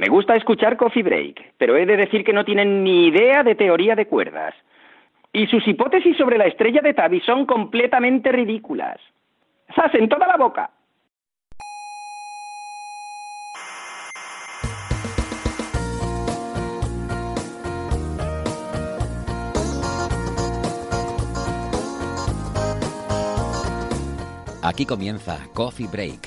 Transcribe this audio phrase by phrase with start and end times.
[0.00, 3.54] Me gusta escuchar Coffee Break, pero he de decir que no tienen ni idea de
[3.54, 4.54] teoría de cuerdas.
[5.30, 8.98] Y sus hipótesis sobre la estrella de Tabi son completamente ridículas.
[9.76, 10.70] ¡Sas en toda la boca!
[24.62, 26.26] Aquí comienza Coffee Break,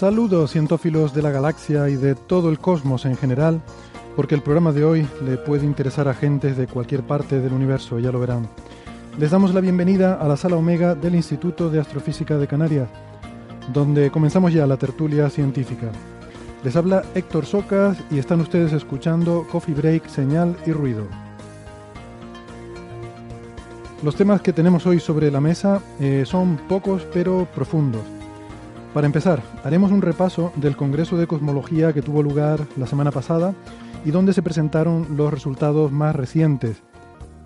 [0.00, 3.60] Saludos cientófilos de la galaxia y de todo el cosmos en general,
[4.16, 7.98] porque el programa de hoy le puede interesar a gentes de cualquier parte del universo,
[7.98, 8.48] ya lo verán.
[9.18, 12.88] Les damos la bienvenida a la sala Omega del Instituto de Astrofísica de Canarias,
[13.74, 15.92] donde comenzamos ya la tertulia científica.
[16.64, 21.04] Les habla Héctor Socas y están ustedes escuchando Coffee Break, Señal y Ruido.
[24.02, 28.19] Los temas que tenemos hoy sobre la mesa eh, son pocos pero profundos.
[28.94, 33.54] Para empezar, haremos un repaso del Congreso de Cosmología que tuvo lugar la semana pasada
[34.04, 36.82] y donde se presentaron los resultados más recientes.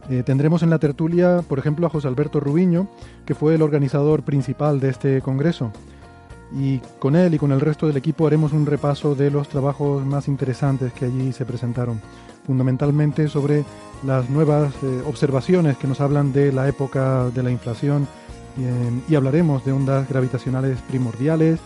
[0.08, 2.88] Eh, tendremos en la tertulia, por ejemplo, a José Alberto Rubiño,
[3.26, 5.70] que fue el organizador principal de este Congreso.
[6.56, 10.04] Y con él y con el resto del equipo haremos un repaso de los trabajos
[10.06, 12.00] más interesantes que allí se presentaron,
[12.46, 13.64] fundamentalmente sobre
[14.02, 18.08] las nuevas eh, observaciones que nos hablan de la época de la inflación
[19.08, 21.60] y hablaremos de ondas gravitacionales primordiales,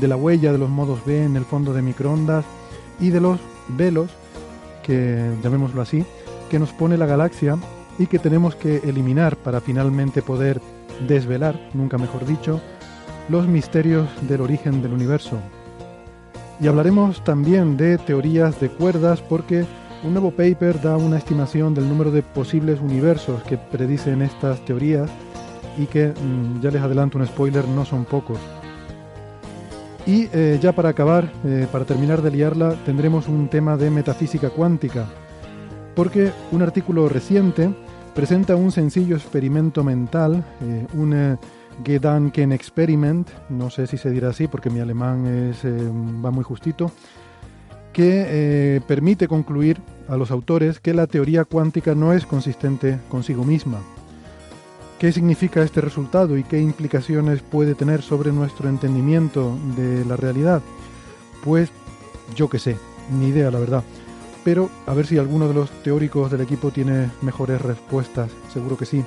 [0.00, 2.44] de la huella de los modos B en el fondo de microondas
[3.00, 3.38] y de los
[3.68, 4.10] velos,
[4.82, 6.04] que llamémoslo así,
[6.50, 7.56] que nos pone la galaxia
[7.98, 10.60] y que tenemos que eliminar para finalmente poder
[11.06, 12.60] desvelar, nunca mejor dicho,
[13.28, 15.38] los misterios del origen del universo.
[16.60, 19.64] Y hablaremos también de teorías de cuerdas porque
[20.04, 25.10] un nuevo paper da una estimación del número de posibles universos que predicen estas teorías
[25.78, 28.38] y que, mm, ya les adelanto un spoiler, no son pocos.
[30.06, 34.50] Y eh, ya para acabar, eh, para terminar de liarla, tendremos un tema de metafísica
[34.50, 35.06] cuántica,
[35.94, 37.72] porque un artículo reciente
[38.14, 41.38] presenta un sencillo experimento mental, eh, un
[41.84, 46.90] Gedanken Experiment, no sé si se dirá así porque mi alemán es, va muy justito,
[47.92, 53.78] que permite concluir a los autores que la teoría cuántica no es consistente consigo misma.
[55.02, 60.62] ¿Qué significa este resultado y qué implicaciones puede tener sobre nuestro entendimiento de la realidad?
[61.42, 61.70] Pues
[62.36, 62.76] yo qué sé,
[63.10, 63.82] ni idea la verdad.
[64.44, 68.86] Pero a ver si alguno de los teóricos del equipo tiene mejores respuestas, seguro que
[68.86, 69.04] sí.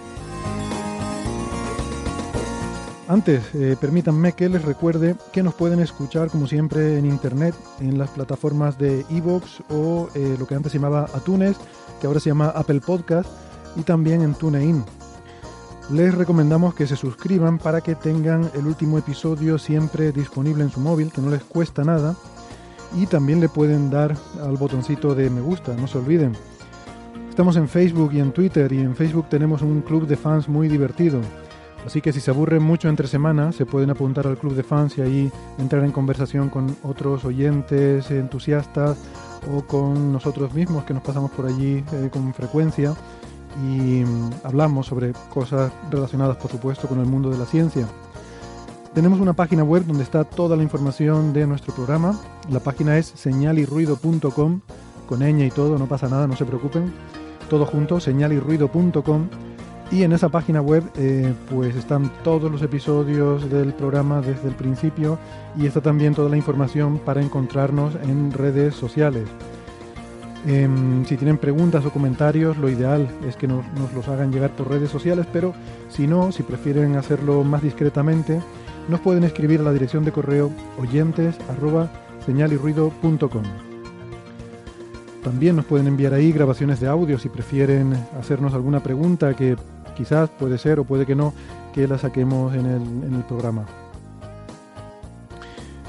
[3.07, 7.97] Antes, eh, permítanme que les recuerde que nos pueden escuchar como siempre en internet, en
[7.97, 11.55] las plataformas de Evox o eh, lo que antes se llamaba Atunes,
[12.01, 13.29] que ahora se llama Apple Podcast,
[13.77, 14.83] y también en TuneIn.
[15.91, 20.79] Les recomendamos que se suscriban para que tengan el último episodio siempre disponible en su
[20.79, 22.15] móvil, que no les cuesta nada.
[22.95, 26.33] Y también le pueden dar al botoncito de me gusta, no se olviden.
[27.29, 30.67] Estamos en Facebook y en Twitter y en Facebook tenemos un club de fans muy
[30.67, 31.21] divertido.
[31.85, 34.97] Así que si se aburren mucho entre semanas, se pueden apuntar al club de fans
[34.97, 38.97] y ahí entrar en conversación con otros oyentes, entusiastas
[39.55, 42.95] o con nosotros mismos que nos pasamos por allí eh, con frecuencia
[43.63, 47.87] y mm, hablamos sobre cosas relacionadas, por supuesto, con el mundo de la ciencia.
[48.93, 52.17] Tenemos una página web donde está toda la información de nuestro programa.
[52.49, 54.61] La página es señalirruido.com,
[55.05, 56.93] con ñ y todo, no pasa nada, no se preocupen.
[57.49, 59.27] Todo junto, señalirruido.com.
[59.91, 64.55] Y en esa página web eh, pues están todos los episodios del programa desde el
[64.55, 65.19] principio
[65.57, 69.27] y está también toda la información para encontrarnos en redes sociales.
[70.47, 73.65] Em, si tienen preguntas o comentarios, lo ideal es que nos,
[73.95, 75.53] los hagan llegar por redes sociales, pero
[75.89, 78.39] si no, si prefieren hacerlo más discretamente,
[78.87, 81.35] nos pueden escribir a la dirección de correo oyentes
[85.23, 89.55] También nos pueden enviar ahí grabaciones de audio si prefieren hacernos alguna pregunta que
[89.97, 91.33] quizás puede ser o puede que no,
[91.73, 93.65] que la saquemos en el programa.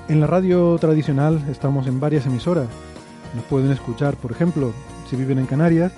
[0.09, 2.69] En la radio tradicional estamos en varias emisoras.
[3.37, 4.73] Nos pueden escuchar, por ejemplo,
[5.11, 5.93] si viven en Canarias,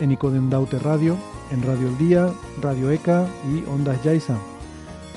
[0.00, 1.16] en Icodendaute Radio,
[1.52, 2.28] en Radio El Día,
[2.60, 4.36] Radio ECA y Ondas Yaiza.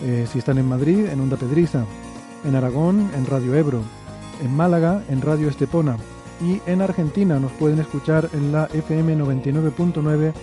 [0.04, 1.86] Eh, si están en Madrid, en Onda Pedriza.
[2.44, 3.82] En Aragón, en Radio Ebro.
[4.44, 5.98] En Málaga, en Radio Estepona.
[6.40, 10.34] Y en Argentina nos pueden escuchar en la FM 99.9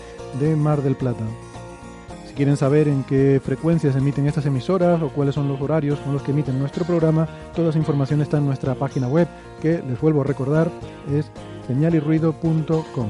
[0.41, 1.25] de Mar del Plata.
[2.33, 6.15] Si quieren saber en qué frecuencias emiten estas emisoras o cuáles son los horarios con
[6.15, 9.29] los que emiten nuestro programa, toda esa información está en nuestra página web,
[9.61, 10.71] que les vuelvo a recordar
[11.13, 11.31] es
[11.67, 13.09] señalirruido.com.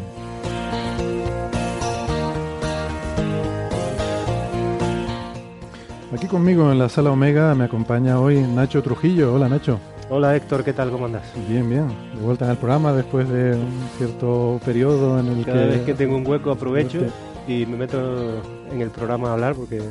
[6.13, 9.35] Aquí conmigo en la sala Omega me acompaña hoy Nacho Trujillo.
[9.35, 9.79] Hola Nacho.
[10.11, 10.91] Hola Héctor, ¿qué tal?
[10.91, 11.33] ¿Cómo andas?
[11.49, 11.87] Bien, bien.
[12.17, 15.53] De vuelta en el programa después de un cierto periodo en el que...
[15.53, 17.07] Cada vez que tengo un hueco aprovecho
[17.47, 19.83] y me meto en el programa a hablar porque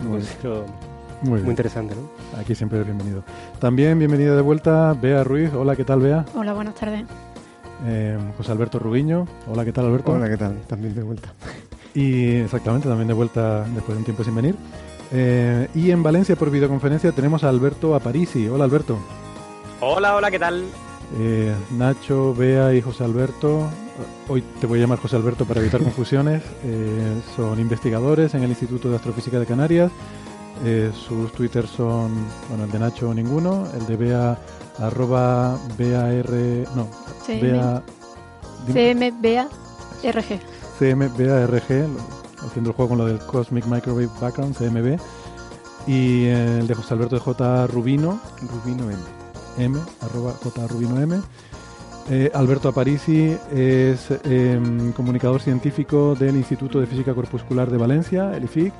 [0.00, 0.22] muy,
[1.22, 1.94] muy, muy interesante.
[1.94, 2.38] ¿no?
[2.38, 3.22] Aquí siempre es bienvenido.
[3.60, 5.52] También bienvenida de vuelta Bea Ruiz.
[5.54, 6.24] Hola, ¿qué tal Bea?
[6.34, 7.04] Hola, buenas tardes.
[7.86, 9.26] Eh, José Alberto Rubiño.
[9.50, 10.12] Hola, ¿qué tal Alberto?
[10.12, 10.58] Hola, ¿qué tal?
[10.66, 11.32] También de vuelta.
[11.94, 14.54] Y exactamente, también de vuelta después de un tiempo sin venir.
[15.10, 18.46] Eh, y en Valencia por videoconferencia tenemos a Alberto Aparici.
[18.48, 18.98] Hola Alberto.
[19.80, 20.64] Hola, hola, ¿qué tal?
[21.18, 23.68] Eh, Nacho, Bea y José Alberto
[24.28, 28.50] hoy te voy a llamar José Alberto para evitar confusiones, eh, son investigadores en el
[28.50, 29.90] Instituto de Astrofísica de Canarias.
[30.64, 32.12] Eh, sus twitters son,
[32.48, 34.38] bueno, el de Nacho ninguno, el de Bea,
[34.78, 36.30] arroba BAR,
[36.74, 36.88] no,
[37.28, 37.82] Bea...
[38.66, 40.40] CMBARG.
[40.78, 41.88] CMBARG,
[42.44, 45.00] haciendo el juego con lo del Cosmic Microwave Background, CMB.
[45.86, 47.66] Y el de José Alberto de J.
[47.68, 48.20] Rubino.
[48.42, 48.98] Rubino M.
[49.58, 50.66] M, arroba J.
[50.66, 51.20] Rubino M.
[52.10, 58.44] Eh, Alberto Aparici es em, comunicador científico del Instituto de Física Corpuscular de Valencia, el
[58.44, 58.72] IFIC,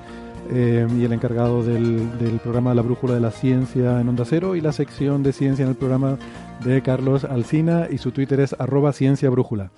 [0.50, 2.08] em, y el encargado del,
[2.42, 5.68] programa La Brújula de la Ciencia en Onda Cero y la sección de ciencia en
[5.68, 6.16] el programa
[6.64, 9.70] de Carlos Alcina y su Twitter es arroba ciencia brújula.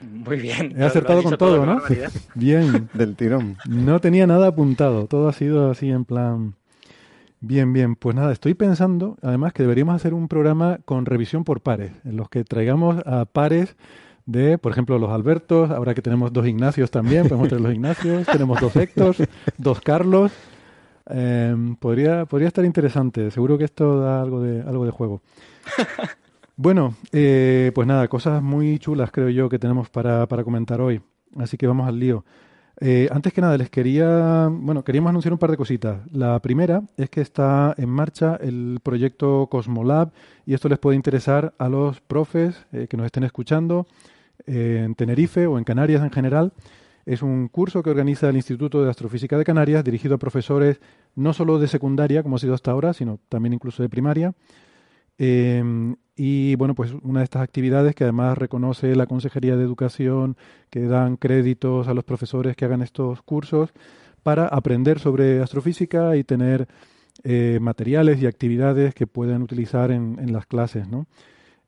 [0.00, 0.72] Muy bien.
[0.78, 1.80] He acertado con todo, ¿no?
[2.34, 2.88] Bien.
[2.94, 3.56] Del tirón.
[3.66, 6.54] No tenía nada apuntado, todo ha sido así en plan...
[7.48, 7.94] Bien, bien.
[7.94, 12.16] Pues nada, estoy pensando, además, que deberíamos hacer un programa con revisión por pares, en
[12.16, 13.76] los que traigamos a pares
[14.24, 18.26] de, por ejemplo, los Albertos, ahora que tenemos dos Ignacios también, podemos traer los Ignacios,
[18.32, 19.14] tenemos dos Héctor,
[19.58, 20.32] dos Carlos.
[21.08, 25.22] Em, podría, podría estar interesante, seguro que esto da algo de, algo de juego.
[26.58, 31.02] Bueno, eh, pues nada, cosas muy chulas creo yo que tenemos para, para comentar hoy.
[31.36, 32.24] Así que vamos al lío.
[32.78, 36.00] Eh, antes que nada, les quería, bueno, queríamos anunciar un par de cositas.
[36.12, 40.12] La primera es que está en marcha el proyecto Cosmolab
[40.44, 43.86] y esto les puede interesar a los profes eh, que nos estén escuchando
[44.46, 46.52] eh, en Tenerife o en Canarias en general.
[47.06, 50.80] Es un curso que organiza el Instituto de Astrofísica de Canarias dirigido a profesores
[51.14, 54.34] no solo de secundaria, como ha sido hasta ahora, sino también incluso de primaria.
[55.18, 60.36] Y bueno, pues una de estas actividades que además reconoce la Consejería de Educación,
[60.70, 63.70] que dan créditos a los profesores que hagan estos cursos
[64.22, 66.68] para aprender sobre astrofísica y tener
[67.22, 70.88] eh, materiales y actividades que puedan utilizar en, en las clases.
[70.88, 71.06] ¿no?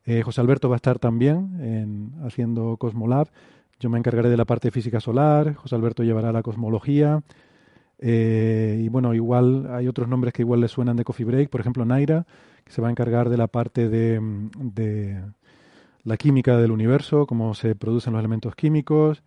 [0.06, 3.28] Eh, José Alberto va a estar también en, haciendo Cosmolab.
[3.78, 7.22] Yo me encargaré de la parte de física solar, José Alberto llevará la cosmología.
[8.00, 11.60] Eh, y bueno, igual hay otros nombres que igual le suenan de Coffee Break, por
[11.60, 12.26] ejemplo Naira
[12.68, 14.20] se va a encargar de la parte de,
[14.58, 15.22] de
[16.08, 19.22] la química del universo, cómo se producen los elementos químicos.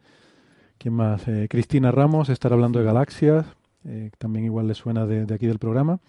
[0.78, 1.28] ¿Quién más?
[1.28, 3.46] Eh, Cristina Ramos estará hablando de galaxias,
[3.86, 6.00] eh, también igual le suena de, aquí del programa.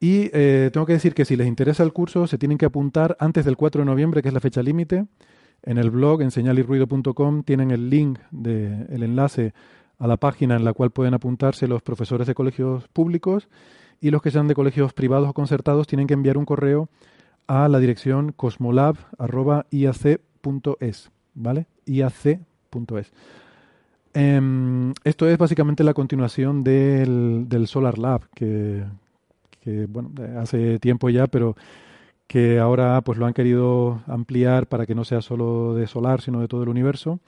[0.00, 3.16] Y eh, tengo que decir que si les interesa el curso, se tienen que apuntar
[3.20, 5.06] antes del 4 de noviembre, que es la fecha límite.
[5.62, 9.54] En el blog, en señalirruido.com, tienen el link, de, el enlace
[9.98, 13.48] a la página en la cual pueden apuntarse los profesores de colegios públicos
[14.00, 16.88] y los que sean de colegios privados o concertados tienen que enviar un correo
[17.46, 21.66] a la dirección cosmolab.iac.es, ¿vale?
[21.86, 23.12] iac.es.
[24.14, 28.84] Em, esto es básicamente la continuación del, del Solar Lab, que,
[29.60, 31.56] que, bueno, hace tiempo ya, pero
[32.26, 36.40] que ahora pues lo han querido ampliar para que no sea solo de solar, sino
[36.40, 37.20] de todo el universo.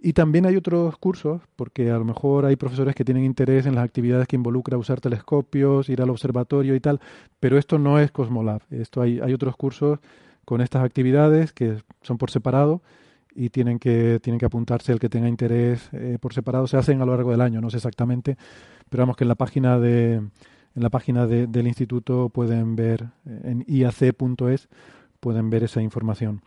[0.00, 3.74] Y también hay otros cursos, porque a lo mejor hay profesores que tienen interés en
[3.74, 7.00] las actividades que involucra usar telescopios, ir al observatorio y tal,
[7.40, 8.62] pero esto no es Cosmolab.
[8.70, 9.98] Esto hay, hay otros cursos
[10.44, 12.82] con estas actividades que son por separado
[13.34, 16.66] y tienen que, tienen que apuntarse el que tenga interés eh, por separado.
[16.66, 18.36] Se hacen a lo largo del año, no sé exactamente,
[18.88, 20.22] pero vamos que en la página de
[20.76, 24.68] en la página del instituto pueden ver eh, en iac.es
[25.20, 26.42] pueden ver esa información.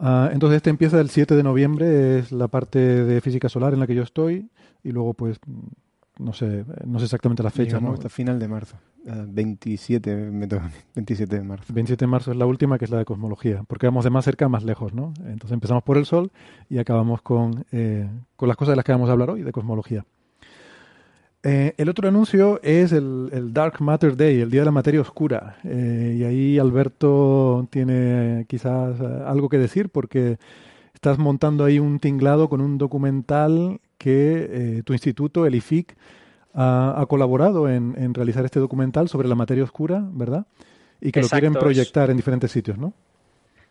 [0.00, 3.80] Ah, entonces este empieza el 7 de noviembre, es la parte de física solar en
[3.80, 4.48] la que yo estoy
[4.82, 5.38] y luego pues
[6.18, 7.80] no sé, no sé exactamente la fecha.
[7.80, 7.92] ¿no?
[7.92, 8.76] Hasta final de marzo.
[9.04, 10.30] 27,
[10.94, 11.72] 27 de marzo.
[11.72, 14.24] 27 de marzo es la última, que es la de cosmología, porque vamos de más
[14.24, 15.14] cerca a más lejos, ¿no?
[15.20, 16.30] Entonces empezamos por el Sol
[16.68, 19.52] y acabamos con, eh, con las cosas de las que vamos a hablar hoy, de
[19.52, 20.04] cosmología.
[21.42, 25.56] Eh, el otro anuncio es el, Dark Matter Day, el Día de la Materia Oscura.
[25.64, 30.38] Eh, y ahí Alberto tiene quizás algo que decir porque
[30.94, 35.96] estás montando ahí un tinglado con un documental que tu instituto, el IFIC,
[36.54, 40.46] ha, colaborado en, realizar este documental sobre la materia oscura, ¿verdad?
[41.00, 42.92] Y que lo quieren proyectar en diferentes sitios, ¿no?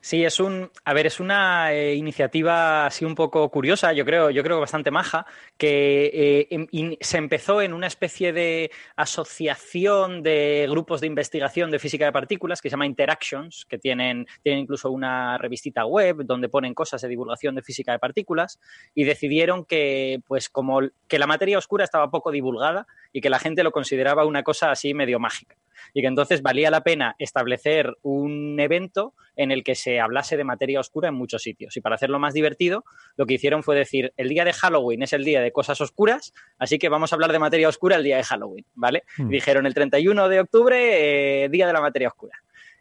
[0.02, 4.30] Sí, es un, a ver, es una eh, iniciativa así un poco curiosa, yo creo,
[4.30, 5.26] yo creo bastante maja,
[5.58, 11.80] que eh, em, se empezó en una especie de asociación de grupos de investigación de
[11.80, 16.48] física de partículas que se llama Interactions, que tienen, tienen incluso una revistita web donde
[16.48, 18.58] ponen cosas de divulgación de física de partículas
[18.96, 20.80] y decidieron que, pues, como
[21.10, 24.72] que la materia oscura estaba poco divulgada y que la gente lo consideraba una cosa
[24.72, 25.58] así medio mágica
[25.94, 30.44] y que entonces valía la pena establecer un evento en el que se hablase de
[30.44, 31.76] materia oscura en muchos sitios.
[31.78, 32.84] Y para hacerlo más divertido,
[33.16, 36.34] lo que hicieron fue decir, el día de Halloween es el día de cosas oscuras,
[36.58, 39.04] así que vamos a hablar de materia oscura el día de Halloween, ¿vale?
[39.18, 39.30] Hmm.
[39.30, 42.38] dijeron el 31 de octubre, eh, día de la materia oscura.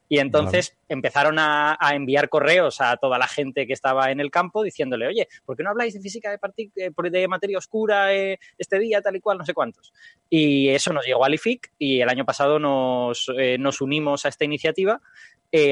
[0.09, 4.63] Y entonces empezaron a, enviar correos a toda la gente que estaba en el campo
[4.63, 8.79] diciéndole, oye, ¿por qué no habláis de física de, eh, de materia oscura eh, este
[8.79, 9.93] día, tal y cual, no sé cuántos?
[10.31, 14.29] Y eso nos llegó al IFIC y el año pasado nos, eh, nos unimos a
[14.29, 15.01] esta iniciativa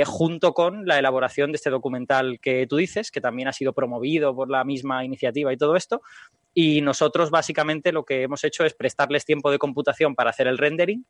[0.06, 4.34] junto con la elaboración de este documental que tú dices, que también ha sido promovido
[4.34, 6.00] por la misma iniciativa y todo esto.
[6.54, 10.56] Y nosotros básicamente lo que hemos hecho es prestarles tiempo de computación para hacer el
[10.56, 11.04] rendering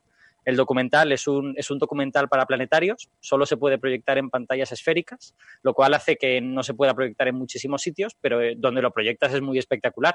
[0.47, 4.71] el documental es un, es un documental para planetarios, solo se puede proyectar en pantallas
[4.71, 8.81] esféricas, lo cual hace que no se pueda proyectar en muchísimos sitios, pero eh, donde
[8.81, 10.15] lo proyectas es muy espectacular.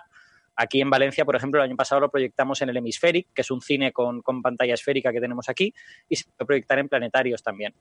[0.56, 3.52] Aquí en Valencia, por ejemplo, el año pasado lo proyectamos en el Hemispheric, que es
[3.52, 5.74] un cine con, pantalla esférica que tenemos aquí,
[6.08, 7.74] y se puede proyectar en planetarios también.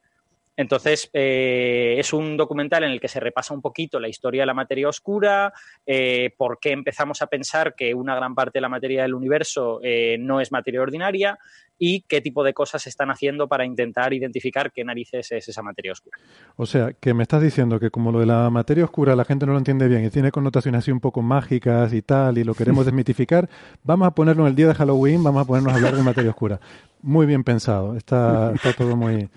[0.61, 4.47] Entonces, eh, es un documental en el que se repasa un poquito la historia de
[4.47, 5.53] la materia oscura,
[5.87, 9.81] eh, por qué empezamos a pensar que una gran parte de la materia del universo
[10.19, 11.39] no es materia ordinaria,
[11.83, 15.63] y qué tipo de cosas se están haciendo para intentar identificar qué narices es esa
[15.63, 16.19] materia oscura.
[16.57, 19.47] O sea, que me estás diciendo que como lo de la materia oscura la gente
[19.47, 22.53] no lo entiende bien y tiene connotaciones así un poco mágicas y tal, y lo
[22.53, 23.49] queremos desmitificar,
[23.83, 26.31] vamos a ponerlo en el día de Halloween, vamos a ponernos a hablar de materia
[26.31, 26.61] oscura.
[27.01, 29.31] Muy bien pensado, está, está todo muy,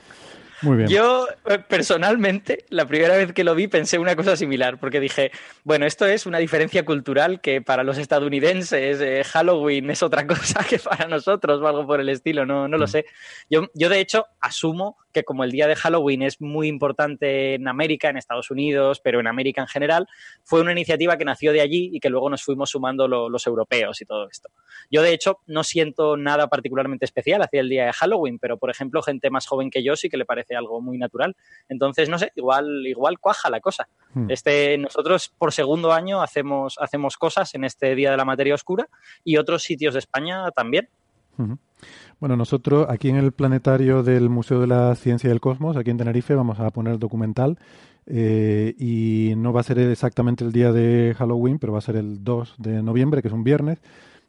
[0.88, 5.32] yo, eh, personalmente, la primera vez que lo vi pensé una cosa similar, porque dije,
[5.64, 10.64] bueno, esto es una diferencia cultural que para los estadounidenses eh, Halloween es otra cosa
[10.64, 12.90] que para nosotros o algo por el estilo, no, no lo mm.
[12.90, 13.06] sé.
[13.50, 17.68] Yo, yo, de hecho, asumo que como el día de Halloween es muy importante en
[17.68, 20.08] América, en Estados Unidos, pero en América en general,
[20.44, 24.02] fue una iniciativa que nació de allí y que luego nos fuimos sumando los europeos
[24.02, 24.50] y todo esto.
[24.92, 28.70] Yo, de hecho, no siento nada particularmente especial hacia el día de Halloween, pero, por
[28.70, 31.36] ejemplo, gente más joven que yo sí que le parece algo muy natural.
[31.70, 33.88] Entonces, no sé, igual, igual cuaja la cosa.
[34.14, 34.30] Hmm.
[34.30, 38.88] Este, nosotros por segundo año hacemos, hacemos cosas en este Día de la Materia Oscura
[39.24, 40.90] y otros sitios de España también.
[42.24, 45.90] Bueno, nosotros aquí en el planetario del Museo de la Ciencia y del Cosmos, aquí
[45.90, 47.60] en Tenerife, vamos a poner el documental
[48.06, 51.98] eh, y no va a ser exactamente el día de Halloween, pero va a ser
[51.98, 53.80] el 2 de noviembre, que es un viernes,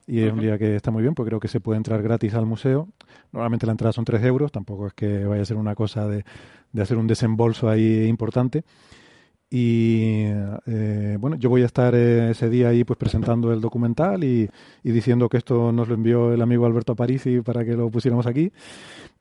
[0.08, 2.34] y es un día que está muy bien, porque creo que se puede entrar gratis
[2.34, 2.88] al museo.
[3.30, 6.24] Normalmente la entrada son 3 euros, tampoco es que vaya a ser una cosa de,
[6.72, 8.64] de hacer un desembolso ahí importante.
[9.56, 10.24] Y
[10.66, 14.50] eh, bueno, yo voy a estar eh, ese día ahí pues presentando el documental y,
[14.82, 18.26] y, diciendo que esto nos lo envió el amigo Alberto Parisi para que lo pusiéramos
[18.26, 18.50] aquí.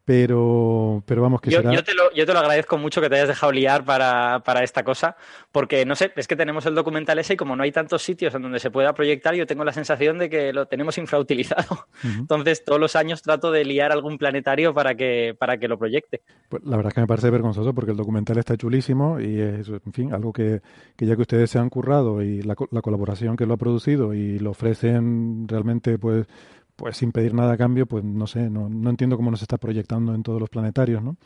[0.06, 1.74] Pero, pero vamos, que yo, será...
[1.74, 4.62] yo, te lo, yo te lo agradezco mucho que te hayas dejado liar para, para,
[4.62, 5.16] esta cosa,
[5.52, 8.36] porque no sé, es que tenemos el documental ese y como no hay tantos sitios
[8.36, 11.88] en donde se pueda proyectar, yo tengo la sensación de que lo tenemos infrautilizado.
[12.04, 16.22] Entonces, todos los años trato de liar algún planetario para que, para que lo proyecte.
[16.50, 19.70] Pues la verdad es que me parece vergonzoso porque el documental está chulísimo y es,
[19.70, 20.62] en fin, algo que,
[20.98, 24.14] que ya que ustedes se han currado y la, la colaboración que lo ha producido
[24.14, 26.28] y lo ofrecen realmente, pues
[26.76, 29.58] pues sin pedir nada a cambio, pues no sé, no, no entiendo cómo nos está
[29.58, 31.18] proyectando en todos los planetarios, ¿no?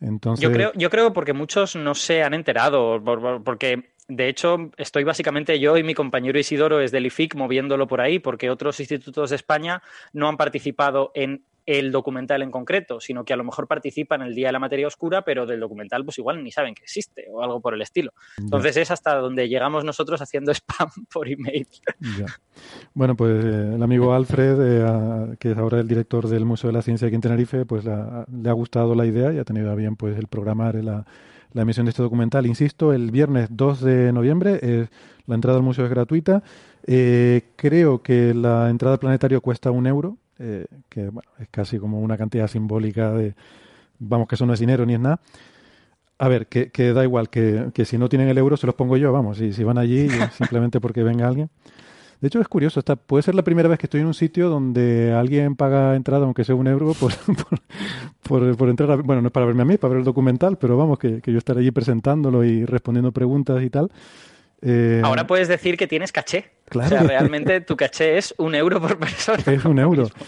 [0.00, 0.42] Entonces...
[0.42, 3.02] Yo creo, yo creo porque muchos no se han enterado,
[3.44, 8.00] porque de hecho estoy básicamente yo y mi compañero Isidoro es del IFIC moviéndolo por
[8.00, 13.24] ahí, porque otros institutos de España no han participado en el documental en concreto, sino
[13.24, 16.18] que a lo mejor participan el día de la materia oscura, pero del documental pues
[16.18, 18.12] igual ni saben que existe o algo por el estilo.
[18.38, 21.66] Entonces es hasta donde llegamos nosotros haciendo spam por email.
[22.94, 26.74] Bueno, pues eh, el amigo Alfred, eh, que es ahora el director del Museo de
[26.74, 29.74] la Ciencia aquí en Tenerife, pues le ha gustado la idea y ha tenido a
[29.74, 31.06] bien pues el programar la,
[31.52, 32.46] la emisión de este documental.
[32.46, 34.88] Insisto, el viernes 2 de noviembre,
[35.26, 36.42] la entrada al museo es gratuita.
[36.86, 41.78] Eh, creo que la entrada al planetario cuesta un euro, eh, que bueno, es casi
[41.78, 43.34] como una cantidad simbólica de,
[43.98, 45.20] vamos, que eso no es dinero ni es nada.
[46.18, 48.76] A ver, que, que da igual, que, que, si no tienen el euro se los
[48.76, 50.08] pongo yo, vamos, y si van allí
[50.38, 51.50] simplemente porque venga alguien.
[52.20, 54.48] De hecho, es curioso, esta puede ser la primera vez que estoy en un sitio
[54.48, 57.12] donde alguien paga entrada, aunque sea un euro, por,
[58.22, 59.02] por, por, entrar.
[59.02, 61.32] bueno, no es para verme a mí, para ver el documental, pero vamos, que, que
[61.32, 63.90] yo estaré allí presentándolo y respondiendo preguntas y tal.
[64.62, 66.50] Eh, Ahora puedes decir que tienes caché.
[66.68, 66.86] Claro.
[66.86, 69.42] O sea, realmente tu caché es un euro por persona.
[69.46, 70.08] Es un euro.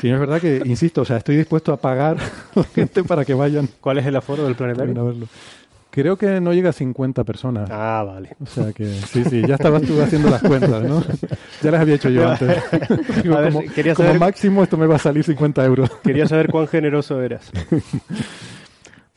[0.00, 2.20] Sí, es verdad que, insisto, o sea, estoy dispuesto a pagar a
[2.60, 3.68] la gente para que vayan.
[3.80, 5.00] ¿Cuál es el aforo del planetario?
[5.00, 5.26] A verlo.
[5.90, 7.68] Creo que no llega a 50 personas.
[7.72, 8.36] Ah, vale.
[8.40, 11.02] O sea que sí, sí, ya estabas tú haciendo las cuentas, ¿no?
[11.62, 12.62] Ya las había hecho yo antes.
[13.24, 14.12] como, quería saber...
[14.12, 15.90] como máximo esto me va a salir 50 euros.
[16.04, 17.50] Quería saber cuán generoso eras.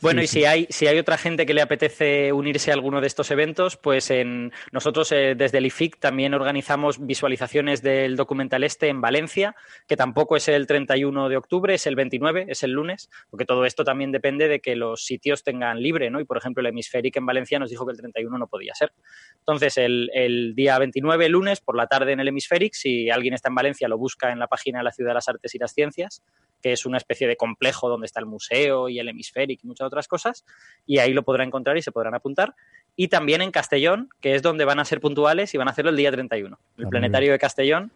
[0.02, 3.06] Bueno, y Si, hay, si hay otra gente que le apetece unirse a alguno de
[3.06, 8.88] estos eventos, pues en, nosotros eh, desde el IFIC también organizamos visualizaciones del documental este
[8.88, 9.54] en Valencia,
[9.86, 13.64] que tampoco es el 31 de octubre, es el 29, es el lunes, porque todo
[13.64, 16.18] esto también depende de que los sitios tengan libre, ¿no?
[16.18, 18.92] Y por ejemplo, el Hemisféric en Valencia nos dijo que el 31 no podía ser.
[19.38, 23.50] Entonces, el, el día 29, lunes, por la tarde en el Hemisféric, si alguien está
[23.50, 25.72] en Valencia, lo busca en la página de la Ciudad de las Artes y las
[25.72, 26.24] Ciencias,
[26.62, 29.86] que es una especie de complejo donde está el museo y el Hemisféric y muchas
[29.86, 30.44] otras cosas,
[30.86, 32.54] y ahí lo podrá encontrar y se podrán apuntar.
[32.96, 35.90] Y también en Castellón, que es donde van a ser puntuales y van a hacerlo
[35.90, 36.58] el día 31.
[36.78, 37.92] El ah, planetario de Castellón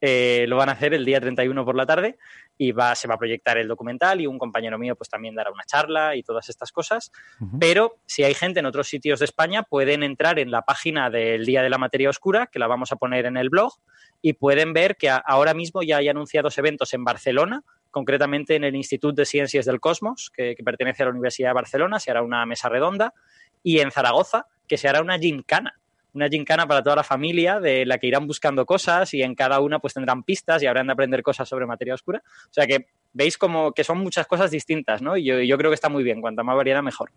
[0.00, 2.18] eh, lo van a hacer el día 31 por la tarde
[2.56, 5.50] y va, se va a proyectar el documental y un compañero mío pues también dará
[5.50, 7.10] una charla y todas estas cosas.
[7.58, 11.44] Pero si hay gente en otros sitios de España, pueden entrar en la página del
[11.46, 13.74] Día de la Materia Oscura, que la vamos a poner en el blog,
[14.22, 18.76] y pueden ver que ahora mismo ya hay anunciados eventos en Barcelona, concretamente en el
[18.76, 22.44] Instituto de Ciencias del Cosmos, que, pertenece a la Universidad de Barcelona, se hará una
[22.46, 23.14] mesa redonda,
[23.62, 25.78] y en Zaragoza, que se hará una gincana,
[26.12, 29.60] una gincana para toda la familia, de la que irán buscando cosas y en cada
[29.60, 32.22] una pues tendrán pistas y habrán de aprender cosas sobre materia oscura.
[32.24, 35.16] O sea que veis como que son muchas cosas distintas, ¿no?
[35.16, 37.10] Y yo, creo que está muy bien, cuanta más variedad mejor.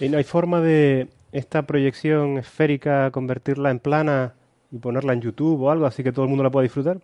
[0.00, 4.34] ¿Y no hay forma de esta proyección esférica convertirla en plana
[4.70, 7.00] y ponerla en YouTube o algo así que todo el mundo la pueda disfrutar?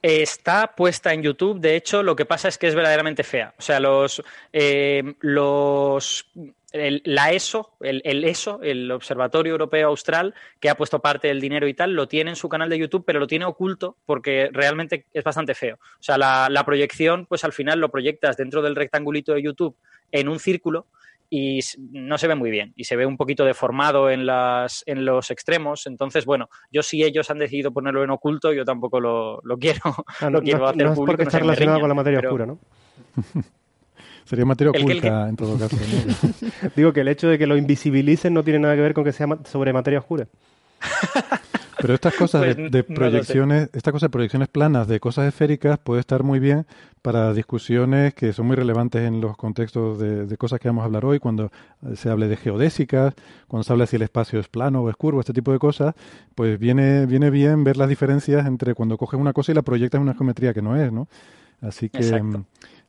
[0.00, 3.54] Está puesta en YouTube, de hecho, lo que pasa es que es verdaderamente fea.
[3.58, 6.26] O sea, los, eh, los
[6.72, 11.74] la ESO, el, ESO, el Observatorio Europeo Austral, que ha puesto parte del dinero y
[11.74, 15.24] tal, lo tiene en su canal de YouTube, pero lo tiene oculto porque realmente es
[15.24, 15.76] bastante feo.
[15.76, 19.76] O sea, la, la proyección, pues al final lo proyectas dentro del rectangulito de YouTube
[20.12, 20.86] en un círculo
[21.30, 21.60] y
[21.90, 25.30] no se ve muy bien y se ve un poquito deformado en, las, en los
[25.30, 25.86] extremos.
[25.86, 29.80] Entonces, bueno, yo si ellos han decidido ponerlo en oculto, yo tampoco lo, lo quiero,
[30.20, 32.58] ah, no, quiero hacer no es porque está relacionado con la materia oscura, ¿no?
[34.24, 35.76] Sería materia oculta en todo caso.
[36.76, 39.12] Digo que el hecho de que lo invisibilicen no tiene nada que ver con que
[39.12, 40.28] sea sobre materia oscura.
[41.80, 46.00] Pero estas cosas de, pues, proyecciones, estas cosas de proyecciones planas de cosas esféricas puede
[46.00, 46.66] estar muy bien
[47.02, 51.04] para discusiones que son muy relevantes en los contextos de, cosas que vamos a hablar
[51.04, 51.52] hoy, cuando
[51.94, 53.14] se hable de geodésicas,
[53.46, 55.94] cuando se habla si el espacio es plano o es curvo, este tipo de cosas,
[56.34, 59.98] pues viene, viene bien ver las diferencias entre cuando coges una cosa y la proyectas
[59.98, 61.06] en una geometría que no es, ¿no?
[61.60, 62.02] Así que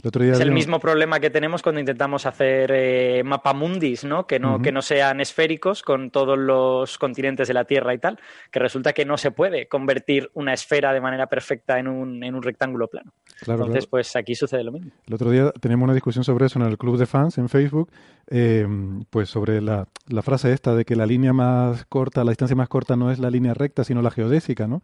[0.02, 4.26] es el mismo problema que tenemos cuando intentamos hacer eh, mapamundis, ¿no?
[4.26, 8.18] Que no, que no sean esféricos con todos los continentes de la Tierra y tal,
[8.50, 12.34] que resulta que no se puede convertir una esfera de manera perfecta en un, en
[12.34, 13.12] un rectángulo plano.
[13.46, 14.92] Entonces, pues aquí sucede lo mismo.
[15.06, 17.92] El otro día tenemos una discusión sobre eso en el club de fans en Facebook,
[18.30, 18.66] eh,
[19.10, 22.70] pues sobre la, la frase esta de que la línea más corta, la distancia más
[22.70, 24.82] corta no es la línea recta, sino la geodésica, ¿no?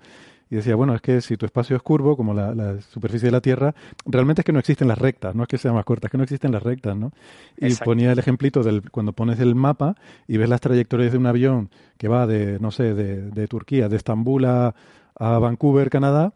[0.50, 3.42] Y decía, bueno, es que si tu espacio es curvo, como la, superficie de la
[3.42, 3.74] Tierra,
[4.06, 6.18] realmente es que no existen las rectas, no es que sea más corta, es que
[6.18, 7.12] no existen las rectas, ¿no?
[7.58, 9.96] Y ponía el ejemplito del cuando pones el mapa
[10.28, 13.96] y ves las trayectorias de un avión que va de, no sé, de, Turquía, de
[13.96, 14.76] Estambul a,
[15.18, 16.34] Vancouver, Canadá,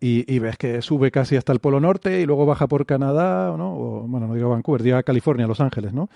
[0.00, 3.74] y, ves que sube casi hasta el Polo Norte y luego baja por Canadá, ¿no?
[3.74, 6.08] O, bueno, no digo Vancouver, digo a California, Los Ángeles, ¿no?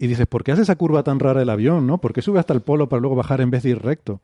[0.00, 1.98] Y dices, ¿por qué hace esa curva tan rara el avión, no?
[1.98, 4.20] ¿Por qué sube hasta el polo para luego bajar en vez de ir recto?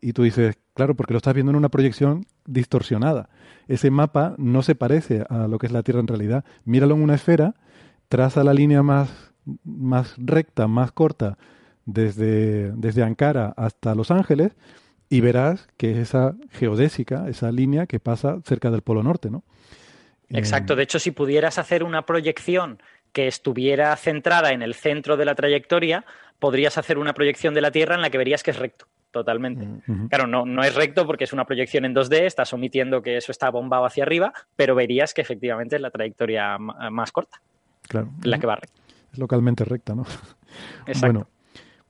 [0.00, 3.28] Y tú dices, claro, porque lo estás viendo en una proyección distorsionada.
[3.66, 6.44] Ese mapa no se parece a lo que es la Tierra en realidad.
[6.64, 7.54] Míralo en una esfera,
[8.08, 9.32] traza la línea más,
[9.64, 11.38] más recta, más corta,
[11.86, 14.52] desde, desde Ankara hasta Los Ángeles,
[15.08, 19.44] y verás que es esa geodésica, esa línea que pasa cerca del Polo Norte, ¿no?
[20.28, 22.82] Exacto, de hecho, si pudieras hacer una proyección
[23.12, 26.04] que estuviera centrada en el centro de la trayectoria,
[26.40, 29.66] podrías hacer una proyección de la Tierra en la que verías que es recto totalmente.
[30.10, 33.32] Claro, no, no es recto porque es una proyección en 2D, estás omitiendo que eso
[33.32, 37.40] está bombado hacia arriba, pero verías que efectivamente es la trayectoria más corta.
[37.88, 38.10] Claro.
[38.22, 38.82] La que va recta.
[39.12, 40.04] Es localmente recta, ¿no?
[40.86, 41.06] Exacto.
[41.06, 41.28] Bueno,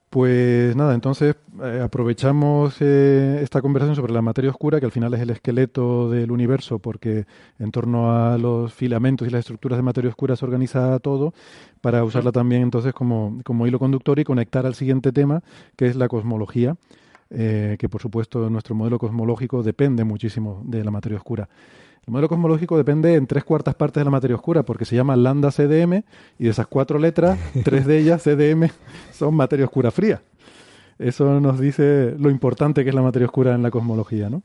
[0.09, 5.13] pues nada, entonces eh, aprovechamos eh, esta conversación sobre la materia oscura, que al final
[5.13, 7.25] es el esqueleto del universo, porque
[7.59, 11.33] en torno a los filamentos y las estructuras de materia oscura se organiza todo,
[11.81, 15.43] para usarla también entonces como, como hilo conductor y conectar al siguiente tema,
[15.75, 16.77] que es la cosmología,
[17.29, 21.49] eh, que por supuesto nuestro modelo cosmológico depende muchísimo de la materia oscura.
[22.05, 25.15] El modelo cosmológico depende en tres cuartas partes de la materia oscura, porque se llama
[25.17, 26.03] lambda CDM,
[26.39, 28.69] y de esas cuatro letras, tres de ellas, CDM,
[29.11, 30.21] son materia oscura fría.
[30.99, 34.41] Eso nos dice lo importante que es la materia oscura en la cosmología, ¿no?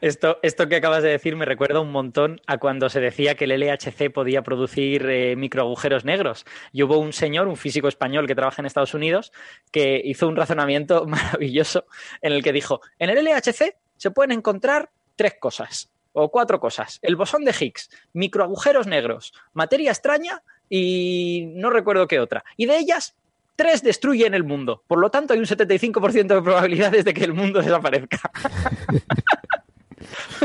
[0.00, 3.44] Esto, esto que acabas de decir me recuerda un montón a cuando se decía que
[3.44, 6.44] el LHC podía producir eh, microagujeros negros.
[6.72, 9.32] Y hubo un señor, un físico español que trabaja en Estados Unidos,
[9.70, 11.86] que hizo un razonamiento maravilloso
[12.22, 16.98] en el que dijo, en el LHC se pueden encontrar tres cosas o cuatro cosas.
[17.02, 22.44] El bosón de Higgs, microagujeros negros, materia extraña y no recuerdo qué otra.
[22.56, 23.14] Y de ellas,
[23.56, 24.82] tres destruyen el mundo.
[24.86, 28.30] Por lo tanto, hay un 75% de probabilidades de que el mundo desaparezca.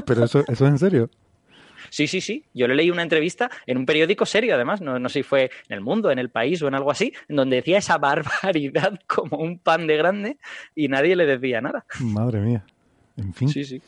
[0.06, 1.10] Pero eso, eso es en serio.
[1.90, 2.44] Sí, sí, sí.
[2.54, 5.52] Yo le leí una entrevista en un periódico serio, además, no, no sé si fue
[5.70, 9.00] en El Mundo, en El País o en algo así, en donde decía esa barbaridad
[9.08, 10.38] como un pan de grande
[10.76, 11.86] y nadie le decía nada.
[12.00, 12.66] Madre mía.
[13.16, 13.48] En fin.
[13.48, 13.80] Sí, sí.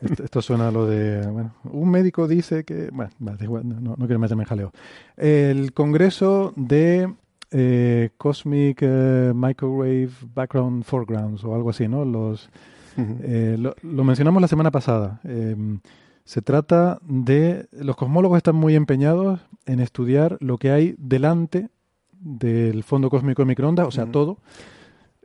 [0.00, 1.26] Esto, suena a lo de.
[1.26, 2.88] Bueno, un médico dice que.
[2.90, 4.72] Bueno, no, no quiero meterme en jaleo.
[5.18, 7.12] El Congreso de
[7.50, 12.04] eh, Cosmic eh, Microwave Background Foregrounds o algo así, ¿no?
[12.04, 12.48] Los.
[12.96, 15.20] Eh, lo, mencionamos la semana pasada.
[15.24, 15.80] Em,
[16.24, 17.68] se trata de...
[17.72, 21.68] Los cosmólogos están muy empeñados en estudiar lo que hay delante
[22.12, 24.38] del fondo cósmico de microondas, o sea, todo.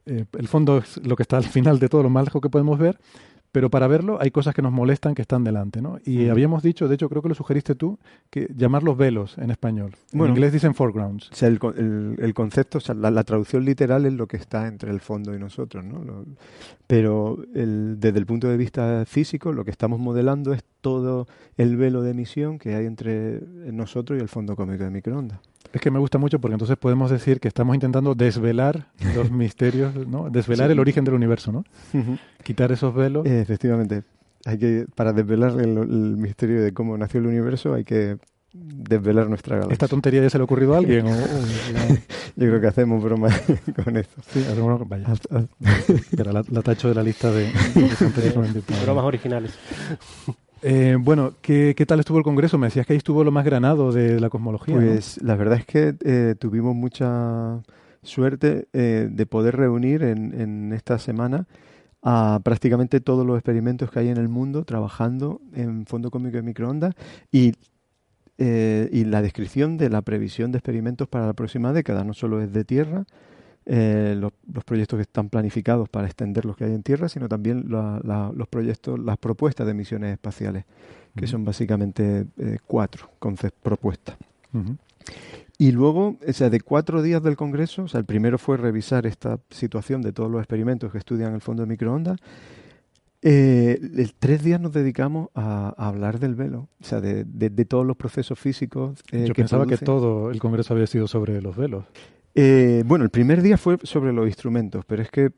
[0.05, 2.77] el fondo es lo que está al final de todo, lo más lejos que podemos
[2.79, 2.99] ver,
[3.51, 5.99] pero para verlo hay cosas que nos molestan que están delante, ¿no?
[6.05, 7.97] Y habíamos dicho, de hecho creo que lo sugeriste tú,
[8.29, 9.95] que llamarlos velos en español.
[10.13, 11.31] en inglés dicen foregrounds.
[11.31, 11.59] O sea, el,
[12.19, 15.39] el, concepto, o sea, la, traducción literal es lo que está entre el fondo y
[15.39, 16.25] nosotros, ¿no?
[16.87, 22.01] pero desde el punto de vista físico, lo que estamos modelando es todo el velo
[22.01, 25.39] de emisión que hay entre nosotros y el fondo cómico de microondas.
[25.71, 29.95] Es que me gusta mucho porque entonces podemos decir que estamos intentando desvelar los misterios,
[30.07, 30.29] ¿no?
[30.29, 31.63] Desvelar el origen del universo, ¿no?
[32.43, 33.25] Quitar esos velos.
[33.25, 34.03] Eh, efectivamente.
[34.45, 35.77] Hay que, para desvelar el,
[36.17, 38.17] misterio de cómo nació el universo, hay que
[38.53, 39.73] desvelar nuestra galaxia.
[39.73, 41.05] ¿Esta tontería ya se le ha ocurrido a alguien?
[42.35, 43.27] Yo creo que hacemos broma
[43.83, 44.21] con esto.
[44.31, 45.13] Sí, hacemos Vaya.
[46.15, 49.51] Pero la, tacho de la lista de, de bromas originales.
[50.61, 52.57] Eh, bueno, ¿qué, tal estuvo el Congreso?
[52.57, 54.75] Me decías que ahí estuvo lo más granado de la cosmología.
[54.75, 57.61] Pues la verdad es que eh, tuvimos mucha
[58.03, 61.47] suerte eh, de poder reunir en, esta semana
[62.01, 66.43] a prácticamente todos los experimentos que hay en el mundo trabajando en fondo cómico de
[66.43, 66.95] microondas
[67.31, 67.53] y,
[68.37, 72.05] y la descripción de la previsión de experimentos para la próxima década.
[72.05, 73.05] No solo es de Tierra,
[73.71, 74.31] eh, los,
[74.63, 78.99] proyectos que están planificados para extender los que hay en Tierra, sino también los proyectos,
[78.99, 80.65] las propuestas de misiones espaciales,
[81.15, 83.11] que son básicamente eh, cuatro
[83.61, 84.17] propuestas.
[85.59, 89.05] Y luego, o sea, de cuatro días del Congreso, o sea, el primero fue revisar
[89.05, 92.17] esta situación de todos los experimentos que estudian el fondo de microondas.
[93.21, 97.97] Eh, el tres días nos dedicamos a, hablar del velo, o sea, de, todos los
[97.97, 99.03] procesos físicos.
[99.11, 101.85] Yo pensaba que todo el Congreso había sido sobre los velos.
[102.35, 105.31] Eh, bueno, el primer día fue sobre los instrumentos, pero es que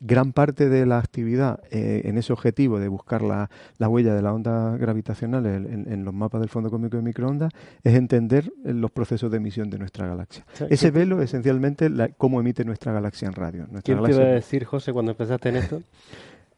[0.00, 4.32] gran parte de la actividad eh, en ese objetivo de buscar la, huella de la
[4.32, 7.52] onda gravitacional en, los mapas del fondo cósmico de microondas
[7.84, 10.44] es entender los procesos de emisión de nuestra galaxia.
[10.68, 13.66] ese velo, esencialmente, la, cómo emite nuestra galaxia en radio.
[13.84, 15.82] ¿Qué te iba a decir, José, cuando empezaste en esto?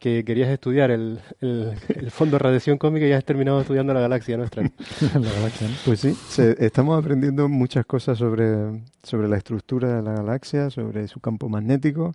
[0.01, 4.35] que querías estudiar el, el, fondo de radiación cósmica y has terminado estudiando la galaxia
[4.35, 4.63] nuestra.
[5.85, 6.17] Pues sí,
[6.57, 12.13] estamos aprendiendo muchas cosas sobre, sobre la estructura de la galaxia, sobre su campo magnético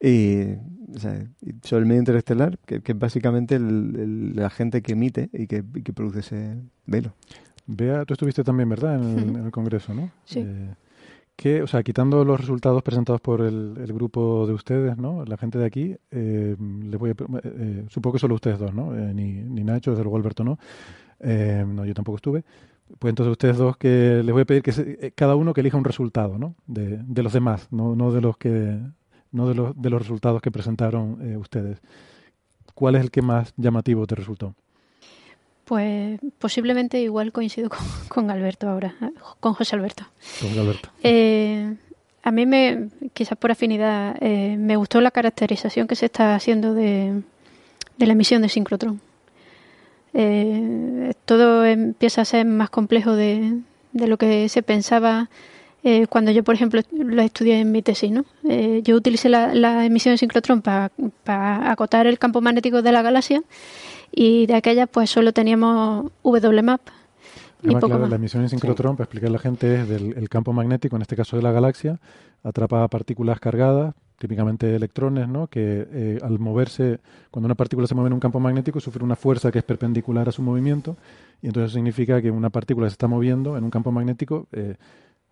[0.00, 0.54] y,
[1.62, 6.20] sobre el medio interestelar, que, es básicamente el, la gente que emite y que, produce
[6.20, 6.54] ese
[6.86, 7.12] velo.
[7.66, 10.12] Bea, tú estuviste también, ¿verdad?, en, el, Congreso, ¿no?
[10.26, 10.44] Sí.
[10.46, 10.74] Eh,
[11.36, 15.24] que, o sea, quitando los resultados presentados por el, grupo de ustedes, ¿no?
[15.24, 18.92] La gente de aquí, eh, voy a, eh, eh, supongo que solo ustedes dos, ¿no?
[18.92, 20.58] Ni, ni Nacho, desde luego Alberto no.
[21.20, 22.44] no, yo tampoco estuve.
[22.98, 25.84] Pues entonces ustedes dos que les voy a pedir que cada uno que elija un
[25.84, 26.54] resultado, ¿no?
[26.66, 28.78] De, de los demás, no, no de los que
[29.32, 31.82] no de los, de los resultados que presentaron ustedes.
[32.74, 34.54] ¿Cuál es el que más llamativo te resultó?
[35.66, 37.70] Pues posiblemente igual coincido
[38.08, 38.94] con, Alberto ahora,
[39.40, 40.04] con José Alberto.
[40.40, 40.88] Con Alberto.
[41.02, 41.74] Eh,
[42.22, 46.72] a mí, me, quizás por afinidad, eh, me gustó la caracterización que se está haciendo
[46.72, 47.20] de,
[47.98, 49.00] la emisión de sincrotrón.
[50.14, 53.58] Eh, todo empieza a ser más complejo de,
[53.92, 55.28] lo que se pensaba
[56.08, 58.10] cuando yo, por ejemplo, lo estudié en mi tesis.
[58.10, 58.24] ¿no?
[58.82, 63.42] yo utilicé la, emisión de sincrotrón para acotar el campo magnético de la galaxia
[64.10, 66.80] y de aquella pues solo teníamos WMAP.
[67.62, 68.10] Y poco más.
[68.10, 71.16] La emisión en sincrotrón, para explicar a la gente, es del campo magnético, en este
[71.16, 71.98] caso de la galaxia,
[72.42, 75.46] atrapa partículas cargadas, típicamente electrones, ¿no?
[75.48, 79.16] que eh, al moverse, cuando una partícula se mueve en un campo magnético, sufre una
[79.16, 80.96] fuerza que es perpendicular a su movimiento,
[81.42, 84.76] y entonces eso significa que una partícula se está moviendo en un campo magnético, eh,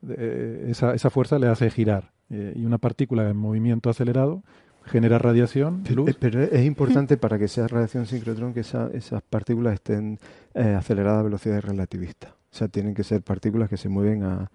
[0.08, 2.10] eh, esa, esa, fuerza le hace girar.
[2.28, 4.42] y una partícula en movimiento acelerado
[4.86, 6.16] genera radiación, luz.
[6.18, 10.18] Pero es importante para que sea radiación sincrotrón que esas partículas estén
[10.54, 12.30] eh, aceleradas a velocidades relativistas.
[12.30, 14.50] O sea, tienen que ser partículas que se mueven a,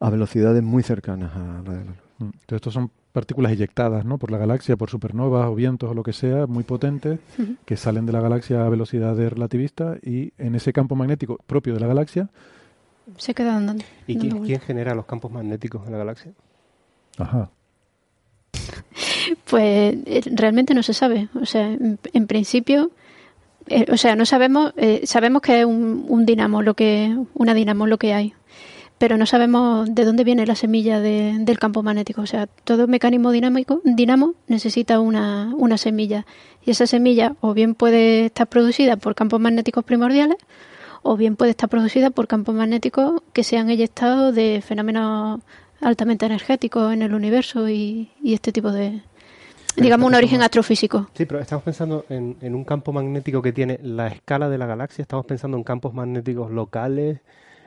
[0.00, 1.96] a velocidades muy cercanas a la de la luz.
[2.18, 2.24] Mm.
[2.24, 4.18] Entonces, estos son partículas eyectadas ¿no?
[4.18, 7.18] por la galaxia, por supernovas o vientos o lo que sea, muy potentes,
[7.64, 11.80] que salen de la galaxia a velocidades relativistas y en ese campo magnético propio de
[11.80, 12.28] la galaxia
[13.16, 13.84] se quedan andando.
[14.06, 16.32] ¿Y quién, quién genera los campos magnéticos en la galaxia?
[17.16, 17.50] Ajá.
[19.44, 21.28] Pues eh, realmente no se sabe.
[21.40, 22.90] O sea, en, principio,
[23.68, 27.86] eh, o sea, no sabemos, eh, sabemos que es un, dinamo lo que, una dinamo
[27.86, 28.34] lo que hay,
[28.98, 32.22] pero no sabemos de dónde viene la semilla del campo magnético.
[32.22, 36.26] O sea, todo mecanismo dinámico, dinamo necesita una, una semilla
[36.64, 40.36] y esa semilla o bien puede estar producida por campos magnéticos primordiales
[41.02, 45.40] o bien puede estar producida por campos magnéticos que se han eyectado de fenómenos
[45.80, 49.00] altamente energéticos en el universo y este tipo de,
[49.80, 51.08] digamos, un origen astrofísico.
[51.14, 55.02] Sí, pero estamos pensando en, un campo magnético que tiene la escala de la galaxia,
[55.02, 57.20] estamos pensando en campos magnéticos locales.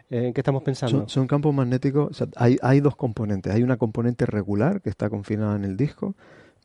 [0.10, 1.08] Eh, ¿En qué estamos pensando?
[1.08, 3.54] Son, campos magnéticos, hay, hay dos componentes.
[3.54, 6.16] Hay una componente regular que está confinada en el disco,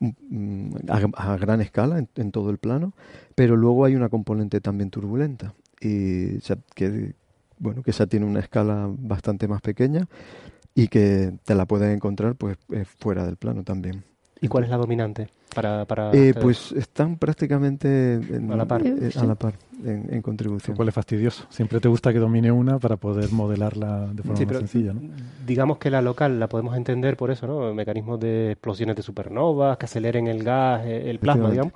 [0.00, 0.70] mm, mm,
[1.14, 2.92] a, gran escala en, todo el plano,
[3.34, 6.38] pero luego hay una componente también turbulenta y
[6.74, 7.14] que
[7.58, 10.08] bueno que esa tiene una escala bastante más pequeña
[10.74, 14.04] y que te la puedes encontrar pues eh, fuera del plano también.
[14.40, 15.28] ¿Y cuál es la dominante?
[15.54, 20.20] Para, para eh, pues están prácticamente en, a la par, eh, a la par en,
[20.20, 20.76] contribución.
[20.76, 21.46] cuál es fastidioso.
[21.48, 24.92] Siempre te gusta que domine una para poder modelarla de forma más sencilla.
[24.92, 25.00] ¿no?
[25.46, 27.72] Digamos que la local la podemos entender por eso, ¿no?
[27.72, 31.72] Mecanismos de explosiones de supernovas, que aceleren el gas, eh, el plasma, digamos.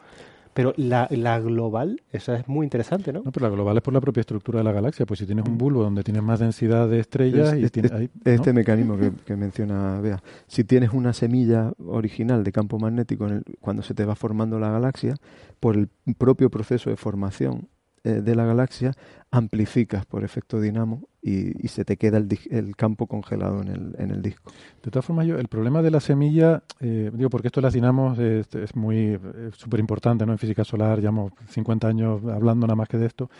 [0.52, 3.22] Pero la, la, global, esa es muy interesante, ¿no?
[3.22, 5.06] No, pero la global es por la propia estructura de la galaxia.
[5.06, 7.56] Pues si tienes un bulbo donde tienes más densidad de estrellas...
[7.56, 10.22] y este, este mecanismo que, menciona Bea.
[10.48, 14.70] Si tienes una semilla original de campo magnético en cuando se te va formando la
[14.70, 15.14] galaxia,
[15.60, 17.68] por el propio proceso de formación
[18.02, 18.92] eh, de la galaxia,
[19.30, 24.22] amplificas por efecto dinamo y, se te queda el, campo congelado en el, en el,
[24.22, 24.52] disco.
[24.82, 27.74] De todas formas, yo, el problema de la semilla, eh, digo, porque esto de las
[27.74, 29.18] dinamos es, muy
[29.56, 30.32] súper importante ¿no?
[30.32, 33.30] en física solar, llevamos 50 años hablando nada más que de esto,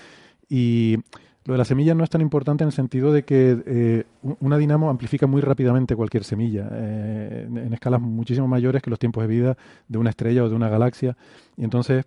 [0.48, 0.98] y
[1.44, 4.04] lo de la semilla no es tan importante en el sentido de que eh,
[4.40, 9.22] una dinamo amplifica muy rápidamente cualquier semilla, en, en escalas muchísimo mayores que los tiempos
[9.22, 9.56] de vida
[9.88, 11.16] de una estrella o de una galaxia,
[11.56, 12.04] y entonces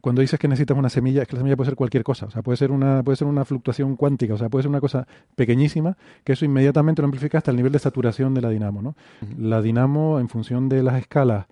[0.00, 2.30] cuando dices que necesitas una semilla, es que la semilla puede ser cualquier cosa, o
[2.30, 5.06] sea, puede ser una, puede ser una fluctuación cuántica, o sea, puede ser una cosa
[5.34, 8.96] pequeñísima, que eso inmediatamente lo amplifica hasta el nivel de saturación de la dinamo, ¿no?
[9.38, 11.46] La dinamo, en función de las escalas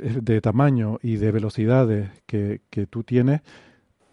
[0.00, 3.42] eh, de tamaño y de velocidades que, que tú tienes,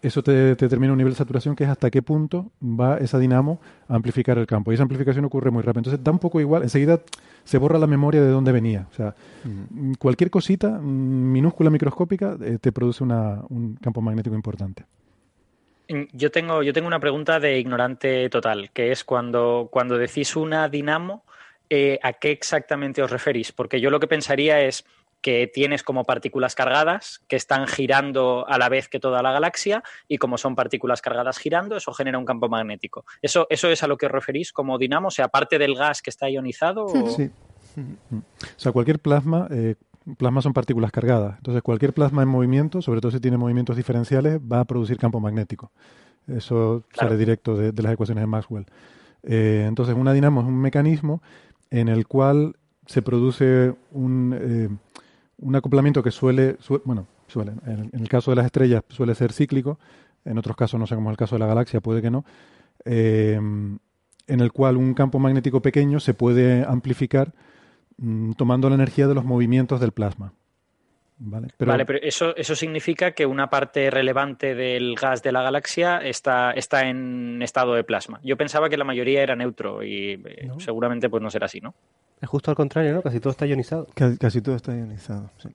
[0.02, 3.60] eso te, determina un nivel de saturación que es hasta qué punto va esa dinamo
[3.88, 4.72] a amplificar el campo.
[4.72, 5.80] Y esa amplificación ocurre muy rápido.
[5.80, 7.00] Entonces da un poco igual, enseguida
[7.44, 8.86] se borra la memoria de dónde venía.
[8.90, 9.14] O sea,
[9.98, 14.84] cualquier cosita minúscula, microscópica, eh, te produce un campo magnético importante.
[16.12, 20.68] Yo tengo, yo tengo una pregunta de ignorante total, que es cuando, cuando decís una
[20.68, 21.24] dinamo,
[21.68, 23.52] eh, ¿a qué exactamente os referís?
[23.52, 24.84] Porque yo lo que pensaría es
[25.22, 29.82] que tienes como partículas cargadas que están girando a la vez que toda la galaxia
[30.08, 33.06] y como son partículas cargadas girando, eso genera un campo magnético.
[33.22, 35.08] ¿Eso, eso es a lo que os referís como dinamo?
[35.08, 36.88] O sea, aparte del gas que está ionizado.
[37.16, 37.30] Sí.
[37.76, 38.20] O
[38.56, 39.76] sea, cualquier plasma, eh,
[40.18, 41.36] plasma son partículas cargadas.
[41.38, 45.20] Entonces, cualquier plasma en movimiento, sobre todo si tiene movimientos diferenciales, va a producir campo
[45.20, 45.70] magnético.
[46.26, 48.66] Eso sale directo de, las ecuaciones de Maxwell.
[49.22, 51.22] Eh, entonces, una dinamo es un mecanismo
[51.70, 52.56] en el cual
[52.86, 54.36] se produce un...
[54.38, 54.68] Eh,
[55.42, 59.78] un acoplamiento que suele, bueno, suele, en, el caso de las estrellas suele ser cíclico,
[60.24, 62.24] en otros casos, no sé cómo es el caso de la galaxia, puede que no,
[62.84, 67.32] eh, en el cual un campo magnético pequeño se puede amplificar
[67.98, 70.32] mm, tomando la energía de los movimientos del plasma.
[71.18, 71.48] ¿vale?
[71.58, 76.52] vale, pero eso, eso significa que una parte relevante del gas de la galaxia está,
[76.52, 78.20] está en estado de plasma.
[78.22, 81.74] Yo pensaba que la mayoría era neutro y eh, seguramente pues no será así, ¿no?
[82.22, 83.02] Es justo al contrario, ¿no?
[83.02, 83.88] Casi todo está ionizado.
[83.94, 85.48] Casi, todo está ionizado, sí.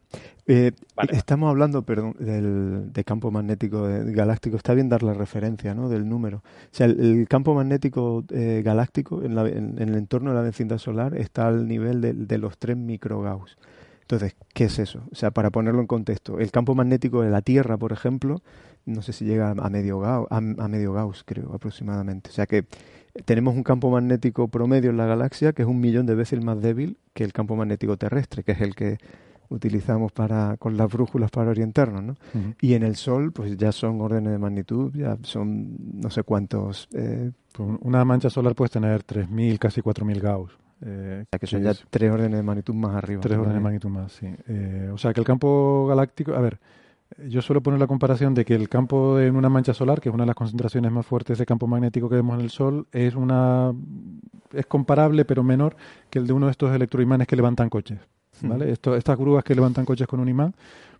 [0.48, 0.74] Eh,
[1.14, 4.58] estamos hablando, perdón, del, campo magnético eh, galáctico.
[4.58, 5.88] Está bien dar la referencia, ¿no?
[5.88, 6.40] Del número.
[6.40, 9.38] O sea, el, campo magnético eh, galáctico en,
[9.80, 13.58] el entorno de la vecindad solar está al nivel de, los 3 microgauss.
[14.02, 15.04] Entonces, ¿qué es eso?
[15.10, 18.42] O sea, para ponerlo en contexto, el campo magnético de la Tierra, por ejemplo,
[18.86, 22.30] no sé si llega a medio gauss, a medio gauss creo, aproximadamente.
[22.30, 22.66] O sea que
[23.26, 26.62] tenemos un campo magnético promedio en la galaxia que es un millón de veces más
[26.62, 28.98] débil que el campo magnético terrestre, que es el que
[29.50, 32.16] utilizamos para con las brújulas para orientarnos, ¿no?
[32.62, 36.90] Y en el Sol, pues ya son órdenes de magnitud, ya son no sé cuántos.
[36.94, 40.58] Eh, pues una mancha solar puede tener 3.000, casi 4.000 Gauss.
[40.86, 43.22] Eh, o sea, que son ya tres órdenes de magnitud más arriba.
[43.22, 44.28] Tres órdenes de magnitud más, sí.
[44.48, 46.60] Eh, o sea, que el campo galáctico, a ver,
[47.28, 50.16] yo suelo poner la comparación de que el campo en una mancha solar, que es
[50.16, 53.16] una de las concentraciones más fuertes de campo magnético que vemos en el Sol, es
[53.16, 53.74] una
[54.54, 55.76] es comparable pero menor
[56.10, 58.00] que el de uno de estos electroimanes que levantan coches.
[58.42, 58.50] Hmm.
[58.50, 58.72] ¿vale?
[58.72, 60.54] Esto, estas grúas que levantan coches con un imán,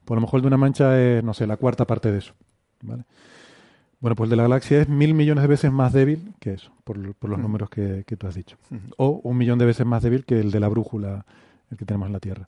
[0.06, 2.34] por lo mejor el de una mancha es, no sé, la cuarta parte de eso.
[2.82, 3.04] ¿vale?
[4.00, 6.72] Bueno, pues el de la galaxia es mil millones de veces más débil que eso,
[6.84, 7.42] por, los hmm.
[7.42, 8.58] números que, que, tú has dicho.
[8.70, 8.92] Hmm.
[8.98, 11.26] O un millón de veces más débil que el de la brújula,
[11.70, 12.48] el que tenemos en la Tierra.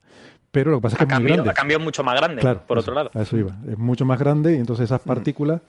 [0.51, 1.49] Pero lo que pasa es que es muy grande.
[1.49, 3.11] A cambio mucho más grande, por otro lado.
[3.13, 3.55] A eso iba.
[3.69, 5.07] Es mucho más grande y entonces esas mm.
[5.07, 5.61] partículas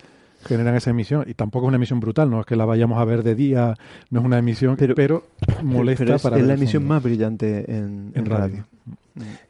[0.44, 1.24] generan esa emisión.
[1.26, 3.74] Y tampoco es una emisión brutal, no es que la vayamos a ver de día,
[4.10, 5.24] no es una emisión, pero, pero
[5.62, 8.64] molesta es, para Es la emisión más brillante en, radio.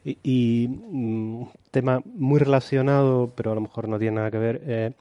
[0.03, 4.61] Y, un mm, tema muy relacionado, pero a lo mejor no tiene nada que ver.
[4.65, 4.91] Eh,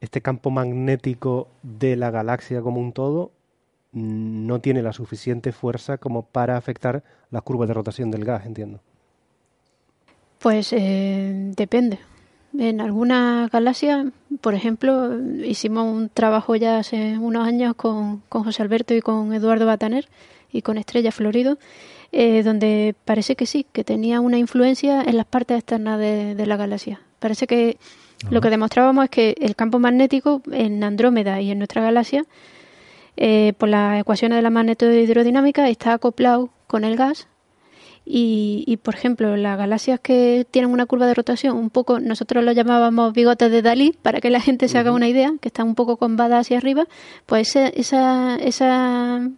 [0.00, 3.30] este campo magnético de la galaxia como un todo
[3.92, 8.44] mm, no tiene la suficiente fuerza como para afectar las curvas de rotación del gas,
[8.44, 8.80] entiendo.
[10.42, 12.00] Pues eh, depende.
[12.58, 14.06] En algunas galaxias,
[14.40, 19.32] por ejemplo, hicimos un trabajo ya hace unos años con, con José Alberto y con
[19.32, 20.08] Eduardo Bataner
[20.50, 21.58] y con Estrella Florido,
[22.10, 26.56] eh, donde parece que sí, que tenía una influencia en las partes externas de, la
[26.56, 27.00] galaxia.
[27.20, 27.78] Parece que
[28.28, 32.24] lo que demostrábamos es que el campo magnético en Andrómeda y en nuestra galaxia,
[33.16, 37.28] eh, por las ecuaciones de la magnetohidrodinámica, está acoplado con el gas
[38.04, 42.52] y, por ejemplo, las galaxias que tienen una curva de rotación un poco, nosotros lo
[42.52, 45.74] llamábamos bigotes de Dalí, para que la gente se haga una idea, que están un
[45.74, 46.86] poco combada hacia arriba,
[47.26, 49.30] pues esa, esa,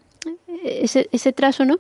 [0.65, 1.79] ese, ese trazo, ¿no?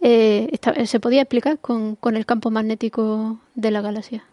[0.00, 4.24] Eh, se podía explicar con, con, el campo magnético de la galaxia.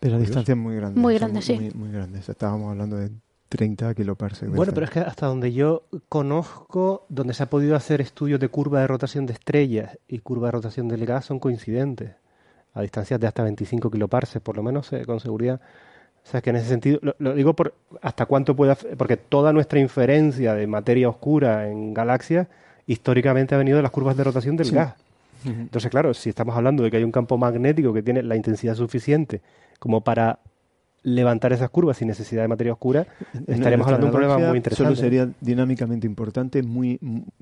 [0.00, 1.00] De la distancia muy grande.
[1.00, 1.54] Muy grande, sí.
[1.54, 2.28] Muy, muy grandes.
[2.28, 3.10] Estábamos hablando de
[3.52, 4.50] 30 kiloparsecs.
[4.50, 8.48] Bueno, pero es que hasta donde yo conozco, donde se ha podido hacer estudios de
[8.48, 12.12] curva de rotación de estrellas y curva de rotación del gas son coincidentes,
[12.72, 15.60] a distancias de hasta 25 kiloparsecs, por lo menos eh, con seguridad.
[16.24, 19.78] O sea, que en ese sentido, lo, digo por hasta cuánto puede, porque toda nuestra
[19.80, 22.48] inferencia de materia oscura en galaxias
[22.86, 24.94] históricamente ha venido de las curvas de rotación del gas.
[25.44, 28.76] Entonces, claro, si estamos hablando de que hay un campo magnético que tiene la intensidad
[28.76, 29.42] suficiente
[29.78, 30.38] como para
[31.02, 33.06] levantar esas curvas sin necesidad de materia oscura,
[33.46, 34.94] estaremos hablando de un problema muy interesante.
[34.94, 36.98] Solo sería dinámicamente importante muy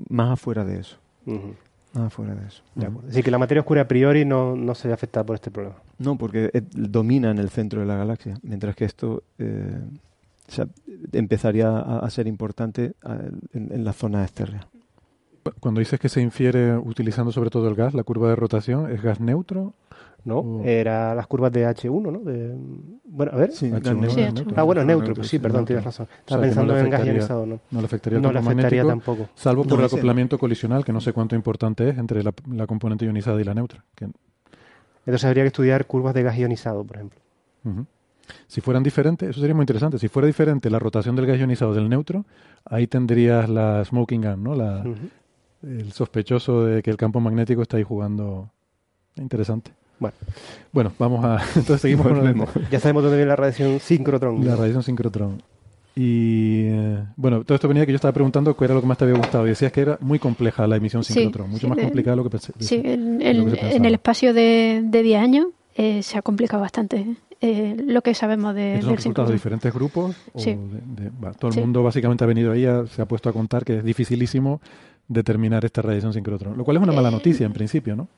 [0.09, 0.97] más afuera de eso.
[1.27, 2.63] Más afuera de eso.
[3.09, 5.77] Así que la materia oscura a priori no, no se ve afectada por este problema.
[5.99, 9.81] No, porque eh, domina en el centro de la galaxia, mientras que esto eh,
[11.13, 12.93] empezaría a, ser importante
[13.53, 14.67] en, en la zona externa.
[15.61, 19.03] Cuando dices que se infiere utilizando sobre todo el gas, la curva de rotación, ¿es
[19.03, 19.75] gas neutro?
[20.25, 20.39] ¿No?
[20.39, 20.63] Oh.
[20.65, 22.21] Era las curvas de H1, ¿no?
[22.21, 22.55] De,
[23.05, 23.53] bueno, a ver.
[23.53, 23.71] Sí,
[24.57, 26.07] Ah, bueno, neutro, pues sí, perdón, tienes razón.
[26.21, 27.61] Estaba pensando en gas ionizado, ¿no?
[27.71, 29.29] No le afectaría, no le afectaría tampoco.
[29.35, 33.41] Salvo por el acoplamiento colisional, que no sé cuánto importante es entre la, componente ionizada
[33.41, 33.85] y la neutra.
[34.01, 37.21] Entonces habría que estudiar curvas de gas ionizado, por ejemplo.
[38.47, 39.99] Si fueran diferentes, eso sería muy interesante.
[39.99, 42.25] Si fuera diferente la rotación del gas ionizado del neutro,
[42.65, 44.55] ahí tendrías la smoking gun, ¿no?
[44.55, 44.85] La,
[45.63, 48.51] El sospechoso de que el campo magnético está ahí jugando.
[49.17, 49.73] Interesante.
[50.01, 50.17] Bueno,
[50.73, 51.37] bueno vamos a.
[51.55, 54.45] Entonces seguimos con el, Ya sabemos dónde viene la radiación sincrotrón.
[54.45, 55.43] La radiación sincrotrón.
[55.95, 58.97] Y eh, bueno, todo esto venía que yo estaba preguntando qué era lo que más
[58.97, 59.47] te había gustado.
[59.47, 62.31] Y decías que era muy compleja la emisión sincrotrón, mucho más complicada de lo que
[62.31, 62.53] pensé.
[62.59, 67.07] Sí, en, el espacio de, de 10 años eh, se ha complicado bastante.
[67.43, 70.15] Eh, lo que sabemos de, ¿Son resultados de diferentes grupos?
[70.37, 70.57] sí.
[71.39, 74.61] todo el mundo básicamente ha venido ahí, se ha puesto a contar que es dificilísimo
[75.09, 78.09] determinar esta radiación sincrotrón, lo cual es una mala noticia en principio, ¿no?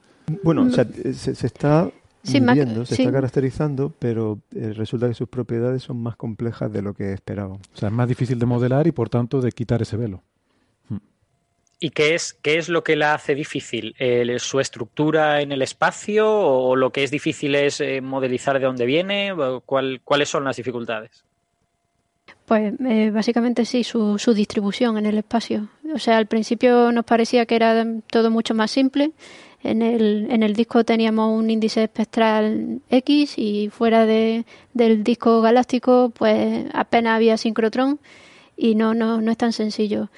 [0.42, 0.82] Bueno, se,
[1.46, 1.90] está
[2.24, 6.94] viendo, se está caracterizando, pero eh, resulta que sus propiedades son más complejas de lo
[6.94, 7.60] que esperábamos.
[7.74, 10.22] O sea, es más difícil de modelar y por tanto de quitar ese velo.
[10.88, 10.98] Hmm.
[11.80, 13.94] ¿Y qué es, qué es lo que la hace difícil?
[14.38, 18.86] ¿Su estructura en el espacio o lo que es difícil es eh, modelizar de dónde
[18.86, 19.32] viene?
[19.64, 21.24] ¿Cuáles son las dificultades?
[22.46, 25.68] Pues eh, básicamente sí, su, su, distribución en el espacio.
[25.94, 29.12] O sea, al principio nos parecía que era todo mucho más simple.
[29.64, 34.44] En el, en el disco teníamos un índice espectral X y fuera de,
[34.74, 38.00] del disco galáctico pues apenas había sincrotrón
[38.56, 40.08] y no, no, no es tan sencillo.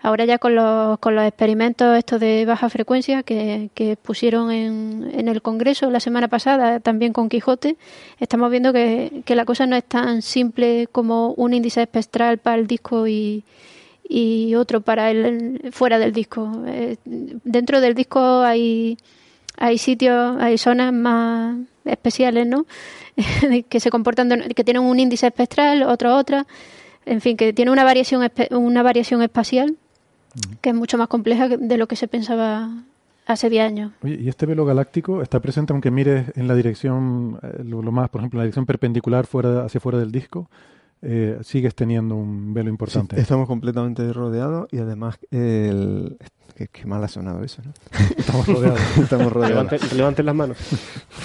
[0.00, 5.10] Ahora ya con los, con los experimentos estos de baja frecuencia que, que pusieron en,
[5.14, 7.76] en, el Congreso la semana pasada, también con Quijote,
[8.18, 12.56] estamos viendo que, que la cosa no es tan simple como un índice espectral para
[12.56, 13.44] el disco y,
[14.08, 16.50] y otro para el fuera del disco.
[16.66, 18.98] Eh, dentro del disco hay,
[19.56, 22.66] hay sitios, hay zonas más especiales, ¿no?
[23.68, 26.46] que se comportan, que tienen un índice espectral, otro otra,
[27.06, 29.76] en fin, que tiene una variación, una variación espacial
[30.60, 32.70] que es mucho más compleja de lo que se pensaba
[33.26, 33.92] hace 10 años.
[34.02, 38.08] Oye, ¿y este velo galáctico está presente aunque mires en la dirección, eh, lo, más,
[38.08, 40.48] por ejemplo, en la dirección perpendicular fuera, hacia fuera del disco?
[41.02, 43.16] Eh, sigues teniendo un velo importante.
[43.16, 46.16] Sí, estamos completamente rodeados y además el,
[46.70, 47.72] Qué, mal ha sonado eso, ¿no?
[48.16, 48.80] Estamos rodeados.
[48.98, 49.92] Estamos rodeados.
[49.94, 50.58] Levanten, las manos.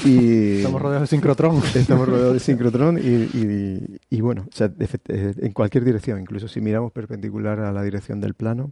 [0.06, 1.62] Y estamos rodeados de sincrotrón.
[1.76, 6.62] Estamos rodeados de sincrotrón y, y, bueno, o sea, eh, en cualquier dirección, incluso si
[6.62, 8.70] miramos perpendicular a la dirección del plano.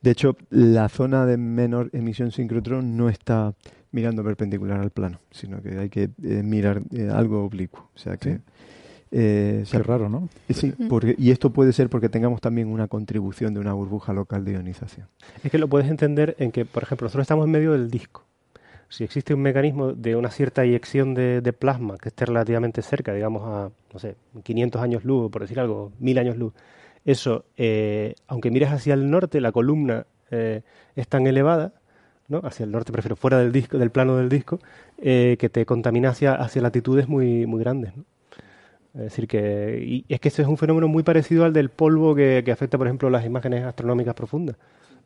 [0.00, 3.54] De hecho, la zona de menor emisión sincrotrón no está
[3.90, 7.90] mirando perpendicular al plano, sino que hay que eh, mirar eh, algo oblicuo.
[7.94, 8.40] O sea que...
[9.12, 10.28] Eh, Qué raro, ¿no?
[10.50, 14.44] Sí, porque, y esto puede ser porque tengamos también una contribución de una burbuja local
[14.44, 15.06] de ionización.
[15.44, 18.24] Es que lo puedes entender en que, por ejemplo, nosotros estamos en medio del disco.
[18.88, 23.42] Si existe un mecanismo de una cierta eyección de, plasma que esté relativamente cerca, digamos
[23.44, 26.52] a, no sé, 500 años luz, por decir algo, 1000 años luz,
[27.04, 30.62] eso, eh, aunque mires hacia el norte, la columna eh,
[30.94, 31.72] es tan elevada,
[32.28, 32.40] ¿no?
[32.44, 34.60] hacia el norte, prefiero fuera del disco, del plano del disco,
[34.98, 37.96] eh, que te contamina hacia, hacia latitudes muy, muy grandes.
[37.96, 38.04] ¿no?
[38.96, 42.14] Es decir, que y es que ese es un fenómeno muy parecido al del polvo
[42.14, 44.56] que, afecta, por ejemplo, las imágenes astronómicas profundas.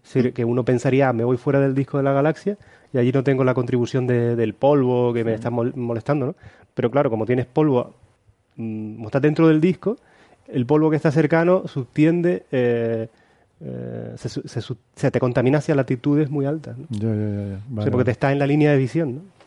[0.04, 2.56] Es decir, que uno pensaría, ah, me voy fuera del disco de la galaxia
[2.92, 6.34] y allí no tengo la contribución del polvo que me está molestando, ¿no?
[6.72, 7.94] Pero claro, como tienes polvo,
[8.56, 9.96] mm, como estás dentro del disco,
[10.46, 13.08] el polvo que está cercano subtiende, eh,
[13.60, 16.86] eh, se, te contamina hacia latitudes muy altas, ¿no?
[16.90, 17.90] Ya, ya, ya.
[17.90, 19.39] porque te está en la línea de visión, ¿no?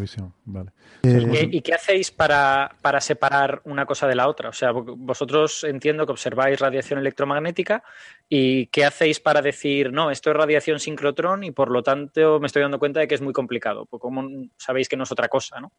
[0.00, 0.70] Visión, vale.
[1.02, 4.48] Eh, ¿Y qué hacéis para, para, separar una cosa de la otra?
[4.48, 7.82] O sea, vosotros entiendo que observáis radiación electromagnética
[8.28, 12.46] y ¿qué hacéis para decir, no, esto es radiación sincrotrón y por lo tanto me
[12.46, 13.86] estoy dando cuenta de que es muy complicado?
[13.86, 15.72] Pues ¿Cómo sabéis que no es otra cosa, no?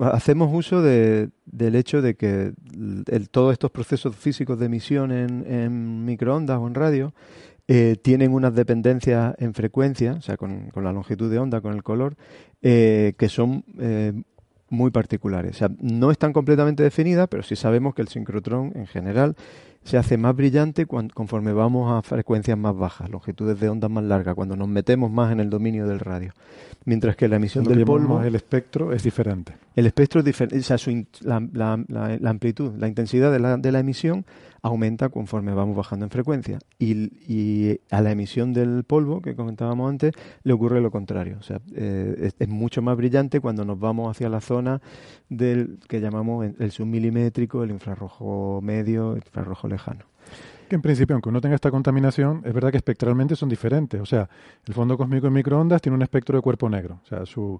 [0.00, 2.52] hacemos uso de, del hecho de que
[3.06, 7.14] el, todos estos procesos físicos de emisión en, en microondas o en radio
[7.70, 11.82] eh, tienen unas dependencias en frecuencia, o sea, con, la longitud de onda, con el
[11.82, 12.16] color,
[12.62, 14.14] eh, que son eh,
[14.70, 15.56] muy particulares.
[15.56, 19.36] O sea, no están completamente definidas, pero sí sabemos que el sincrotrón en general
[19.84, 24.34] se hace más brillante conforme vamos a frecuencias más bajas, longitudes de onda más largas,
[24.34, 26.32] cuando nos metemos más en el dominio del radio.
[26.86, 28.22] Mientras que la emisión del polvo...
[28.22, 29.54] El espectro es diferente.
[29.76, 30.78] El espectro es diferente, o sea,
[31.22, 31.72] la,
[32.30, 34.24] amplitud, la intensidad de la, de la emisión
[34.62, 36.58] aumenta conforme vamos bajando en frecuencia.
[36.78, 41.36] Y, a la emisión del polvo, que comentábamos antes, le ocurre lo contrario.
[41.38, 44.80] O sea, eh, es, mucho más brillante cuando nos vamos hacia la zona
[45.28, 50.04] del que llamamos el submilimétrico, el infrarrojo medio, el infrarrojo lejano.
[50.68, 54.00] Que en principio, aunque uno tenga esta contaminación, es verdad que espectralmente son diferentes.
[54.00, 54.28] O sea,
[54.66, 57.00] el fondo cósmico en microondas tiene un espectro de cuerpo negro.
[57.02, 57.58] O sea, su,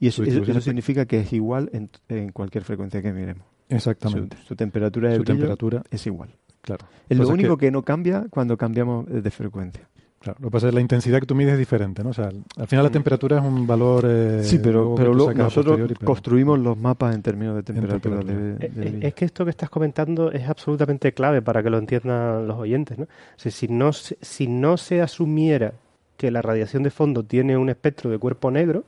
[0.00, 0.24] y eso,
[0.62, 1.70] significa que es igual
[2.08, 3.46] en, cualquier frecuencia que miremos.
[3.68, 4.38] Exactamente.
[4.46, 6.30] Su, temperatura, de temperatura es igual.
[6.62, 6.86] Claro.
[7.08, 7.70] Es lo único que...
[7.70, 9.88] no cambia cuando cambiamos de frecuencia.
[10.20, 12.10] Claro, lo que pasa es que la intensidad que tú mides es diferente, ¿no?
[12.10, 12.92] O sea, al final la mm.
[12.92, 14.04] temperatura es un valor...
[14.06, 18.20] Eh, sí, pero, pero nosotros construimos los mapas en términos de temperatura.
[18.28, 22.58] Eh, es que esto que estás comentando es absolutamente clave para que lo entiendan los
[22.58, 23.04] oyentes, ¿no?
[23.04, 25.72] O sea, si, no si no se asumiera
[26.18, 28.84] que la radiación de fondo tiene un espectro de cuerpo negro,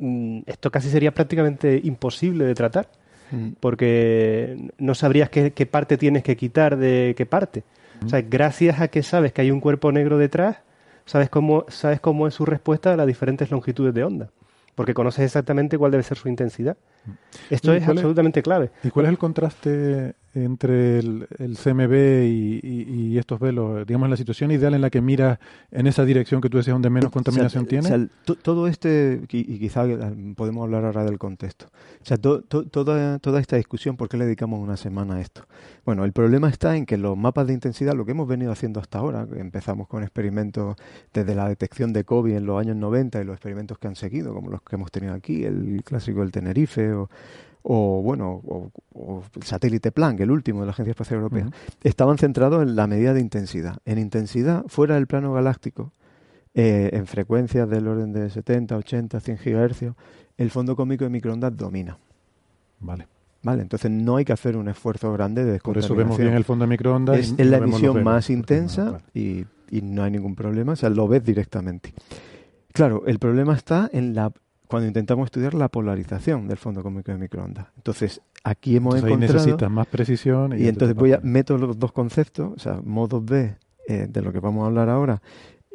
[0.00, 2.88] mm, esto casi sería prácticamente imposible de tratar.
[3.30, 3.50] Mm.
[3.60, 7.64] porque no sabrías qué, parte tienes que quitar de qué parte.
[8.04, 10.58] O sea, gracias a que sabes que hay un cuerpo negro detrás,
[11.06, 14.30] sabes cómo, sabes cómo es su respuesta a las diferentes longitudes de onda,
[14.74, 16.76] porque conoces exactamente cuál debe ser su intensidad.
[17.48, 18.70] Esto es absolutamente clave.
[18.84, 21.26] ¿Y cuál es el contraste entre el,
[21.62, 25.38] CMB y, estos velos, digamos, la situación ideal en la que miras
[25.70, 28.08] en esa dirección que tú decías donde menos contaminación tiene?
[28.42, 29.84] todo este, y quizá
[30.36, 34.60] podemos hablar ahora del contexto, o sea, toda, toda esta discusión, ¿por qué le dedicamos
[34.60, 35.42] una semana a esto?
[35.84, 38.80] Bueno, el problema está en que los mapas de intensidad, lo que hemos venido haciendo
[38.80, 40.76] hasta ahora, empezamos con experimentos
[41.14, 44.34] desde la detección de COVID en los años 90 y los experimentos que han seguido,
[44.34, 47.08] como los que hemos tenido aquí, el clásico del Tenerife o
[47.68, 48.40] o bueno,
[48.94, 51.48] o, el satélite Planck, el último de la Agencia Espacial Europea,
[51.82, 53.78] estaban centrados en la medida de intensidad.
[53.84, 55.92] En intensidad, fuera del plano galáctico,
[56.54, 59.82] eh, en frecuencias del orden de 70, 80, 100 GHz,
[60.36, 61.98] el fondo cómico de microondas domina.
[62.78, 63.08] Vale.
[63.42, 65.96] Vale, entonces no hay que hacer un esfuerzo grande de descontaminación.
[65.96, 67.18] Por eso vemos bien el fondo de microondas.
[67.18, 71.24] Es, la emisión más intensa y, y no hay ningún problema, o sea, lo ves
[71.24, 71.92] directamente.
[72.72, 74.32] Claro, el problema está en la
[74.68, 77.66] cuando intentamos estudiar la polarización del fondo cósmico de microondas.
[77.76, 79.22] Entonces, aquí hemos encontrado...
[79.22, 80.58] Ahí necesitas más precisión.
[80.58, 83.56] Y, entonces voy a meto los dos conceptos, o sea, modos B,
[83.88, 85.20] eh, de lo que vamos a hablar ahora,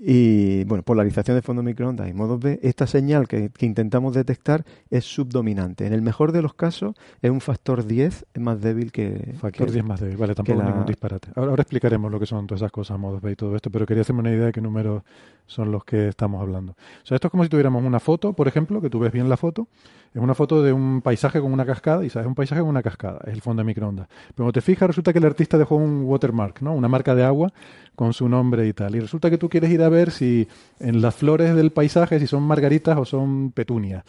[0.03, 5.05] y bueno, polarización de fondo microondas y modos B, esta señal que, intentamos detectar es
[5.05, 5.85] subdominante.
[5.85, 9.35] En el mejor de los casos es un factor 10 más débil que...
[9.39, 11.29] Factor 10 más débil, vale, tampoco ningún disparate.
[11.35, 13.85] Ahora, ahora, explicaremos lo que son todas esas cosas, modos B y todo esto, pero
[13.85, 15.03] quería hacerme una idea de qué números
[15.51, 16.71] son los que estamos hablando.
[16.71, 19.27] O sea, esto es como si tuviéramos una foto, por ejemplo, que tú ves bien
[19.27, 19.67] la foto,
[20.13, 22.81] es una foto de un paisaje con una cascada, y sabes, un paisaje con una
[22.81, 24.07] cascada, es el fondo de microondas.
[24.07, 26.73] Pero cuando te fijas, resulta que el artista dejó un watermark, ¿no?
[26.73, 27.51] Una marca de agua
[27.95, 28.95] con su nombre y tal.
[28.95, 30.47] Y resulta que tú quieres ir a ver si
[30.79, 34.05] en las flores del paisaje, si son margaritas o son petunias.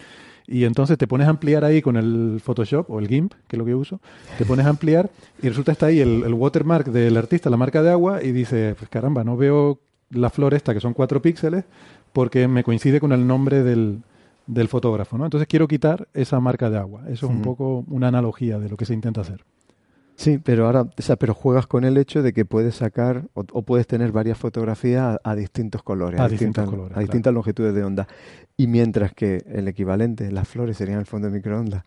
[0.47, 3.59] Y entonces te pones a ampliar ahí con el Photoshop o el GIMP, que es
[3.59, 4.01] lo que uso,
[4.39, 7.83] te pones a ampliar y resulta está ahí el, el watermark del artista, la marca
[7.83, 9.79] de agua, y dice, pues caramba, no veo
[10.13, 11.65] la flor esta, que son cuatro píxeles,
[12.13, 14.03] porque me coincide con el nombre del,
[14.47, 15.25] del fotógrafo, ¿no?
[15.25, 17.03] Entonces quiero quitar esa marca de agua.
[17.09, 19.45] Eso es un poco una analogía de lo que se intenta hacer.
[20.17, 23.63] Sí, pero ahora, o sea, pero juegas con el hecho de que puedes sacar o,
[23.63, 28.07] puedes tener varias fotografías a, distintos colores, a, distintas, colores, a distintas longitudes de onda.
[28.57, 31.85] Y mientras que el equivalente, las flores serían el fondo de microondas,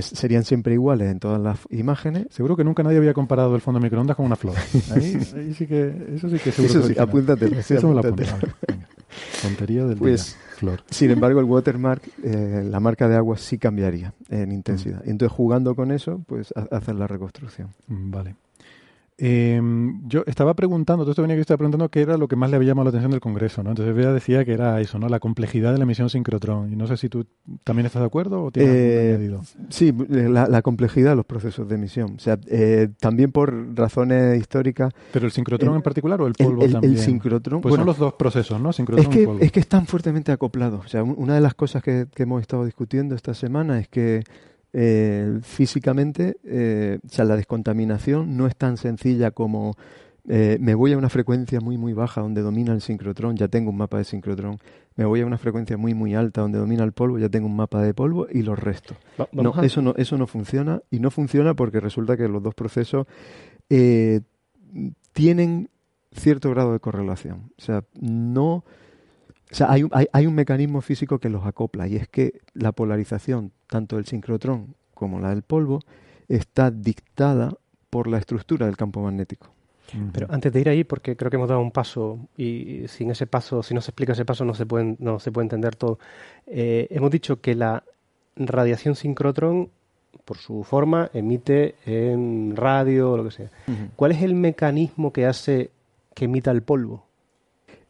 [0.00, 2.26] serían siempre iguales en todas las imágenes.
[2.30, 4.56] Seguro que nunca nadie había comparado el fondo de microondas con una flor.
[4.94, 5.20] Ahí,
[5.56, 6.80] sí que, eso sí que seguro.
[6.80, 7.46] Eso sí, apúntate.
[7.58, 8.02] eso me lo
[9.42, 10.84] Tontería del pues, Flor.
[10.90, 15.02] Sin embargo, el watermark, eh, la marca de agua sí cambiaría en intensidad.
[15.04, 17.70] Y entonces, jugando con eso, pues hacer la reconstrucción.
[17.88, 18.36] Mm, vale.
[19.18, 22.50] Em, yo estaba preguntando, todo esto venía que estaba preguntando qué era lo que más
[22.50, 23.70] le había llamado la atención del Congreso, ¿no?
[23.70, 25.08] Entonces Bea decía que era eso, ¿no?
[25.08, 26.72] La complejidad de la misión sincrotrón.
[26.72, 27.26] Y no sé si tú
[27.62, 29.42] también estás de acuerdo o tienes eh, añadido.
[29.68, 32.14] Sí, la, complejidad de los procesos de emisión.
[32.16, 34.92] O sea, eh, también por razones históricas.
[35.12, 36.94] ¿Pero el sincrotrón en particular o el polvo el, también?
[36.94, 37.60] El sincrotrón.
[37.60, 38.72] Pues son los dos procesos, ¿no?
[38.72, 39.40] Sincrotrón es que, y polvo.
[39.40, 40.86] es que están fuertemente acoplados.
[40.86, 44.22] O sea, una de las cosas que hemos estado discutiendo esta semana es que
[44.72, 49.76] eh, físicamente, eh, o sea, la descontaminación no es tan sencilla como
[50.28, 53.70] eh, me voy a una frecuencia muy muy baja donde domina el sincrotrón, ya tengo
[53.70, 54.58] un mapa de sincrotrón.
[54.94, 57.56] Me voy a una frecuencia muy muy alta donde domina el polvo, ya tengo un
[57.56, 58.96] mapa de polvo y los restos.
[59.32, 63.06] no, eso no, eso no funciona y no funciona porque resulta que los dos procesos
[65.12, 65.68] tienen
[66.12, 67.52] cierto grado de correlación.
[67.58, 68.64] O sea, no
[69.52, 72.72] o sea, hay, hay, hay, un mecanismo físico que los acopla y es que la
[72.72, 75.80] polarización, tanto del sincrotrón como la del polvo,
[76.28, 77.52] está dictada
[77.90, 79.50] por la estructura del campo magnético.
[80.12, 83.26] Pero antes de ir ahí, porque creo que hemos dado un paso y sin ese
[83.26, 85.98] paso, si no se explica ese paso, no se puede, no se puede entender todo.
[86.46, 87.84] Eh, hemos dicho que la
[88.36, 89.68] radiación sincrotrón,
[90.24, 93.50] por su forma, emite en radio o lo que sea.
[93.96, 95.70] ¿Cuál es el mecanismo que hace
[96.14, 97.04] que emita el polvo?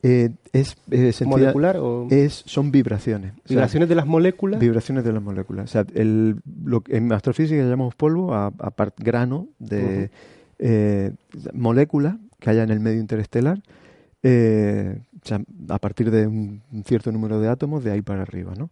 [0.05, 5.23] Eh, es eh, molecular o es son vibraciones vibraciones de las moléculas vibraciones de las
[5.23, 5.67] moléculas.
[5.67, 10.11] O sea el, lo en astrofísica llamamos polvo a, a grano de
[10.59, 11.13] eh,
[11.53, 17.39] moléculas que haya en el medio interestelar o sea, a partir de un, cierto número
[17.39, 18.71] de átomos de ahí para arriba no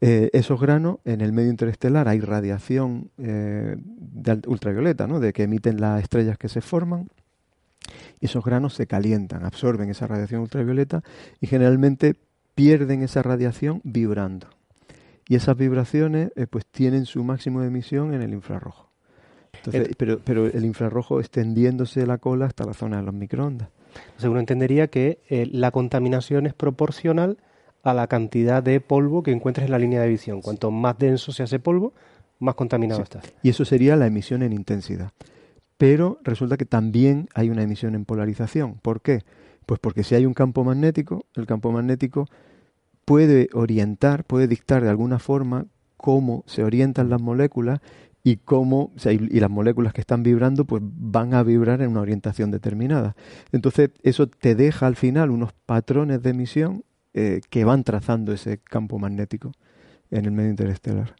[0.00, 5.18] esos granos en el medio interestelar hay radiación de ultravioleta ¿no?
[5.18, 7.08] de que emiten las estrellas que se forman
[8.26, 11.02] esos granos se calientan, absorben esa radiación ultravioleta
[11.40, 12.16] y generalmente
[12.54, 14.48] pierden esa radiación vibrando.
[15.28, 18.88] Y esas vibraciones eh, pues tienen su máximo de emisión en el infrarrojo.
[19.52, 23.68] Entonces, pero, pero el infrarrojo extendiéndose la cola hasta la zona de los microondas.
[24.22, 27.38] Uno entendería que eh, la contaminación es proporcional
[27.82, 30.40] a la cantidad de polvo que encuentres en la línea de visión.
[30.40, 31.92] Cuanto más denso se hace polvo,
[32.38, 33.24] más contaminado estás.
[33.42, 35.12] Y eso sería la emisión en intensidad
[35.78, 38.74] pero resulta que también hay una emisión en polarización.
[38.82, 39.22] ¿Por qué?
[39.64, 42.28] Pues porque si hay un campo magnético, el campo magnético
[43.04, 45.66] puede orientar, puede dictar de alguna forma
[45.96, 47.80] cómo se orientan las moléculas
[48.24, 52.50] y cómo y, las moléculas que están vibrando pues van a vibrar en una orientación
[52.50, 53.14] determinada.
[53.52, 58.58] Entonces eso te deja al final unos patrones de emisión eh, que van trazando ese
[58.58, 59.52] campo magnético
[60.10, 61.14] en el medio interestelar.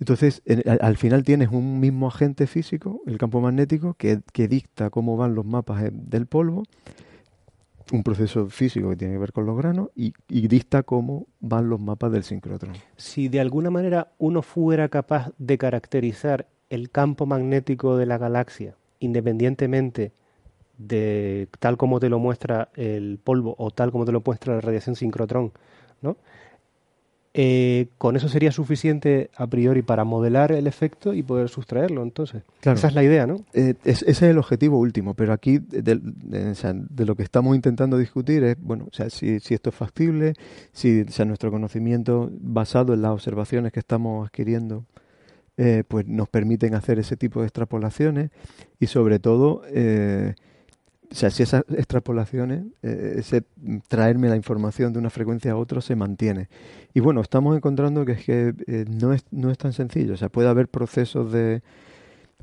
[0.00, 0.42] Entonces,
[0.80, 5.44] al, final tienes un mismo agente físico, el campo magnético, que, dicta cómo van los
[5.44, 6.64] mapas del polvo
[7.92, 11.80] un proceso físico que tiene que ver con los granos y, dicta cómo van los
[11.80, 12.74] mapas del sincrotrón.
[12.96, 18.74] Si de alguna manera uno fuera capaz de caracterizar el campo magnético de la galaxia,
[19.00, 20.12] independientemente
[20.78, 24.60] de tal como te lo muestra el polvo o tal como te lo muestra la
[24.60, 25.52] radiación sincrotrón,
[26.00, 26.16] ¿no?
[27.36, 32.44] Eh, con eso sería suficiente a priori para modelar el efecto y poder sustraerlo, entonces.
[32.62, 33.44] Esa es la idea, ¿no?
[33.52, 36.00] Eh, ese es el objetivo último, pero aquí de,
[37.04, 40.34] lo que estamos intentando discutir es, bueno, o sea, si, si esto es factible,
[40.70, 44.84] si sea, nuestro conocimiento basado en las observaciones que estamos adquiriendo,
[45.56, 48.30] eh, pues nos permiten hacer ese tipo de extrapolaciones
[48.78, 49.62] y sobre todo
[51.10, 53.44] o sea, si esas extrapolaciones, eh, ese
[53.88, 56.48] traerme la información de una frecuencia a otra se mantiene.
[56.92, 60.14] Y bueno, estamos encontrando que es que eh, no, es, no es tan sencillo.
[60.14, 61.62] O sea, puede haber procesos de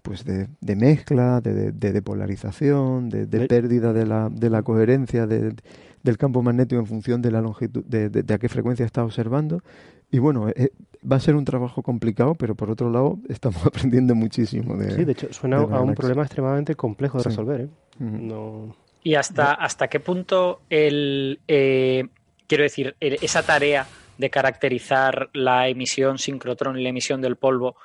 [0.02, 5.28] pues de, de mezcla, de, de, depolarización, de, de, pérdida de la, de la coherencia
[5.28, 9.62] del campo magnético en función de la longitud, de, a qué frecuencia está observando.
[10.10, 10.72] Y bueno, eh,
[11.10, 14.92] va a ser un trabajo complicado, pero por otro lado estamos aprendiendo muchísimo de.
[14.92, 17.62] Sí, de hecho, suena a un problema extremadamente complejo de resolver.
[17.62, 17.70] ¿eh?
[18.02, 18.76] No...
[19.04, 22.08] ¿Y hasta, hasta qué punto el, eh,
[22.48, 23.88] quiero decir, esa tarea
[24.18, 27.76] de caracterizar la emisión sincrotrón y la emisión del polvo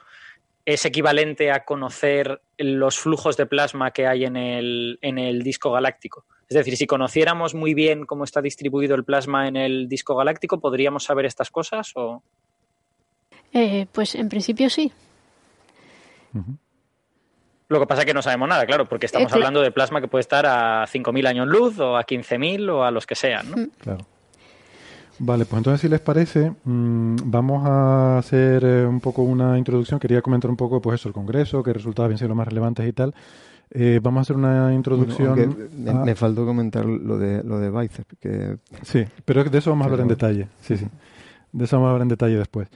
[0.67, 5.71] es equivalente a conocer los flujos de plasma que hay en el, en el disco
[5.73, 6.25] galáctico?
[6.49, 10.61] Es decir, si conociéramos muy bien cómo está distribuido el plasma en el disco galáctico,
[10.61, 11.93] ¿podríamos saber estas cosas?
[11.95, 12.23] O...
[13.53, 14.93] Eh, pues en principio sí.
[17.69, 20.09] Lo que pasa es que no sabemos nada, claro, porque estamos hablando de plasma que
[20.09, 23.57] puede estar a 5.000 años luz o a 15.000 o a los que sean, ¿no?
[23.79, 24.07] Claro.
[25.19, 29.99] Vale, pues entonces si les parece, mm, vamos a hacer eh, un poco una introducción.
[29.99, 32.87] Quería comentar un poco, pues eso, el Congreso, qué resultados habían sido los más relevantes
[32.87, 33.15] y tal.
[33.71, 35.71] Eh, vamos a hacer una introducción.
[36.05, 39.91] me, faltó comentar lo de lo de Bicep, que sí, pero de eso vamos a
[39.91, 40.49] hablar en detalle.
[40.61, 40.87] Sí, sí,
[41.53, 42.69] de eso vamos a hablar en detalle después.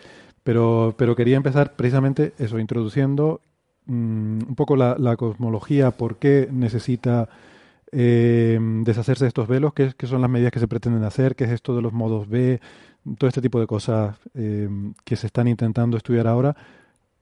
[0.42, 3.40] Pero, pero quería empezar precisamente eso, introduciendo
[3.86, 7.28] Mm, un poco la, cosmología, por qué necesita
[7.92, 11.50] eh, deshacerse de estos velos, qué, son las medidas que se pretenden hacer, qué es
[11.50, 12.60] esto de los modos B,
[13.18, 14.68] todo este tipo de cosas eh,
[15.04, 16.56] que se están intentando estudiar ahora,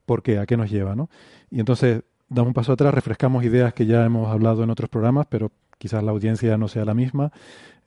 [0.04, 0.94] por qué, a qué nos lleva.
[0.96, 1.08] ¿no?
[1.50, 5.26] Y entonces damos un paso atrás, refrescamos ideas que ya hemos hablado en otros programas,
[5.30, 7.32] pero quizás la audiencia no sea la misma,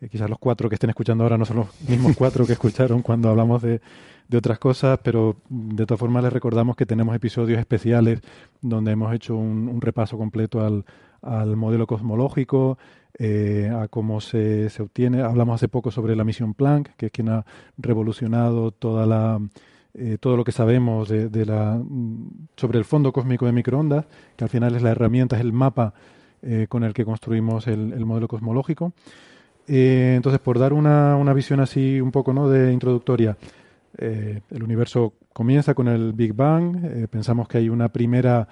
[0.02, 3.02] eh, quizás los cuatro que estén escuchando ahora no son los mismos cuatro que escucharon
[3.02, 3.82] cuando hablamos de,
[4.28, 8.22] de otras cosas, pero de todas formas les recordamos que tenemos episodios especiales
[8.62, 10.86] donde hemos hecho un, repaso completo al,
[11.22, 12.78] al modelo cosmológico,
[13.20, 15.22] eh, a cómo se, se, obtiene.
[15.22, 17.46] Hablamos hace poco sobre la misión Planck, que es quien ha
[17.78, 19.40] revolucionado toda la,
[19.94, 21.80] eh, todo lo que sabemos de, la,
[22.56, 25.94] sobre el fondo cósmico de microondas, que al final es la herramienta, es el mapa
[26.70, 28.94] con el que construimos el modelo cosmológico.
[29.68, 32.50] Entonces, por dar una, una visión así un poco ¿no?
[32.50, 33.38] de introductoria,
[33.98, 38.48] eh, el universo comienza con el Big Bang, eh, pensamos que hay una primera,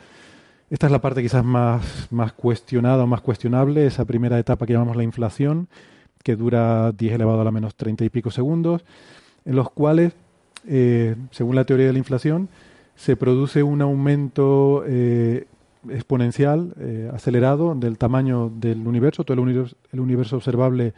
[0.69, 4.73] esta es la parte quizás más, más cuestionada o más cuestionable, esa primera etapa que
[4.73, 5.67] llamamos la inflación,
[6.23, 8.83] que dura 10 elevado a la menos 30 y pico segundos,
[9.45, 10.13] en los cuales,
[10.67, 12.49] eh, según la teoría de la inflación,
[12.95, 14.83] se produce un aumento
[15.87, 16.73] exponencial,
[17.13, 20.93] acelerado del tamaño del universo, todo el universo, el universo observable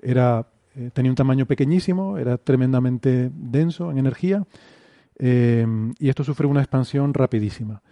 [0.00, 4.44] era eh, tenía un tamaño pequeñísimo, era tremendamente denso en energía
[5.18, 5.66] eh,
[5.98, 7.82] y esto sufre una expansión rapidísima.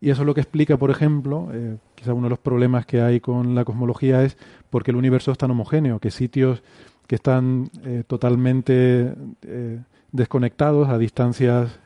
[0.00, 3.00] Y eso es lo que explica, por ejemplo, eh, quizá uno de los problemas que
[3.00, 4.36] hay con la cosmología es
[4.70, 6.62] por qué el universo es tan homogéneo, que sitios
[7.08, 7.70] que están
[8.06, 9.14] totalmente
[10.12, 11.78] desconectados a distancias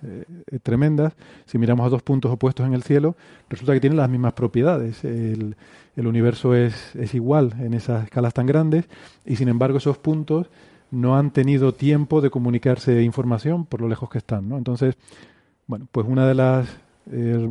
[0.62, 1.14] tremendas,
[1.46, 3.16] si miramos a dos puntos opuestos en el cielo,
[3.48, 5.04] resulta que tienen las mismas propiedades.
[5.04, 5.56] El,
[5.96, 8.86] universo es, es igual en esas escalas tan grandes
[9.26, 10.48] y sin embargo esos puntos
[10.92, 14.48] no han tenido tiempo de comunicarse información por lo lejos que están.
[14.48, 14.58] ¿no?
[14.58, 14.94] Entonces,
[15.66, 16.68] bueno, pues una de las,
[17.10, 17.48] eh,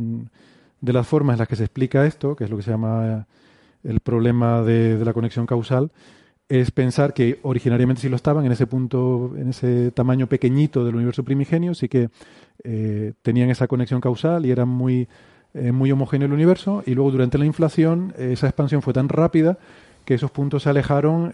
[0.80, 3.26] de las formas en las que se explica esto, que es lo que se llama
[3.82, 5.90] el problema de, la conexión causal,
[6.48, 10.96] es pensar que originariamente sí lo estaban en ese punto, en ese tamaño pequeñito del
[10.96, 12.10] universo primigenio, sí que
[12.64, 15.08] eh, tenían esa conexión causal y eran muy
[15.54, 19.08] eh, muy homogéneo el universo y luego durante la inflación eh, esa expansión fue tan
[19.08, 19.58] rápida
[20.04, 21.32] que esos puntos se alejaron,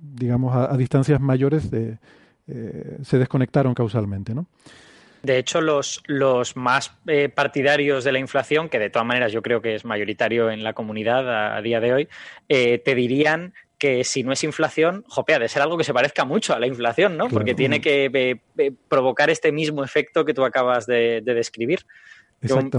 [0.00, 4.34] digamos, a, distancias mayores, se desconectaron causalmente.
[4.34, 4.44] ¿no?
[5.22, 6.92] De hecho, los, los más
[7.34, 10.74] partidarios de la inflación, que de todas maneras yo creo que es mayoritario en la
[10.74, 12.08] comunidad a, día de hoy,
[12.48, 16.54] te dirían que si no es inflación, jopea, de ser algo que se parezca mucho
[16.54, 17.28] a la inflación, ¿no?
[17.28, 18.40] Porque tiene que
[18.88, 21.84] provocar este mismo efecto que tú acabas de describir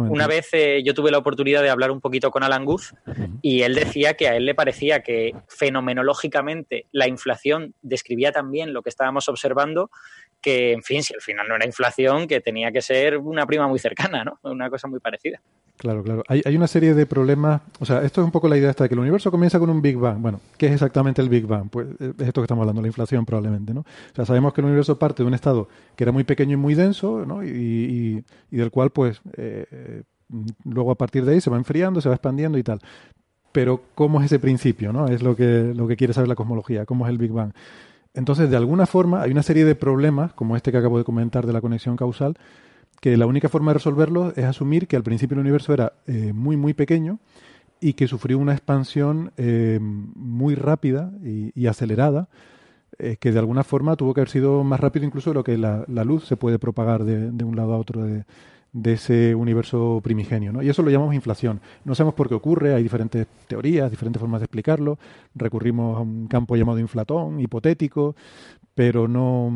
[0.09, 2.93] una vez eh, yo tuve la oportunidad de hablar un poquito con Alan Guth
[3.41, 8.81] y él decía que a él le parecía que fenomenológicamente la inflación describía también lo
[8.81, 9.91] que estábamos observando,
[10.41, 13.67] que en fin, si al final no era inflación, que tenía que ser una prima
[13.67, 14.39] muy cercana, ¿no?
[14.43, 15.41] Una cosa muy parecida.
[15.79, 16.23] Claro, claro.
[16.27, 17.61] Hay, hay, una serie de problemas.
[17.79, 19.69] O sea, esto es un poco la idea esta de que el universo comienza con
[19.69, 20.21] un Big Bang.
[20.21, 21.69] Bueno, ¿qué es exactamente el Big Bang?
[21.69, 23.79] Pues eh, es esto que estamos hablando, la inflación probablemente, ¿no?
[23.79, 26.57] O sea, sabemos que el universo parte de un estado que era muy pequeño y
[26.57, 27.45] muy denso, ¿no?
[27.45, 30.03] Y, y, del cual, pues, eh,
[30.65, 32.81] luego a partir de ahí se va enfriando, se va expandiendo y tal.
[33.53, 35.07] Pero, ¿cómo es ese principio, no?
[35.07, 37.53] Es lo que, lo que quiere saber la cosmología, ¿cómo es el Big Bang?
[38.13, 41.47] Entonces, de alguna forma, hay una serie de problemas, como este que acabo de comentar
[41.47, 42.35] de la conexión causal,
[43.01, 46.33] que la única forma de resolverlo es asumir que al principio el universo era eh,
[46.33, 47.19] muy, muy pequeño
[47.79, 52.27] y que sufrió una expansión eh, muy rápida y, acelerada,
[52.97, 55.57] eh, que de alguna forma tuvo que haber sido más rápido incluso de lo que
[55.57, 58.25] la, luz se puede propagar de, un lado a otro de,
[58.83, 60.61] ese universo primigenio.
[60.61, 61.61] Y eso lo llamamos inflación.
[61.85, 64.99] No sabemos por qué ocurre, hay diferentes teorías, diferentes formas de explicarlo.
[65.33, 68.15] Recurrimos a un campo llamado inflatón, hipotético,
[68.75, 69.51] pero no,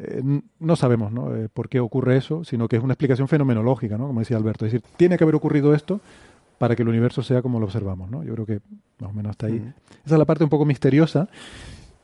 [0.00, 0.22] eh,
[0.60, 1.34] no sabemos ¿no?
[1.34, 4.06] Eh, por qué ocurre eso, sino que es una explicación fenomenológica, ¿no?
[4.06, 4.64] como decía Alberto.
[4.64, 6.00] Es decir, tiene que haber ocurrido esto
[6.58, 8.10] para que el universo sea como lo observamos.
[8.10, 8.22] ¿no?
[8.22, 8.60] Yo creo que
[9.00, 9.56] más o menos hasta ahí.
[10.04, 11.28] Esa es la parte un poco misteriosa.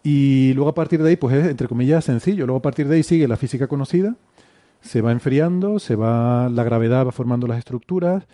[0.03, 2.47] Y luego a partir de ahí, pues es entre comillas sencillo.
[2.47, 4.16] Luego a partir de ahí sigue la física conocida,
[4.80, 8.26] se va enfriando, se va, la gravedad va formando las estructuras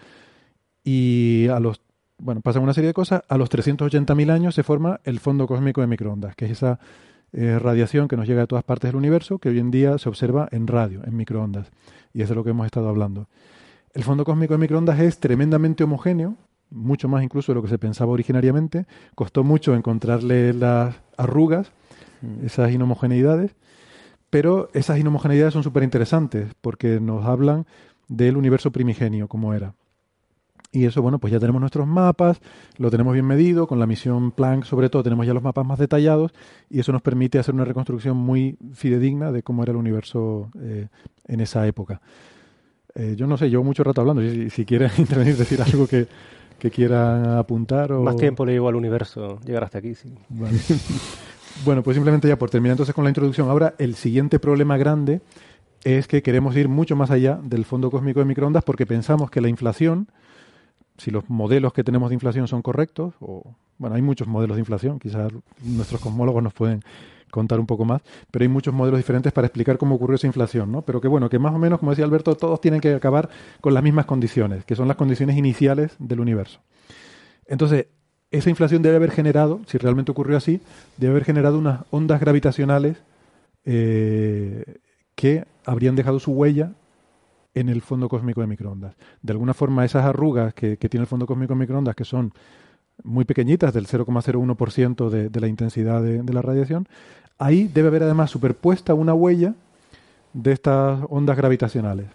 [0.82, 1.80] y a los,
[2.18, 3.22] bueno, pasan una serie de cosas.
[3.28, 6.80] A los 380.000 años se forma el fondo cósmico de microondas, que es esa
[7.32, 10.48] radiación que nos llega de todas partes del universo, que hoy en día se observa
[10.50, 11.70] en radio, en microondas.
[12.12, 13.28] Y es de lo que hemos estado hablando.
[13.92, 16.36] El fondo cósmico de microondas es tremendamente homogéneo,
[16.70, 18.86] mucho más incluso de lo que se pensaba originariamente.
[19.14, 21.72] Costó mucho encontrarle las arrugas,
[22.22, 22.46] mm.
[22.46, 23.56] esas inhomogeneidades,
[24.30, 27.66] pero esas inhomogeneidades son súper interesantes porque nos hablan
[28.08, 29.74] del universo primigenio, como era.
[30.72, 32.40] Y eso, bueno, pues ya tenemos nuestros mapas,
[32.76, 35.80] lo tenemos bien medido, con la misión Planck sobre todo tenemos ya los mapas más
[35.80, 36.32] detallados
[36.68, 40.86] y eso nos permite hacer una reconstrucción muy fidedigna de cómo era el universo eh,
[41.26, 42.00] en esa época.
[42.94, 46.06] Eh, yo no sé, llevo mucho rato hablando, si, si quieres intervenir, decir algo que,
[46.60, 48.02] que quieran apuntar o...
[48.02, 50.14] Más tiempo le llevo al universo llegar hasta aquí, sí.
[51.64, 55.20] bueno, pues simplemente ya por terminar entonces con la introducción, ahora el siguiente problema grande
[55.82, 59.40] es que queremos ir mucho más allá del fondo cósmico de microondas porque pensamos que
[59.40, 60.08] la inflación
[61.00, 64.60] si los modelos que tenemos de inflación son correctos, o bueno, hay muchos modelos de
[64.60, 65.32] inflación, quizás
[65.62, 66.82] nuestros cosmólogos nos pueden
[67.30, 70.70] contar un poco más, pero hay muchos modelos diferentes para explicar cómo ocurrió esa inflación,
[70.70, 70.82] ¿no?
[70.82, 73.30] Pero que bueno, que más o menos, como decía Alberto, todos tienen que acabar
[73.60, 76.60] con las mismas condiciones, que son las condiciones iniciales del universo.
[77.46, 77.86] Entonces,
[78.30, 80.60] esa inflación debe haber generado, si realmente ocurrió así,
[80.98, 82.98] debe haber generado unas ondas gravitacionales
[83.64, 84.78] eh,
[85.14, 86.72] que habrían dejado su huella
[87.54, 88.94] en el fondo cósmico de microondas.
[89.22, 92.32] De alguna forma, esas arrugas que, tiene el fondo cósmico de microondas, que son
[93.02, 96.88] muy pequeñitas, del 0,01% de, de la intensidad de, la radiación,
[97.38, 99.54] ahí debe haber además superpuesta una huella
[100.32, 102.06] de estas ondas gravitacionales.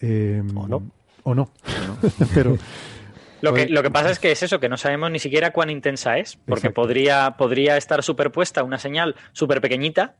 [0.00, 0.82] Em, o no.
[1.22, 1.50] O no.
[2.34, 2.56] Pero.
[3.40, 5.70] Lo que, lo que pasa es que es eso, que no sabemos ni siquiera cuán
[5.70, 10.16] intensa es, porque podría, podría estar superpuesta una señal súper pequeñita,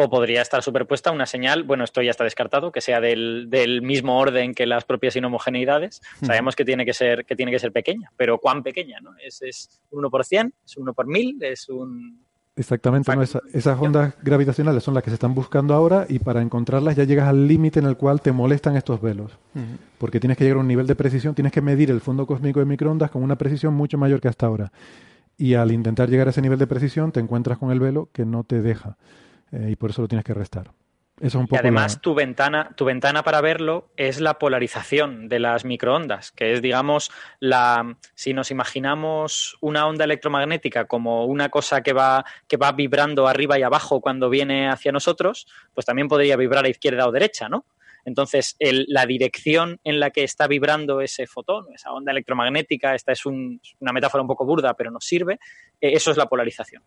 [0.00, 3.48] o podría estar superpuesta una señal, bueno, esto ya está descartado, que sea del,
[3.82, 6.00] mismo orden que las propias inhomogeneidades.
[6.22, 9.00] Sabemos que tiene que ser, que tiene que ser pequeña, pero ¿cuán pequeña?
[9.00, 9.10] ¿no?
[9.20, 10.54] ¿Es, es 1 por 100?
[10.64, 11.42] ¿Es 1 por 1000?
[11.42, 12.24] ¿Es un...?
[12.54, 13.10] Exactamente,
[13.52, 17.26] esas ondas gravitacionales son las que se están buscando ahora y para encontrarlas ya llegas
[17.26, 19.32] al límite en el cual te molestan estos velos.
[19.98, 22.60] Porque tienes que llegar a un nivel de precisión, tienes que medir el fondo cósmico
[22.60, 24.70] de microondas con una precisión mucho mayor que hasta ahora.
[25.36, 28.24] Y al intentar llegar a ese nivel de precisión te encuentras con el velo que
[28.24, 28.96] no te deja.
[29.52, 30.70] Eh, y por eso lo tienes que restar.
[31.20, 35.40] Eso un poco y además tu ventana, tu ventana para verlo es la polarización de
[35.40, 41.82] las microondas, que es, digamos, la si nos imaginamos una onda electromagnética como una cosa
[41.82, 46.36] que va, que va vibrando arriba y abajo cuando viene hacia nosotros, pues también podría
[46.36, 47.64] vibrar a izquierda o derecha, ¿no?
[48.08, 53.26] Entonces, la dirección en la que está vibrando ese fotón, esa onda electromagnética, esta es
[53.26, 55.34] una metáfora un poco burda, pero nos sirve,
[55.78, 56.82] eh, eso es la polarización.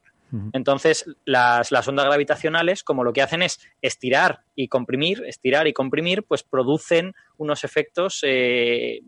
[0.53, 6.23] Entonces, las, ondas gravitacionales, como lo que hacen es estirar y comprimir, estirar y comprimir,
[6.23, 9.01] pues producen unos efectos, eh,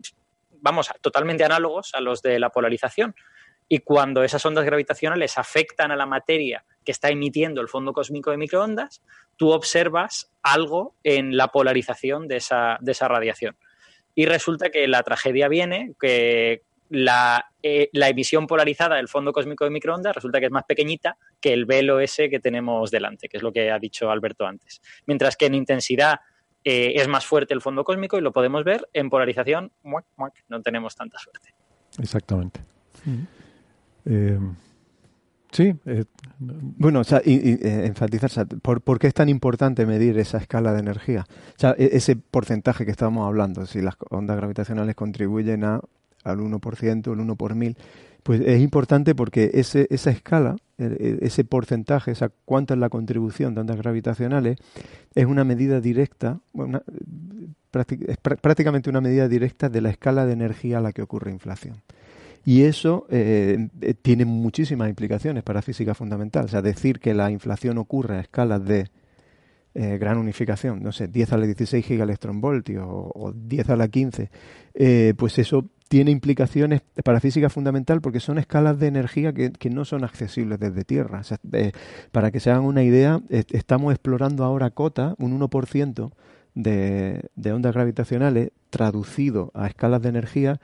[0.60, 3.14] vamos, totalmente análogos a los de la polarización.
[3.68, 8.30] Y cuando esas ondas gravitacionales afectan a la materia que está emitiendo el fondo cósmico
[8.30, 9.02] de microondas,
[9.36, 13.56] tú observas algo en la polarización de esa, de esa radiación.
[14.14, 19.64] Y resulta que la tragedia viene que la, eh, la, emisión polarizada del fondo cósmico
[19.64, 23.38] de microondas resulta que es más pequeñita que el velo ese que tenemos delante, que
[23.38, 24.82] es lo que ha dicho Alberto antes.
[25.06, 26.20] Mientras que en intensidad
[26.62, 29.72] eh, es más fuerte el fondo cósmico y lo podemos ver en polarización,
[30.48, 31.54] no tenemos tanta suerte.
[31.98, 32.60] Exactamente.
[34.06, 34.38] Eh,
[35.50, 35.74] sí.
[35.86, 36.04] Eh,
[36.38, 41.26] bueno, o y, enfatizar, ¿por, qué es tan importante medir esa escala de energía?
[41.28, 45.80] O sea, e, ese porcentaje que estábamos hablando, si las ondas gravitacionales contribuyen a,
[46.24, 47.76] al 1%, el 1 por mil,
[48.24, 53.60] pues es importante porque ese, esa escala, ese porcentaje, esa cuánta es la contribución de
[53.60, 54.56] ondas gravitacionales,
[55.14, 56.40] es una medida directa,
[57.70, 61.82] es prácticamente una medida directa de la escala de energía a la que ocurre inflación.
[62.44, 66.44] Y eso eh, eh, tiene muchísimas implicaciones para física fundamental.
[66.44, 68.90] O sea, decir que la inflación ocurre a escalas de
[69.74, 73.88] eh, gran unificación, no sé, 10 a la 16 gigaelectronvoltios o, o 10 a la
[73.88, 74.30] 15,
[75.16, 80.04] pues eso tiene implicaciones para física fundamental porque son escalas de energía que, no son
[80.04, 81.22] accesibles desde Tierra.
[82.12, 86.12] para que se hagan una idea, estamos explorando ahora cota, un 1%
[86.54, 90.60] de, de ondas gravitacionales, traducido a escalas de energía,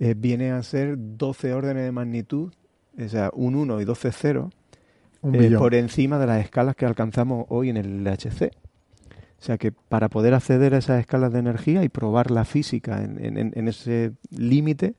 [0.00, 2.52] eh, viene a ser 12 órdenes de magnitud,
[2.98, 4.52] o sea, un 1 y 12 ceros,
[5.32, 8.50] eh, por encima de las escalas que alcanzamos hoy en el LHC.
[9.38, 13.02] O sea que para poder acceder a esas escalas de energía y probar la física
[13.02, 14.94] en, ese límite,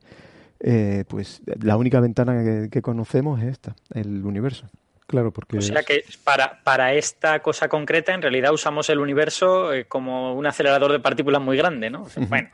[0.60, 4.66] eh, pues la única ventana que, conocemos es esta, el universo.
[5.06, 5.58] Claro, porque...
[5.58, 10.46] O sea que para, para esta cosa concreta en realidad usamos el universo como un
[10.46, 12.06] acelerador de partículas muy grande, ¿no?
[12.28, 12.50] Bueno,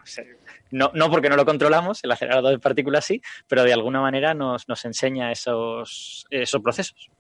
[0.73, 4.35] no, no porque no lo controlamos, el acelerador de partículas sí, pero de alguna manera
[4.35, 7.11] nos, nos enseña esos, esos procesos.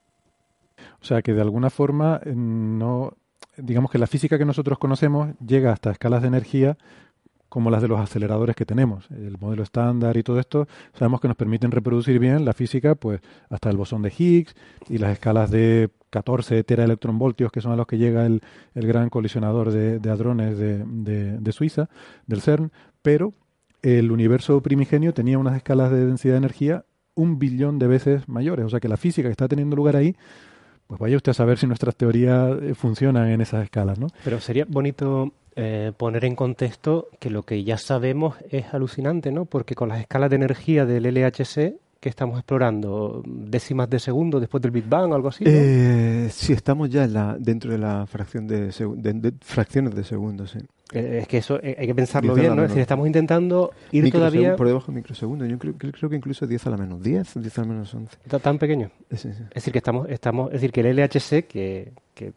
[1.00, 3.16] O sea que de alguna forma eh, no,
[3.56, 6.76] digamos que la física que nosotros conocemos llega hasta escalas de energía
[7.48, 9.10] como las de los aceleradores que tenemos.
[9.10, 13.20] El modelo estándar y todo esto sabemos que nos permiten reproducir bien la física pues
[13.50, 14.54] hasta el bosón de Higgs
[14.88, 18.40] y las escalas de 14 teraelectronvoltios que son a los que llega el,
[18.74, 21.90] el gran colisionador de, hadrones de, de, Suiza,
[22.26, 22.72] del CERN,
[23.02, 23.34] pero
[23.82, 28.64] el universo primigenio tenía unas escalas de densidad de energía un billón de veces mayores.
[28.64, 30.16] O sea que la física que está teniendo lugar ahí,
[30.86, 34.08] pues vaya usted a saber si nuestras teorías eh, funcionan en esas escalas, ¿no?
[34.24, 39.44] Pero sería bonito eh, poner en contexto que lo que ya sabemos es alucinante, ¿no?
[39.44, 44.60] Porque con las escalas de energía del LHC que estamos explorando, décimas de segundo después
[44.60, 45.44] del Big Bang o algo así.
[45.44, 45.50] ¿no?
[45.52, 50.50] Eh, sí, estamos ya en la, dentro de la fracción de, de fracciones de segundos.
[50.50, 50.58] Sí.
[50.58, 52.62] Eh, es que eso eh, hay que pensarlo bien, ¿no?
[52.62, 54.56] Es decir, estamos intentando ir todavía...
[54.56, 55.48] Por debajo de microsegundos.
[55.48, 58.16] Yo creo, creo, que incluso 10 a la menos 10, 10 a la menos 11.
[58.24, 58.90] ¿Está tan pequeño?
[59.10, 62.32] Es decir, que estamos, estamos, es decir, que el LHC, que, que,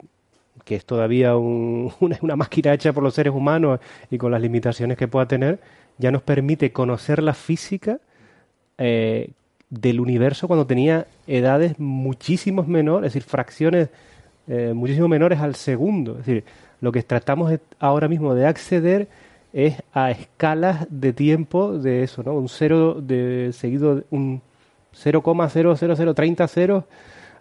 [0.64, 3.80] que es todavía un, una, una, máquina hecha por los seres humanos
[4.10, 5.60] y con las limitaciones que pueda tener,
[5.97, 7.99] ya nos permite conocer la física
[8.78, 9.32] eh,
[9.70, 13.89] del universo cuando tenía edades muchísimos menores, es decir, fracciones
[14.47, 16.20] eh, muchísimo menores al segundo.
[16.20, 16.43] Es decir,
[16.82, 19.07] lo que tratamos ahora mismo de acceder
[19.53, 22.34] es a escalas de tiempo de eso, ¿no?
[22.34, 24.41] Un cero de seguido, un
[24.93, 26.84] 0,00030 ceros,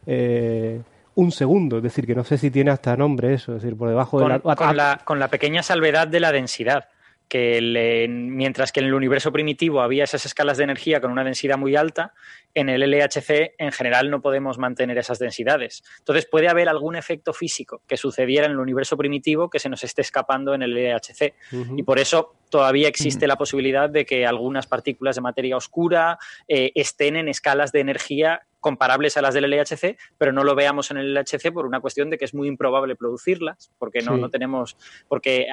[0.07, 0.80] eh,
[1.16, 1.78] un segundo.
[1.78, 4.41] Es decir, que no sé si tiene hasta nombre eso, es decir, por debajo de
[4.74, 5.01] la...
[5.05, 6.89] con la pequeña salvedad de la densidad
[7.35, 11.59] que mientras que en el universo primitivo había esas escalas de energía con una densidad
[11.59, 12.14] muy alta,
[12.55, 15.82] en el LHC en general no podemos mantener esas densidades.
[15.99, 19.82] Entonces puede haber algún efecto físico que sucediera en el universo primitivo que se nos
[19.82, 21.35] esté escapando en el LHC.
[21.76, 26.70] Y por eso todavía existe la posibilidad de que algunas partículas de materia oscura eh,
[26.76, 30.99] estén en escalas de energía comparables a las del LHC, pero no lo veamos en
[30.99, 34.76] el LHC por una cuestión de que es muy improbable producirlas, porque no, no tenemos,
[35.09, 35.49] porque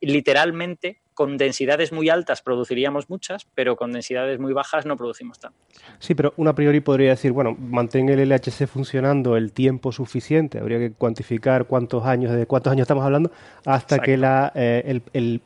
[0.00, 5.60] literalmente con densidades muy altas produciríamos muchas, pero con densidades muy bajas no producimos tantas.
[5.98, 10.78] Sí, pero una priori podría decir, bueno, mantén el LHC funcionando el tiempo suficiente, habría
[10.78, 13.30] que cuantificar cuántos años, de cuántos años estamos hablando,
[13.64, 15.40] hasta que la, eh, el,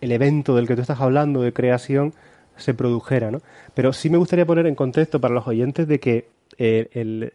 [0.00, 2.12] evento del que tú estás hablando de creación
[2.56, 3.40] se produjera, ¿no?
[3.74, 6.28] Pero sí me gustaría poner en contexto para los oyentes de que
[6.58, 7.32] eh, el,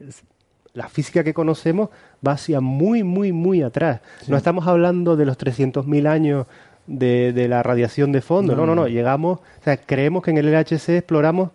[0.74, 1.90] la física que conocemos
[2.26, 4.02] va hacia muy, muy, muy atrás.
[4.28, 6.48] No estamos hablando de los 300.000 años
[6.88, 10.38] de, de, la radiación de fondo, no, no, no, llegamos, o sea, creemos que en
[10.38, 11.52] el LHC exploramos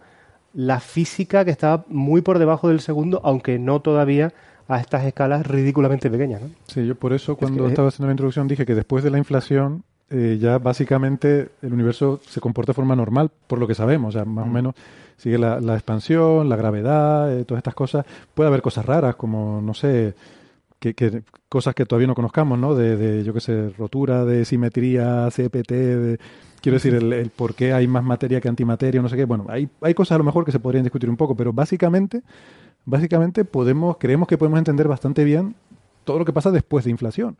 [0.54, 4.32] la física que estaba muy por debajo del segundo, aunque no todavía
[4.68, 6.42] a estas escalas ridículamente pequeñas.
[6.42, 6.48] ¿no?
[6.66, 9.84] Sí, yo por eso cuando estaba haciendo la introducción dije que después de la inflación
[10.08, 14.18] eh, ya básicamente el universo se comporta de forma normal, por lo que sabemos, o
[14.18, 14.74] sea, más o menos
[15.16, 18.06] sigue la, expansión, la gravedad, eh, todas estas cosas.
[18.34, 20.14] Puede haber cosas raras, como, no sé,
[20.78, 22.74] que, que cosas que todavía no conozcamos, ¿no?
[22.74, 26.18] De, de yo qué sé, rotura, de simetría, CPT, de,
[26.60, 29.24] quiero decir, el, el, por qué hay más materia que antimateria, no sé qué.
[29.24, 32.22] Bueno, hay, hay cosas a lo mejor que se podrían discutir un poco, pero básicamente,
[32.84, 35.54] básicamente podemos, creemos que podemos entender bastante bien
[36.04, 37.36] todo lo que pasa después de inflación.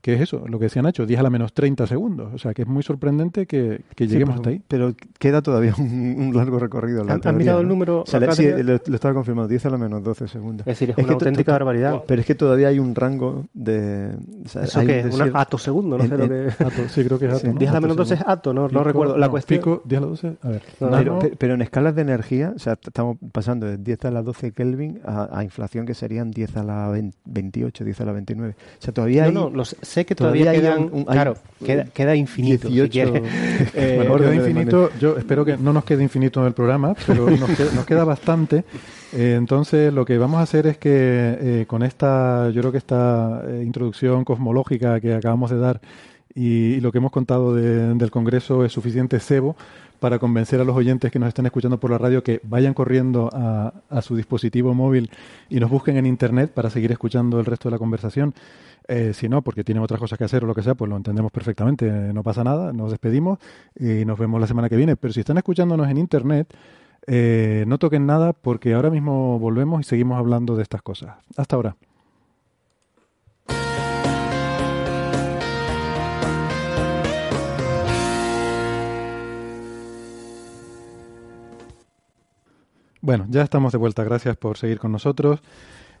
[0.00, 0.44] ¿Qué es eso?
[0.46, 2.32] Lo que decían hecho, 10 a la menos 30 segundos.
[2.34, 4.62] O sea, que es muy sorprendente que, que lleguemos sí, hasta ahí.
[4.66, 7.02] Pero queda todavía un, un largo recorrido.
[7.02, 8.02] ¿Han, ¿han mirado el número?
[8.02, 10.66] O sea, sí, lo, lo, estaba confirmando, 10 a la menos 12 segundos.
[10.66, 12.02] Es decir, es, es una auténtica barbaridad.
[12.06, 14.14] Pero es que todavía hay un rango de...
[14.44, 15.14] O sea, ¿Eso qué es?
[15.14, 15.98] ¿Un ato segundo?
[15.98, 16.50] No en, sé lo que...
[16.64, 17.50] Ato, sí, creo que es ato.
[17.50, 19.18] Sí, 10 a la menos 12 es ato, no, pico, no recuerdo.
[19.18, 19.60] La no, cuestión...
[19.60, 20.62] Pico, 10 a la 12, a ver.
[20.80, 24.22] No, pero, pero, en escalas de energía, o sea, estamos pasando de 10 a la
[24.22, 28.12] 12 Kelvin a, a inflación que serían 10 a la 20, 28, 10 a la
[28.12, 28.54] 29.
[28.54, 29.32] O sea, todavía hay...
[29.32, 32.68] No, no, sé que todavía, todavía hay un, claro, queda, queda infinito.
[32.68, 33.22] 18, si
[33.74, 34.90] eh, bueno, queda infinito.
[35.00, 38.04] Yo espero que no nos quede infinito en el programa, pero nos queda, nos queda
[38.04, 38.64] bastante.
[39.12, 42.78] Eh, entonces, lo que vamos a hacer es que eh, con esta, yo creo que
[42.78, 45.80] esta eh, introducción cosmológica que acabamos de dar
[46.32, 49.56] y, y lo que hemos contado de, del Congreso es suficiente cebo
[49.98, 53.28] para convencer a los oyentes que nos están escuchando por la radio que vayan corriendo
[53.32, 55.10] a, a su dispositivo móvil
[55.50, 58.32] y nos busquen en Internet para seguir escuchando el resto de la conversación.
[58.88, 60.96] Eh, si no, porque tienen otras cosas que hacer o lo que sea, pues lo
[60.96, 63.38] entendemos perfectamente, no pasa nada, nos despedimos
[63.78, 64.96] y nos vemos la semana que viene.
[64.96, 66.52] Pero si están escuchándonos en Internet,
[67.06, 71.16] eh, no toquen nada porque ahora mismo volvemos y seguimos hablando de estas cosas.
[71.36, 71.76] Hasta ahora.
[83.02, 84.04] Bueno, ya estamos de vuelta.
[84.04, 85.40] Gracias por seguir con nosotros.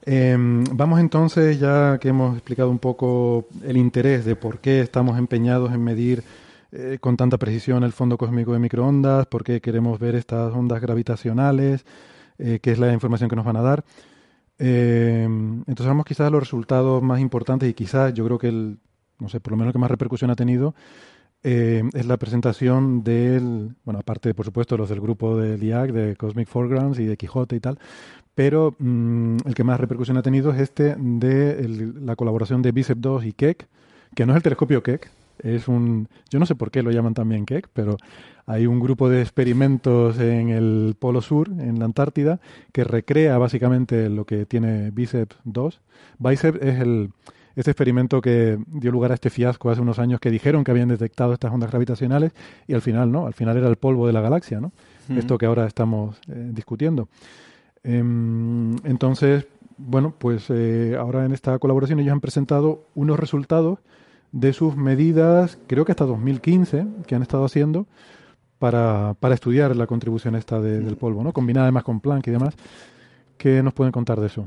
[0.06, 0.36] Eh,
[0.72, 5.72] vamos entonces, ya que hemos explicado un poco el interés de por qué estamos empeñados
[5.72, 6.22] en medir
[6.72, 10.80] eh, con tanta precisión el fondo cósmico de microondas, por qué queremos ver estas ondas
[10.80, 11.84] gravitacionales,
[12.38, 13.84] eh, qué es la información que nos van a dar.
[14.58, 18.78] Eh, entonces vamos quizás a los resultados más importantes y quizás yo creo que el,
[19.18, 20.74] no sé, por lo menos que más repercusión ha tenido
[21.42, 26.16] eh, es la presentación del, bueno, aparte por supuesto los del grupo del IAC, de
[26.16, 27.78] Cosmic Foregrounds y de Quijote y tal,
[28.40, 32.72] pero mmm, el que más repercusión ha tenido es este de el, la colaboración de
[32.72, 33.66] Bicep 2 y Keck,
[34.14, 35.10] que no es el telescopio Keck,
[35.42, 37.98] es un, yo no sé por qué lo llaman también Keck, pero
[38.46, 42.40] hay un grupo de experimentos en el Polo Sur, en la Antártida,
[42.72, 45.78] que recrea básicamente lo que tiene Bicep 2.
[46.18, 47.10] Bicep es el,
[47.56, 50.88] este experimento que dio lugar a este fiasco hace unos años que dijeron que habían
[50.88, 52.32] detectado estas ondas gravitacionales
[52.66, 54.72] y al final no, al final era el polvo de la galaxia, ¿no?
[55.14, 57.08] Esto que ahora estamos eh, discutiendo.
[57.84, 63.78] Eh, entonces, bueno, pues eh, ahora en esta colaboración ellos han presentado unos resultados
[64.32, 67.86] de sus medidas, creo que hasta 2015, que han estado haciendo
[68.58, 71.32] para, para estudiar la contribución esta de, del polvo, ¿no?
[71.32, 72.54] Combinada además con Planck y demás.
[73.38, 74.46] ¿Qué nos pueden contar de eso?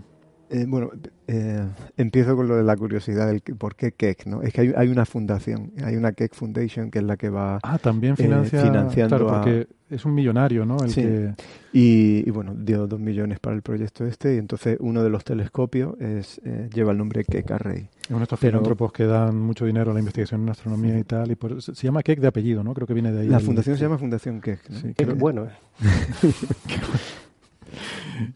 [0.53, 0.91] Eh, bueno,
[1.27, 1.65] eh,
[1.97, 4.43] empiezo con lo de la curiosidad del por qué Keck, ¿no?
[4.43, 7.59] Es que hay, hay, una fundación, hay una Keck Foundation que es la que va
[7.63, 10.77] ah, también financia, eh, financiando claro, porque a, es un millonario, ¿no?
[10.83, 11.01] El sí.
[11.01, 11.33] que...
[11.73, 15.23] y, y, bueno, dio dos millones para el proyecto este y entonces uno de los
[15.23, 17.89] telescopios es, eh, lleva el nombre Keck Array.
[18.03, 20.99] Es uno de estos Pero, filántropos que dan mucho dinero a la investigación en astronomía
[20.99, 22.75] y tal, y por, se llama Keck de apellido, ¿no?
[22.75, 23.27] Creo que viene de ahí.
[23.27, 24.69] La el, fundación se llama Fundación Keck.
[24.69, 24.79] ¿no?
[24.79, 25.47] Sí, bueno,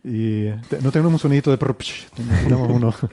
[0.04, 0.50] y
[0.82, 1.58] no tenemos un sonidito de
[2.44, 2.94] tenemos uno.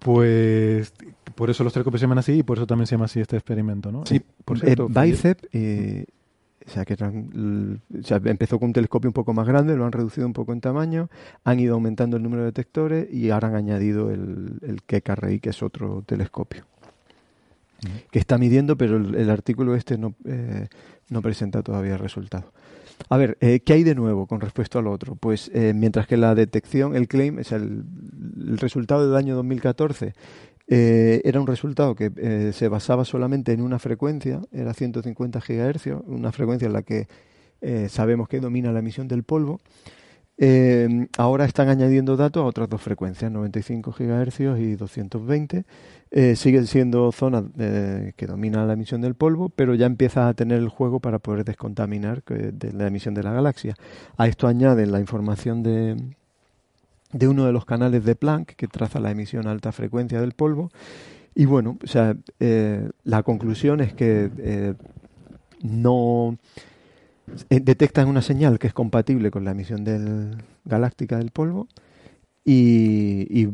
[0.00, 0.94] Pues
[1.34, 3.36] por eso los telescopios se llaman así y por eso también se llama así este
[3.36, 4.06] experimento, ¿no?
[4.06, 6.06] Sí, y, por cierto, eh, Bicep, eh,
[6.66, 9.84] o sea, que eran, o sea, empezó con un telescopio un poco más grande, lo
[9.84, 11.08] han reducido un poco en tamaño,
[11.44, 15.50] han ido aumentando el número de detectores y ahora han añadido el, el Keck que
[15.50, 16.64] es otro telescopio.
[17.82, 18.10] Uh -huh.
[18.10, 20.68] Que está midiendo, pero el, el artículo este no, eh,
[21.08, 22.50] no presenta todavía resultados.
[23.08, 25.16] A ver, eh, ¿qué hay de nuevo con respecto al otro?
[25.16, 27.84] Pues eh, mientras que la detección, el claim, es el,
[28.58, 30.14] resultado del año 2014
[30.72, 35.86] eh, era un resultado que eh, se basaba solamente en una frecuencia, era 150 GHz,
[36.06, 37.08] una frecuencia en la que
[37.88, 39.60] sabemos que domina la emisión del polvo.
[41.18, 45.64] Ahora están añadiendo datos a otras dos frecuencias, 95 GHz y 220.
[46.12, 50.34] Eh, siguen siendo zonas eh, que dominan la emisión del polvo, pero ya empieza a
[50.34, 53.76] tener el juego para poder descontaminar de la emisión de la galaxia.
[54.16, 55.96] A esto añaden la información de,
[57.12, 60.32] de uno de los canales de Planck que traza la emisión a alta frecuencia del
[60.32, 60.70] polvo.
[61.34, 64.74] Y bueno, o eh, la conclusión es que eh,
[65.62, 66.36] no
[67.48, 71.68] detectan una señal que es compatible con la emisión del, galáctica del polvo
[72.44, 73.48] y,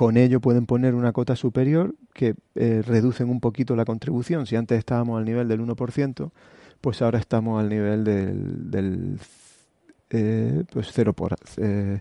[0.00, 4.46] con ello pueden poner una cota superior que eh, reducen un poquito la contribución.
[4.46, 6.30] Si antes estábamos al nivel del 1%,
[6.80, 9.18] pues ahora estamos al nivel del, del
[10.08, 11.36] eh, pues 0 por...
[11.58, 12.00] Eh,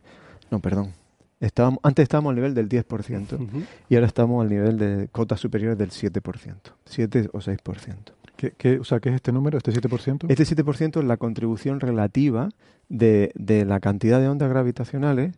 [0.50, 0.94] no, perdón.
[1.42, 5.78] Estábamos, antes estábamos al nivel del 10% y ahora estamos al nivel de cotas superiores
[5.78, 7.96] del 7%, 7 o 6%.
[8.38, 10.26] ¿Qué, qué, o sea, ¿qué es este número, este 7%?
[10.30, 12.48] Este 7% es la contribución relativa
[12.88, 15.36] de, de la cantidad de ondas gravitacionales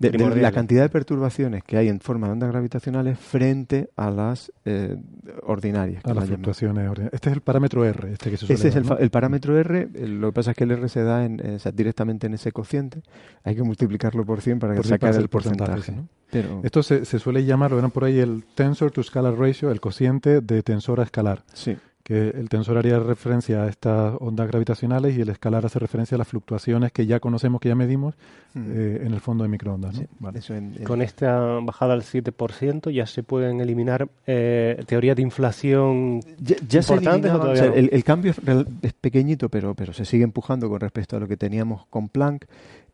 [0.00, 4.10] de, de, la cantidad de perturbaciones que hay en forma de ondas gravitacionales frente a
[4.10, 4.96] las eh,
[5.42, 6.04] ordinarias.
[6.04, 6.88] a las fluctuaciones.
[6.88, 7.14] ordinarias.
[7.14, 10.20] Este es el parámetro R, este que se suele Ese es el, parámetro R, el-
[10.20, 13.02] lo que pasa es que el R se da en, eh, directamente en ese cociente,
[13.44, 15.92] hay que multiplicarlo por 100 para que hacer el porcentaje, porcentaje.
[15.92, 16.08] ¿no?
[16.30, 19.70] Pero, Esto se, se suele llamar, lo verán por ahí, el tensor to scalar ratio,
[19.70, 21.44] el cociente de tensor a escalar.
[21.52, 26.14] sí, Que el tensor haría referencia a estas ondas gravitacionales y el escalar hace referencia
[26.14, 28.14] a las fluctuaciones que ya conocemos, que ya medimos
[28.52, 28.72] Mm.
[28.74, 29.94] eh, en el fondo de microondas.
[29.94, 30.00] ¿no?
[30.00, 30.38] sí, Vale.
[30.40, 35.22] eso en- en- Con esta bajada al 7% ya se pueden eliminar eh, teorías de
[35.22, 37.76] inflación Ya, ya se importantes o eliminaban, o todavía sea, no?
[37.76, 38.38] el, el cambio es,
[38.82, 42.46] es pequeñito, pero, pero se sigue empujando con respecto a lo que teníamos con Planck.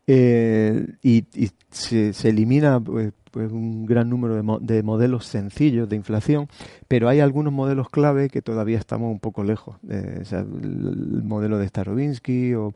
[0.07, 5.25] Eh, y y se, se elimina pues, pues, un gran número de, mo- de modelos
[5.25, 6.47] sencillos de inflación,
[6.87, 9.75] pero hay algunos modelos clave que todavía estamos un poco lejos.
[9.89, 12.73] eh, o sea, el, el modelo de Starobinsky o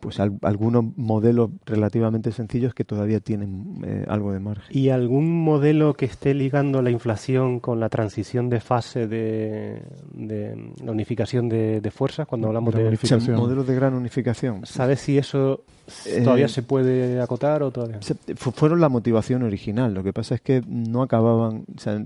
[0.00, 4.76] pues al- algunos modelos relativamente sencillos que todavía tienen eh, algo de margen.
[4.76, 9.80] ¿Y algún modelo que esté ligando la inflación con la transición de fase de,
[10.12, 12.86] de la unificación de, de fuerzas cuando hablamos La de...
[12.86, 13.36] O sea, unificación.
[13.36, 14.66] modelos de gran unificación.
[14.66, 15.62] ¿Sabes si eso
[16.06, 18.00] Eh, todavía se puede acotar o todavía?
[18.02, 19.92] Se- fueron la motivación original.
[19.94, 22.02] Lo que pasa es que no acababan, o sea,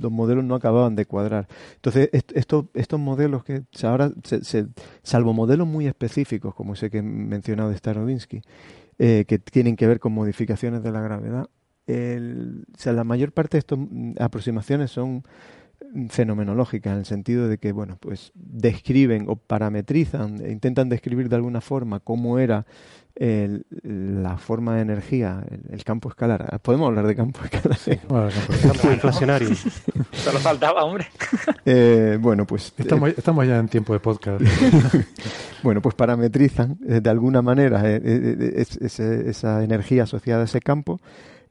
[0.00, 1.48] los modelos no acababan de cuadrar.
[1.76, 4.66] Entonces, est- estos, estos modelos que o sea, ahora, se, se-
[5.02, 8.42] salvo modelos muy específicos, como ese que he mencionado de Starobinsky,
[8.98, 11.48] eh, que tienen que ver con modificaciones de la gravedad,
[11.86, 13.78] el- o sea, la mayor parte de estas
[14.20, 15.22] aproximaciones son
[16.08, 21.36] fenomenológicas en el sentido de que bueno pues describen o parametrizan e intentan describir de
[21.36, 22.66] alguna forma cómo era
[23.14, 27.78] el- la forma de energía el, el campo escalar podemos hablar de campo escalar
[28.08, 29.48] Bueno, no, pues, Campo inflacionario.
[30.12, 31.06] Solo faltaba, hombre.
[31.64, 34.42] Eh, bueno pues estamos, estamos ya en tiempo de podcast.
[35.62, 41.00] Bueno, pues parametrizan eh, de alguna manera eh, eh, esa energía asociada a ese campo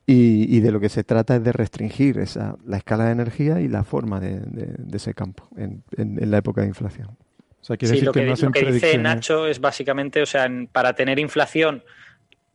[0.05, 3.61] y, y de lo que se trata es de restringir esa, la escala de energía
[3.61, 7.09] y la forma de, de- de ese campo en, en- en la época de inflación.
[7.61, 8.97] O sea, quiere Sí, decir lo que, que, no lo que dice.
[8.97, 11.83] Nacho es básicamente, o sea, en- para tener inflación,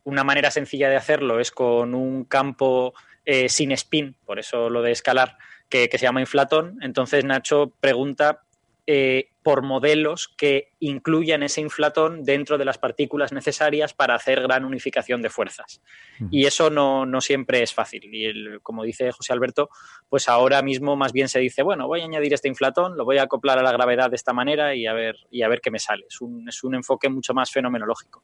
[0.03, 2.93] una manera sencilla de hacerlo es con un campo
[3.25, 5.37] eh, sin spin, por eso lo de escalar,
[5.69, 6.77] que, que se llama inflatón.
[6.81, 8.43] Entonces Nacho pregunta
[8.91, 14.65] eh, por modelos que incluyan ese inflatón dentro de las partículas necesarias para hacer gran
[14.65, 15.79] unificación de fuerzas.
[16.31, 18.03] Y eso no, no siempre es fácil.
[18.11, 19.69] Y el- como dice José Alberto,
[20.09, 23.19] pues ahora mismo más bien se dice, bueno, voy a añadir este inflatón, lo voy
[23.19, 25.69] a acoplar a la gravedad de esta manera y a ver, y a ver qué
[25.69, 26.05] me sale.
[26.09, 28.23] Es un, es un enfoque mucho más fenomenológico.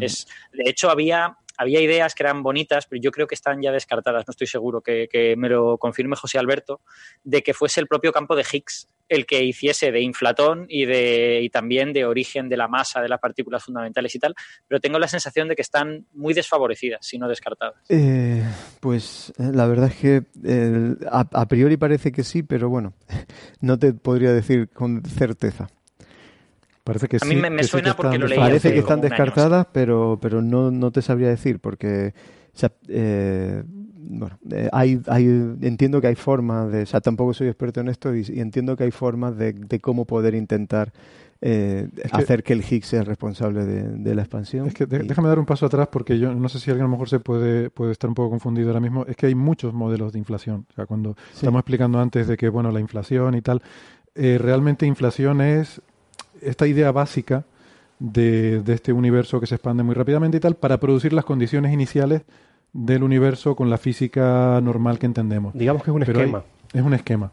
[0.00, 3.72] Es, de hecho, había, había ideas que eran bonitas, pero yo creo que están ya
[3.72, 6.80] descartadas, no estoy seguro, que, que me lo confirme José Alberto,
[7.24, 11.40] de que fuese el propio campo de Higgs el que hiciese de inflatón y, de,
[11.42, 14.34] y también de origen de la masa de las partículas fundamentales y tal,
[14.66, 17.76] pero tengo la sensación de que están muy desfavorecidas, si no descartadas.
[17.88, 18.42] Eh,
[18.80, 22.94] pues eh, la verdad es que eh, a, a priori parece que sí, pero bueno,
[23.60, 25.68] no te podría decir con certeza.
[26.84, 28.38] Parece que A mí sí, me- me que sí suena que porque están lo leí
[28.38, 32.14] Parece que están año, descartadas, pero, pero no, no te sabría decir porque
[32.54, 33.62] o sea, eh,
[34.08, 35.24] bueno, eh, hay, hay,
[35.62, 38.76] entiendo que hay formas de, o sea, tampoco soy experto en esto y, y entiendo
[38.76, 40.92] que hay formas de, de cómo poder intentar
[41.42, 44.66] eh, que- hacer que el Higgs sea el responsable de, de la expansión.
[44.66, 46.84] Es que de- Y- déjame dar un paso atrás porque yo no sé si alguien
[46.84, 49.04] a lo mejor se puede, puede estar un poco confundido ahora mismo.
[49.06, 50.66] Es que hay muchos modelos de inflación.
[50.70, 51.38] O sea, cuando Sí.
[51.40, 53.60] estamos explicando antes de que, bueno, la inflación y tal,
[54.14, 55.82] eh, realmente inflación es
[56.40, 57.44] esta idea básica
[57.98, 61.72] de, de este universo que se expande muy rápidamente y tal para producir las condiciones
[61.72, 62.22] iniciales
[62.76, 65.54] del universo con la física normal que entendemos.
[65.54, 66.44] Digamos que es un Pero hay- esquema.
[66.72, 67.32] es un esquema.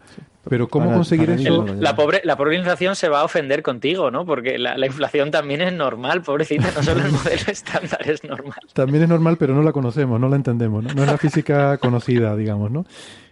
[0.49, 1.65] Pero ¿cómo Para- conseguir para eso?
[1.67, 4.25] El- la, pobre, la pobre inflación se va a ofender contigo, ¿no?
[4.25, 8.57] Porque la, la inflación también es normal, pobrecita, no solo el modelo estándar es normal.
[8.73, 10.93] También es normal, pero no la conocemos, no la entendemos, ¿no?
[10.93, 12.85] No es la física conocida, digamos, ¿no?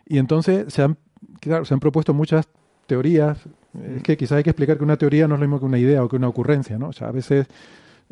[0.05, 0.97] Y entonces se han,
[1.39, 2.47] claro, se han propuesto muchas
[2.87, 3.37] teorías.
[3.95, 5.79] Es que quizás hay que explicar que una teoría no es lo mismo que una
[5.79, 6.89] idea o que una ocurrencia, ¿no?
[6.89, 7.47] O sea, a veces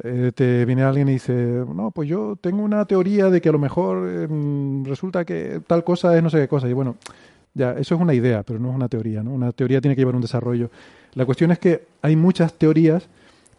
[0.04, 3.52] eh, te viene alguien y dice, no, pues yo tengo una teoría de que a
[3.52, 6.68] lo mejor em, resulta que tal cosa es no sé qué cosa.
[6.68, 6.96] Y bueno,
[7.54, 9.32] ya, eso es una idea, pero no es una teoría, ¿no?
[9.32, 10.70] Una teoría tiene que llevar un desarrollo.
[11.14, 13.08] La cuestión es que hay muchas teorías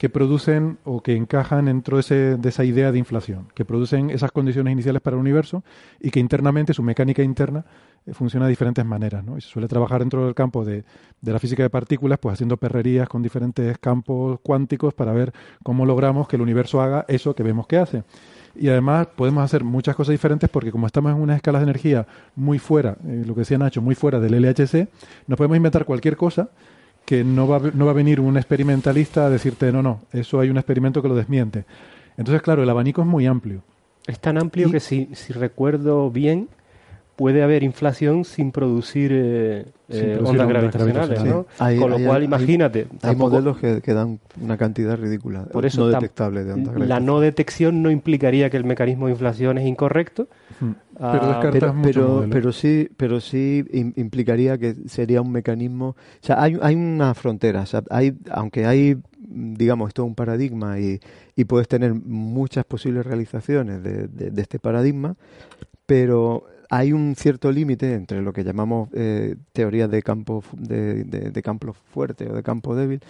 [0.01, 4.73] que producen o que encajan dentro de, esa idea de inflación, que producen esas condiciones
[4.73, 5.63] iniciales para el universo
[6.01, 7.67] y que internamente su mecánica interna
[8.07, 9.23] eh, funciona de diferentes maneras.
[9.37, 10.85] Y se suele trabajar dentro del campo de,
[11.21, 15.85] de, la física de partículas, pues haciendo perrerías con diferentes campos cuánticos para ver cómo
[15.85, 18.03] logramos que el universo haga eso que vemos que hace.
[18.55, 22.07] Y además podemos hacer muchas cosas diferentes porque como estamos en unas escalas de energía
[22.37, 24.89] muy fuera, eh, lo que decía Nacho, muy fuera del LHC,
[25.27, 26.49] nos podemos inventar cualquier cosa
[27.11, 30.49] que no va, no va a venir un experimentalista a decirte, no, no, eso hay
[30.49, 31.65] un experimento que lo desmiente.
[32.17, 33.65] Entonces, claro, el abanico es muy amplio.
[34.07, 36.49] Es tan amplio que si, si recuerdo bien,
[37.21, 41.45] puede haber inflación sin producir, eh, eh, ondas gravitacionales, ¿no?
[41.79, 42.87] Con lo cual, imagínate.
[43.03, 47.21] Hay, modelos que, dan una cantidad ridícula, por eso no detectable de ondas La no
[47.21, 50.29] detección no implicaría que el mecanismo de inflación es incorrecto.
[50.99, 53.67] Ah, pero, pero, pero, sí, pero sí
[53.97, 55.89] implicaría que sería un mecanismo.
[55.89, 57.61] O sea, hay, hay una frontera.
[57.61, 61.01] O sea, hay, aunque hay digamos, esto es un paradigma y,
[61.37, 65.15] y, puedes tener muchas posibles realizaciones de, de, de, este paradigma,
[65.87, 71.43] pero hay un cierto límite entre lo que llamamos eh, teorías de campo de, de,
[71.43, 73.01] campo fuerte o de campo débil.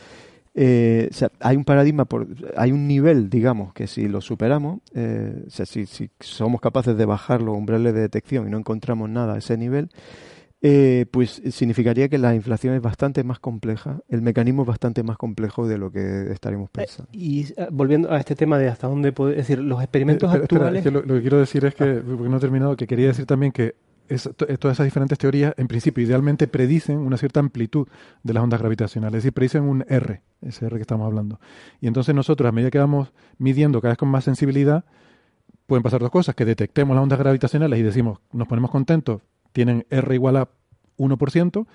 [0.55, 1.11] Eh,
[1.41, 2.27] hay un paradigma, por,
[2.57, 6.97] hay un nivel, digamos, que si lo superamos, eh, o sea, si, si, somos capaces
[6.97, 9.91] de bajar los umbrales de detección y no encontramos nada a ese nivel,
[10.62, 15.16] eh, pues significaría que la inflación es bastante más compleja, el mecanismo es bastante más
[15.16, 17.11] complejo de lo que estaríamos eh, pensando.
[17.12, 20.85] y eh, volviendo a este tema de hasta dónde puede, es decir, los experimentos actuales.
[20.85, 23.74] lo, que quiero decir es que, porque no he terminado, que quería decir también que
[24.59, 27.87] todas esas diferentes teorías, en principio, idealmente predicen una cierta amplitud
[28.23, 31.41] de las ondas gravitacionales, es decir, predicen un R, ese R que estamos hablando.
[31.81, 34.85] Y entonces nosotros, a medida que vamos midiendo cada vez con más sensibilidad,
[35.66, 39.86] pueden pasar dos cosas, que detectemos las ondas gravitacionales y decimos, nos ponemos contentos, tienen
[39.90, 40.48] R igual a
[40.98, 41.66] 1%,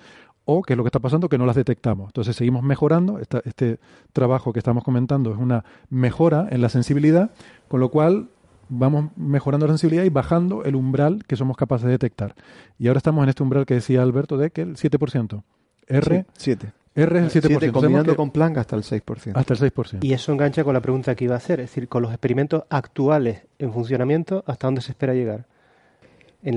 [0.44, 2.08] o que es lo que está pasando, que no las detectamos.
[2.08, 3.78] Entonces seguimos mejorando, este
[4.12, 7.32] trabajo que estamos comentando es una mejora en la sensibilidad,
[7.68, 8.28] con lo cual
[8.68, 12.34] vamos mejorando la sensibilidad y bajando el umbral que somos capaces de detectar.
[12.78, 15.42] Y ahora estamos en este umbral que decía Alberto de que el 7%.
[15.88, 16.72] R, 7.
[16.94, 17.72] R es el 7%.
[17.72, 19.32] combinando con Planck hasta el 6%.
[19.34, 20.04] Hasta el 6%.
[20.04, 22.64] Y eso engancha con la pregunta que iba a hacer, es decir, con los experimentos
[22.70, 25.46] actuales en funcionamiento, ¿hasta dónde se espera llegar?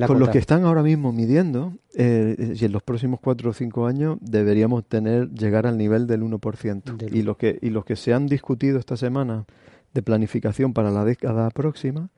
[0.05, 3.87] Con los que están ahora mismo midiendo, eh, y en los próximos cuatro o cinco
[3.87, 7.11] años deberíamos tener llegar al nivel del 1%.
[7.11, 9.45] Y los que y los que se han discutido esta semana
[9.93, 12.09] de planificación para la década próxima,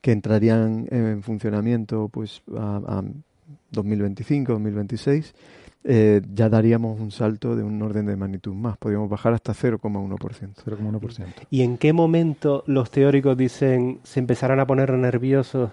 [0.00, 3.02] que entrarían en funcionamiento pues a,
[3.72, 5.34] 2025, 2026,
[5.84, 8.76] eh, ya daríamos un salto de un orden de magnitud más.
[8.76, 10.54] Podríamos bajar hasta 0,1%.
[10.64, 11.26] 0,1%.
[11.50, 15.70] ¿Y en qué momento los teóricos dicen se empezarán a poner nerviosos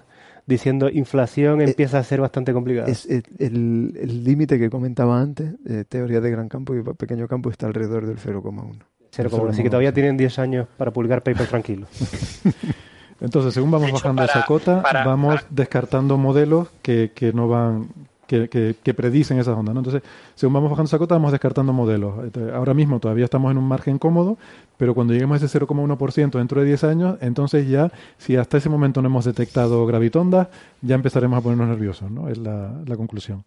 [0.48, 2.88] diciendo inflación eh, empieza a ser bastante complicado.
[2.88, 7.68] Es, el límite que comentaba antes, eh, teoría de gran campo y pequeño campo, está
[7.68, 8.80] alrededor del 0,1.
[9.15, 11.88] 0,1, así que todavía tienen 10 años para publicar paper tranquilo.
[13.22, 17.88] Entonces, según vamos bajando esa cota, vamos descartando modelos que, que no van
[18.27, 19.73] que, que, predicen esas ondas.
[19.73, 19.81] ¿no?
[19.81, 20.03] Entonces,
[20.35, 22.13] según vamos bajando esa cota, vamos descartando modelos.
[22.53, 24.37] ahora mismo todavía estamos en un margen cómodo,
[24.77, 28.69] pero cuando lleguemos a ese 0,1% dentro de 10 años, entonces ya, si hasta ese
[28.69, 30.49] momento no hemos detectado gravitondas,
[30.81, 32.29] ya empezaremos a ponernos nerviosos, ¿no?
[32.29, 33.43] Es la, conclusión.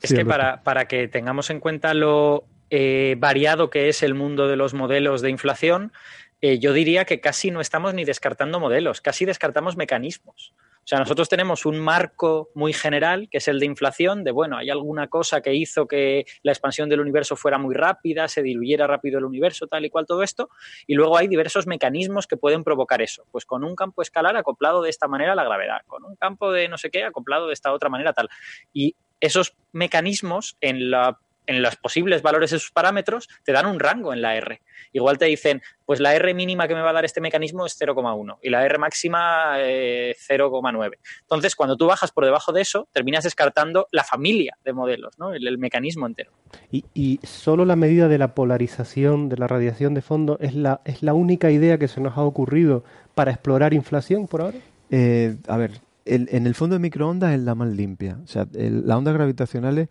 [0.00, 4.46] Es que para, para, que tengamos en cuenta lo eh, variado que es el mundo
[4.46, 5.92] de los modelos de inflación,
[6.40, 10.52] eh, yo diría que casi no estamos ni descartando modelos, casi descartamos mecanismos.
[10.88, 14.56] O sea, nosotros tenemos un marco muy general, que es el de inflación, de, bueno,
[14.56, 18.86] hay alguna cosa que hizo que la expansión del universo fuera muy rápida, se diluyera
[18.86, 20.48] rápido el universo, tal y cual todo esto,
[20.86, 24.80] y luego hay diversos mecanismos que pueden provocar eso, pues con un campo escalar acoplado
[24.80, 27.52] de esta manera a la gravedad, con un campo de no sé qué acoplado de
[27.52, 28.30] esta otra manera tal.
[28.72, 33.80] Y esos mecanismos en la en los posibles valores de sus parámetros, te dan un
[33.80, 34.60] rango en la R.
[34.92, 37.80] Igual te dicen, pues la R mínima que me va a dar este mecanismo es
[37.80, 40.92] 0,1 y la R máxima 0,9.
[40.94, 45.18] Eh, Entonces, cuando tú bajas por debajo de eso, terminas descartando la familia de modelos,
[45.18, 45.32] ¿no?
[45.32, 46.30] el, mecanismo entero.
[46.70, 50.82] ¿Y, ¿Y, solo la medida de la polarización de la radiación de fondo es la,
[50.84, 52.84] es la única idea que se nos ha ocurrido
[53.14, 54.58] para explorar inflación por ahora?
[54.90, 58.18] Eh, a ver, en el fondo de microondas es la más limpia.
[58.22, 59.88] O sea, las ondas gravitacionales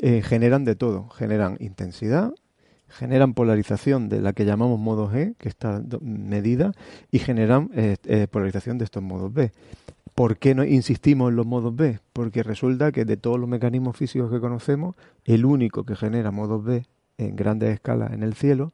[0.00, 1.08] eh, generan de todo.
[1.10, 2.32] Generan intensidad,
[2.88, 6.72] generan polarización de la que llamamos modo G, que está medida,
[7.10, 9.52] y generan eh, polarización de estos modos B.
[10.14, 12.00] ¿Por qué no insistimos en los modos B?
[12.12, 16.64] Porque resulta que de todos los mecanismos físicos que conocemos, el único que genera modos
[16.64, 16.84] B
[17.16, 18.72] en grandes escalas en el cielo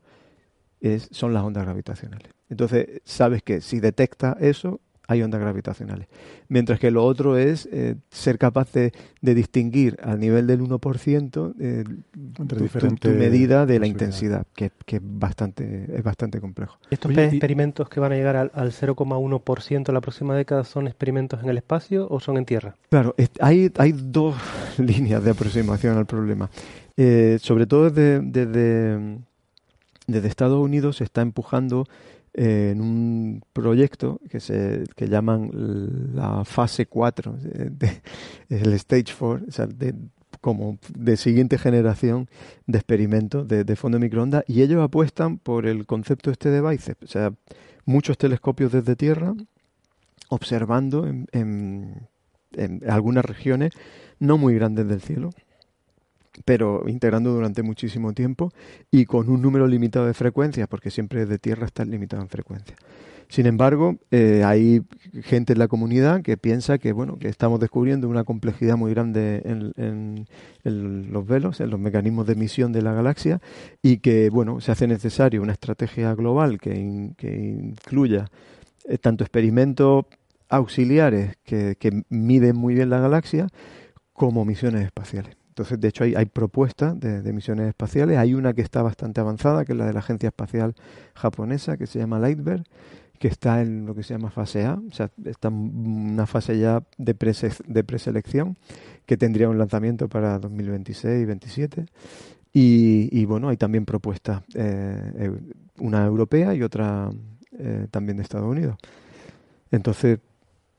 [0.80, 2.28] es, son las ondas gravitacionales.
[2.48, 6.08] Entonces, sabes que si detecta eso, hay ondas gravitacionales.
[6.48, 11.84] Mientras que lo otro es eh, ser capaz de, distinguir al nivel del 1% eh,
[13.00, 16.78] tu, medida de la intensidad, que, es, bastante, es bastante complejo.
[16.90, 21.56] ¿Estos experimentos que van a llegar al, 0,1% la próxima década son experimentos en el
[21.56, 22.76] espacio o son en Tierra?
[22.90, 24.36] Claro, hay, hay dos
[24.78, 26.50] líneas de aproximación al problema.
[26.96, 29.18] Eh, sobre todo desde, desde,
[30.06, 31.86] desde Estados Unidos se está empujando
[32.36, 35.50] en un proyecto que se que llaman
[36.14, 37.34] la fase 4,
[38.50, 39.94] el stage 4, o sea, de,
[40.42, 42.28] como de siguiente generación
[42.66, 47.02] de experimentos de, fondo de microondas, y ellos apuestan por el concepto este de bicep,
[47.02, 47.32] o sea,
[47.86, 49.34] muchos telescopios desde tierra
[50.28, 51.26] observando en,
[52.52, 53.72] en algunas regiones
[54.18, 55.30] no muy grandes del cielo
[56.44, 58.52] pero integrando durante muchísimo tiempo
[58.90, 62.76] y con un número limitado de frecuencias, porque siempre de tierra está limitado en frecuencia.
[63.28, 64.82] Sin embargo, eh, hay
[65.24, 69.42] gente en la comunidad que piensa que bueno que estamos descubriendo una complejidad muy grande
[69.44, 70.26] en,
[70.62, 73.40] los velos, en los mecanismos de emisión de la galaxia
[73.82, 78.26] y que bueno se hace necesario una estrategia global que, incluya
[78.88, 80.04] eh, tanto experimentos
[80.48, 83.48] auxiliares que miden muy bien la galaxia
[84.12, 85.36] como misiones espaciales.
[85.56, 88.18] Entonces, de hecho, hay, propuestas de, misiones espaciales.
[88.18, 90.74] Hay una que está bastante avanzada, que es la de la Agencia Espacial
[91.14, 92.62] Japonesa, que se llama Lightbear,
[93.18, 95.54] que está en lo que se llama fase A, o sea, está en
[96.12, 97.14] una fase ya de,
[97.68, 98.58] de preselección,
[99.06, 101.86] que tendría un lanzamiento para 2026 y 2027.
[102.52, 105.30] Y, bueno, hay también propuestas, eh,
[105.78, 107.10] una europea y otra
[107.58, 108.76] eh, también de Estados Unidos.
[109.70, 110.18] Entonces,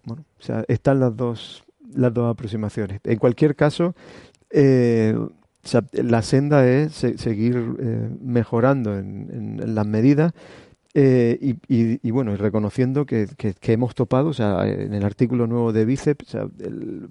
[0.03, 1.63] bueno, o sea, están las dos,
[1.93, 2.99] las dos aproximaciones.
[3.03, 3.95] En cualquier caso,
[4.49, 5.15] eh,
[5.91, 10.34] la senda es seguir eh, mejorando en, las medidas
[10.94, 13.28] eh, y, y, y, bueno, reconociendo que,
[13.64, 17.10] hemos topado, o sea, en el artículo nuevo de Bíceps, el,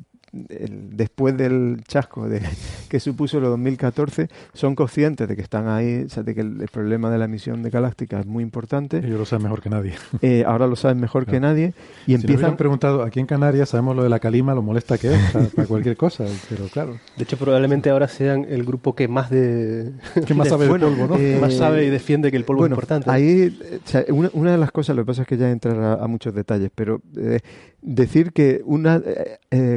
[0.48, 2.42] después del chasco de,
[2.88, 6.66] que supuso el 2014, son conscientes de que están ahí, o sea, de que el,
[6.72, 8.98] problema de la emisión de galáctica es muy importante.
[8.98, 9.94] Ellos lo saben mejor que nadie.
[10.22, 11.74] Eh, ahora lo saben mejor que nadie.
[12.06, 12.50] Y si empiezan.
[12.50, 15.20] han preguntado, aquí en Canarias sabemos lo de la calima, lo molesta que es,
[15.54, 16.98] para cualquier cosa, pero claro.
[17.16, 19.92] De hecho, probablemente ahora sean el grupo que más de.
[20.26, 21.16] que más sabe del polvo, ¿no?
[21.16, 23.10] Eh, más sabe y defiende que el polvo es importante.
[23.10, 23.56] Ahí,
[24.10, 27.00] una, de las cosas, lo que pasa es que ya entrará a, muchos detalles, pero
[27.16, 27.40] eh,
[27.86, 29.02] decir que una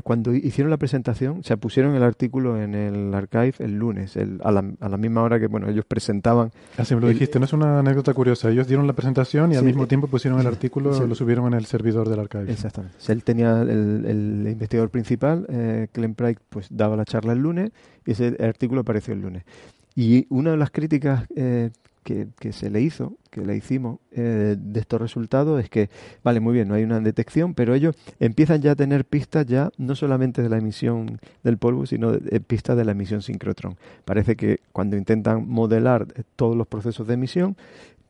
[0.03, 4.65] cuando hicieron la presentación, se pusieron el artículo en el archive el lunes, a, la,
[4.79, 6.51] a, la, misma hora que bueno ellos presentaban.
[6.77, 8.49] Así me lo dijiste, no es una anécdota curiosa.
[8.49, 11.53] Ellos dieron la presentación y al mismo tiempo pusieron el artículo, y lo subieron en
[11.53, 12.51] el servidor del archive.
[12.51, 12.97] Exactamente.
[13.07, 16.15] Él tenía el, el investigador principal, eh, Clem
[16.49, 17.71] pues daba la charla el lunes
[18.05, 19.43] y ese artículo apareció el lunes.
[19.95, 21.71] Y una de las críticas eh,
[22.39, 25.89] que, se le hizo, que le hicimos eh, de estos resultados es que,
[26.23, 29.69] vale, muy bien, no hay una detección, pero ellos empiezan ya a tener pistas ya
[29.77, 33.77] no solamente de la emisión del polvo, sino de, pistas de la emisión sincrotrón.
[34.05, 37.55] Parece que cuando intentan modelar eh, todos los procesos de emisión,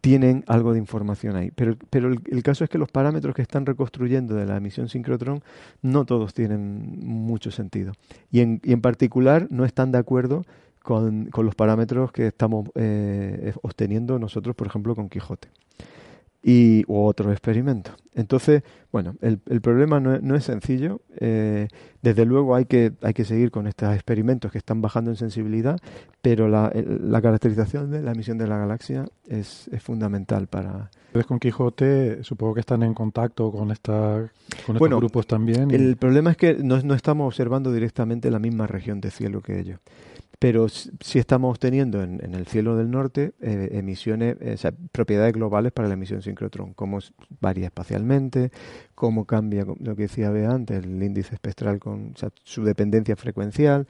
[0.01, 1.51] tienen algo de información ahí.
[1.51, 5.43] Pero, pero el, caso es que los parámetros que están reconstruyendo de la emisión sincrotrón
[5.81, 7.91] no todos tienen mucho sentido.
[8.31, 10.45] Y en, y en particular no están de acuerdo
[10.83, 15.49] con, con los parámetros que estamos eh, obteniendo nosotros, por ejemplo, con Quijote
[16.41, 17.95] y u otros experimentos.
[18.15, 21.01] Entonces, bueno, el, el problema no es, no es sencillo.
[21.17, 21.67] Eh,
[22.01, 25.77] desde luego hay que, hay que seguir con estos experimentos que están bajando en sensibilidad,
[26.21, 30.89] pero la, la caracterización de la emisión de la galaxia es, es fundamental para...
[31.07, 34.31] Ustedes con Quijote supongo que están en contacto con, esta,
[34.65, 35.71] con estos grupos también.
[35.71, 39.59] El problema es que no, no estamos observando directamente la misma región de cielo que
[39.59, 39.79] ellos
[40.39, 45.73] pero sí estamos obteniendo en, en el cielo del norte eh, emisiones, eh, propiedades globales
[45.73, 46.99] para la emisión sincrotrón, cómo
[47.41, 48.51] varía espacialmente,
[48.95, 52.13] cómo cambia, lo que decía Bea antes, el índice espectral con
[52.43, 53.85] su dependencia frecuencial,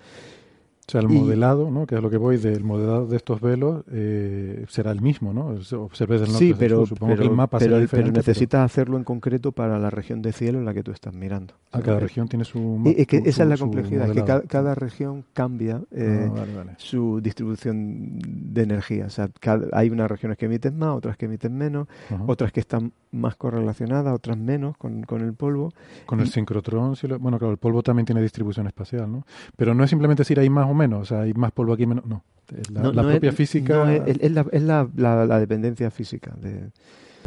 [0.90, 1.86] o sea, el modelado, ¿no?
[1.86, 5.50] que es lo que voy del modelado de estos velos, eh, será el mismo, ¿no?
[5.50, 9.52] Observes del norte sí, pero, supongo que el mapa pero, pero necesitas hacerlo en concreto
[9.52, 11.54] para la región de cielo en la que tú estás mirando.
[11.72, 12.82] Ah, cada región tiene su.
[12.98, 18.64] es que esa es la complejidad, que cada, región cambia eh, ah, su distribución de
[18.64, 19.06] energía.
[19.06, 19.30] O sea,
[19.74, 21.88] hay unas regiones que emiten más, otras que emiten menos,
[22.26, 25.72] otras que están más correlacionadas, otras menos con, con el polvo.
[26.08, 29.26] Con el sincrotrón, bueno, claro, el polvo también tiene distribución espacial, ¿no?
[29.56, 31.86] Pero no es simplemente decir hay más o menos, o sea, hay más polvo aquí,
[31.86, 32.06] menos.
[32.06, 32.24] No,
[32.72, 33.96] la, propia física.
[33.96, 36.36] es, la, es la, la, dependencia física.
[36.42, 36.72] De,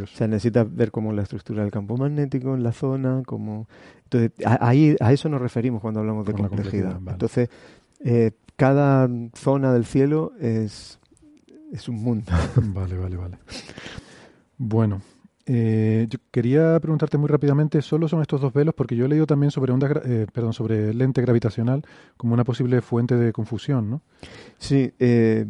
[0.01, 3.67] o sea, necesita ver cómo la estructura del campo magnético en la zona, como
[4.03, 6.99] entonces a, ahí a eso nos referimos cuando hablamos de complejidad.
[7.07, 7.49] Entonces,
[8.01, 10.99] eh, cada zona del cielo es
[11.71, 12.31] es un mundo.
[12.55, 13.37] Vale, vale, vale.
[14.57, 15.01] Bueno,
[15.45, 18.73] Eh, yo quería preguntarte muy rápidamente, ¿solo son estos dos velos?
[18.73, 21.83] Porque yo he leído también sobre ondas, eh, perdón, sobre lente gravitacional
[22.15, 24.01] como una posible fuente de confusión, ¿no?
[24.57, 25.45] Sí, eh,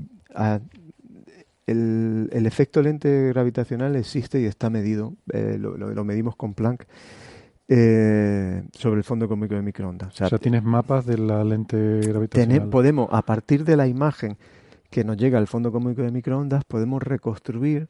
[1.68, 6.88] el, efecto lente gravitacional existe y está medido, lo, medimos con Planck.
[7.68, 10.22] sobre el fondo cósmico de microondas.
[10.22, 12.70] O sea, tienes mapas de la lente gravitacional.
[12.70, 14.38] podemos, a partir de la imagen
[14.90, 17.88] que nos llega al fondo cósmico de microondas, podemos reconstruir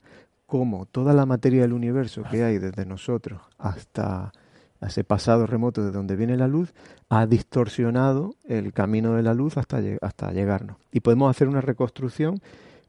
[0.53, 4.31] cómo toda la materia del universo que hay desde nosotros hasta
[4.79, 6.75] ese pasado remoto de donde viene la luz
[7.09, 10.77] ha distorsionado el camino de la luz hasta, hasta llegarnos.
[10.91, 12.39] Y podemos hacer una reconstrucción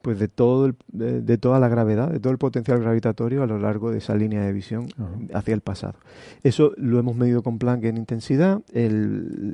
[0.03, 3.91] pues de todo de, toda la gravedad, de todo el potencial gravitatorio a lo largo
[3.91, 4.89] de esa línea de visión
[5.32, 5.95] hacia el pasado.
[6.43, 8.61] Eso lo hemos medido con Planck en intensidad,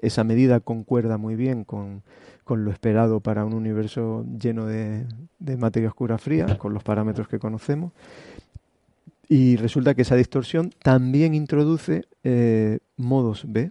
[0.02, 2.02] esa medida concuerda muy bien con,
[2.44, 5.06] con lo esperado para un universo lleno de,
[5.58, 7.92] materia oscura fría, con los parámetros que conocemos.
[9.28, 13.70] Y resulta que esa distorsión también introduce eh, modos B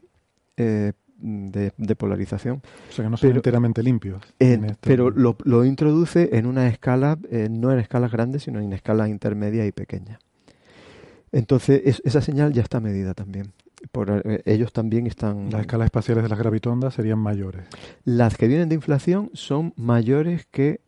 [0.56, 2.62] eh, de, polarización.
[2.90, 4.24] O sea que no son enteramente limpios.
[4.40, 9.10] Este pero lo, introduce en una escala, eh, no en escalas grandes, sino en escalas
[9.10, 10.20] intermedias y pequeñas.
[11.32, 13.52] Entonces, esa señal ya está medida también.
[13.92, 15.50] Por, eh, ellos también están...
[15.50, 17.68] Las escalas espaciales de las gravitondas serían mayores.
[18.04, 20.82] Las que vienen de inflación son mayores que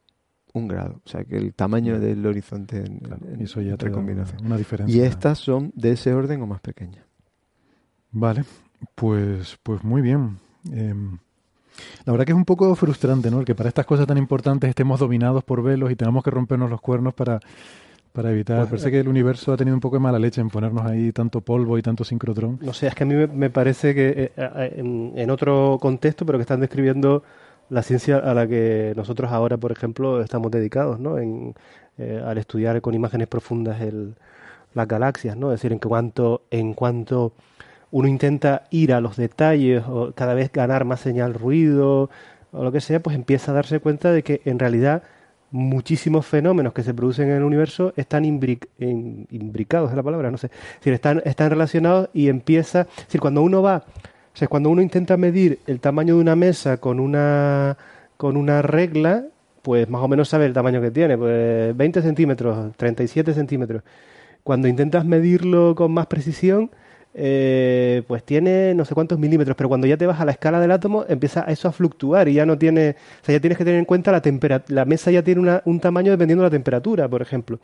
[0.53, 4.45] un grado, o sea que el tamaño del horizonte en, eso ya combinación.
[4.45, 4.95] Una diferencia.
[4.95, 7.05] Y estas son de ese orden o más pequeñas.
[8.11, 8.43] Vale,
[8.95, 10.37] pues, pues muy bien.
[10.71, 11.17] Em,
[12.05, 13.45] la verdad que es un poco frustrante, ¿no?
[13.45, 16.81] Que para estas cosas tan importantes estemos dominados por velos y tengamos que rompernos los
[16.81, 17.39] cuernos para
[18.11, 20.49] para evitar, pues, parece que el universo ha tenido un poco de mala leche en
[20.49, 22.59] ponernos ahí tanto polvo y tanto sincrotrón.
[22.61, 26.37] No sé, es que a mí me, parece que eh, eh, en, otro contexto, pero
[26.37, 27.23] que están describiendo
[27.69, 31.17] la ciencia a la que nosotros ahora, por ejemplo, estamos dedicados, ¿no?
[31.17, 31.55] En,
[31.97, 34.15] eh, al estudiar con imágenes profundas el,
[34.73, 35.53] las galaxias, ¿no?
[35.53, 37.33] Es decir, en cuanto, en cuanto
[37.91, 42.09] uno intenta ir a los detalles o cada vez ganar más señal ruido
[42.51, 45.03] o lo que sea, pues empieza a darse cuenta de que en realidad
[45.51, 50.49] muchísimos fenómenos que se producen en el universo están imbricados, es la palabra, no sé,
[50.83, 53.83] están, están relacionados y empieza, es decir, cuando uno va,
[54.33, 57.77] o sea, cuando uno intenta medir el tamaño de una mesa con una,
[58.17, 59.25] con una regla,
[59.61, 63.83] pues más o menos sabe el tamaño que tiene, pues 20 centímetros, 37 centímetros.
[64.43, 66.71] Cuando intentas medirlo con más precisión,
[67.13, 70.59] eh, pues tiene no sé cuántos milímetros, pero cuando ya te vas a la escala
[70.59, 73.65] del átomo empieza eso a fluctuar y ya no tiene, o sea, ya tienes que
[73.65, 76.51] tener en cuenta la temperatura, la mesa ya tiene una, un tamaño dependiendo de la
[76.51, 77.59] temperatura, por ejemplo,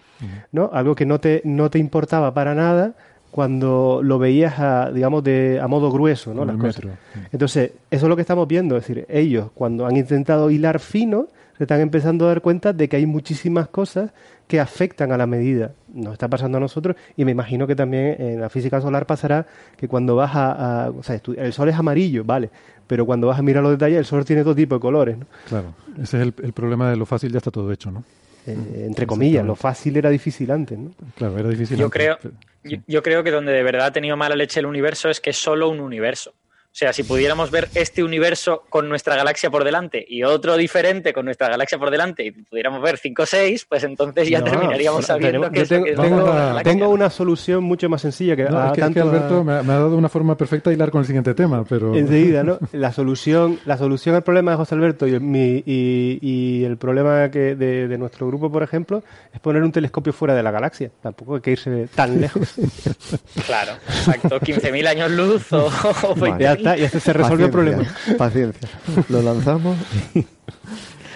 [0.52, 0.70] ¿no?
[0.74, 2.94] Algo que no te, no te importaba para nada
[3.32, 6.44] cuando lo veías a, digamos, de, a modo grueso, ¿no?
[6.44, 6.86] Las cosas.
[7.32, 11.28] Entonces, eso es lo que estamos viendo, es decir, ellos cuando han intentado hilar fino,
[11.58, 14.12] se están empezando a dar cuenta de que hay muchísimas cosas
[14.48, 15.72] que afectan a la medida.
[15.94, 19.46] Nos está pasando a nosotros y me imagino que también en la física solar pasará
[19.76, 20.92] que cuando vas a...
[20.98, 22.50] o sea, el sol es amarillo, vale,
[22.88, 25.18] pero cuando vas a mirar los detalles el sol tiene todo tipo de colores.
[25.18, 25.26] ¿no?
[25.48, 28.04] Claro, ese es el, problema de lo fácil, ya está todo hecho, ¿no?
[28.46, 30.92] Eh, entre comillas, lo fácil era difícil antes, ¿no?
[31.18, 32.18] Claro, era difícil yo Creo,
[32.64, 35.38] yo creo que donde de verdad ha tenido mala leche el universo es que es
[35.38, 36.34] solo un universo.
[36.78, 41.12] O sea, si pudiéramos ver este universo con nuestra galaxia por delante y otro diferente
[41.12, 45.04] con nuestra galaxia por delante y pudiéramos ver 5 o 6, pues entonces ya terminaríamos
[45.04, 49.44] sabiendo que, tengo, es tengo, una solución mucho más sencilla que, no, es que, Alberto
[49.44, 52.60] me, ha, dado una forma perfecta de hilar con el siguiente tema, pero enseguida, ¿no?
[52.74, 57.88] La solución, la solución al problema de José Alberto y, y, el problema que de,
[57.88, 59.02] de, nuestro grupo, por ejemplo,
[59.34, 60.92] es poner un telescopio fuera de la galaxia.
[61.02, 62.54] Tampoco hay que irse tan lejos.
[63.48, 65.72] claro, exacto, 15.000 años luz o,
[66.76, 67.84] y este se resolvió el problema.
[68.18, 68.68] Paciencia.
[69.10, 69.78] Lo lanzamos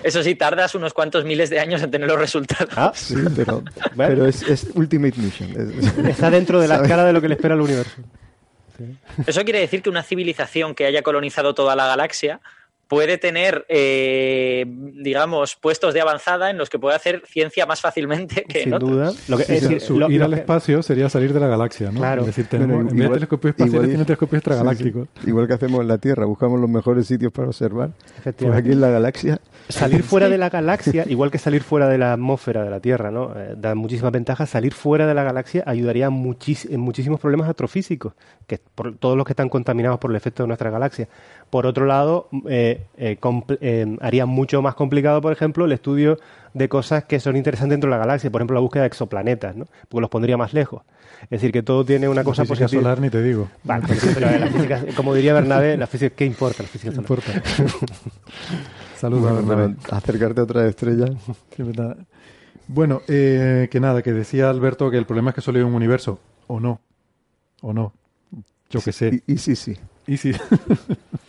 [0.03, 2.73] Eso sí, tardas unos cuantos miles de años en tener los resultados.
[2.76, 3.64] Ah, sí, pero,
[3.98, 6.07] pero es, Ultimate Mission.
[6.07, 8.02] Está dentro de la escala de lo que le espera al universo.
[9.28, 12.41] Eso quiere decir que una civilización que haya colonizado toda la galaxia
[12.91, 18.43] puede tener, eh, digamos, puestos de avanzada en los que puede hacer ciencia más fácilmente
[18.43, 19.13] que Sin en duda.
[19.30, 22.01] Lo que, es ir al espacio sería salir de la galaxia, ¿no?
[22.01, 22.23] Claro.
[22.23, 25.07] Es decir, tenemos, en vez de telescopios espaciales, tiene telescopios extragalácticos.
[25.26, 27.91] Igual que hacemos en la Tierra, buscamos los mejores sitios para observar.
[28.26, 29.39] Pues aquí en la galaxia.
[29.70, 33.12] Salir fuera de la galaxia, igual que salir fuera de la atmósfera de la Tierra,
[33.12, 33.34] ¿no?
[33.36, 34.50] Eh, da muchísimas ventajas.
[34.50, 38.14] Salir fuera de la galaxia ayudaría en muchísimos problemas astrofísicos,
[38.48, 41.08] que por, todos los que están contaminados por el efecto de nuestra galaxia.
[41.52, 43.18] Por otro lado, eh, eh,
[43.60, 46.18] eh, haría mucho más complicado, por ejemplo, el estudio
[46.54, 49.56] de cosas que son interesantes dentro de la galaxia, por ejemplo, la búsqueda de exoplanetas,
[49.56, 49.68] ¿no?
[49.90, 50.84] porque los pondría más lejos.
[51.24, 52.84] Es decir, que todo tiene una cosa física positiva.
[52.84, 53.50] solar ni te digo.
[54.96, 57.04] como diría Bernabé, la física, ¿qué importa la física solar?
[57.04, 57.32] Importa.
[59.02, 59.76] Saludos.
[59.90, 61.06] Acercarte a otra estrella.
[62.68, 65.73] Bueno, eh, que nada, que decía Alberto que el problema es que solo hay un
[65.73, 66.19] universo.
[66.48, 66.80] O no.
[67.61, 67.91] O no.
[68.69, 69.22] Yo qué sé.
[69.28, 69.76] Y, sí, sí.
[70.07, 70.32] Y sí.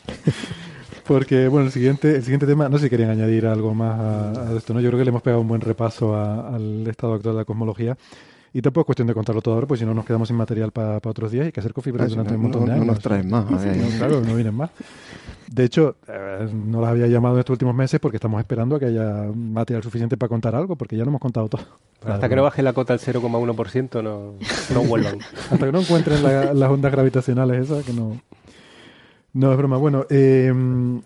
[1.07, 3.99] Porque, bueno, el siguiente, el siguiente tema, no sé si querían añadir algo más
[4.39, 4.81] a, esto, ¿no?
[4.81, 7.97] Yo creo que le hemos pegado un buen repaso al estado actual de la cosmología.
[8.55, 10.73] Y tampoco es cuestión de contarlo todo ahora, pues si no nos quedamos sin material
[10.73, 12.87] para otros días y hay que hacer coffee break durante un montón de años.
[12.87, 13.47] No nos traen más.
[13.97, 14.70] claro, no vienen más.
[15.51, 18.79] De hecho, eh, no las había llamado en estos últimos meses porque estamos esperando a
[18.79, 21.62] que haya material suficiente para contar algo, porque ya no hemos contado todo.
[22.07, 24.35] Hasta que no baje la cota al 0,1% no,
[24.74, 25.19] no vuelvan.
[25.51, 28.20] Hasta que no encuentren las ondas gravitacionales esas, que no...
[29.35, 29.79] No, es broma.
[29.79, 30.53] Bueno, eh,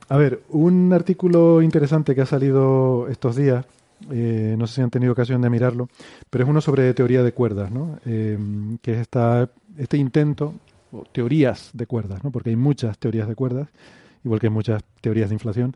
[0.09, 3.65] a ver, un artículo interesante que ha salido estos días
[4.11, 5.89] eh, no sé si han tenido ocasión de mirarlo,
[6.31, 7.99] pero es uno sobre teoría de cuerdas, ¿no?
[8.07, 8.39] Eh,
[8.83, 9.49] que es esta,
[9.79, 10.55] este intento,
[10.93, 12.31] o teorías de cuerdas, ¿no?
[12.31, 13.69] porque hay muchas teorías de cuerdas,
[14.25, 15.75] igual que hay muchas teorías de inflación.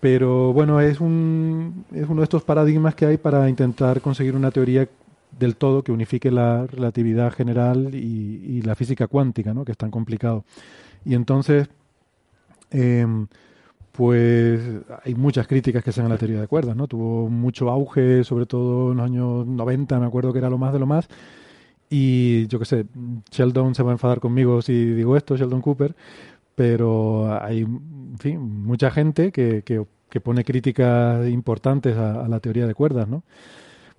[0.00, 4.50] Pero bueno, es, un, es uno de estos paradigmas que hay para intentar conseguir una
[4.50, 4.88] teoría
[5.38, 9.64] del todo que unifique la relatividad general y, la física cuántica, ¿no?
[9.64, 10.44] que es tan complicado.
[11.04, 11.68] Y entonces,
[12.70, 13.06] eh,
[13.96, 14.60] pues
[15.04, 16.88] hay muchas críticas que se hacen a la teoría de cuerdas, ¿no?
[16.88, 20.72] Tuvo mucho auge, sobre todo en los años 90, me acuerdo que era lo más
[20.72, 21.06] de lo más.
[21.88, 22.86] Y yo qué sé,
[23.30, 25.94] Sheldon se va a enfadar conmigo si digo esto, Sheldon Cooper,
[26.56, 29.86] pero hay, en fin, mucha gente que, que,
[30.20, 33.22] pone críticas importantes a, a, la teoría de cuerdas, ¿no?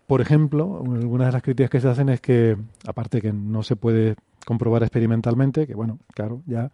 [0.07, 3.77] Por ejemplo, algunas de las críticas que se hacen es que, aparte que no se
[3.77, 4.15] puede
[4.45, 6.71] comprobar experimentalmente, que bueno, claro, ya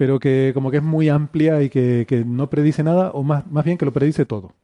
[0.00, 3.66] pero que como que es muy amplia y que, no predice nada, o más, más
[3.66, 4.54] bien que lo predice todo.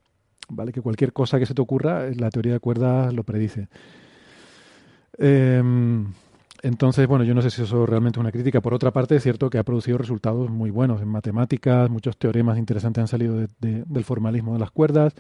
[0.49, 0.73] ¿Vale?
[0.73, 3.69] Que cualquier cosa que se te ocurra, la teoría de cuerdas lo predice.
[5.19, 6.07] Em,
[6.63, 8.63] entonces, bueno, yo no sé si eso realmente es una crítica.
[8.63, 12.57] Por otra parte, es cierto que ha producido resultados muy buenos en matemáticas, muchos teoremas
[12.57, 15.13] interesantes han salido del formalismo de las cuerdas.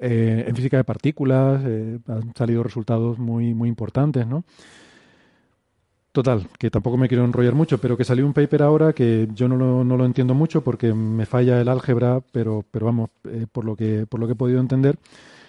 [0.00, 4.42] Eh, en física de partículas eh, han salido resultados muy, muy importantes, ¿no?
[6.12, 9.48] Total, que tampoco me quiero enrollar mucho, pero que salió un paper ahora que yo
[9.48, 13.46] no lo, no lo entiendo mucho porque me falla el álgebra, pero, pero vamos, eh,
[13.50, 14.98] por, lo que, por lo que he podido entender,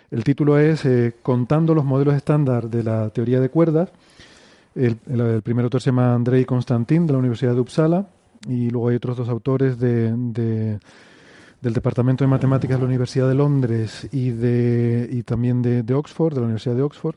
[0.09, 3.91] el título es eh, Contando los modelos estándar de la teoría de cuerdas.
[4.75, 4.95] El,
[5.43, 8.07] primer autor se llama Andrei Constantin de la Universidad de Uppsala
[8.47, 10.79] y luego hay otros dos autores de, de,
[11.61, 16.33] del Departamento de Matemáticas de la Universidad de Londres y, de, y también de, Oxford,
[16.33, 17.15] de la Universidad de Oxford,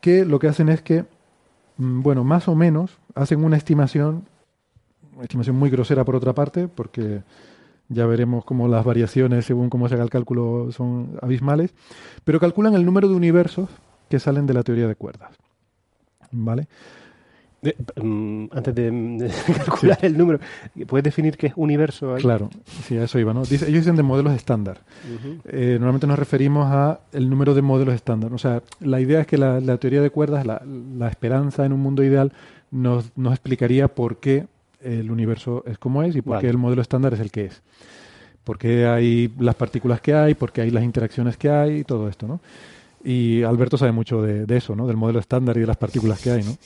[0.00, 1.04] que lo que hacen es que
[1.78, 4.24] bueno, más o menos hacen una estimación,
[5.14, 7.22] una estimación muy grosera por otra parte, porque
[7.88, 11.74] ya veremos cómo las variaciones según cómo se haga el cálculo son abismales,
[12.24, 13.70] pero calculan el número de universos
[14.10, 15.36] que salen de la teoría de cuerdas.
[16.30, 16.68] ¿Vale?
[17.60, 19.30] Mm, antes de,
[19.66, 20.38] calcular el número,
[20.86, 22.14] ¿puedes definir qué es universo?
[22.18, 22.50] Claro,
[22.84, 23.42] sí, a eso iba, ¿no?
[23.42, 24.78] ellos dicen de modelos estándar.
[25.44, 28.32] Eh, normalmente nos referimos a el número de modelos estándar.
[28.32, 30.62] O sea, la idea es que la, teoría de cuerdas, la,
[30.96, 32.32] la, esperanza en un mundo ideal,
[32.70, 34.46] nos, nos, explicaría por qué
[34.80, 37.62] el universo es como es y por qué el modelo estándar es el que es.
[38.44, 41.84] Por qué hay las partículas que hay, por qué hay las interacciones que hay y
[41.84, 42.40] todo esto, ¿no?
[43.04, 44.86] Y Alberto sabe mucho de, de eso, ¿no?
[44.86, 46.56] Del modelo estándar y de las partículas que hay, ¿no?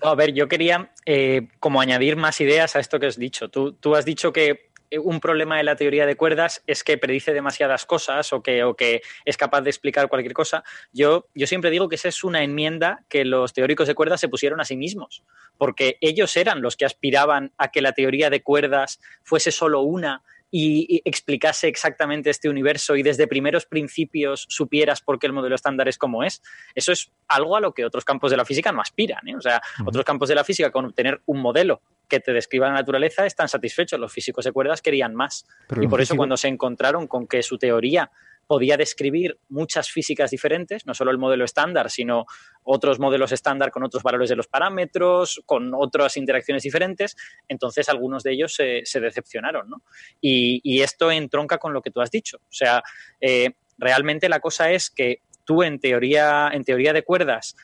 [0.00, 3.48] A ver, yo quería eh, como añadir más ideas a esto que has dicho.
[3.48, 7.32] Tú, tú, has dicho que un problema de la teoría de cuerdas es que predice
[7.32, 10.64] demasiadas cosas o que, o que es capaz de explicar cualquier cosa.
[10.92, 14.28] Yo, yo siempre digo que esa es una enmienda que los teóricos de cuerdas se
[14.28, 15.24] pusieron a sí mismos,
[15.58, 20.22] porque ellos eran los que aspiraban a que la teoría de cuerdas fuese solo una
[20.56, 25.88] y, explicase exactamente este universo y desde primeros principios supieras por qué el modelo estándar
[25.88, 26.42] es como es,
[26.76, 29.26] eso es algo a lo que otros campos de la física no aspiran.
[29.26, 29.34] ¿eh?
[29.34, 32.74] O sea, otros campos de la física con obtener un modelo que te describa la
[32.74, 33.98] naturaleza están satisfechos.
[33.98, 35.44] Los físicos de cuerdas querían más.
[35.80, 38.12] y por eso cuando se encontraron con que su teoría
[38.46, 42.26] podía describir muchas físicas diferentes, no solo el modelo estándar, sino
[42.62, 47.16] otros modelos estándar con otros valores de los parámetros, con otras interacciones diferentes,
[47.48, 49.68] entonces algunos de ellos se, decepcionaron.
[49.68, 49.82] ¿no?
[50.20, 52.36] Y, esto entronca con lo que tú has dicho.
[52.36, 52.82] O sea,
[53.20, 57.56] eh, realmente la cosa es que tú en teoría, en teoría de cuerdas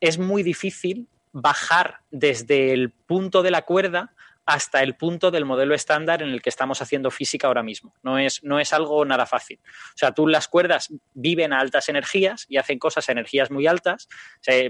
[0.00, 4.12] es muy difícil bajar desde el punto de la cuerda
[4.50, 7.94] hasta el punto del modelo estándar en el que estamos haciendo física ahora mismo.
[8.02, 9.60] No es, no es algo nada fácil.
[9.62, 13.68] O sea, tú las cuerdas viven a altas energías y hacen cosas a energías muy
[13.68, 14.08] altas.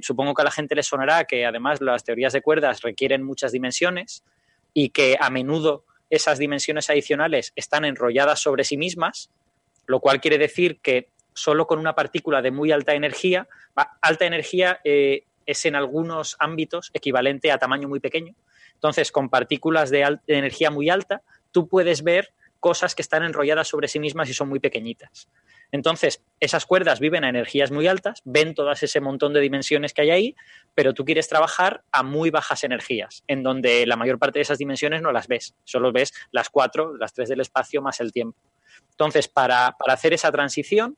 [0.03, 3.53] supongo que a la gente le sonará que además las teorías de cuerdas requieren muchas
[3.53, 4.23] dimensiones
[4.75, 9.31] y que a menudo esas dimensiones adicionales están enrolladas sobre sí mismas,
[9.87, 13.49] lo cual quiere decir que solo con una partícula de muy alta energía,
[14.03, 18.35] alta energía eh, es en algunos ámbitos equivalente a tamaño muy pequeño,
[18.81, 21.21] entonces, con partículas de, energía muy alta,
[21.53, 25.29] tú puedes ver cosas que están enrolladas sobre sí mismas y son muy pequeñitas.
[25.71, 30.01] Entonces, esas cuerdas viven a energías muy altas, ven todas ese montón de dimensiones que
[30.01, 30.37] hay ahí,
[30.75, 34.57] pero tú quieres trabajar a muy bajas energías, en donde la mayor parte de esas
[34.57, 38.39] dimensiones no las ves, solo ves las cuatro, las tres del espacio más el tiempo.
[38.93, 40.97] Entonces, para, para hacer esa transición,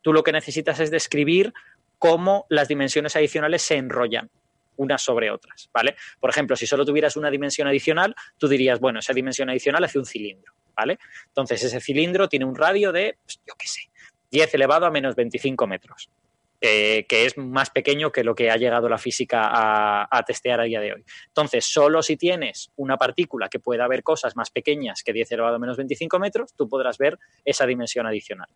[0.00, 1.52] tú lo que necesitas es describir
[1.98, 4.30] cómo las dimensiones adicionales se enrollan
[4.78, 5.96] unas sobre otras, ¿vale?
[6.18, 9.98] Por ejemplo, si solo tuvieras una dimensión adicional, tú dirías, bueno, esa dimensión adicional hace
[9.98, 10.98] un cilindro, ¿vale?
[11.26, 13.82] Entonces, ese cilindro tiene un radio de, pues, yo qué sé,
[14.30, 16.10] 10 elevado a menos 25 metros,
[16.60, 20.60] eh, que es más pequeño que lo que ha llegado la física a, a, testear
[20.60, 21.04] a día de hoy.
[21.26, 25.56] Entonces, solo si tienes una partícula que pueda ver cosas más pequeñas que 10 elevado
[25.56, 28.48] a menos 25 metros, tú podrás ver esa dimensión adicional.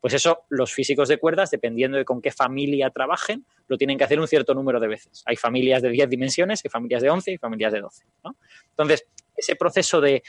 [0.00, 4.04] Pues eso, los físicos de cuerdas, dependiendo de con qué familia trabajen, lo tienen que
[4.04, 5.22] hacer un cierto número de veces.
[5.26, 8.04] Hay familias de 10 dimensiones, hay familias de 11 y familias de 12.
[8.24, 8.36] ¿no?
[8.70, 9.06] Entonces,
[9.36, 10.22] ese proceso de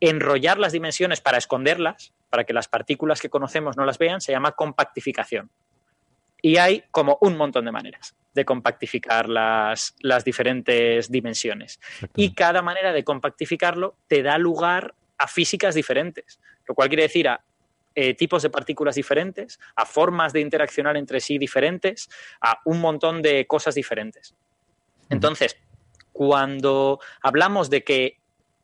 [0.00, 4.32] enrollar las dimensiones para esconderlas, para que las partículas que conocemos no las vean, se
[4.32, 5.50] llama compactificación.
[6.40, 11.80] Y hay como un montón de maneras de compactificar las, las diferentes dimensiones.
[12.16, 17.28] Y cada manera de compactificarlo te da lugar a físicas diferentes, lo cual quiere decir
[17.28, 17.44] a
[17.94, 22.08] eh, tipos de partículas diferentes, a formas de interaccionar entre sí diferentes,
[22.40, 24.34] a un montón de cosas diferentes.
[25.08, 25.56] Entonces,
[26.12, 28.18] cuando hablamos de que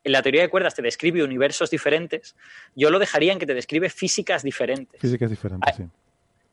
[0.05, 2.37] la teoría de cuerdas te describe universos diferentes,
[2.75, 5.01] yo lo dejaría en que te describe físicas diferentes.
[5.01, 5.85] Físicas diferentes, sí.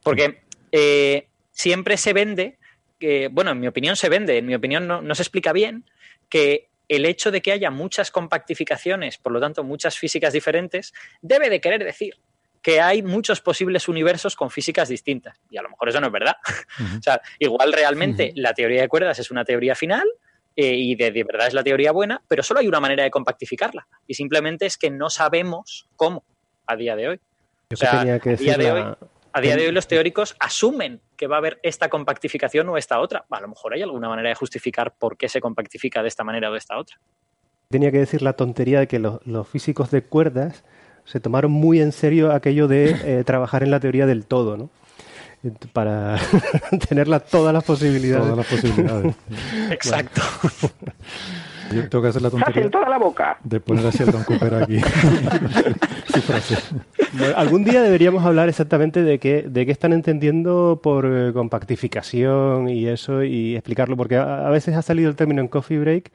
[0.04, 0.42] Porque
[0.72, 2.58] eh, siempre se vende,
[3.00, 5.86] que, bueno, en mi opinión se vende, en mi opinión no, no se explica bien,
[6.30, 11.50] que el hecho de que haya muchas compactificaciones, por lo tanto muchas físicas diferentes, debe
[11.50, 12.16] de querer decir
[12.66, 15.40] que hay muchos posibles universos con físicas distintas.
[15.52, 16.36] Y a lo mejor eso no es verdad.
[16.80, 17.00] Uh -huh.
[17.00, 18.42] o sea, igual realmente uh -huh.
[18.42, 20.06] la teoría de cuerdas es una teoría final
[20.56, 23.12] eh, y de, de, verdad es la teoría buena, pero solo hay una manera de
[23.12, 23.88] compactificarla.
[24.08, 26.24] Y simplemente es que no sabemos cómo
[26.66, 27.20] a día de hoy.
[27.72, 28.74] o sea, tenía que a, día de la...
[28.74, 28.96] hoy
[29.32, 33.00] a día de hoy los teóricos asumen que va a haber esta compactificación o esta
[33.00, 33.26] otra.
[33.30, 36.50] A lo mejor hay alguna manera de justificar por qué se compactifica de esta manera
[36.50, 36.98] o de esta otra.
[37.70, 40.64] Tenía que decir la tontería de que los, los físicos de cuerdas
[41.06, 44.70] se tomaron muy en serio aquello de eh, trabajar en la teoría del todo, ¿no?
[45.74, 46.18] Para
[46.90, 48.24] tener la, todas las posibilidades.
[48.24, 49.16] Todas las posibilidades.
[49.70, 50.22] Exacto.
[51.72, 53.38] Yo tengo que hacer la tontería toda la boca.
[53.44, 54.80] de poner a Sheldon Cooper aquí.
[56.14, 56.58] Su frase.
[57.14, 62.70] Bueno, algún día deberíamos hablar exactamente de qué, de qué están entendiendo por eh, compactificación
[62.70, 66.12] y eso y explicarlo, porque a, a veces ha salido el término en Coffee Break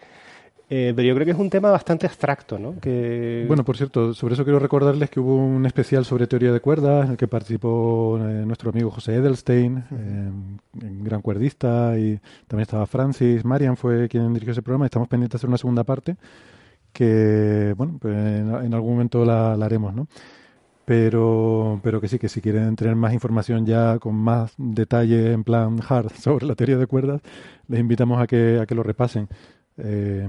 [0.73, 2.79] eh, pero yo creo que es un tema bastante abstracto, ¿no?
[2.81, 3.45] Que...
[3.49, 7.07] Bueno, por cierto, sobre eso quiero recordarles que hubo un especial sobre teoría de cuerdas
[7.07, 10.31] en el que participó eh, nuestro amigo José Edelstein, eh,
[10.73, 15.33] gran cuerdista, y también estaba Francis, Marian fue quien dirigió ese programa, y estamos pendientes
[15.33, 16.17] de hacer una segunda parte
[16.93, 20.07] que, bueno, pues en, en algún momento la, la, haremos, ¿no?
[20.85, 25.43] Pero, pero que sí, que si quieren tener más información ya con más detalle en
[25.45, 27.23] plan hard sobre la teoría de cuerdas,
[27.69, 29.29] les invitamos a que, a que lo repasen.
[29.83, 30.29] Eh,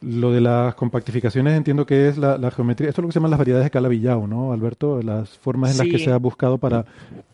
[0.00, 3.18] lo de las compactificaciones entiendo que es la, la, geometría, esto es lo que se
[3.18, 5.02] llaman las variedades de Calabi-Yau, ¿no, Alberto?
[5.02, 5.82] Las formas en sí.
[5.82, 6.84] las que se ha buscado para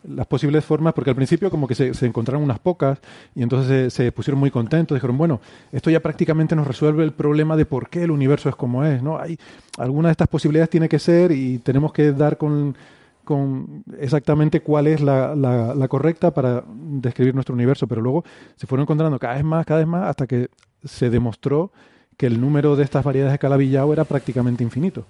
[0.03, 2.99] las posibles formas, porque al principio como que se, se encontraron unas pocas
[3.35, 5.41] y entonces se, se, pusieron muy contentos, dijeron, bueno,
[5.71, 9.03] esto ya prácticamente nos resuelve el problema de por qué el universo es como es,
[9.03, 9.19] ¿no?
[9.19, 9.37] Hay
[9.77, 12.75] alguna de estas posibilidades tiene que ser y tenemos que dar con
[13.23, 18.23] con exactamente cuál es la, la, la, correcta para describir nuestro universo, pero luego
[18.55, 20.49] se fueron encontrando cada vez más, cada vez más, hasta que
[20.85, 21.71] se demostró
[22.17, 25.05] que el número de estas variedades de Calabi-Yau era prácticamente infinito.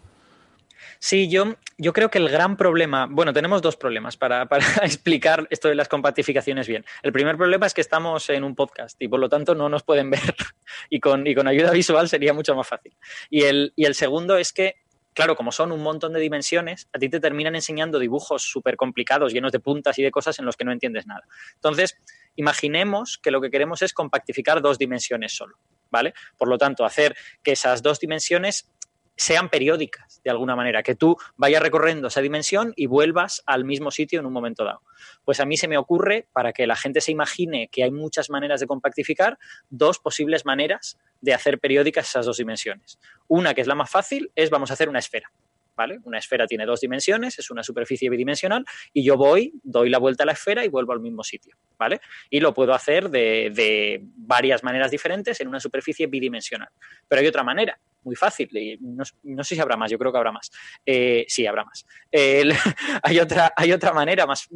[0.99, 5.47] Sí, yo, yo creo que el gran problema, bueno, tenemos dos problemas para, para, explicar
[5.49, 6.85] esto de las compactificaciones bien.
[7.03, 9.83] El primer problema es que estamos en un podcast y por lo tanto no nos
[9.83, 10.19] pueden ver
[10.89, 12.95] y con, y con ayuda visual sería mucho más fácil.
[13.29, 14.75] Y el, y el segundo es que
[15.15, 19.31] claro, como son un montón de dimensiones, a ti te terminan enseñando dibujos súper complicados,
[19.31, 21.23] llenos de puntas y de cosas en los que no entiendes nada.
[21.55, 21.97] Entonces,
[22.35, 25.57] imaginemos que lo que queremos es compactificar dos dimensiones solo,
[25.91, 26.13] ¿vale?
[26.37, 28.69] Por lo tanto, hacer que esas dos dimensiones
[29.17, 33.91] sean periódicas de alguna manera, que tú vayas recorriendo esa dimensión y vuelvas al mismo
[33.91, 34.81] sitio en un momento dado.
[35.23, 38.29] Pues a mí se me ocurre, para que la gente se imagine que hay muchas
[38.29, 39.37] maneras de compactificar,
[39.69, 42.99] dos posibles maneras de hacer periódicas esas dos dimensiones.
[43.27, 45.31] Una, que es la más fácil, es vamos a hacer una esfera.
[45.75, 45.99] ¿Vale?
[46.03, 50.23] Una esfera tiene dos dimensiones, es una superficie bidimensional, y yo voy, doy la vuelta
[50.23, 51.55] a la esfera y vuelvo al mismo sitio.
[51.77, 51.99] ¿vale?
[52.29, 56.69] Y lo puedo hacer de, de varias maneras diferentes en una superficie bidimensional.
[57.07, 58.49] Pero hay otra manera, muy fácil,
[58.81, 60.51] no, no, sé si habrá más, yo creo que habrá más.
[60.85, 61.85] Eh, sí, habrá más.
[62.11, 62.43] Eh,
[63.03, 64.47] hay, otra, hay otra manera más,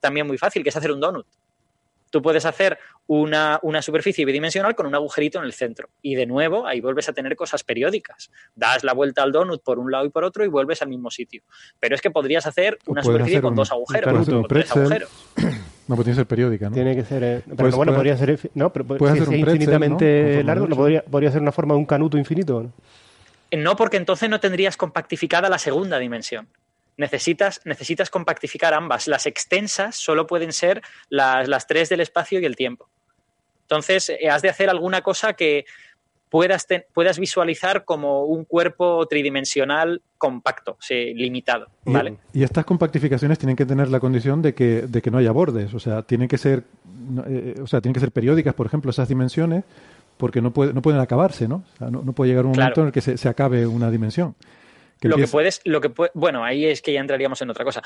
[0.00, 1.26] también muy fácil, que es hacer un donut.
[2.10, 5.88] Tú puedes hacer una, una, superficie bidimensional con un agujerito en el centro.
[6.02, 8.30] Y de nuevo, ahí vuelves a tener cosas periódicas.
[8.54, 11.10] Das la vuelta al donut por un lado y por otro y vuelves al mismo
[11.10, 11.42] sitio.
[11.80, 15.10] Pero es que podrías hacer una superficie con dos agujeros, o tres agujeros.
[15.88, 16.74] No, pues tiene que ser periódica, ¿no?
[16.74, 17.24] Tiene que ser.
[17.24, 18.38] Eh, pero bueno, podría ser.
[18.52, 20.76] No, pero si es infinitamente largo, ¿no?
[20.76, 22.70] podría, podría ser una forma de un canuto infinito.
[23.56, 26.46] No, porque entonces no tendrías compactificada la segunda dimensión.
[26.98, 29.08] Necesitas, necesitas compactificar ambas.
[29.08, 32.90] Las extensas solo pueden ser las, las tres del espacio y el tiempo.
[33.62, 35.64] Entonces, eh, has de hacer alguna cosa que
[36.28, 41.68] puedas, puedas visualizar como un cuerpo tridimensional compacto, limitado.
[41.84, 42.16] ¿vale?
[42.32, 45.72] Y, estas compactificaciones tienen que tener la condición de que, de que no haya bordes,
[45.74, 46.64] o sea, tienen que ser,
[47.26, 49.64] eh, o sea, tienen que ser periódicas, por ejemplo, esas dimensiones,
[50.16, 51.62] porque no, puede, no pueden acabarse, ¿no?
[51.78, 54.34] no, puede llegar un momento en el que se, acabe una dimensión.
[55.02, 57.82] Lo que puedes, lo que bueno, ahí es que ya entraríamos en otra cosa.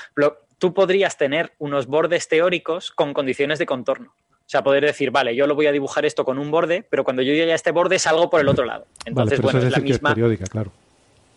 [0.58, 4.14] tú podrías tener unos bordes teóricos con condiciones de contorno.
[4.40, 7.04] O sea, poder decir, vale, yo lo voy a dibujar esto con un borde, pero
[7.04, 8.86] cuando yo llegue a este borde salgo por el otro lado.
[9.04, 10.10] Entonces, bueno, es, la misma.
[10.10, 10.72] periódica, claro.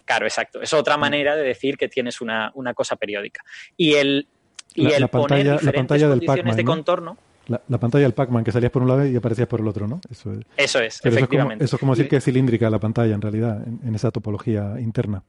[0.06, 0.62] Claro, exacto.
[0.62, 3.44] Es otra manera de decir que tienes una, cosa periódica.
[3.76, 4.28] Y el,
[4.74, 7.18] y el poner diferentes condiciones de contorno.
[7.48, 10.02] La, pantalla del Pac-Man que salías por un lado y aparecías por el otro, ¿no?
[10.10, 11.64] Eso es, eso es efectivamente.
[11.64, 15.22] Eso es, como, decir que es cilíndrica la pantalla en realidad, en, esa topología interna.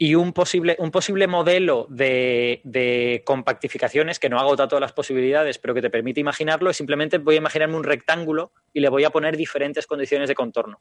[0.00, 5.74] Y un posible, un posible modelo de, compactificaciones que no agota todas las posibilidades, pero
[5.74, 9.10] que te permite imaginarlo, es simplemente voy a imaginarme un rectángulo y le voy a
[9.10, 10.80] poner diferentes condiciones de contorno.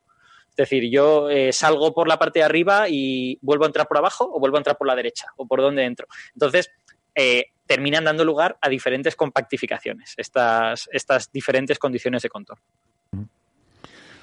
[0.50, 3.98] Es decir, yo eh, salgo por la parte de arriba y vuelvo a entrar por
[3.98, 6.08] abajo o vuelvo a entrar por la derecha o por donde entro.
[6.34, 6.70] Entonces,
[7.16, 12.64] eh, terminan dando lugar a diferentes compactificaciones, estas, estas diferentes condiciones de contorno.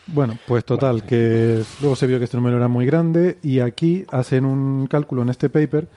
[0.06, 4.04] Bueno, pues total, que luego se vio que este número era muy grande y aquí
[4.10, 5.88] hacen un cálculo en este paper,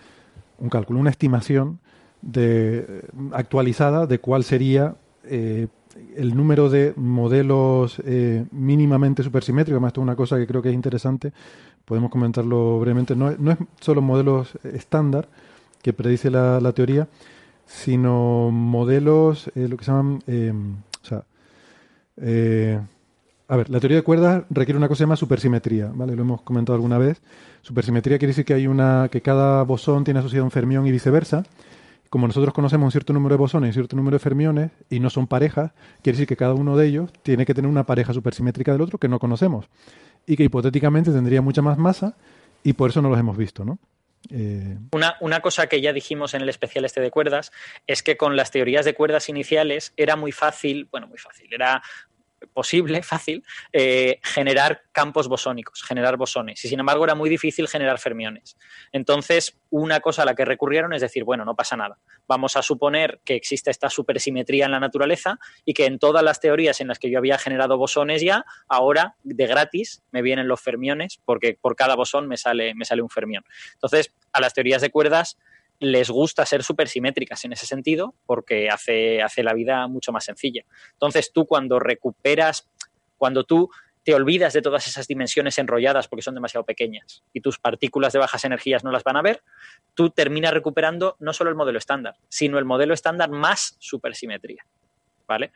[0.59, 1.79] un cálculo, una estimación
[2.21, 5.67] de, actualizada de cuál sería eh,
[6.15, 9.75] el número de modelos eh, mínimamente supersimétricos.
[9.75, 11.33] Además, esto es una cosa que creo que es interesante,
[11.83, 13.15] podemos comentarlo brevemente.
[13.15, 15.27] No, no es solo modelos estándar
[15.81, 17.07] que predice la, la teoría,
[17.65, 20.53] sino modelos, eh, lo que se llaman, eh,
[21.03, 21.23] o sea,
[22.17, 22.79] eh,
[23.49, 26.15] a ver, la teoría de cuerdas requiere una cosa que supersimetría, ¿vale?
[26.15, 27.21] Lo hemos comentado alguna vez.
[27.61, 31.43] Supersimetría quiere decir que hay una, que cada bosón tiene asociado un fermión y viceversa.
[32.09, 34.99] Como nosotros conocemos un cierto número de bosones y un cierto número de fermiones y
[34.99, 35.71] no son parejas,
[36.01, 38.97] quiere decir que cada uno de ellos tiene que tener una pareja supersimétrica del otro
[38.97, 39.67] que no conocemos
[40.25, 42.15] y que hipotéticamente tendría mucha más masa
[42.63, 43.79] y por eso no los hemos visto, ¿no?
[44.29, 47.51] Eh, una, una, cosa que ya dijimos en el especial este de cuerdas
[47.85, 51.81] es que con las teorías de cuerdas iniciales era muy fácil, bueno, muy fácil, era
[52.53, 53.43] posible, fácil,
[53.73, 56.63] eh, generar campos bosónicos, generar bosones.
[56.63, 58.57] Y sin embargo era muy difícil generar fermiones.
[58.91, 61.97] Entonces, una cosa a la que recurrieron es decir, bueno, no pasa nada.
[62.27, 66.39] Vamos a suponer que existe esta supersimetría en la naturaleza y que en todas las
[66.39, 70.61] teorías en las que yo había generado bosones ya, ahora de gratis me vienen los
[70.61, 73.43] fermiones porque por cada bosón me sale, me sale un fermión.
[73.73, 75.37] Entonces, a las teorías de cuerdas
[75.79, 80.63] les gusta ser supersimétricas en ese sentido porque hace, hace la vida mucho más sencilla.
[80.93, 82.67] Entonces tú cuando recuperas,
[83.17, 83.69] cuando tú
[84.03, 88.19] te olvidas de todas esas dimensiones enrolladas porque son demasiado pequeñas y tus partículas de
[88.19, 89.43] bajas energías no las van a ver,
[89.95, 94.65] tú terminas recuperando no solo el modelo estándar, sino el modelo estándar más supersimetría,
[95.27, 95.51] ¿vale?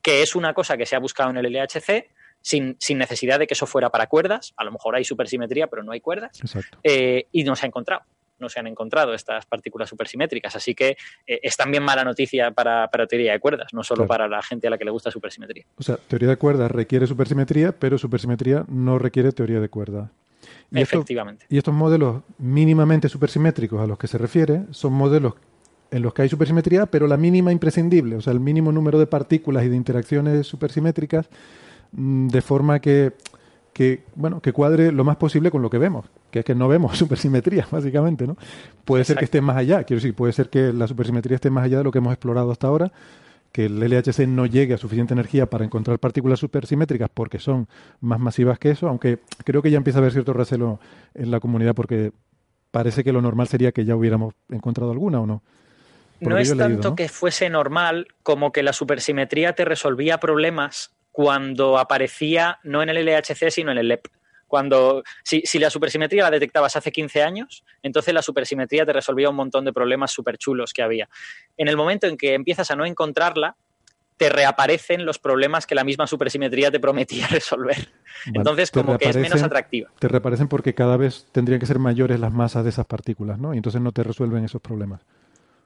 [0.00, 2.08] Que es una cosa que se ha buscado en el LHC
[2.40, 5.82] sin, sin necesidad de que eso fuera para cuerdas, a lo mejor hay supersimetría pero
[5.82, 6.40] no hay cuerdas,
[6.82, 8.02] eh, y no se ha encontrado
[8.40, 10.56] no se han encontrado estas partículas supersimétricas.
[10.56, 10.96] Así que
[11.26, 14.66] eh, es también mala noticia para, para, teoría de cuerdas, no solo para la gente
[14.66, 15.64] a la que le gusta supersimetría.
[15.76, 20.10] O sea, teoría de cuerdas requiere supersimetría, pero supersimetría no requiere teoría de cuerdas.
[20.70, 21.46] Y Efectivamente.
[21.48, 25.34] y estos modelos mínimamente supersimétricos a los que se refiere son modelos
[25.90, 29.06] en los que hay supersimetría, pero la mínima imprescindible, o sea, el mínimo número de
[29.06, 31.28] partículas y de interacciones supersimétricas,
[31.92, 33.12] mm, de forma que
[33.72, 36.68] que, bueno, que cuadre lo más posible con lo que vemos, que es que no
[36.68, 38.36] vemos supersimetría, básicamente, ¿no?
[38.84, 41.64] Puede ser que esté más allá, quiero decir, puede ser que la supersimetría esté más
[41.64, 42.92] allá de lo que hemos explorado hasta ahora,
[43.52, 47.68] que el LHC no llegue a suficiente energía para encontrar partículas supersimétricas porque son
[48.00, 50.78] más masivas que eso, aunque creo que ya empieza a haber cierto recelo
[51.14, 52.12] en la comunidad porque
[52.70, 55.42] parece que lo normal sería que ya hubiéramos encontrado alguna o no.
[56.20, 62.58] no es tanto que fuese normal como que la supersimetría te resolvía problemas cuando aparecía
[62.62, 64.06] no en el LHC, sino en el LEP.
[64.46, 69.36] Cuando, si, la supersimetría la detectabas hace 15 años, entonces la supersimetría te resolvía un
[69.36, 71.08] montón de problemas súper chulos que había.
[71.56, 73.54] En el momento en que empiezas a no encontrarla,
[74.16, 77.92] te reaparecen los problemas que la misma supersimetría te prometía resolver.
[78.26, 79.88] entonces, como que es menos atractiva.
[80.00, 83.54] Te reaparecen porque cada vez tendrían que ser mayores las masas de esas partículas, ¿no?
[83.54, 85.00] Y entonces no te resuelven esos problemas.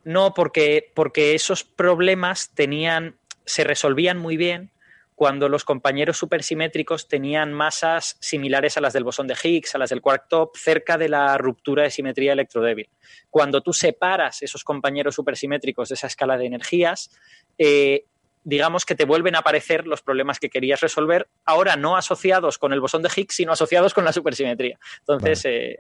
[0.05, 3.17] No, porque, porque esos problemas tenían
[3.47, 4.71] se resolvían muy bien
[5.15, 9.91] cuando los compañeros supersimétricos tenían masas similares a las del bosón de Higgs, a las
[9.91, 12.89] del quark top, cerca de la ruptura de simetría electrodébil.
[13.31, 17.11] Cuando tú separas esos compañeros supersimétricos de esa escala de energías,
[17.59, 18.07] eh,
[18.43, 22.73] digamos que te vuelven a aparecer los problemas que querías resolver, ahora no asociados con
[22.73, 24.79] el bosón de Higgs, sino asociados con la supersimetría.
[25.01, 25.45] Entonces...
[25.45, 25.77] Eh,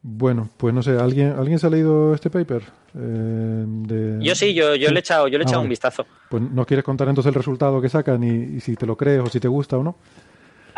[0.00, 2.62] bueno, pues no sé, ¿alguien, ¿alguien se ha leído este paper?
[2.96, 3.64] Eh,
[4.20, 6.06] yo sí, yo, yo le he echado, yo le he ah, echado un vistazo.
[6.30, 9.26] Pues no quieres contar entonces el resultado que sacan y, si te lo crees o
[9.26, 9.96] si te gusta o no.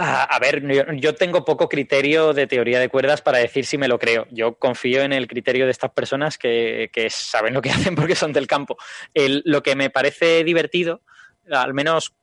[0.02, 0.62] A, ver,
[0.96, 4.26] yo, tengo poco criterio de teoría de cuerdas para decir si me lo creo.
[4.30, 8.32] Yo confío en el criterio de estas personas que, saben lo que hacen porque son
[8.32, 8.78] del campo.
[9.14, 11.02] lo que me parece divertido,
[11.50, 12.14] al menos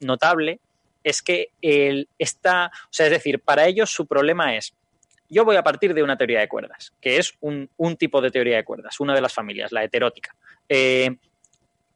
[0.00, 0.60] notable,
[1.02, 4.74] es que el, esta, o sea, es decir, para ellos su problema es
[5.32, 8.56] yo voy a partir de una teoría de cuerdas, que es un, tipo de teoría
[8.56, 10.36] de cuerdas, una de las familias, la heterótica.
[10.68, 11.16] Eh,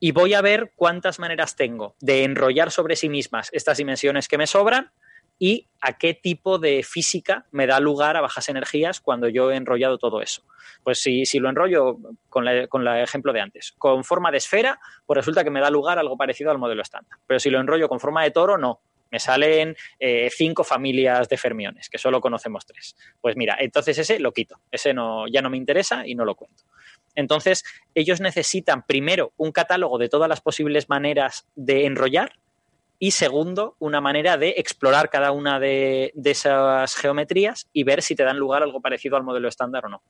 [0.00, 4.38] y voy a ver cuántas maneras tengo de enrollar sobre sí mismas estas dimensiones que
[4.38, 4.90] me sobran
[5.38, 9.56] y a qué tipo de física me da lugar a bajas energías cuando yo he
[9.56, 10.42] enrollado todo eso.
[10.82, 11.98] Pues si, lo enrollo
[12.30, 15.98] con el ejemplo de antes, con forma de esfera, pues resulta que me da lugar
[15.98, 17.18] algo parecido al modelo estándar.
[17.26, 18.80] Pero si lo enrollo con forma de toro, no,
[19.10, 22.96] me salen eh, cinco familias de fermiones, que solo conocemos tres.
[23.20, 26.34] Pues mira, entonces ese lo quito, ese no, ya no me interesa y no lo
[26.34, 26.64] cuento.
[27.14, 27.64] Entonces,
[27.94, 32.32] ellos necesitan primero un catálogo de todas las posibles maneras de enrollar
[32.98, 38.24] y segundo, una manera de explorar cada una de, esas geometrías y ver si te
[38.24, 40.02] dan lugar algo parecido al modelo estándar o no.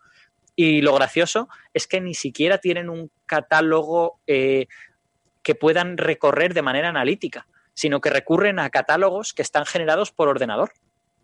[0.55, 4.67] Y lo gracioso es que ni siquiera tienen un catálogo eh,
[5.43, 7.47] que puedan recorrer de manera analítica
[7.77, 10.73] sino que recurren a catálogos que están generados por ordenador.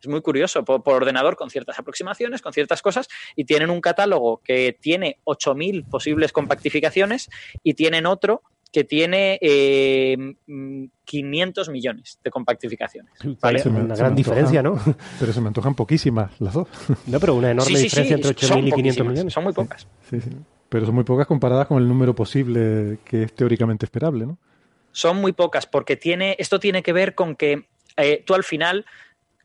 [0.01, 4.43] Es muy curioso, por, ordenador con ciertas aproximaciones, con ciertas cosas, y tienen un catálogo
[4.45, 7.31] que tiene 8.000 posibles compactificaciones
[7.63, 9.39] y tienen otro que tiene
[11.05, 13.13] 500 eh, millones de compactificaciones.
[13.41, 13.63] ¿vale?
[13.67, 14.79] una gran diferencia, ¿no?
[15.21, 16.69] Pero se me antojan poquísimas las dos.
[17.07, 19.33] No, pero una enorme diferencia entre 8.000 y 500 millones.
[19.33, 19.87] Son muy pocas.
[20.09, 20.31] Sí, sí.
[20.69, 24.39] Pero son muy pocas comparadas con el número posible que es teóricamente esperable, ¿no?
[24.93, 27.67] Son muy pocas, porque tiene, esto tiene que ver con que
[27.97, 28.87] eh, tú al final,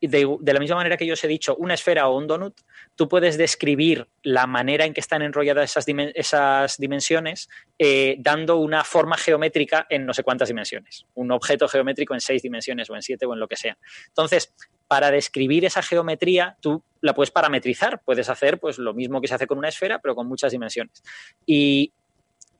[0.00, 2.54] de, la misma manera que yo os he dicho, una esfera o un donut,
[2.94, 7.48] tú puedes describir la manera en que están enrolladas esas, esas dimensiones
[7.78, 12.42] eh, dando una forma geométrica en no sé cuántas dimensiones, un objeto geométrico en seis
[12.42, 13.76] dimensiones o en siete o en lo que sea.
[14.08, 14.54] Entonces,
[14.88, 19.34] para describir esa geometría, tú la puedes parametrizar, puedes hacer pues lo mismo que se
[19.34, 21.02] hace con una esfera, pero con muchas dimensiones.
[21.46, 21.92] Y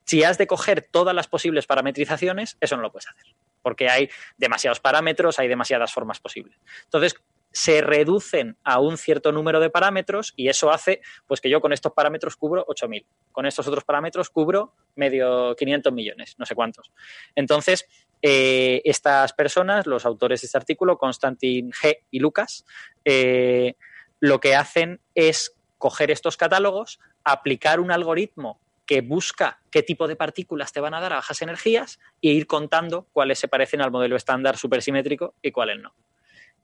[0.08, 3.26] si has de coger todas las posibles parametrizaciones, eso no lo puedes hacer,
[3.60, 4.08] porque hay
[4.38, 6.58] demasiados parámetros, hay demasiadas formas posibles.
[6.84, 7.16] Entonces,
[7.52, 11.74] se reducen a un cierto número de parámetros y eso hace pues que yo con
[11.74, 16.90] estos parámetros cubro 8.000, con estos otros parámetros cubro medio 500 millones, no sé cuántos.
[17.34, 17.86] Entonces,
[18.22, 21.98] eh, estas personas, los autores de este artículo, Constantin G.
[22.10, 22.64] y Lucas,
[23.04, 23.74] eh,
[24.20, 28.58] lo que hacen es coger estos catálogos, aplicar un algoritmo
[28.88, 32.46] que busca qué tipo de partículas te van a dar a bajas energías e ir
[32.46, 35.92] contando cuáles se parecen al modelo estándar supersimétrico y cuáles no.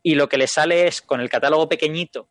[0.02, 2.26] Y lo que les sale es, con el catálogo pequeñito,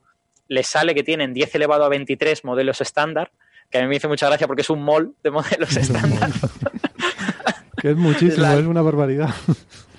[0.47, 3.31] les sale que tienen 10 elevado a 23 modelos estándar,
[3.69, 6.31] que a mí me hizo mucha gracia porque es un mol de modelos estándar.
[7.79, 9.29] que es muchísimo, es una barbaridad.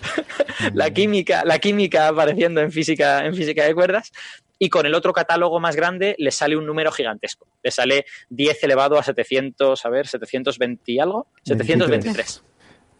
[0.74, 4.10] la química, la química apareciendo en física, en física de cuerdas
[4.58, 7.46] y con el otro catálogo más grande le sale un número gigantesco.
[7.62, 12.42] Le sale 10 elevado a 700, a ver, 720 y algo, 723.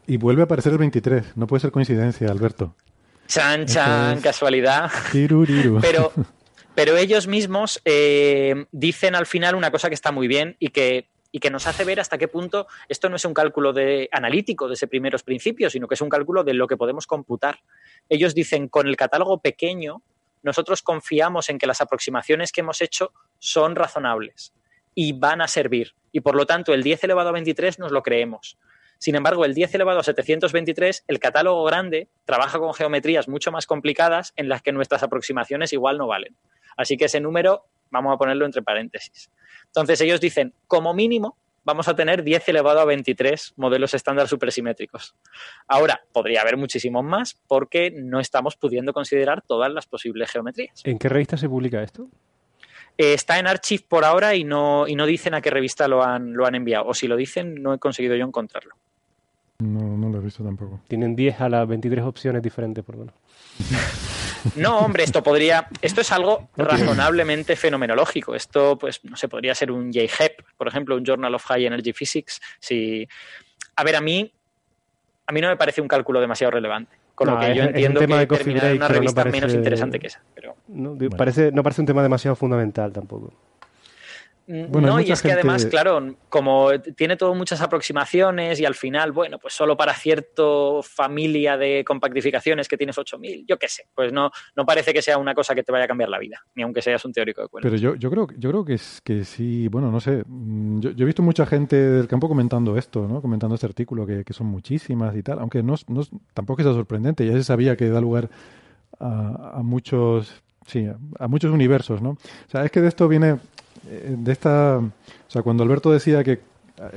[0.06, 2.74] Y vuelve a aparecer el 23, no puede ser coincidencia, Alberto.
[3.26, 4.90] Chan, chan, casualidad.
[5.80, 6.12] Pero,
[6.74, 11.08] pero ellos mismos eh, dicen al final una cosa que está muy bien y que,
[11.30, 14.68] y que nos hace ver hasta qué punto esto no es un cálculo de, analítico
[14.68, 17.60] de ese primeros principios, sino que es un cálculo de lo que podemos computar.
[18.08, 20.02] Ellos dicen, con el catálogo pequeño
[20.44, 24.54] nosotros confiamos en que las aproximaciones que hemos hecho son razonables
[24.94, 25.94] y van a servir.
[26.12, 28.56] Y por lo tanto, el 10 elevado a 23 nos lo creemos.
[28.98, 33.66] Sin embargo, el 10 elevado a 723, el catálogo grande, trabaja con geometrías mucho más
[33.66, 36.36] complicadas en las que nuestras aproximaciones igual no valen.
[36.76, 39.30] Así que ese número vamos a ponerlo entre paréntesis.
[39.66, 45.14] Entonces ellos dicen, como mínimo, vamos a tener 10 elevado a 23 modelos estándar supersimétricos.
[45.66, 50.82] Ahora, podría haber muchísimos más porque no estamos pudiendo considerar todas las posibles geometrías.
[50.84, 52.08] ¿En qué revista se publica esto?
[52.96, 56.04] Eh, está en Archive por ahora y no, y no dicen a qué revista lo
[56.04, 56.86] han, lo han enviado.
[56.86, 58.76] O si lo dicen, no he conseguido yo encontrarlo.
[59.58, 60.80] No, no lo he visto tampoco.
[60.88, 63.14] Tienen 10 a las 23 opciones diferentes, por lo menos.
[64.56, 68.34] No, hombre, esto podría, esto es algo razonablemente fenomenológico.
[68.34, 71.92] Esto, pues, no sé, podría ser un JHEP, por ejemplo, un Journal of High Energy
[71.92, 72.40] Physics.
[72.60, 73.06] Si
[73.76, 74.32] a ver, a mí,
[75.26, 76.96] a mí no me parece un cálculo demasiado relevante.
[77.14, 78.88] Con No, lo que es- yo es un entiendo tema que de terminar en una
[78.88, 80.20] no revista parece- menos interesante que esa.
[80.34, 83.32] Pero, No, parece, no parece un tema demasiado fundamental tampoco.
[84.46, 88.74] Mm, Bueno, no, y es que además, claro, como tiene todo muchas aproximaciones y al
[88.74, 90.42] final, bueno, pues solo para cierta
[90.82, 95.16] familia de compactificaciones que tienes 8000, yo qué sé, pues no, no parece que sea
[95.16, 97.48] una cosa que te vaya a cambiar la vida, ni aunque seas un teórico de
[97.48, 97.70] cuerdas.
[97.70, 100.24] Pero yo, yo creo yo creo que es que sí, bueno, no sé.
[100.26, 103.22] mm, Yo, yo he visto mucha gente del campo comentando esto, ¿no?
[103.22, 105.74] Comentando este artículo, que, que son muchísimas y tal, aunque no,
[106.34, 108.28] tampoco es sorprendente, ya se sabía que da lugar
[109.00, 110.86] a, a muchos, sí,
[111.18, 112.10] a, muchos universos, ¿no?
[112.10, 112.18] O
[112.50, 113.36] sea, es que de esto viene,
[113.90, 114.90] de esta, o
[115.28, 116.40] sea, cuando Alberto decía que eh,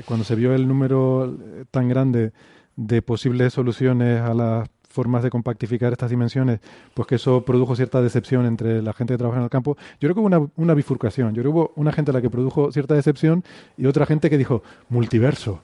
[0.05, 2.31] cuando se vio el número eh, tan grande
[2.75, 6.59] de posibles soluciones a las formas de compactificar estas dimensiones,
[6.93, 9.75] pues que eso produjo cierta decepción entre la gente que trabaja en el campo.
[9.99, 11.35] Yo creo que hubo una, una bifurcación.
[11.35, 13.43] Yo creo que hubo una gente a la que produjo cierta decepción
[13.77, 15.61] y otra gente que dijo multiverso.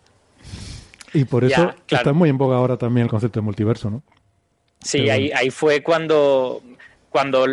[1.13, 2.01] Y por Ya, eso claro.
[2.01, 4.03] está muy en boga ahora también el concepto de multiverso, ¿no?
[4.81, 6.61] Sí, Pero ahí, ahí fue cuando,
[7.09, 7.45] cuando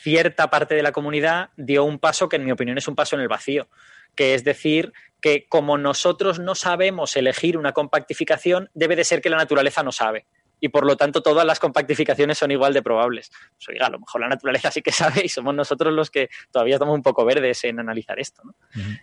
[0.00, 3.16] cierta parte de la comunidad dio un paso que en mi opinión es un paso
[3.16, 3.68] en el vacío,
[4.14, 9.30] que es decir, que como nosotros no sabemos elegir una compactificación, debe de ser que
[9.30, 10.26] la naturaleza no sabe.
[10.60, 13.30] Y por lo tanto todas las compactificaciones son igual de probables.
[13.30, 16.30] Pues, oiga, a lo mejor la naturaleza sí que sabe y somos nosotros los que
[16.50, 18.42] todavía estamos un poco verdes en analizar esto.
[18.44, 18.54] ¿no?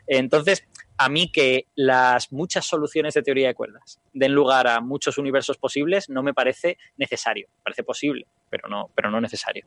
[0.05, 0.67] Entonces,
[0.97, 5.57] a mí que las muchas soluciones de teoría de cuerdas den lugar a muchos universos
[5.57, 7.47] posibles no me parece necesario.
[7.63, 9.65] Parece posible, pero no, pero no necesario.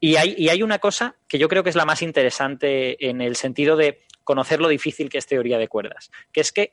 [0.00, 3.20] Y hay, y hay una cosa que yo creo que es la más interesante en
[3.20, 6.72] el sentido de conocer lo difícil que es teoría de cuerdas, que es que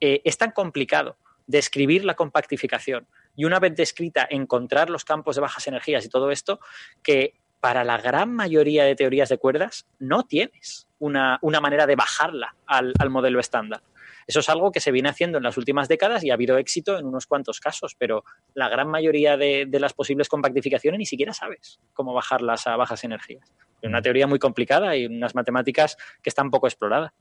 [0.00, 1.16] eh, es tan complicado
[1.46, 3.06] describir la compactificación
[3.36, 6.60] y una vez descrita encontrar los campos de bajas energías y todo esto,
[7.02, 11.96] que para la gran mayoría de teorías de cuerdas no tienes una, una manera de
[11.96, 13.82] bajarla al, al modelo estándar.
[14.28, 16.98] Eso es algo que se viene haciendo en las últimas décadas y ha habido éxito
[16.98, 21.80] en unos cuantos casos, pero la gran mayoría de, las posibles compactificaciones ni siquiera sabes
[21.94, 23.50] cómo bajarlas a bajas energías.
[23.80, 27.12] Es una teoría muy complicada y unas matemáticas que están poco exploradas.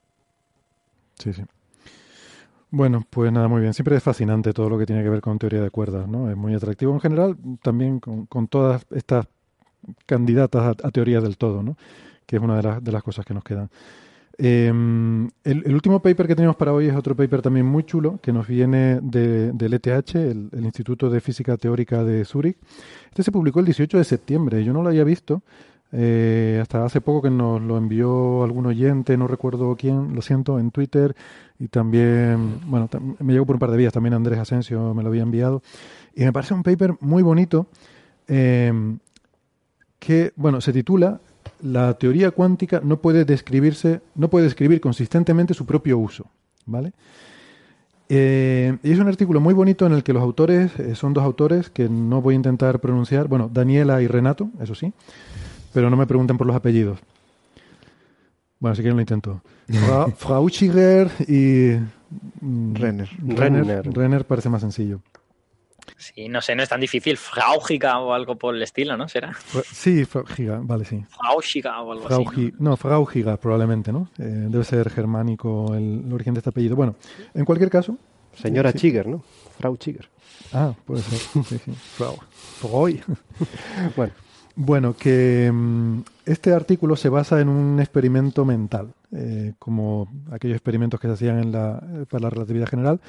[1.17, 1.43] Sí, sí.
[2.71, 3.73] Bueno, pues nada, muy bien.
[3.73, 6.29] Siempre es fascinante todo lo que tiene que ver con teoría de cuerdas, ¿no?
[6.29, 9.27] Es muy atractivo en general, también con, todas estas
[10.05, 11.77] candidatas a, a teorías del todo, ¿no?
[12.25, 13.69] Que es una de, las de las cosas que nos quedan.
[14.39, 14.68] Eh,
[15.43, 18.47] el, último paper que tenemos para hoy es otro paper también muy chulo, que nos
[18.47, 22.57] viene de- del ETH, el, Instituto de Física Teórica de Zúrich.
[23.09, 25.41] Este se publicó el 18 de septiembre, yo no lo había visto,
[25.91, 30.59] eh, hasta hace poco que nos lo envió algún oyente, no recuerdo quién, lo siento,
[30.59, 31.15] en Twitter
[31.57, 35.01] y también, bueno, tam- me llegó por un par de vías, también Andrés Asensio me
[35.01, 35.64] lo había enviado.
[36.15, 37.68] Y me parece un paper muy bonito
[38.27, 38.72] eh,
[39.99, 41.22] que, bueno, se titula
[41.61, 46.25] La teoría cuántica no puede describirse, no puede describir consistentemente su propio uso,
[46.65, 46.93] ¿vale?
[48.09, 51.23] Eh, y es un artículo muy bonito en el que los autores, eh, son dos
[51.23, 54.93] autores que no voy a intentar pronunciar, bueno, Daniela y Renato, eso sí,
[55.73, 56.99] pero no me pregunten por los apellidos.
[58.59, 59.41] Bueno, si quieren lo intento.
[59.67, 61.77] Fra, Frauchiger y
[62.41, 63.09] mm, Renner.
[63.19, 63.65] Renner.
[63.65, 63.93] Renner.
[63.93, 65.01] Renner parece más sencillo.
[65.98, 67.18] Sí, no sé, no es tan difícil.
[67.18, 69.07] Fraugiga o algo por el estilo, ¿no?
[69.07, 69.36] ¿Será?
[69.72, 71.03] Sí, Frauchiger, vale, sí.
[71.10, 72.53] Fraugiga o algo así.
[72.60, 72.72] ¿no?
[72.72, 74.10] No, Fraugiger probablemente, ¿no?
[74.19, 76.76] Eh, debe ser germánico el, el origen de este apellido.
[76.76, 76.95] Bueno,
[77.34, 77.98] en cualquier caso.
[78.36, 78.78] Señora sí.
[78.78, 79.24] Chiger, ¿no?
[79.57, 80.07] Frau Chiger.
[80.53, 81.44] Ah, puede ser.
[81.44, 81.72] Sí, sí.
[81.95, 82.18] Frau.
[82.60, 82.99] Freud.
[83.95, 84.14] Bueno,
[84.56, 90.99] Bueno, que mm, este artículo se basa en un experimento mental, eh, como aquellos experimentos
[90.99, 92.99] que se hacían en la, para la relatividad general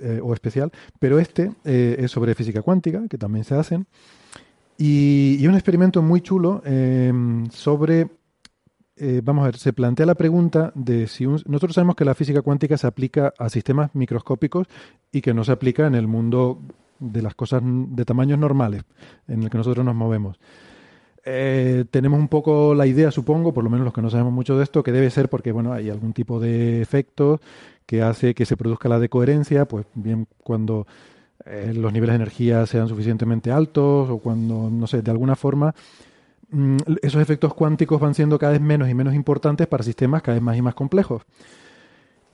[0.00, 3.86] eh, o especial, pero este eh, es sobre física cuántica, que también se hacen,
[4.78, 7.12] y, un experimento muy chulo eh,
[7.50, 8.08] sobre,
[8.96, 12.14] eh, vamos a ver, se plantea la pregunta de si un- nosotros sabemos que la
[12.14, 14.68] física cuántica se aplica a sistemas microscópicos
[15.12, 16.62] y que no se aplica en el mundo
[16.98, 18.82] de las cosas de tamaños normales
[19.28, 20.38] en el que nosotros nos movemos.
[21.24, 24.56] Eh, tenemos un poco la idea, supongo, por lo menos los que no sabemos mucho
[24.56, 27.40] de esto, que debe ser porque bueno, hay algún tipo de efecto
[27.86, 30.86] que hace que se produzca la decoherencia, pues bien cuando
[31.44, 35.74] eh, los niveles de energía sean suficientemente altos o cuando, no sé, de alguna forma
[36.50, 40.36] mm, esos efectos cuánticos van siendo cada vez menos y menos importantes para sistemas cada
[40.36, 41.22] vez más y más complejos.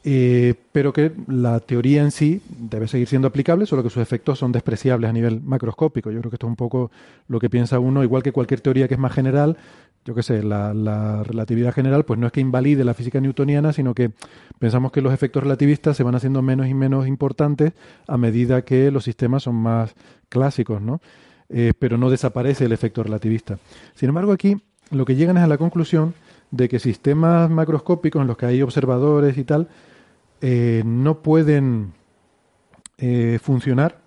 [0.08, 4.38] Eh, pero que la teoría en sí debe seguir siendo aplicable, solo que sus efectos
[4.38, 6.12] son despreciables a nivel macroscópico.
[6.12, 6.92] Yo creo que esto es un poco
[7.26, 9.56] lo que piensa uno, igual que cualquier teoría que es más general,
[10.04, 13.72] yo qué sé, la, la relatividad general, pues no es que invalide la física newtoniana,
[13.72, 14.12] sino que
[14.60, 17.72] pensamos que los efectos relativistas se van haciendo menos y menos importantes
[18.06, 19.96] a medida que los sistemas son más
[20.28, 21.00] clásicos, ¿no?
[21.48, 23.58] Eh, pero no desaparece el efecto relativista.
[23.96, 24.56] Sin embargo, aquí
[24.92, 26.14] lo que llegan es a la conclusión
[26.52, 29.66] de que sistemas macroscópicos en los que hay observadores y tal,
[30.40, 31.92] eh, no pueden
[32.98, 34.00] eh, funcionar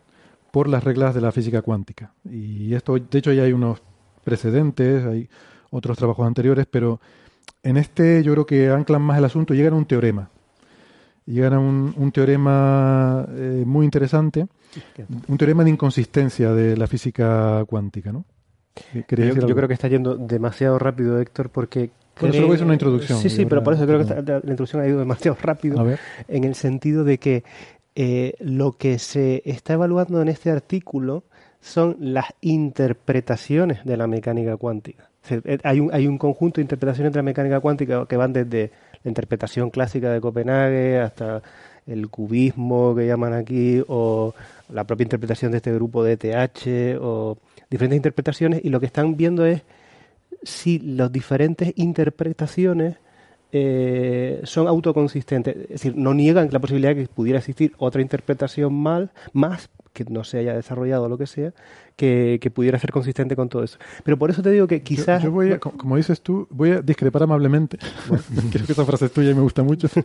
[0.51, 2.14] por las reglas de la física cuántica.
[2.30, 3.81] Y esto, de hecho, ya hay unos
[4.23, 5.30] precedentes, hay
[5.72, 6.99] otros trabajos anteriores, pero
[7.64, 10.30] en este yo creo que anclan más el asunto, llegan a un teorema.
[11.26, 14.47] Llegan a un, teorema eh, muy interesante,
[15.27, 18.26] un teorema de inconsistencia de la física cuántica, ¿no?
[18.93, 23.19] Yo, creo que está yendo demasiado rápido, Héctor, porque bueno, solo a hacer una introducción.
[23.19, 25.85] Sí, sí, pero por eso creo que la, introducción ha ido demasiado rápido.
[26.27, 27.43] En el sentido de que
[27.95, 31.23] eh, lo que se está evaluando en este artículo
[31.61, 35.09] son las interpretaciones de la mecánica cuántica.
[35.29, 38.71] Eh, hay, un, hay un conjunto de interpretaciones de la mecánica cuántica que van desde
[39.03, 41.41] la interpretación clásica de Copenhague hasta
[41.87, 44.33] el cubismo que llaman aquí o
[44.69, 47.37] la propia interpretación de este grupo de ETH o
[47.69, 49.63] diferentes interpretaciones y lo que están viendo es
[50.43, 52.97] si las diferentes interpretaciones
[53.51, 58.73] eh, son autoconsistentes, es decir, no niegan la posibilidad de que pudiera existir otra interpretación
[58.73, 61.51] mal, más que no se haya desarrollado o lo que sea,
[61.95, 63.77] que, pudiera ser consistente con todo eso.
[64.03, 65.23] Pero por eso te digo que quizás...
[65.23, 67.77] Yo, voy como dices tú, voy a discrepar amablemente.
[68.51, 69.87] Creo que esa frase es tuya y me gusta mucho.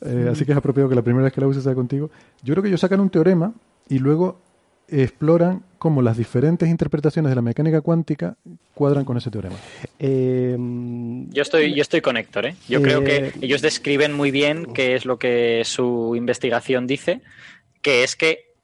[0.00, 2.10] Eh, así que es apropiado que la primera vez que la uses sea contigo.
[2.42, 3.54] Yo creo que ellos sacan un teorema
[3.88, 4.40] y luego
[5.02, 8.36] exploran cómo las diferentes interpretaciones de la mecánica cuántica
[8.74, 9.56] cuadran con ese teorema.
[9.98, 12.46] Eh, yo estoy, yo estoy con Héctor.
[12.46, 12.56] ¿eh?
[12.68, 17.20] Yo creo que eh, ellos describen muy bien qué es lo que su investigación dice,
[17.82, 18.54] que es que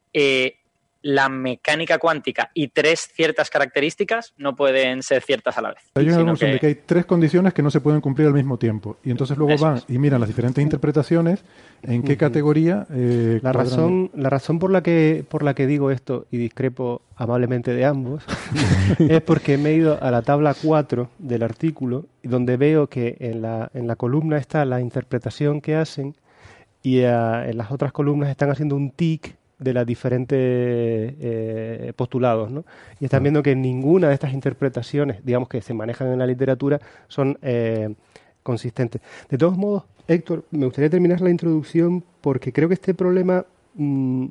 [1.02, 5.82] la mecánica cuántica y tres ciertas características no pueden ser ciertas a la vez.
[5.94, 6.46] Hay una que...
[6.46, 8.98] de que hay tres condiciones que no se pueden cumplir al mismo tiempo.
[9.02, 11.42] Y entonces luego van y miran las diferentes interpretaciones,
[11.82, 12.86] en qué categoría.
[12.90, 17.02] Eh, la, razón, la razón por la, que, por la que digo esto y discrepo
[17.16, 18.24] amablemente de ambos
[18.98, 23.42] es porque me he ido a la tabla 4 del artículo, donde veo que en
[23.42, 26.14] la, en la columna está la interpretación que hacen
[26.82, 32.64] y en las otras columnas están haciendo un tic de los diferentes eh, postulados, ¿no?
[32.98, 36.80] Y están viendo que ninguna de estas interpretaciones, digamos, que se manejan en la literatura,
[37.08, 37.94] son eh,
[38.42, 39.02] consistentes.
[39.28, 44.26] De todos modos, Héctor, me gustaría terminar la introducción porque creo que este problema mm,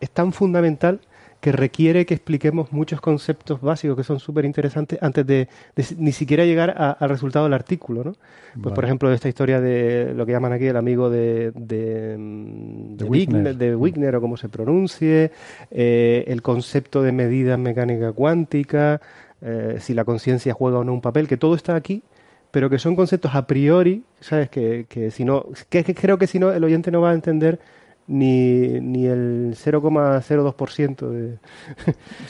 [0.00, 1.00] es tan fundamental
[1.40, 5.48] que requiere que expliquemos muchos conceptos básicos que son súper interesantes antes de,
[5.96, 8.02] ni siquiera llegar al resultado del artículo.
[8.02, 8.14] ¿no?
[8.60, 13.74] Pues, por ejemplo, esta historia de lo que llaman aquí el amigo de, de, de,
[13.76, 14.16] Wigner.
[14.16, 15.30] o cómo se pronuncie,
[15.70, 19.00] eh, el concepto de medida mecánica cuántica,
[19.40, 22.02] eh, si la conciencia juega o no un papel, que todo está aquí
[22.50, 24.48] pero que son conceptos a priori, ¿sabes?
[24.48, 27.14] Que, que si no, que, que creo que si no, el oyente no va a
[27.14, 27.60] entender
[28.08, 31.38] ni, ni el 0,02% de...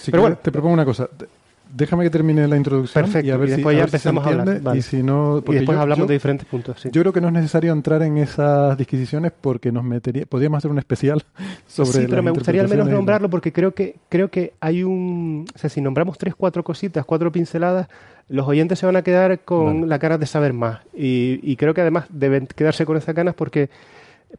[0.06, 1.09] Pero bueno, te propongo una cosa.
[1.70, 4.76] Déjame que termine la introducción y a ver después ya empezamos a hablar.
[4.76, 6.82] Y, si no, y después hablamos de diferentes puntos.
[6.84, 10.70] Yo creo que no es necesario entrar en esas disquisiciones porque nos metería, podríamos hacer
[10.70, 11.22] un especial
[11.66, 11.90] sobre.
[11.90, 15.59] Sí, pero me gustaría al menos nombrarlo porque creo que creo que hay un, o
[15.59, 17.88] sea, si nombramos tres, cuatro cositas, cuatro pinceladas,
[18.28, 21.74] los oyentes se van a quedar con la cara de saber más y, y creo
[21.74, 23.68] que además deben quedarse con esas ganas porque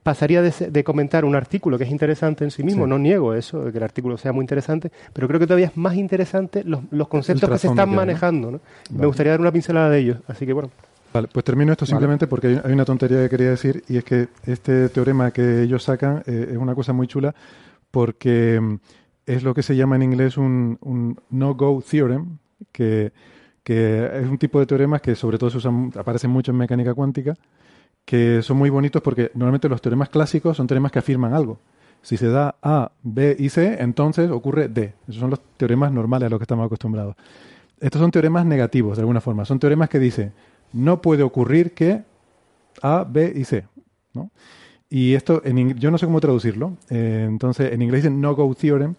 [0.04, 3.78] pasaría de, comentar un artículo que es interesante en sí mismo, no niego eso, que
[3.78, 7.58] el artículo sea muy interesante, pero creo que todavía es más interesante los, conceptos que
[7.58, 8.60] se están manejando.
[8.92, 10.70] Me gustaría dar una pincelada de ellos, así que bueno.
[11.12, 14.28] Vale, pues termino esto simplemente porque hay una tontería que quería decir y es que
[14.46, 17.34] este teorema que ellos sacan eh, es una cosa muy chula
[17.90, 18.76] porque mm,
[19.26, 22.38] es lo que se llama en inglés un, un no-go theorem,
[22.72, 23.12] que,
[23.64, 26.94] que, es un tipo de teoremas que sobre todo se usan, aparecen mucho en mecánica
[26.94, 27.34] cuántica
[28.10, 31.60] que son muy bonitos porque normalmente los teoremas clásicos son teoremas que afirman algo.
[32.02, 34.96] Si se da A, B y C, entonces ocurre D.
[35.08, 37.16] Esos son los teoremas normales a los que estamos acostumbrados.
[37.80, 39.46] Estos son teoremas negativos, de alguna forma.
[39.46, 40.34] Son teoremas que dicen,
[40.74, 42.02] no puede ocurrir que
[42.82, 43.68] A, B y C.
[44.16, 44.32] ¿no?
[44.90, 46.78] Y esto, en, yo no sé cómo traducirlo.
[46.90, 48.96] Eh, entonces, en inglés dicen no-go theorem.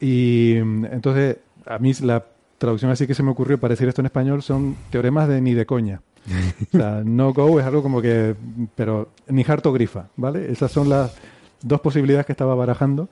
[0.00, 2.24] Y entonces, a mí la
[2.58, 5.54] traducción así que se me ocurrió para decir esto en español son teoremas de ni
[5.54, 6.00] de coña.
[6.72, 8.34] o sea, no go es algo como que,
[8.74, 10.50] pero ni harto grifa, ¿vale?
[10.50, 11.16] Esas son las
[11.62, 13.08] dos posibilidades que estaba barajando.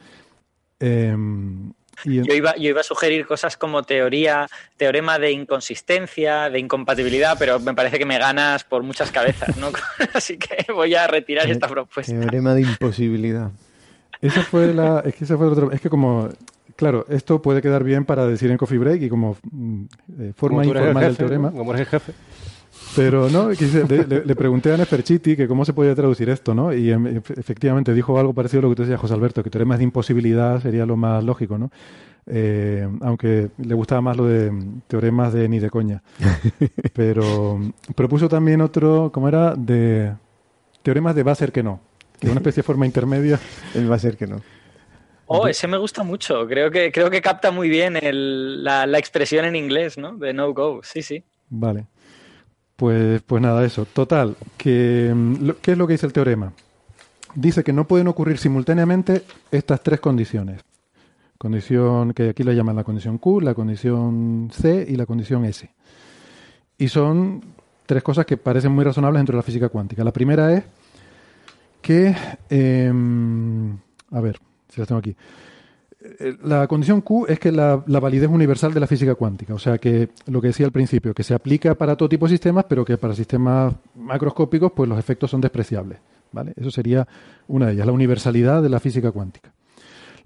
[0.81, 1.73] Em,
[2.05, 7.37] y yo, iba, yo iba a sugerir cosas como teoría, teorema de inconsistencia, de incompatibilidad,
[7.39, 9.71] pero me parece que me ganas por muchas cabezas, ¿no?
[10.15, 12.13] Así que voy a retirar esta propuesta.
[12.13, 13.53] Teorema de imposibilidad.
[14.21, 16.31] Esa fue la, es que esa fue otro, es que como
[16.77, 19.85] Claro, esto puede quedar bien para decir en Coffee Break y como mm,
[20.19, 21.53] eh, forma informal del teorema.
[21.53, 22.13] Como eres el jefe.
[22.97, 26.73] Pero no, le, pregunté a Neferchiti que cómo se podía traducir esto, ¿no?
[26.73, 27.07] Y em,
[27.37, 30.61] efectivamente dijo algo parecido a lo que tú decías, José Alberto, que teoremas de imposibilidad
[30.61, 31.71] sería lo más lógico, ¿no?
[32.27, 36.03] Eh, aunque le gustaba más lo de mm, teoremas de ni de coña.
[36.95, 39.55] Pero mm, propuso también otro, ¿cómo era?
[39.55, 40.13] De
[40.83, 41.81] teoremas de va a ser que no,
[42.19, 43.39] que es una especie de forma intermedia.
[43.75, 44.41] El va a ser que no.
[45.27, 46.47] Oh, ese me gusta mucho.
[46.47, 50.15] Creo que, creo que capta muy bien el, la, la, expresión en inglés, ¿no?
[50.19, 50.83] De no go.
[50.83, 51.25] Sí, sí.
[51.49, 51.87] Vale.
[52.77, 53.85] Pues, pues nada, eso.
[53.85, 56.53] Total, que, mm, ¿qué es lo que dice el teorema?
[57.35, 60.63] Dice que no pueden ocurrir simultáneamente estas tres condiciones.
[61.39, 65.69] Condición que aquí le llaman la condición Q, la condición C y la condición S.
[66.79, 67.43] Y son
[67.87, 70.05] tres cosas que parecen muy razonables dentro de la física cuántica.
[70.05, 70.65] La primera es
[71.83, 72.15] que,
[72.51, 72.93] eh,
[74.11, 74.39] a ver,
[74.69, 75.15] si las tengo aquí.
[76.05, 79.59] Eh, la condición Q es que la, la, validez universal de la física cuántica, o
[79.59, 82.67] sea que lo que decía al principio, que se aplica para todo tipo de sistemas,
[82.69, 85.99] pero que para sistemas macroscópicos pues los efectos son despreciables.
[86.31, 86.53] ¿vale?
[86.57, 87.09] Eso sería
[87.49, 89.53] una de ellas, la universalidad de la física cuántica.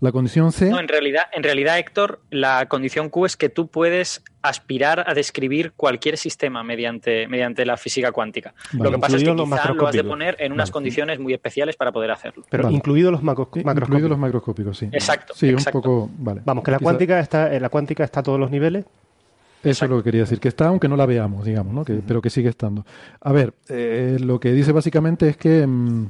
[0.01, 0.71] La condición C.
[0.71, 5.13] No, en realidad, en realidad, Héctor, la condición Q es que tú puedes aspirar a
[5.13, 8.55] describir cualquier sistema mediante, mediante la física cuántica.
[8.73, 10.73] Vale, lo que pasa es que los quizá lo has de poner en unas vale.
[10.73, 12.45] condiciones muy especiales para poder hacerlo.
[12.49, 12.77] Pero vale.
[12.77, 13.83] incluidos los macro macroscópicos.
[13.83, 14.89] Incluidos los macroscópicos, sí.
[14.93, 15.35] Exacto.
[15.35, 15.79] Sí, exacto.
[15.79, 16.11] un poco.
[16.19, 16.43] Vale.
[16.45, 18.85] Vamos, que la cuántica está, en la cuántica está a todos los niveles.
[18.85, 19.85] Eso Exacto.
[19.85, 21.85] es lo que quería decir, que está aunque no la veamos, digamos, ¿no?
[21.85, 22.05] Que, uh -huh.
[22.07, 22.87] pero que sigue estando.
[23.21, 26.07] A ver, eh, lo que dice básicamente es que mmm,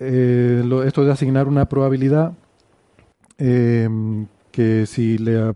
[0.00, 2.32] eh, lo, esto de asignar una probabilidad
[3.38, 3.88] eh,
[4.50, 5.54] que si le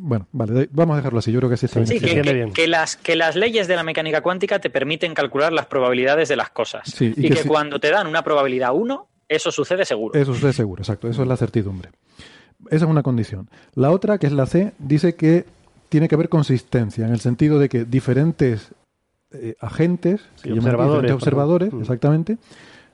[0.00, 1.32] bueno, vale, vamos a dejarlo así.
[1.32, 2.22] Yo creo que así está sí, bien.
[2.22, 5.66] Que, que, que, las, que las leyes de la mecánica cuántica te permiten calcular las
[5.66, 6.88] probabilidades de las cosas.
[6.88, 7.48] Sí, y, y, que, que si...
[7.48, 10.18] cuando te dan una probabilidad 1, eso sucede seguro.
[10.18, 11.08] Eso sucede seguro, exacto.
[11.08, 11.90] Eso es la certidumbre.
[12.70, 13.50] Esa es una condición.
[13.74, 15.44] La otra, que es la C, dice que
[15.88, 18.68] tiene que haber consistencia, en el sentido de que diferentes
[19.32, 21.80] eh, agentes, sí, observadores, diferentes observadores mm.
[21.80, 22.38] exactamente,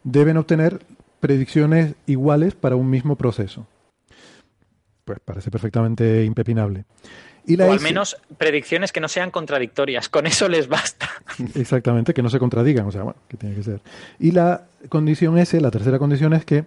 [0.04, 0.80] deben obtener
[1.20, 3.66] predicciones iguales para un mismo proceso
[5.04, 6.84] pues parece perfectamente impepinable.
[7.46, 11.10] Y la o al menos predicciones que no sean contradictorias, con eso les basta.
[11.54, 13.80] Exactamente, que no se contradigan, o sea, bueno, que tiene que ser.
[14.18, 16.64] Y la condición S, la tercera condición es que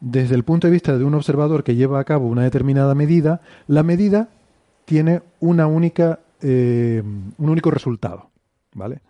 [0.00, 3.40] desde el punto de vista de un observador que lleva a cabo una determinada medida,
[3.66, 4.28] la medida
[4.84, 8.30] tiene una única, eh, un único resultado,
[8.74, 9.00] ¿vale?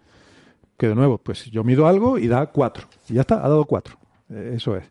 [0.76, 3.64] Que de nuevo, pues yo mido algo y da 4, y ya está, ha dado
[3.64, 3.98] 4,
[4.30, 4.84] eh, eso es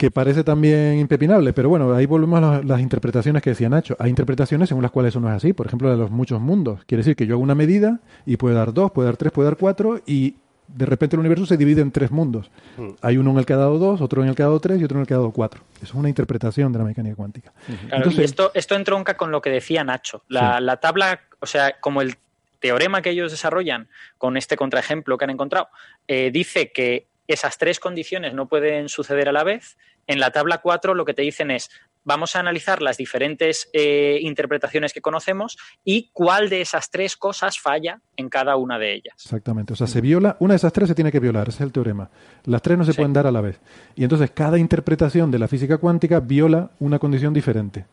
[0.00, 3.96] que parece también impepinable, pero bueno, ahí volvemos a las interpretaciones que decía Nacho.
[3.98, 6.80] Hay interpretaciones según las cuales eso no es así, por ejemplo, de los muchos mundos.
[6.86, 9.50] Quiere decir que yo hago una medida y puede dar dos, puede dar tres, puede
[9.50, 10.36] dar cuatro y
[10.68, 12.50] de repente el universo se divide en tres mundos.
[12.78, 12.92] Mm.
[13.02, 14.80] Hay uno en el que ha dado dos, otro en el que ha dado tres
[14.80, 15.60] y otro en el que ha dado cuatro.
[15.82, 17.52] Eso es una interpretación de la mecánica cuántica.
[17.68, 17.78] Uh -huh.
[17.80, 20.22] claro, Entonces, y esto, esto entronca con lo que decía Nacho.
[20.28, 20.64] La, sí.
[20.64, 22.14] la tabla, o sea, como el
[22.58, 25.68] teorema que ellos desarrollan con este contraejemplo que han encontrado,
[26.08, 29.78] eh, dice que esas tres condiciones no pueden suceder a la vez.
[30.06, 31.70] En la tabla 4 lo que te dicen es,
[32.04, 37.58] vamos a analizar las diferentes eh, interpretaciones que conocemos y cuál de esas tres cosas
[37.58, 39.14] falla en cada una de ellas.
[39.22, 39.72] Exactamente.
[39.72, 41.72] O sea, se viola, una de esas tres se tiene que violar, ese es el
[41.72, 42.10] teorema.
[42.44, 42.96] Las tres no se sí.
[42.96, 43.60] pueden dar a la vez.
[43.94, 47.86] Y entonces cada interpretación de la física cuántica viola una condición diferente.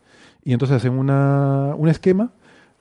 [0.43, 2.31] Y entonces hacen una, un esquema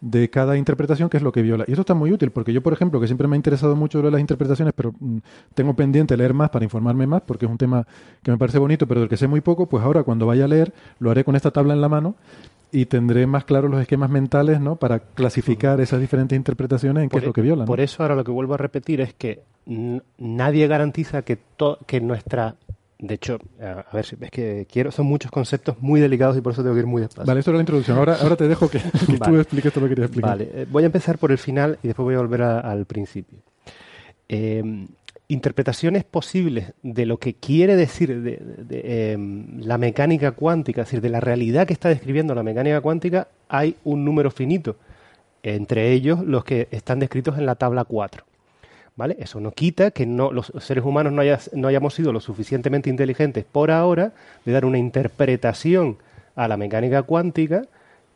[0.00, 1.64] de cada interpretación, que es lo que viola.
[1.66, 3.98] Y esto está muy útil, porque yo, por ejemplo, que siempre me ha interesado mucho
[3.98, 5.18] lo de las interpretaciones, pero mm,
[5.54, 7.86] tengo pendiente leer más para informarme más, porque es un tema
[8.22, 10.48] que me parece bonito, pero del que sé muy poco, pues ahora cuando vaya a
[10.48, 12.14] leer, lo haré con esta tabla en la mano
[12.72, 14.76] y tendré más claros los esquemas mentales ¿no?
[14.76, 17.62] para clasificar esas diferentes interpretaciones en qué es lo que viola.
[17.62, 17.66] ¿no?
[17.66, 19.42] Por eso ahora lo que vuelvo a repetir es que
[20.18, 21.38] nadie garantiza que,
[21.86, 22.56] que nuestra
[22.98, 26.62] de hecho, a ver, es que quiero, son muchos conceptos muy delicados y por eso
[26.62, 27.26] tengo que ir muy despacio.
[27.26, 27.98] Vale, esto era la introducción.
[27.98, 29.32] Ahora, ahora te dejo que, que vale.
[29.32, 30.30] tú expliques todo lo que querías explicar.
[30.30, 32.86] Vale, eh, voy a empezar por el final y después voy a volver a, al
[32.86, 33.38] principio.
[34.28, 34.86] Eh,
[35.28, 39.18] interpretaciones posibles de lo que quiere decir de, de, de, eh,
[39.58, 43.76] la mecánica cuántica, es decir, de la realidad que está describiendo la mecánica cuántica, hay
[43.84, 44.76] un número finito.
[45.42, 48.24] Entre ellos los que están descritos en la tabla 4.
[48.96, 49.16] ¿Vale?
[49.20, 52.88] Eso no quita que no, los seres humanos no, haya, no hayamos sido lo suficientemente
[52.88, 54.12] inteligentes por ahora
[54.44, 55.98] de dar una interpretación
[56.34, 57.66] a la mecánica cuántica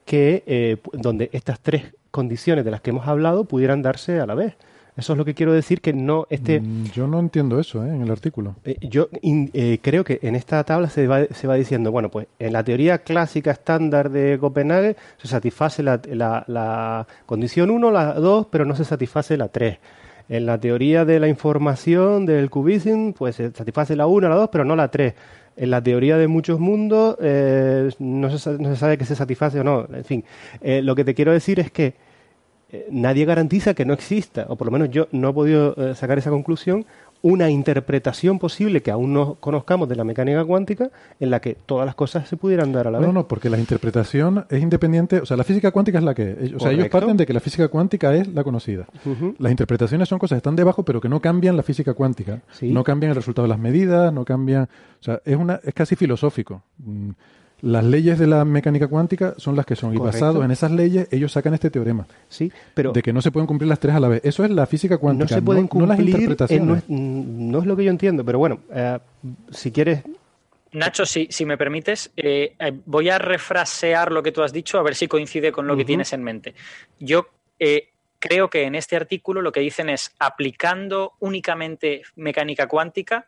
[0.07, 4.35] que, eh, donde estas tres condiciones de las que hemos hablado pudieran darse a la
[4.35, 4.57] vez.
[4.97, 6.61] Eso es lo que quiero decir que no este.
[6.93, 7.89] Yo no entiendo eso ¿eh?
[7.89, 8.57] en el artículo.
[8.65, 12.11] Eh, yo in, eh, creo que en esta tabla se va, se va diciendo, bueno,
[12.11, 17.90] pues en la teoría clásica estándar de Copenhague se satisface la, la, la condición 1,
[17.90, 19.78] la 2, pero no se satisface la 3
[20.31, 24.48] en la teoría de la información del cubism, pues se satisface la 1, la 2,
[24.51, 25.12] pero no la 3.
[25.57, 29.59] En la teoría de muchos mundos eh, no, se, no, se, sabe que se satisface
[29.59, 29.89] o no.
[29.93, 30.24] En fin,
[30.61, 31.94] eh, lo que te quiero decir es que
[32.73, 35.94] eh, nadie garantiza que no exista, o por lo menos yo no he podido eh,
[35.97, 36.86] sacar esa conclusión,
[37.23, 41.85] una interpretación posible que aún no conozcamos de la mecánica cuántica en la que todas
[41.85, 43.07] las cosas se pudieran dar a la vez.
[43.07, 46.37] No, no, porque la interpretación es independiente, o sea, la física cuántica es la que
[46.41, 46.55] es.
[46.55, 48.87] O sea, ellos parten de que la física cuántica es la conocida.
[49.39, 52.41] Las interpretaciones son cosas que están debajo, pero que no cambian la física cuántica.
[52.63, 54.65] No cambian el resultado de las medidas, no cambian...
[54.65, 56.63] O sea, es, una, es casi filosófico.
[57.62, 59.95] Las leyes de la mecánica cuántica son las que son.
[59.95, 62.07] Y basado en esas leyes, ellos sacan este teorema.
[62.28, 62.93] Sí, pero.
[62.93, 64.20] De que no se pueden cumplir las tres a la vez.
[64.24, 65.35] Eso es la física cuántica.
[65.35, 65.89] No se pueden cumplir.
[65.89, 66.85] las interpretaciones.
[66.89, 68.99] no, es, lo que yo entiendo, pero bueno, eh,
[69.51, 70.03] si quieres.
[70.73, 74.78] Nacho, si, si me permites, eh, eh, voy a refrasear lo que tú has dicho
[74.78, 76.55] a ver si coincide con lo que tienes en mente.
[76.99, 77.27] Yo
[78.20, 83.27] creo que en este artículo lo que dicen es aplicando únicamente mecánica cuántica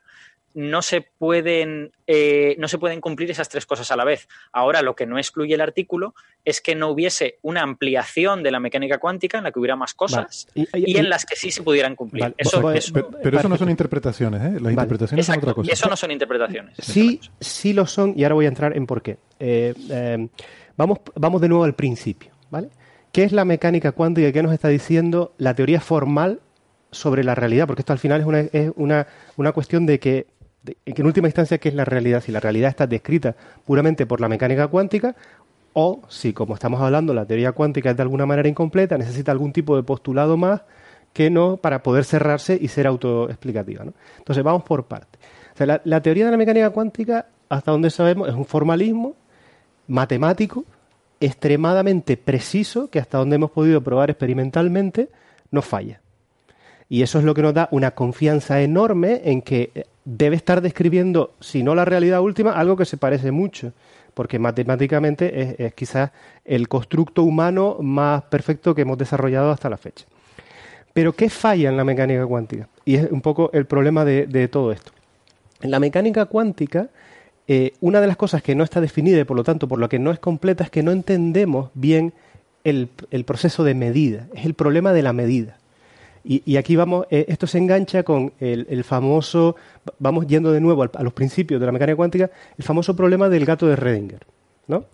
[0.55, 4.29] no se pueden eh, no se pueden cumplir esas tres cosas a la vez.
[4.53, 6.15] Ahora lo que no excluye el artículo
[6.45, 9.95] es que no hubiese una ampliación de la mecánica cuántica en la que hubiera más
[9.95, 12.35] cosas y, en las que sí se pudieran cumplir.
[12.37, 12.61] eso,
[13.23, 14.61] pero, eso no son interpretaciones, ¿eh?
[14.61, 15.73] Las interpretaciones son otra cosa.
[15.73, 16.77] Eso no son interpretaciones.
[16.79, 19.19] Sí, sí lo son y ahora voy a entrar en por qué.
[19.39, 20.29] Eh,
[20.77, 22.69] vamos, vamos de nuevo al principio, ¿vale?
[23.13, 26.41] ¿Qué es la mecánica cuántica y qué nos está diciendo la teoría formal
[26.91, 27.67] sobre la realidad?
[27.67, 29.07] Porque esto al final es una, es una,
[29.37, 30.27] una cuestión de que
[30.85, 32.23] en última instancia, ¿qué es la realidad?
[32.23, 33.35] Si la realidad está descrita
[33.65, 35.17] puramente por la mecánica cuántica
[35.73, 39.53] o si, como estamos hablando, la teoría cuántica es de alguna manera incompleta, necesita algún
[39.53, 40.63] tipo de postulado más
[41.13, 43.85] que no para poder cerrarse y ser autoexplicativa.
[43.85, 43.93] ¿no?
[44.19, 45.21] Entonces, vamos por partes.
[45.59, 49.17] la, teoría de la mecánica cuántica, hasta donde sabemos, es un formalismo
[49.89, 50.65] matemático
[51.21, 55.09] extremadamente preciso que hasta donde hemos podido probar experimentalmente
[55.51, 56.02] no falla.
[56.93, 61.33] Y eso es lo que nos da una confianza enorme en que debe estar describiendo,
[61.41, 63.73] si no la realidad última, algo que se parece mucho,
[64.13, 66.11] porque matemáticamente es, quizás
[66.45, 70.05] el constructo humano más perfecto que hemos desarrollado hasta la fecha.
[70.93, 72.69] Pero ¿qué falla en la mecánica cuántica?
[72.85, 74.93] Y es un poco el problema de, todo esto.
[75.63, 76.89] En la mecánica cuántica,
[77.49, 79.89] eh, una de las cosas que no está definida y por lo tanto por lo
[79.89, 82.13] que no es completa es que no entendemos bien
[82.65, 82.91] el
[83.25, 84.29] proceso de medida.
[84.35, 85.57] Es el problema de la medida.
[86.25, 89.57] Y, aquí vamos, eh, esto se engancha con el, famoso,
[89.99, 93.45] vamos yendo de nuevo a los principios de la mecánica cuántica, el famoso problema del
[93.45, 94.25] gato de Redinger,
[94.69, 94.85] ¿no?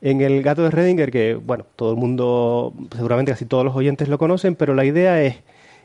[0.00, 4.08] En el gato de Redinger, que bueno, todo el mundo, seguramente casi todos los oyentes
[4.08, 5.36] lo conocen, pero la idea es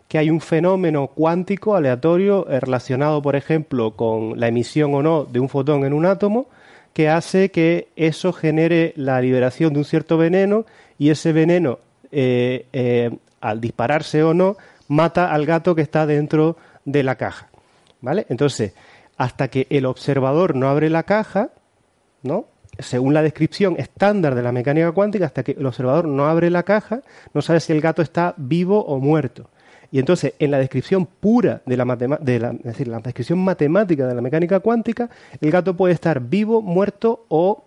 [0.08, 5.26] que hay un fenómeno cuántico aleatorio eh, relacionado, por ejemplo, con la emisión o no
[5.26, 6.48] de un fotón en un átomo,
[6.94, 10.66] que hace que eso genere la liberación de un cierto veneno
[10.98, 11.80] y ese veneno,
[12.14, 13.12] eh,
[13.42, 14.56] al dispararse o no,
[14.88, 17.50] mata al gato que está dentro de la caja.
[18.02, 18.26] ¿Vale?
[18.30, 18.74] Entonces,
[19.18, 21.50] hasta que el observador no abre la caja,
[22.24, 22.46] ¿no?
[22.78, 26.64] Según la descripción estándar de la mecánica cuántica, hasta que el observador no abre la
[26.64, 27.02] caja,
[27.34, 29.50] no sabe si el gato está vivo o muerto.
[29.92, 34.06] Y entonces, en la descripción pura de la, de la, es decir, la descripción matemática
[34.06, 35.10] de la mecánica cuántica,
[35.40, 37.64] el gato puede estar vivo, muerto o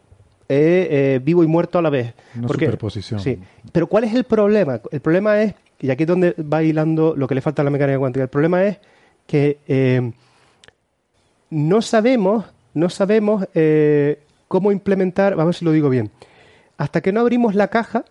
[0.48, 2.14] eh, eh, vivo y muerto a la vez.
[2.36, 3.20] Una superposición.
[3.20, 3.38] Sí.
[3.72, 4.80] Pero ¿cuál es el problema?
[4.90, 7.70] El problema es y aquí es donde va hilando lo que le falta a la
[7.70, 8.24] mecánica cuántica.
[8.24, 8.78] El problema es
[9.26, 10.12] que eh,
[11.50, 16.10] no sabemos, no sabemos eh, cómo implementar, vamos a ver si lo digo bien.
[16.76, 18.04] Hasta que no abrimos la caja,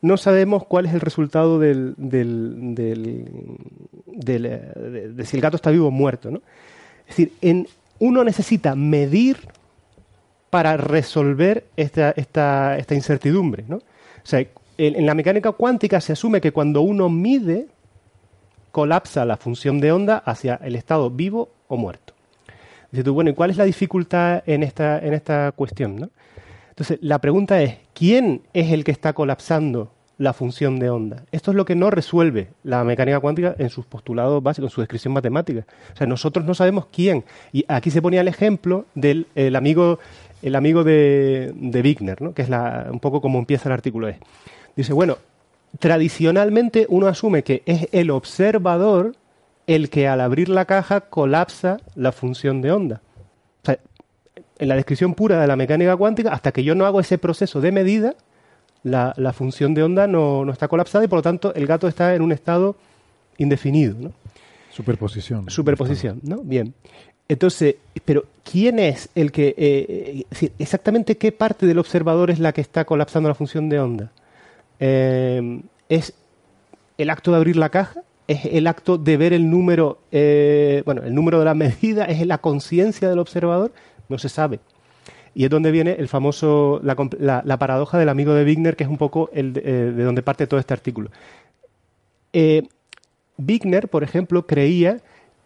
[0.00, 5.70] no sabemos cuál es el resultado del, del, del, eh, de, si el gato está
[5.70, 6.30] vivo o muerto.
[6.30, 6.42] ¿no?
[7.06, 7.68] Es decir, en,
[7.98, 9.38] uno necesita medir
[10.50, 13.64] para resolver esta, esta, esta incertidumbre.
[13.68, 13.76] ¿no?
[13.76, 13.82] O
[14.22, 14.44] sea,
[14.78, 17.66] en la mecánica cuántica se asume que cuando uno mide,
[18.70, 22.14] colapsa la función de onda hacia el estado vivo o muerto.
[22.90, 26.10] Dices tú, bueno, ¿y cuál es la dificultad en esta, en esta cuestión?
[26.70, 31.24] Entonces, la pregunta es, ¿quién es el que está colapsando la función de onda?
[31.32, 34.80] Esto es lo que no resuelve la mecánica cuántica en sus postulados básicos, en su
[34.80, 35.66] descripción matemática.
[35.92, 37.24] O sea, nosotros no sabemos quién.
[37.52, 39.26] Y aquí se ponía el ejemplo del
[39.56, 39.98] amigo,
[40.40, 42.32] el amigo de, de Wigner, ¿no?
[42.32, 44.08] que es un poco como empieza el artículo.
[44.08, 44.16] Es,
[44.76, 45.18] Dice, bueno,
[45.78, 49.14] tradicionalmente uno asume que es el observador
[49.66, 53.02] el que al abrir la caja colapsa la función de onda.
[53.62, 53.78] O sea,
[54.58, 57.60] en la descripción pura de la mecánica cuántica, hasta que yo no hago ese proceso
[57.60, 58.14] de medida,
[58.82, 62.22] la, función de onda no, está colapsada y por lo tanto el gato está en
[62.22, 62.76] un estado
[63.36, 63.94] indefinido.
[63.98, 64.12] ¿no?
[64.70, 65.50] Superposición.
[65.50, 66.38] Superposición, ¿no?
[66.38, 66.72] Bien.
[67.28, 67.76] Entonces,
[68.06, 69.48] pero ¿quién es el que...
[69.58, 73.80] Eh, eh, exactamente qué parte del observador es la que está colapsando la función de
[73.80, 74.12] onda?
[74.80, 76.14] Eh, es
[76.96, 81.02] el acto de abrir la caja, es el acto de ver el número, eh, bueno,
[81.02, 83.72] el número de la medida, es la conciencia del observador,
[84.08, 84.60] no se sabe.
[85.34, 88.98] Y es donde viene el famoso, la, paradoja del amigo de Wigner, que es un
[88.98, 91.10] poco el de, eh, donde parte todo este artículo.
[92.32, 95.00] Wigner, por ejemplo, creía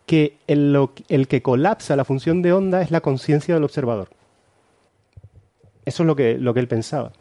[0.07, 4.09] que el, que colapsa la función de onda es la conciencia del observador.
[5.85, 7.13] Eso es lo que, lo que él pensaba.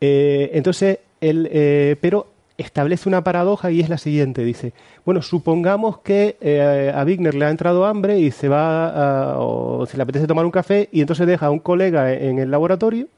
[0.00, 0.98] Eh, entonces,
[1.30, 4.44] eh, pero establece una paradoja y es la siguiente.
[4.44, 4.72] Dice,
[5.04, 9.86] bueno, supongamos que eh, a Wigner le ha entrado hambre y se va a- o
[9.86, 13.08] se le apetece tomar un café y entonces deja a un colega en el laboratorio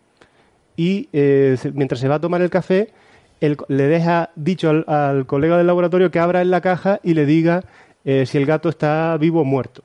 [0.76, 2.92] y eh, mientras se va a tomar el café,
[3.40, 7.64] le deja dicho al, colega del laboratorio que abra en la caja y le diga
[8.04, 9.82] si el gato está vivo o muerto.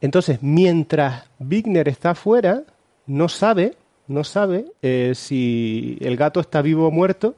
[0.00, 2.62] Entonces, mientras Wigner está afuera,
[3.06, 3.74] no sabe,
[4.06, 7.34] no sabe eh, si el gato está vivo o muerto,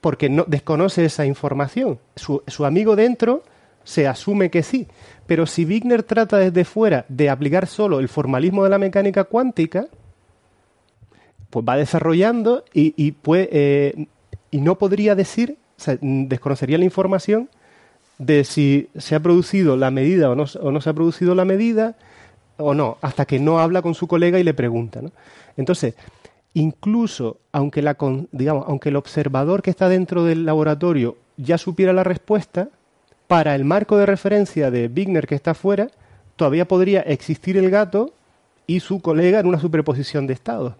[0.00, 1.98] porque no desconoce esa información.
[2.16, 3.42] Su, su amigo dentro
[3.84, 4.86] se asume que sí,
[5.26, 9.88] pero si Wigner trata desde fuera de aplicar solo el formalismo de la mecánica cuántica,
[11.50, 14.06] pues va desarrollando y, y, eh,
[14.50, 15.56] y no podría decir,
[16.00, 17.48] desconocería la información
[18.18, 21.44] de si se ha producido la medida o no, o no se ha producido la
[21.44, 21.96] medida
[22.58, 25.00] o no, hasta que no habla con su colega y le pregunta.
[25.00, 25.10] ¿no?
[25.56, 25.94] Entonces,
[26.54, 27.96] incluso aunque, la,
[28.32, 32.68] digamos, aunque el observador que está dentro del laboratorio ya supiera la respuesta,
[33.28, 35.88] para el marco de referencia de Wigner que está fuera,
[36.36, 38.12] todavía podría existir el gato
[38.66, 40.74] y su colega en una superposición de estados.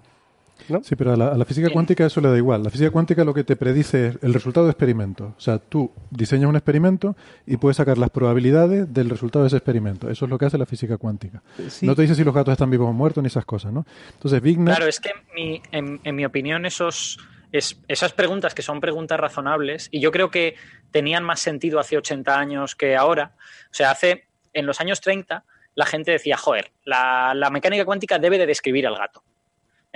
[0.68, 0.82] ¿No?
[0.82, 2.62] Sí, pero a la, a la física cuántica eso le da igual.
[2.62, 5.34] La física cuántica lo que te predice es el resultado de experimento.
[5.36, 7.16] O sea, tú diseñas un experimento
[7.46, 10.10] y puedes sacar las probabilidades del resultado de ese experimento.
[10.10, 11.42] Eso es lo que hace la física cuántica.
[11.68, 11.86] Sí.
[11.86, 13.86] No te dice si los gatos están vivos o muertos ni esas cosas, ¿no?
[14.14, 14.74] Entonces, Wigner...
[14.74, 17.18] Claro, es que en mi, en, en mi opinión esos,
[17.52, 20.54] es- esas preguntas que son preguntas razonables, y yo creo que
[20.90, 23.32] tenían más sentido hace 80 años que ahora,
[23.70, 24.24] o sea, hace
[24.54, 25.44] en los años 30
[25.74, 29.22] la gente decía, joder, la, la mecánica cuántica debe de describir al gato.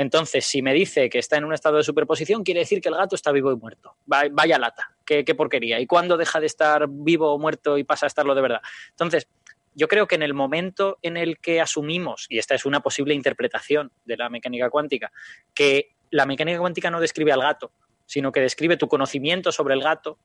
[0.02, 2.94] Entonces, si me dice que está en un estado de superposición, quiere decir que el
[2.96, 3.96] gato está vivo y muerto.
[4.12, 5.80] Va- Vaya lata, qué, qué porquería.
[5.80, 8.60] ¿Y cuándo deja de estar vivo o muerto y pasa a estarlo de verdad?
[8.90, 9.26] Entonces,
[9.74, 13.14] yo creo que en el momento en el que asumimos, y esta es una posible
[13.14, 15.10] interpretación de la mecánica cuántica,
[15.54, 17.72] que la mecánica cuántica no describe al gato,
[18.04, 20.18] sino que describe tu conocimiento sobre el gato,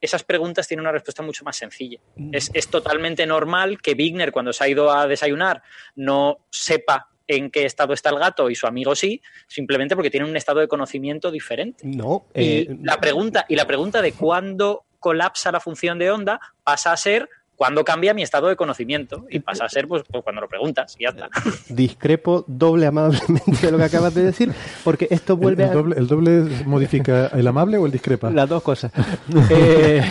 [0.00, 2.00] esas preguntas tienen una respuesta mucho más sencilla.
[2.32, 5.62] Es, es totalmente normal que Wigner, cuando se ha ido a desayunar,
[5.94, 10.30] no sepa en qué estado está el gato y su amigo sí, simplemente porque tienen
[10.30, 11.86] un estado de conocimiento diferente.
[11.86, 16.40] No, Y eh, la pregunta, y la pregunta de cuándo colapsa la función de onda
[16.64, 19.26] pasa a ser cuándo cambia mi estado de conocimiento.
[19.30, 21.28] Y pasa a ser pues, pues cuando lo preguntas y ya está.
[21.68, 25.72] discrepo doble amablemente de lo que acabas de decir, porque esto ¿El, vuelve el a...
[25.72, 28.30] doble, ¿El doble modifica el amable o el discrepa?
[28.30, 28.92] Las dos cosas.
[29.50, 30.02] Eh,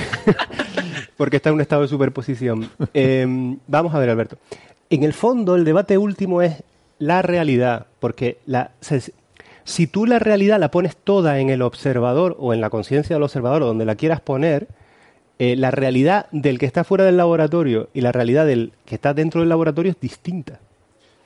[1.17, 2.69] porque está en un estado de superposición.
[2.93, 3.25] Eh,
[3.67, 4.37] vamos a ver, Alberto.
[4.89, 6.63] En el fondo, el debate último es
[7.01, 8.71] la realidad, porque la,
[9.63, 13.23] si tú la realidad la pones toda en el observador o en la conciencia del
[13.23, 14.67] observador o donde la quieras poner,
[15.39, 19.15] eh, la realidad del que está fuera del laboratorio y la realidad del que está
[19.15, 20.59] dentro del laboratorio es distinta.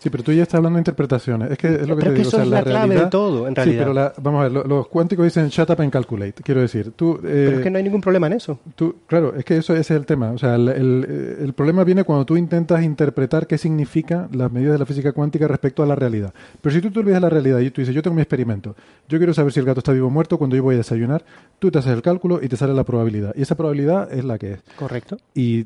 [0.06, 1.50] Sí, pero tú ya estás hablando de interpretaciones.
[1.50, 2.16] Es que es lo que Pero te es digo.
[2.16, 3.80] que eso o sea, es la clave realidad- de todo, en Sí, realidad.
[3.82, 6.44] pero la- vamos a ver, lo- los cuánticos dicen shut up and calculate.
[6.44, 7.16] Quiero decir, tú...
[7.24, 8.60] eh, Pero es que no hay ningún problema en eso.
[8.76, 10.30] Tú, claro, es que eso ese es el tema.
[10.32, 14.74] O sea, el, el- el problema viene cuando tú intentas interpretar qué significa las medidas
[14.74, 16.32] de la física cuántica respecto a la realidad.
[16.62, 18.76] Pero si tú te olvidas la realidad y tú dices, yo tengo mi experimento,
[19.10, 21.26] yo quiero saber si el gato está vivo o muerto cuando yo voy a desayunar,
[21.58, 23.34] tú te haces el cálculo y te sale la probabilidad.
[23.36, 24.60] Y esa probabilidad es la que es.
[24.78, 25.18] Correcto.
[25.34, 25.66] Y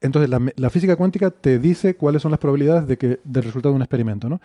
[0.00, 3.76] entonces la, física cuántica te dice cuáles son las probabilidades de que del resultado de
[3.76, 4.40] un experimento, ¿no?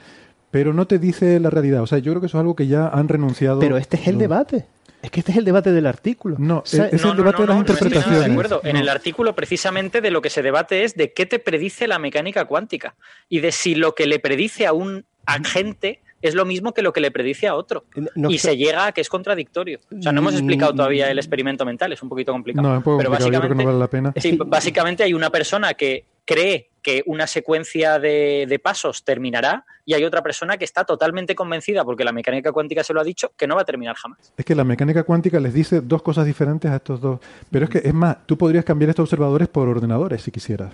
[0.52, 1.82] Pero no te dice la realidad.
[1.82, 3.60] O sea, yo creo que eso es algo que ya han renunciado.
[3.60, 4.66] Pero este es el los- debate.
[5.02, 6.36] Es que este es el debate del artículo.
[6.40, 8.20] No, Sa- es el debate de las no estoy nada interpretaciones.
[8.26, 8.62] de acuerdo.
[8.64, 8.80] En No.
[8.82, 12.46] el artículo, precisamente, de lo que se debate es de qué te predice la mecánica
[12.46, 12.96] cuántica
[13.28, 16.92] y de si lo que le predice a un agente es lo mismo que lo
[16.94, 17.84] que le predice a otro.
[18.16, 19.80] No y se llega a que es contradictorio.
[19.96, 22.68] O sea, no hemos explicado todavía el experimento mental, es un poquito complicado.
[22.68, 24.14] No, es un poco Pero complicado, que no básicamente- vale la pena.
[24.18, 29.94] Sí, básicamente hay una persona que cree que una secuencia de, de pasos terminará y
[29.94, 33.32] hay otra persona que está totalmente convencida, porque la mecánica cuántica se lo ha dicho,
[33.38, 34.34] que no va a terminar jamás.
[34.38, 37.20] Es que la mecánica cuántica les dice dos cosas diferentes a estos dos.
[37.52, 40.74] Pero es que, es más, tú podrías cambiar estos observadores por ordenadores si quisieras.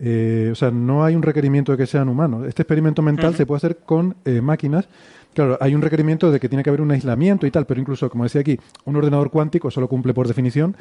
[0.00, 2.46] Eh, o sea, no hay un requerimiento de que sean humanos.
[2.46, 4.88] Este experimento mental se puede hacer con eh, máquinas.
[5.34, 8.08] Claro, hay un requerimiento de que tiene que haber un aislamiento y tal, pero incluso,
[8.08, 10.76] como decía aquí, un ordenador cuántico solo cumple por definición.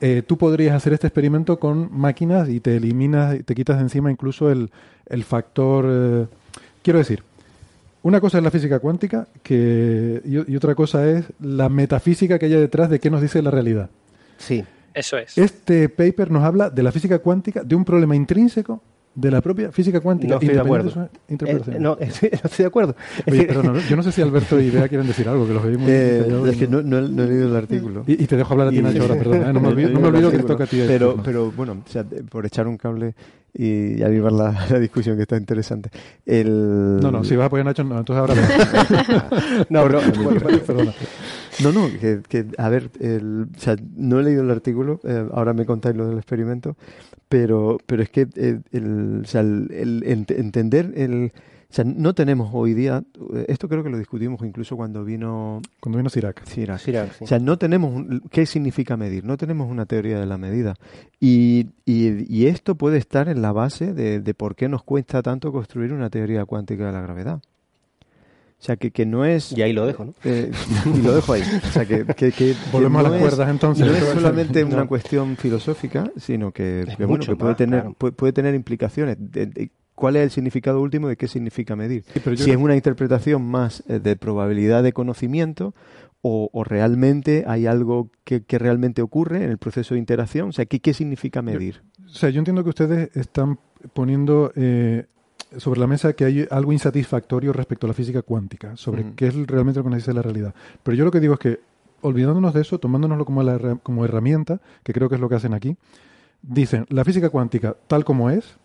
[0.00, 3.82] Eh, tú podrías hacer este experimento con máquinas y te eliminas, y te quitas de
[3.82, 4.70] encima incluso el,
[5.06, 5.84] el factor.
[5.88, 6.26] eh,
[6.82, 7.22] quiero decir,
[8.02, 12.46] una cosa es la física cuántica que, y, y otra cosa es la metafísica que
[12.46, 13.90] hay detrás de qué nos dice la realidad.
[14.38, 14.64] Sí.
[14.94, 15.36] Eso es.
[15.38, 18.82] Este paper nos habla de la física cuántica, de un problema intrínseco
[19.14, 20.34] de la propia física cuántica.
[20.34, 21.08] No estoy de acuerdo.
[21.28, 21.34] de.
[21.46, 22.96] Eh, no, estoy, no estoy de acuerdo.
[23.26, 23.78] Oye, ¿no?
[23.80, 26.56] yo no sé si Alberto y Bea quieren decir algo, que los muy Eh, es
[26.56, 26.78] que ¿no?
[26.78, 28.04] he, no he leído el artículo.
[28.06, 29.50] Y, y te dejo hablar a ti, Nacho, ahora, perdona.
[29.50, 29.52] ¿eh?
[29.52, 30.82] No me he olvido, no me leído el olvido que te toca a ti.
[30.86, 33.14] Pero, pero bueno, o sea, de- por echar un cable
[33.52, 35.90] y avivar la, la discusión que está interesante.
[36.24, 36.98] El...
[37.00, 38.34] No, no, si vas a apoyar a Nacho, no, entonces ahora...
[39.68, 40.92] No, pero, Bueno, perdona.
[41.62, 45.26] No, no, que, que, a ver, el, o sea, no he leído el artículo, eh,
[45.32, 46.76] ahora me contáis lo del experimento,
[47.28, 51.32] pero, pero es que eh, el, o sea, el, el ent- entender el...
[51.68, 55.62] O sea, no tenemos hoy día, eh, esto creo que lo discutimos incluso cuando vino
[55.78, 56.44] Cuando vino Sirac.
[56.44, 56.80] Sirac.
[56.80, 57.22] Sirac, sí.
[57.24, 60.74] O sea, no tenemos un- qué significa medir, no tenemos una teoría de la medida.
[61.20, 65.22] Y, y, y esto puede estar en la base de, de por qué nos cuesta
[65.22, 67.40] tanto construir una teoría cuántica de la gravedad.
[68.60, 69.52] O sea, que, que no es...
[69.52, 70.14] Y ahí lo dejo, ¿no?
[70.22, 70.50] eh,
[70.94, 71.42] y lo dejo ahí.
[71.42, 73.86] O sea, que, que- que- que Volvemos a no las es- cuerdas, entonces.
[73.86, 74.74] No es solamente No.
[74.76, 77.94] una cuestión filosófica, sino que, Es que, bueno, mucho que puede más, tener claro.
[77.96, 79.16] puede, puede tener implicaciones.
[79.18, 82.04] de- de ¿Cuál es el significado último de qué significa medir?
[82.12, 85.74] Sí, pero yo si creo- es una interpretación más eh, de probabilidad de conocimiento
[86.22, 90.50] o, o realmente hay algo que, que realmente ocurre en el proceso de interacción.
[90.50, 91.82] O sea, ¿qué, qué significa medir?
[92.06, 93.58] O sea, yo entiendo que ustedes están
[93.94, 95.06] poniendo eh,
[95.56, 99.46] sobre la mesa que hay algo insatisfactorio respecto a la física cuántica, sobre qué es
[99.46, 100.54] realmente lo que nos dice la realidad.
[100.82, 101.60] Pero yo lo que digo es que,
[102.02, 105.54] olvidándonos de eso, tomándonoslo como, la como herramienta, que creo que es lo que hacen
[105.54, 105.76] aquí,
[106.42, 108.56] dicen, la física cuántica tal como es,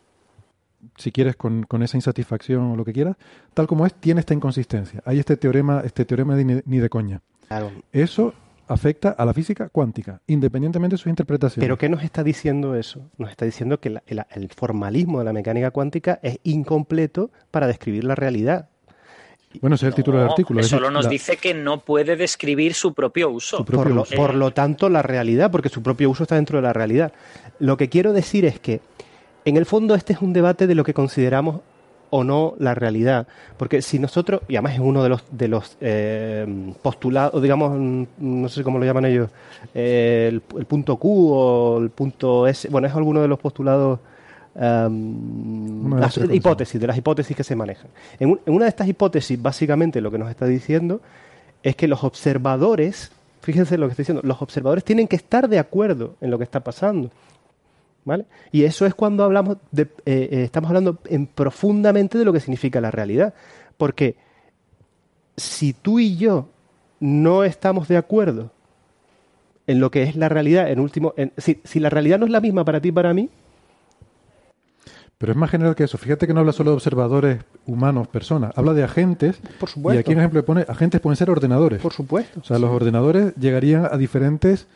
[0.98, 3.18] si quieres con, con esa insatisfacción o lo que quieras,
[3.54, 5.02] tal como es, tiene esta inconsistencia.
[5.06, 7.22] Hay este teorema, este teorema de ni, ni de coña.
[7.48, 7.72] Claro.
[7.92, 8.34] Eso
[8.68, 11.64] afecta a la física cuántica, independientemente de sus interpretaciones.
[11.64, 13.10] Pero ¿qué nos está diciendo eso?
[13.18, 17.68] Nos está diciendo que la- el, el formalismo de la mecánica cuántica es incompleto para
[17.68, 18.70] describir la realidad.
[19.62, 20.62] bueno, ese es el título del artículo.
[20.64, 23.58] Solo nos la- dice que no puede describir su propio uso.
[23.58, 24.16] Su propio Por lo, uso.
[24.16, 27.14] por lo tanto, la realidad, porque su propio uso está dentro de la realidad.
[27.60, 28.82] Lo que quiero decir es que,
[29.46, 31.62] en el fondo, este es un debate de lo que consideramos
[32.16, 33.28] o no la realidad.
[33.58, 38.04] Porque si nosotros, y además es uno de los, de los eh, postulados, digamos, mm,
[38.20, 39.30] no sé cómo lo llaman ellos,
[39.74, 44.00] eh, el, el punto Q o el punto S, bueno, es alguno de los postulados,
[44.56, 47.88] um, de las hipótesis, de las hipótesis que se manejan.
[48.20, 51.02] En, un- en una de estas hipótesis, básicamente lo que nos está diciendo
[51.64, 53.12] es que los observadores,
[53.42, 56.44] fíjense lo que estoy diciendo, los observadores tienen que estar de acuerdo en lo que
[56.44, 57.10] está pasando.
[58.06, 58.26] ¿Vale?
[58.52, 59.90] Y eso es cuando hablamos de, eh,
[60.32, 63.34] eh, estamos hablando en profundamente de lo que significa la realidad.
[63.78, 64.16] Porque
[65.36, 66.48] si tú y yo
[67.00, 68.52] no estamos de acuerdo
[69.68, 72.32] en lo que es la realidad, en último, en- si, si la realidad no es
[72.32, 73.30] la misma para ti y para mí,
[75.18, 75.98] Pero es más general que eso.
[75.98, 78.52] Fíjate que no habla solo de observadores humanos, personas.
[78.58, 79.38] Habla de agentes.
[79.60, 81.82] por supuesto, Y aquí, por ejemplo, pone agentes pueden ser ordenadores.
[81.82, 82.42] por supuesto.
[82.42, 84.68] O sea, los ordenadores llegarían a diferentes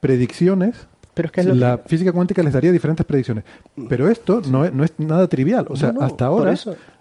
[0.00, 0.88] predicciones.
[1.16, 3.42] Pero es que es La que- física cuántica les daría diferentes predicciones.
[3.88, 5.64] Pero esto no es, no es nada trivial.
[5.70, 6.54] O sea, No, no, hasta ahora,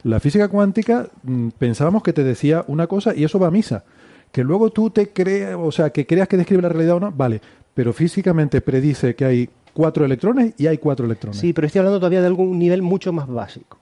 [0.03, 3.83] la física cuántica mm, pensábamos que te decía una cosa y eso va a misa.
[4.31, 7.11] Que luego tú te creas, o sea, que creas que describe la realidad o no,
[7.11, 7.41] vale.
[7.73, 11.37] Pero físicamente predice que hay cuatro electrones y hay cuatro electrones.
[11.37, 13.77] Sí, pero estoy hablando todavía de algún nivel mucho más básico.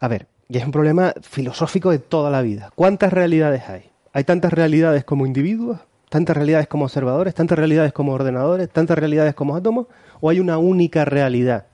[0.00, 2.72] A ver, y es un problema filosófico de toda la vida.
[2.74, 3.84] ¿Cuántas realidades hay?
[4.12, 5.78] ¿Hay tantas realidades como individuos?
[6.10, 7.34] ¿Tantas realidades como observadores?
[7.34, 8.68] ¿Tantas realidades como ordenadores?
[8.68, 9.86] ¿Tantas realidades como átomos?
[10.20, 11.66] ¿O hay una única realidad?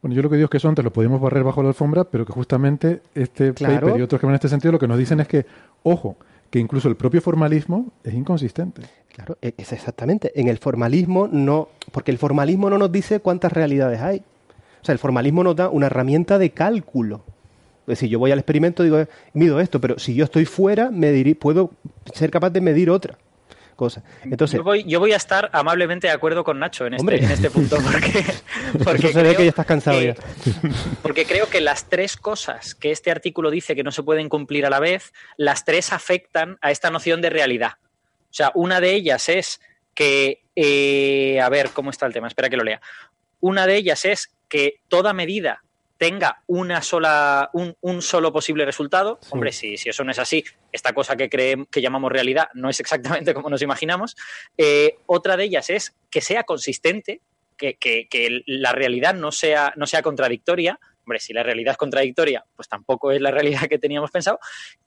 [0.00, 2.04] Bueno, yo lo que digo es que eso antes lo podíamos barrer bajo la alfombra,
[2.04, 3.80] pero que justamente este Claro.
[3.86, 5.44] paper y otros que van en este sentido lo que nos dicen es que,
[5.82, 6.16] ojo,
[6.50, 8.82] que incluso el propio formalismo es inconsistente.
[9.12, 10.30] Claro, e- es exactamente.
[10.38, 14.18] En el formalismo no, porque el formalismo no nos dice cuántas realidades hay.
[14.82, 17.24] O sea, el formalismo nos da una herramienta de cálculo.
[17.86, 20.90] Es decir, yo voy al experimento y digo, mido esto, pero si yo estoy fuera,
[20.92, 21.70] medir, puedo
[22.12, 23.18] ser capaz de medir otra
[23.74, 24.02] cosa.
[24.22, 27.18] Entonces, Yo voy, yo voy a estar amablemente de acuerdo con Nacho en este, Hombre.
[27.24, 28.24] en este punto, porque,
[28.84, 30.14] porque eso se ve que ya estás cansado que- ya.
[31.02, 34.64] Porque creo que las tres cosas que este artículo dice que no se pueden cumplir
[34.66, 37.72] a la vez, las tres afectan a esta noción de realidad.
[38.30, 39.60] O sea, una de ellas es
[39.94, 42.28] que, eh, a ver, ¿cómo está el tema?
[42.28, 42.80] Espera que lo lea.
[43.40, 45.63] Una de ellas es que toda medida
[46.04, 49.18] tenga una sola, un, un solo posible resultado.
[49.22, 49.30] Sí.
[49.32, 52.68] Hombre, si, si eso no es así, esta cosa que, creem- que llamamos realidad no
[52.68, 54.14] es exactamente como nos imaginamos.
[54.58, 57.22] Eh, otra de ellas es que sea consistente,
[57.56, 60.78] que, que- que la realidad no sea, no sea contradictoria.
[61.06, 64.38] Hombre, si la realidad es contradictoria, pues tampoco es la realidad que teníamos pensado.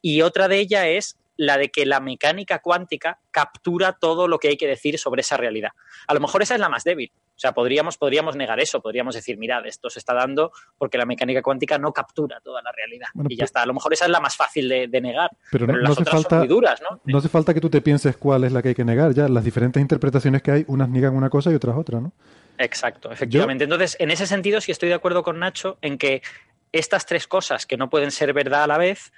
[0.03, 4.49] Y otra de ellas es la de que la mecánica cuántica captura todo lo que
[4.49, 5.71] hay que decir sobre esa realidad.
[6.07, 7.11] A lo mejor esa es la más débil.
[7.13, 11.05] O sea, podríamos, podríamos negar eso, podríamos decir, mirad, esto se está dando porque la
[11.05, 13.07] mecánica cuántica no captura toda la realidad.
[13.13, 13.61] Bueno, y ya está.
[13.61, 15.29] A lo mejor esa es la más fácil de, de negar.
[15.51, 16.99] Pero, Pero, no, las hace otras son falta, muy duras, ¿no?
[17.05, 19.13] no hace falta que tú te pienses cuál es la que hay que negar.
[19.13, 22.11] Ya las diferentes interpretaciones que hay, unas niegan una cosa y otras otra, ¿no?
[22.57, 23.65] Exacto, efectivamente.
[23.65, 26.23] Entonces, en ese sentido, sí estoy de acuerdo con Nacho en que
[26.71, 29.13] estas tres cosas que no pueden ser verdad a la vez,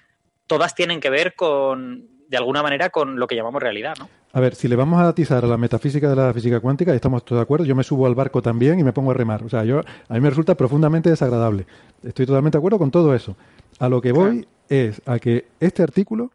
[0.49, 4.09] todas tienen que ver con, de alguna manera, con lo que llamamos realidad, ¿no?
[4.34, 6.95] A ver, si le vamos a atizar a la metafísica de la física cuántica, y
[6.95, 9.41] estamos todos de acuerdo, yo me subo al barco también y me pongo a remar.
[9.43, 11.65] O sea, yo, a mí me resulta profundamente desagradable.
[12.03, 13.35] Estoy totalmente de acuerdo con todo eso.
[13.80, 16.30] A lo que voy es a que este artículo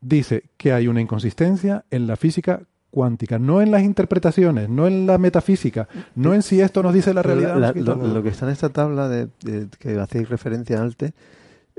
[0.00, 2.60] dice que hay una inconsistencia en la física
[2.90, 7.12] cuántica, no en las interpretaciones, no en la metafísica, no en si esto nos dice
[7.14, 7.56] la realidad.
[7.58, 11.12] la- lo que está en esta tabla de, de- que hacéis referencia antes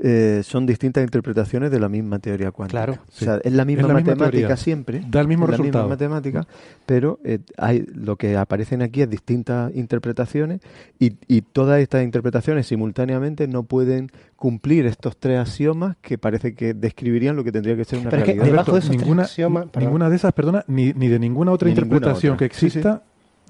[0.00, 2.84] eh, son distintas interpretaciones de la misma teoría cuántica.
[2.84, 5.02] Claro, O sea, es la misma Es la matemática siempre.
[5.10, 5.84] Da el mismo es la resultado.
[5.84, 6.46] misma matemática,
[6.86, 10.60] pero eh, hay, lo que aparecen aquí es distintas interpretaciones
[11.00, 16.74] y, y todas estas interpretaciones simultáneamente no pueden cumplir estos tres axiomas que parece que
[16.74, 18.52] describirían lo que tendría que ser una Pero es que realidad.
[18.52, 19.88] debajo de esos tres ninguna, axiomas, perdón.
[19.88, 22.48] ninguna de esas, perdona, ni, ni de ninguna otra Ni ninguna interpretación otra.
[22.48, 23.02] que Sí, exista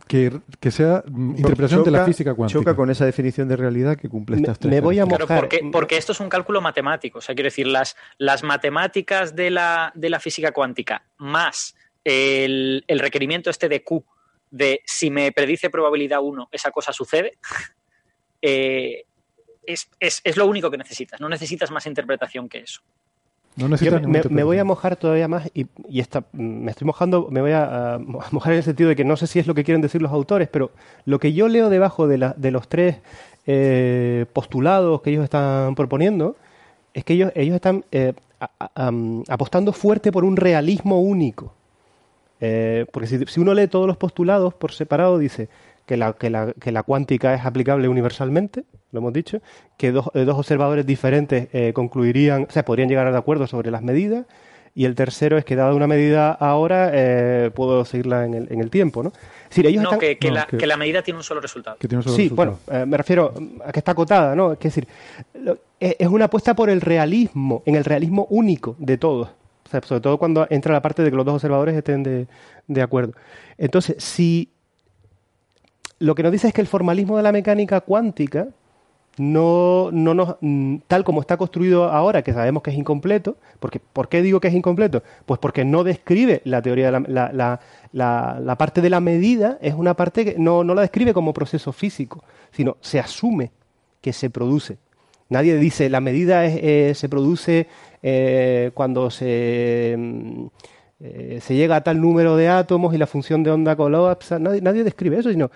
[0.09, 2.59] Que, que sea mm, interpretación de la física cuántica.
[2.61, 4.71] Choca con esa definición de realidad que cumple Me- estas tres.
[4.73, 5.41] me voy a Claro, mojar.
[5.41, 7.19] porque, porque esto es un cálculo matemático.
[7.19, 12.85] O sea, quiero decir, las, las matemáticas de la, de la física cuántica más el,
[12.89, 14.05] el requerimiento este de Q,
[14.51, 17.37] de si me predice probabilidad 1, esa cosa sucede,
[18.43, 19.05] eh,
[19.67, 21.21] es, es- es lo único que necesitas.
[21.21, 22.81] No necesitas más interpretación que eso.
[23.59, 25.67] No necesitas me, ninguna me- me voy a mojar todavía más y,
[26.33, 27.99] me estoy mojando, me voy a, a
[28.31, 30.13] mojar en el sentido de que no sé si es lo que quieren decir los
[30.13, 30.71] autores, pero
[31.05, 32.97] lo que yo leo debajo de, la- de los tres
[33.47, 36.37] eh, postulados que ellos están proponiendo
[36.95, 38.91] es que ellos, ellos están eh, a-
[39.29, 41.53] apostando fuerte por un realismo único.
[42.41, 45.49] Eh, porque si, si uno lee todos los postulados por separado, dice
[45.87, 49.41] que la, que, la, que la cuántica es aplicable universalmente, lo hemos dicho,
[49.77, 53.71] que dos, eh, dos observadores diferentes eh, concluirían, o sea, podrían llegar de acuerdo sobre
[53.71, 54.25] las medidas,
[54.75, 58.61] y el tercero es que dada una medida ahora, eh, puedo seguirla en el, en
[58.61, 59.09] el tiempo, ¿no?
[59.09, 59.99] Es decir, ellos No, están...
[60.01, 61.77] que, que no, la, que- que la medida tiene un solo resultado.
[61.81, 62.59] Que tiene un solo Sí, resultado.
[62.69, 63.35] bueno, eh, me refiero
[63.65, 64.53] a que está acotada, ¿no?
[64.53, 64.87] Es decir,
[65.35, 69.29] lo- es es una apuesta por el realismo, en el realismo único de todos.
[69.67, 72.27] O sea, sobre todo cuando entra la parte de que los dos observadores estén de,
[72.69, 73.13] de acuerdo.
[73.59, 74.51] Entonces, si
[75.99, 78.49] lo que nos dice es que el formalismo de la mecánica cuántica
[79.19, 83.81] no, no nos, mm, tal como está construido ahora, que sabemos que es incompleto, porque,
[83.81, 85.03] ¿por qué digo que es incompleto?
[85.27, 87.61] Pues porque no describe la teoría de la, la,
[87.93, 91.73] la- parte de la medida, es una parte que no, no la describe como proceso
[91.73, 93.51] físico, sino se asume
[94.01, 94.79] que se produce.
[95.31, 97.67] Nadie dice la medida eh, se produce
[98.03, 100.47] eh, cuando se, mm,
[101.01, 104.39] eh, se llega a tal número de átomos y la función de onda colapsa.
[104.39, 105.51] Nadie, nadie describe eso, sino,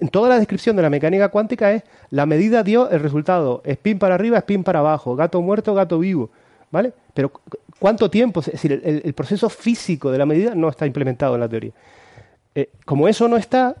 [0.00, 3.98] en toda la descripción de la mecánica cuántica es la medida dio el resultado, spin
[3.98, 6.30] para arriba, spin para abajo, gato muerto, gato vivo,
[6.70, 6.92] ¿vale?
[7.14, 7.40] Pero cu-
[7.78, 8.40] ¿cuánto tiempo?
[8.40, 11.72] Es decir, el- proceso físico de la medida no está implementado en la teoría.
[12.54, 13.76] Eh, como eso no está,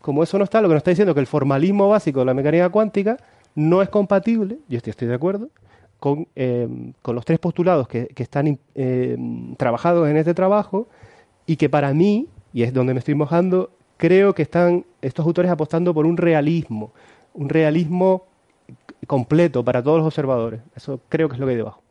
[0.00, 2.26] como eso no está, lo que nos está diciendo es que el formalismo básico de
[2.26, 3.18] la mecánica cuántica
[3.54, 5.48] no es compatible, yo estoy, de acuerdo,
[5.98, 6.68] con, eh,
[7.02, 9.16] con los tres postulados que, que están eh,
[9.56, 10.88] trabajados en este trabajo
[11.46, 15.50] y que para mí, y es donde me estoy mojando, creo que están estos autores
[15.50, 16.92] apostando por un realismo,
[17.34, 18.26] un realismo
[19.06, 20.60] completo para todos los observadores.
[20.74, 21.82] Eso creo que es lo que hay debajo.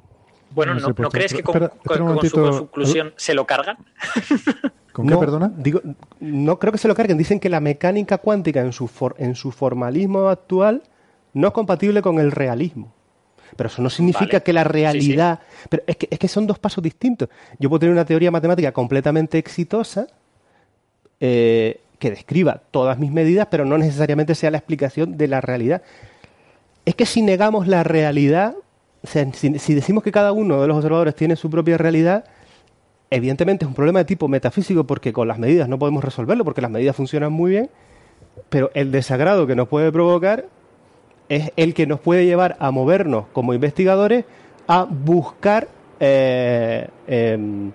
[0.52, 3.45] Bueno, No ¿no, sé, pues, ¿no crees que con, espera- con su conclusión se lo
[3.45, 3.77] cargan?
[4.94, 5.52] ¿Con qué, no, perdona?
[5.57, 5.82] Digo,
[6.22, 7.18] no creo que se lo carguen.
[7.18, 10.84] Dicen que la mecánica cuántica en su, for- en su formalismo actual
[11.34, 12.94] no es compatible con el realismo.
[13.57, 14.44] Pero eso no significa Vale.
[14.44, 15.40] que la realidad...
[15.69, 17.27] Pero es que, es que son dos pasos distintos.
[17.60, 20.07] Yo puedo tener una teoría matemática completamente exitosa
[21.19, 25.81] eh, que describa todas mis medidas, pero no necesariamente sea la explicación de la realidad.
[26.85, 28.55] Es que si negamos la realidad,
[29.03, 32.26] si decimos que cada uno de los observadores tiene su propia realidad,
[33.09, 36.61] evidentemente es un problema de tipo metafísico porque con las medidas no podemos resolverlo, porque
[36.61, 37.69] las medidas funcionan muy bien,
[38.49, 40.45] pero el desagrado que nos puede provocar
[41.29, 44.26] es el que nos puede llevar a movernos como investigadores
[44.68, 45.68] a buscar
[45.99, 47.71] eh, em,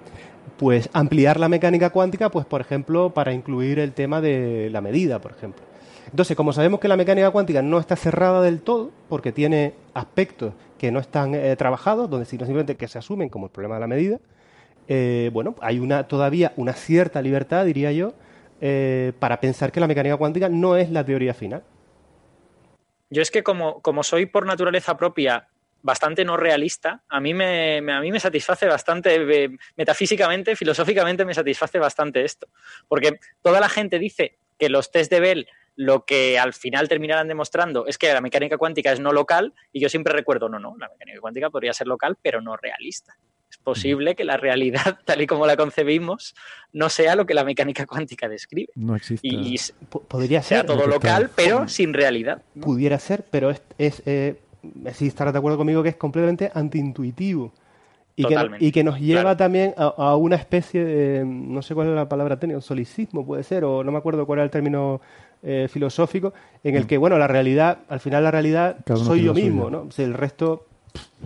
[0.60, 5.18] pues ampliar la mecánica cuántica, pues por ejemplo, para incluir el tema de la medida,
[5.18, 5.64] por ejemplo.
[6.10, 10.52] Entonces, como sabemos que la mecánica cuántica no está cerrada del todo, porque tiene aspectos
[10.76, 13.80] que no están eh, trabajados, donde sino simplemente que se asumen como el problema de
[13.80, 14.18] la medida,
[14.86, 18.12] eh, bueno, hay una todavía una cierta libertad, diría yo,
[18.60, 21.62] eh, para pensar que la mecánica cuántica no es la teoría final.
[23.08, 25.48] Yo es que como, como soy por naturaleza propia
[25.82, 31.24] bastante no realista, a mí me, me- a mí me satisface bastante, eh, metafísicamente, filosóficamente
[31.24, 32.48] me satisface bastante esto.
[32.88, 37.28] Porque toda la gente dice que los test de Bell lo que al final terminarán
[37.28, 40.76] demostrando es que la mecánica cuántica es no local y yo siempre recuerdo, no, no,
[40.78, 43.16] la mecánica cuántica podría ser local, pero no realista.
[43.50, 46.34] Es posible que la realidad, tal y como la concebimos,
[46.72, 48.70] no sea lo que la mecánica cuántica describe.
[48.74, 49.26] No existe.
[49.26, 49.56] Y
[50.08, 50.66] podría sea ser.
[50.66, 52.42] todo local, pero sin realidad.
[52.60, 54.38] Pudiera ser, pero es, es eh,
[54.92, 57.52] sí estarás de acuerdo conmigo que es completamente antiintuitivo.
[58.16, 61.94] Y que, y que, nos lleva también a, una especie de, no sé cuál es
[61.94, 65.00] la palabra técnica, un solicismo puede ser, o no me acuerdo cuál era el término
[65.42, 66.86] eh, filosófico, en el mm.
[66.86, 69.88] que, bueno, la realidad, al final la realidad soy yo mismo, ¿no?
[69.96, 70.66] el resto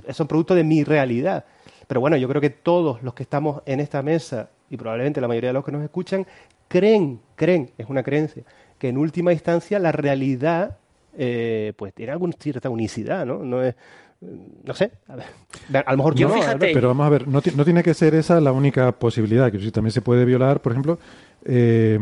[0.07, 1.45] es un producto de mi realidad.
[1.89, 5.29] Pero bueno, yo creo que todos los que estamos en esta mesa, y probablemente la
[5.29, 6.27] mayoría de los que nos escuchan,
[6.69, 8.45] creen, creen, es una creencia,
[8.79, 10.79] que en última instancia la realidad
[11.17, 13.39] eh, pues tiene alguna cierta unicidad, ¿no?
[13.45, 13.75] No es
[14.65, 15.27] no sé, a, ver,
[15.87, 18.53] a lo mejor yo no, pero vamos a ver, no, tiene que ser esa la
[18.53, 20.99] única posibilidad, que también se puede violar, por ejemplo,
[21.45, 21.99] eh,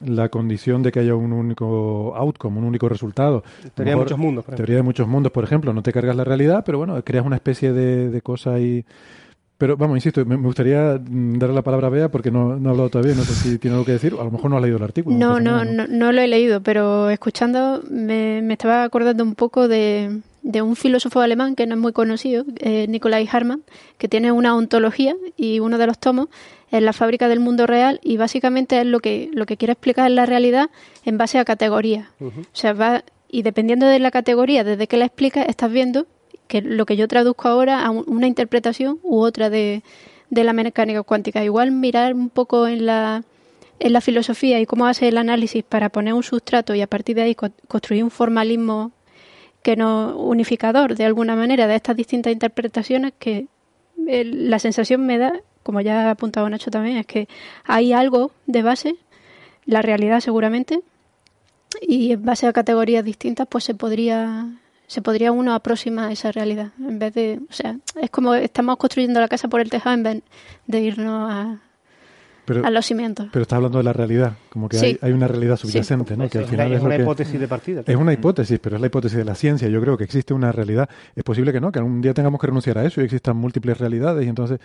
[0.00, 3.42] la condición de que haya un único outcome, un único resultado.
[3.74, 4.44] Teoría de muchos mundos.
[4.46, 7.36] Teoría de muchos mundos, por ejemplo, no te cargas la realidad, pero bueno, creas una
[7.36, 8.84] especie de, de cosa ahí...
[9.64, 12.90] Pero vamos, insisto, me, gustaría darle la palabra a Bea porque no, no ha hablado
[12.90, 14.82] todavía, no sé si tiene algo que decir, a lo mejor no ha leído el
[14.82, 15.16] artículo.
[15.16, 19.66] No, no, no, no, lo he leído, pero escuchando me, me estaba acordando un poco
[19.66, 23.62] de, de un filósofo alemán que no es muy conocido, eh, Nikolai Harman,
[23.96, 26.28] que tiene una ontología y uno de los tomos
[26.70, 30.10] es la fábrica del mundo real y básicamente es lo que, lo que quiere explicar
[30.10, 30.68] la realidad
[31.06, 32.06] en base a categorías.
[32.20, 36.06] O sea, va, y dependiendo de la categoría, desde que la explica, estás viendo
[36.48, 39.82] que lo que yo traduzco ahora a una interpretación u otra de,
[40.30, 41.44] de la mecánica cuántica.
[41.44, 43.24] Igual mirar un poco en la,
[43.78, 47.16] en la filosofía y cómo hace el análisis para poner un sustrato y a partir
[47.16, 48.92] de ahí construir un formalismo
[49.62, 53.46] que no unificador de alguna manera de estas distintas interpretaciones que
[53.96, 57.28] la sensación me da, como ya ha apuntado Nacho también, es que
[57.64, 58.96] hay algo de base,
[59.64, 60.80] la realidad seguramente,
[61.80, 64.48] y en base a categorías distintas pues se podría
[64.86, 68.76] se podría uno aproximar a esa realidad en vez de, o sea, es como estamos
[68.76, 70.22] construyendo la casa por el tejado en vez
[70.66, 71.58] de irnos a,
[72.62, 73.28] a los cimientos.
[73.32, 76.28] Pero está hablando de la realidad, como que hay, hay, una realidad subyacente, ¿no?
[76.28, 77.82] Que al final es, una hipótesis de partida.
[77.86, 79.68] Es una hipótesis, pero es la hipótesis de la ciencia.
[79.68, 80.88] Yo creo que existe una realidad.
[81.16, 83.78] Es posible que no, que algún día tengamos que renunciar a eso y existan múltiples
[83.78, 84.60] realidades y entonces...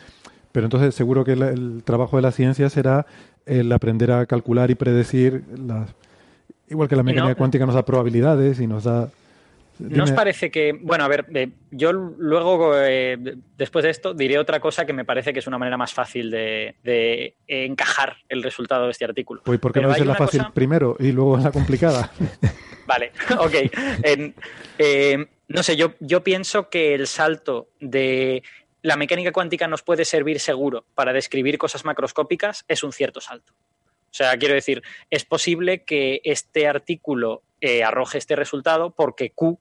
[0.51, 3.05] Pero entonces seguro que el, trabajo de la ciencia será
[3.45, 5.93] el aprender a calcular y predecir las...
[6.67, 9.09] Igual que la mecánica cuántica nos da probabilidades y nos da
[9.79, 13.17] ¿No os parece que, bueno, a ver, eh, yo luego, eh,
[13.57, 16.29] después de esto, diré otra cosa que me parece que es una manera más fácil
[16.29, 19.41] de, encajar el resultado de este artículo.
[19.45, 22.11] Pues ¿por qué no dices la fácil primero y luego la complicada?
[22.85, 23.53] vale, ok.
[24.77, 28.43] Eh, no sé, yo, yo pienso que el salto de
[28.81, 33.53] la mecánica cuántica nos puede servir seguro para describir cosas macroscópicas es un cierto salto.
[34.11, 37.43] O sea, quiero decir, es posible que este artículo
[37.85, 39.59] arroje este resultado porque Q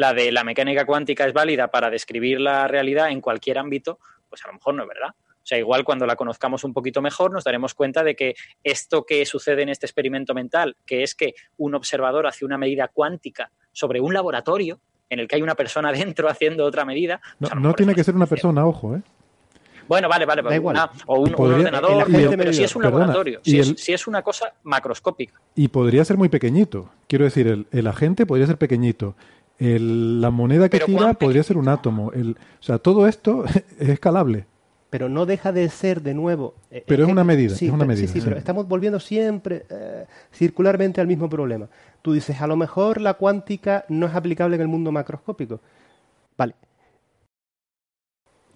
[0.00, 3.98] la de la mecánica cuántica es válida para describir la realidad en cualquier ámbito,
[4.28, 5.10] pues a lo mejor no es verdad.
[5.10, 9.04] O sea, igual cuando la conozcamos un poquito mejor nos daremos cuenta de que esto
[9.04, 13.50] que sucede en este experimento mental, que es que un observador hace una medida cuántica
[13.72, 14.80] sobre un laboratorio
[15.10, 17.20] en el que hay una persona dentro haciendo otra medida.
[17.38, 19.02] Pues no, tiene que ser una persona, ojo, ¿eh?
[19.86, 20.40] Bueno, vale, vale,
[21.06, 25.34] o un, ordenador, pero, si es un laboratorio, si, es, una cosa macroscópica.
[25.56, 26.92] Y podría ser muy pequeñito.
[27.08, 29.16] Quiero decir, el, el agente podría ser pequeñito
[29.60, 32.12] la moneda que tira podría ser un átomo.
[32.12, 33.44] El, o sea, todo esto
[33.78, 34.46] es escalable.
[34.88, 36.54] Pero no deja de ser de nuevo.
[36.70, 37.54] Eh, pero es, una medida.
[37.54, 38.08] Sí, es una medida.
[38.08, 41.68] Sí, sí, pero estamos volviendo siempre eh, circularmente al mismo problema.
[42.02, 45.60] Tú dices, a lo mejor la cuántica no es aplicable en el mundo macroscópico.
[46.36, 46.54] Vale.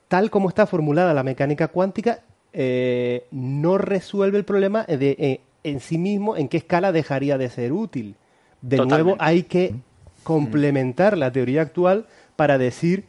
[0.09, 2.21] Tal como está formulada la mecánica cuántica,
[2.53, 7.73] eh, no resuelve el problema de en sí mismo en qué escala dejaría de ser
[7.73, 8.17] útil.
[8.61, 9.75] De nuevo, hay que
[10.25, 13.05] complementar la teoría actual para decir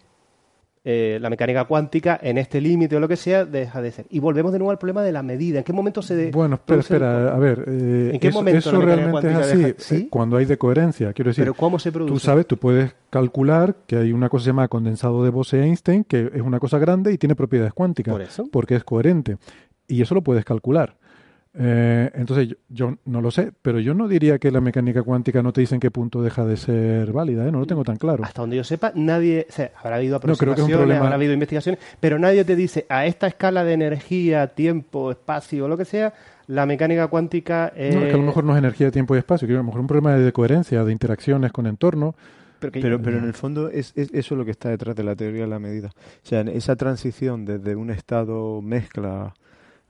[0.88, 4.06] eh, la mecánica cuántica en este límite o lo que sea deja de ser.
[4.12, 5.58] Y volvemos de nuevo al problema de la medida.
[5.58, 6.30] ¿En qué momento se...
[6.30, 7.66] bueno, espera, espera, a ver.
[7.68, 11.12] Eh, ¿En qué eso, momento eso realmente es así eh, cuando hay decoherencia.
[11.14, 12.14] Quiero decir, ¿Pero cómo se produce?
[12.14, 16.04] Tú sabes, tú puedes calcular que hay una cosa que se llama condensado de Bose-Einstein,
[16.04, 18.12] que es una cosa grande y tiene propiedades cuánticas.
[18.12, 18.48] ¿Por eso?
[18.52, 19.38] Porque es coherente.
[19.88, 20.98] Y eso lo puedes calcular.
[21.58, 25.54] Eh, entonces yo, no lo sé, pero yo no diría que la mecánica cuántica no
[25.54, 27.52] te dice en qué punto deja de ser válida, ¿eh?
[27.52, 28.26] no lo tengo tan claro.
[28.26, 29.48] Hasta donde yo sepa, nadie,
[29.82, 34.48] habrá habido aproximaciones, habrá habido investigaciones, pero nadie te dice a esta escala de energía,
[34.48, 36.14] tiempo, espacio, o lo que sea,
[36.48, 37.96] la mecánica cuántica es...
[37.96, 39.64] No, es que a lo mejor no es energía, tiempo y espacio, que a lo
[39.64, 42.16] mejor es un problema de coherencia, de interacciones con entorno.
[42.60, 45.42] Pero, pero, en el fondo es, es, eso lo que está detrás de la teoría
[45.42, 45.90] de la medida.
[45.90, 49.36] O sea, esa transición desde un estado mezcla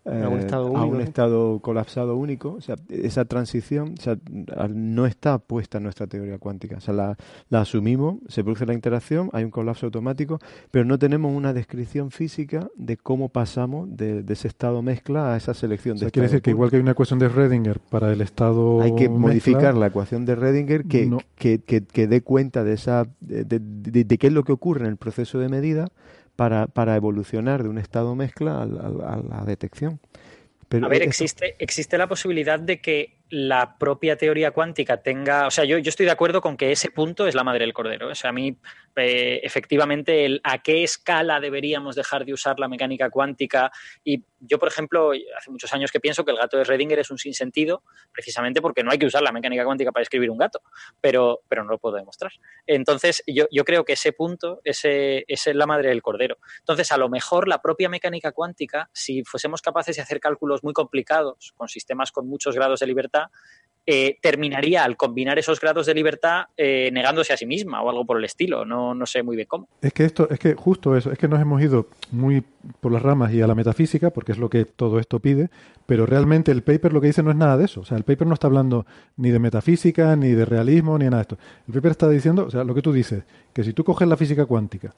[0.06, 1.00] A un estado a un ¿no?
[1.00, 2.53] estado colapsado único.
[2.53, 4.17] O sea, esa transición o sea,
[4.56, 6.77] al- no está puesta en nuestra teoría cuántica.
[6.77, 7.17] O sea, la,
[7.50, 12.11] la asumimos, se produce la interacción, hay un colapso automático, pero no tenemos una descripción
[12.11, 16.11] física de cómo pasamos de, de ese estado mezcla a esa selección O sea, de
[16.11, 18.92] quiere estado decir que igual que hay una ecuación de Schrödinger para el estado hay
[18.95, 21.17] que mezcla, modificar la ecuación de Redinger que, No.
[21.35, 24.51] que, que- que dé cuenta de esa de, de- de- de qué es lo que
[24.53, 25.88] ocurre en el proceso de medida
[26.35, 29.99] para, para evolucionar de un estado mezcla al- al- a, la detección.
[30.67, 35.47] Pero A ver, existe, existe la posibilidad de que la propia teoría cuántica tenga.
[35.47, 37.73] O sea, yo, yo estoy de acuerdo con que ese punto es la madre del
[37.73, 38.09] cordero.
[38.09, 38.57] O sea, a mí,
[38.95, 43.72] eh, efectivamente, el a qué escala deberíamos dejar de usar la mecánica cuántica.
[44.03, 47.11] Y yo, por ejemplo, hace muchos años que pienso que el gato de Schrödinger es
[47.11, 50.61] un sinsentido, precisamente porque no hay que usar la mecánica cuántica para escribir un gato,
[51.01, 52.32] pero, pero no lo puedo demostrar.
[52.67, 56.38] Entonces, yo, yo creo que ese punto ese, ese es la madre del cordero.
[56.59, 60.74] Entonces, a lo mejor la propia mecánica cuántica, si fuésemos capaces de hacer cálculos muy
[60.74, 63.25] complicados con sistemas con muchos grados de libertad,
[63.88, 68.05] eh, terminaría al combinar esos grados de libertad eh, negándose a sí misma o algo
[68.05, 68.65] por el estilo.
[68.65, 69.67] No, no sé muy bien cómo.
[69.81, 72.43] Es que esto, es que justo eso, es que nos hemos ido muy
[72.81, 75.49] por las ramas y a la metafísica, porque es lo que todo esto pide,
[75.85, 77.81] pero realmente el paper lo que dice no es nada de eso.
[77.81, 78.85] O sea, el paper no está hablando
[79.17, 81.38] ni de metafísica, ni de realismo, ni nada de esto.
[81.67, 83.23] El paper está diciendo, o sea, lo que tú dices,
[83.53, 84.93] que si tú coges la física cuántica,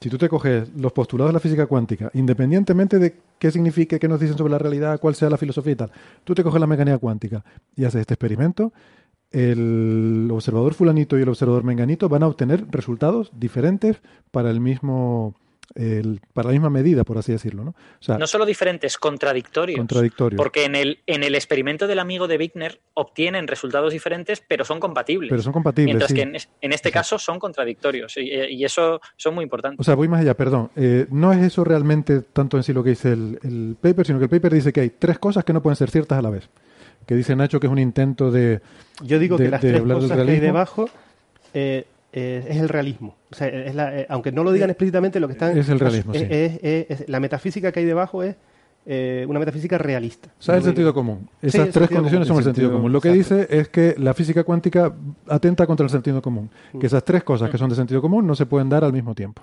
[0.00, 4.08] si tú te coges los postulados de la física cuántica, independientemente de qué signifique, qué
[4.08, 5.92] nos dicen sobre la realidad, cuál sea la filosofía y tal,
[6.24, 7.44] tú te coges la mecánica cuántica
[7.76, 8.72] y haces este experimento,
[9.30, 15.34] el observador fulanito y el observador menganito van a obtener resultados diferentes para el mismo
[15.74, 17.70] el- para la misma medida, por así decirlo, ¿no?
[17.70, 19.78] O sea, No solo diferentes, contradictorios.
[19.78, 20.36] Contradictorios.
[20.36, 24.80] Porque en el, en el experimento del amigo de Wigner obtienen resultados diferentes, pero son
[24.80, 25.30] compatibles.
[25.30, 26.14] Pero son compatibles, Mientras sí.
[26.16, 28.16] que en, es- en este caso son contradictorios.
[28.16, 29.80] Y, y eso son muy importantes.
[29.80, 30.70] O sea, voy más allá, perdón.
[30.76, 34.18] Eh, no es eso realmente tanto en sí lo que dice el, el paper, sino
[34.18, 36.30] que el paper dice que hay tres cosas que no pueden ser ciertas a la
[36.30, 36.48] vez.
[37.06, 38.60] Que dice Nacho que es un intento de.
[39.02, 40.88] Yo digo de- que las de tres hablar del cosas que hay debajo
[41.54, 43.16] eh, eh, es el realismo.
[43.30, 45.78] O sea, es la- eh, aunque no lo digan explícitamente, lo que están Es el
[45.80, 46.26] realismo, es- sí.
[46.30, 48.36] es- es- es- la metafísica que hay debajo es
[48.86, 50.30] eh, una metafísica realista.
[50.38, 51.28] O sea, el Lo sentido común.
[51.42, 52.90] Esas tres condiciones son el sentido común.
[52.90, 53.36] Lo que Exacto.
[53.42, 54.92] dice es que la física cuántica
[55.28, 56.48] atenta contra el sentido común.
[56.80, 59.14] Que esas tres cosas que son de sentido común no se pueden dar al mismo
[59.14, 59.42] tiempo.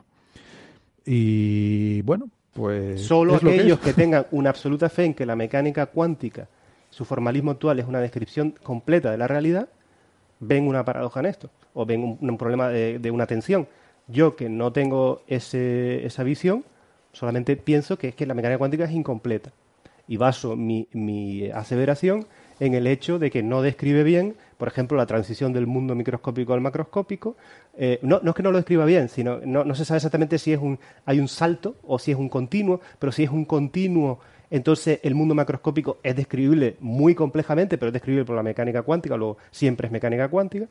[1.05, 3.01] Y bueno, pues.
[3.01, 3.61] Solo es lo que es.
[3.61, 6.47] aquellos que, tengan una absoluta fe en que la mecánica cuántica,
[6.89, 9.69] su formalismo actual es una descripción completa de la realidad,
[10.39, 13.67] ven una paradoja en esto, o ven un, un problema de, de una tensión.
[14.07, 16.63] Yo que no tengo ese- esa visión,
[17.11, 19.51] solamente pienso que es que la mecánica cuántica es incompleta.
[20.07, 22.27] Y baso mi, mi aseveración
[22.59, 26.53] en el hecho de que no describe bien, por ejemplo, la transición del mundo microscópico
[26.53, 27.35] al macroscópico.
[27.77, 30.37] Eh, no, no es que no lo describa bien, sino no, no se sabe exactamente
[30.39, 33.43] si es un, hay un salto o si es un continuo, pero si es un
[33.45, 34.19] continuo,
[34.49, 39.17] entonces el mundo macroscópico es describible muy complejamente, pero es describible por la mecánica cuántica,
[39.17, 40.67] luego siempre es mecánica cuántica.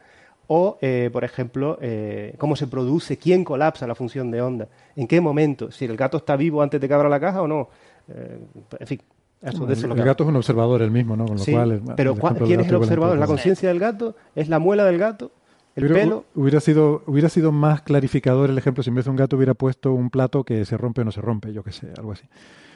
[0.48, 5.08] O, eh, por ejemplo, eh, cómo se produce, quién colapsa la función de onda, en
[5.08, 7.68] qué momento, si el gato está vivo antes de que abra la caja o no.
[8.08, 8.38] Eh,
[8.78, 9.00] en fin,
[9.42, 11.26] eso, de eso es lo el gato es un observador el mismo, ¿no?
[11.26, 11.82] Con lo Sí, cual.
[11.96, 13.18] pero el ¿cuál- ejemplo del ¿quién es el observador?
[13.18, 14.14] ¿La conciencia del gato?
[14.36, 15.32] ¿Es la muela del gato?
[15.74, 16.20] ¿El pelo?
[16.36, 19.36] hu- Hubiera sido, hubiera sido más clarificador el ejemplo si en vez de un gato
[19.36, 22.12] hubiera puesto un plato que se rompe o no se rompe, yo qué sé, algo
[22.12, 22.24] así.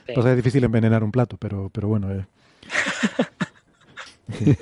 [0.07, 0.13] Sí.
[0.13, 2.11] Entonces es difícil envenenar un plato, pero, pero bueno.
[2.13, 2.25] eh.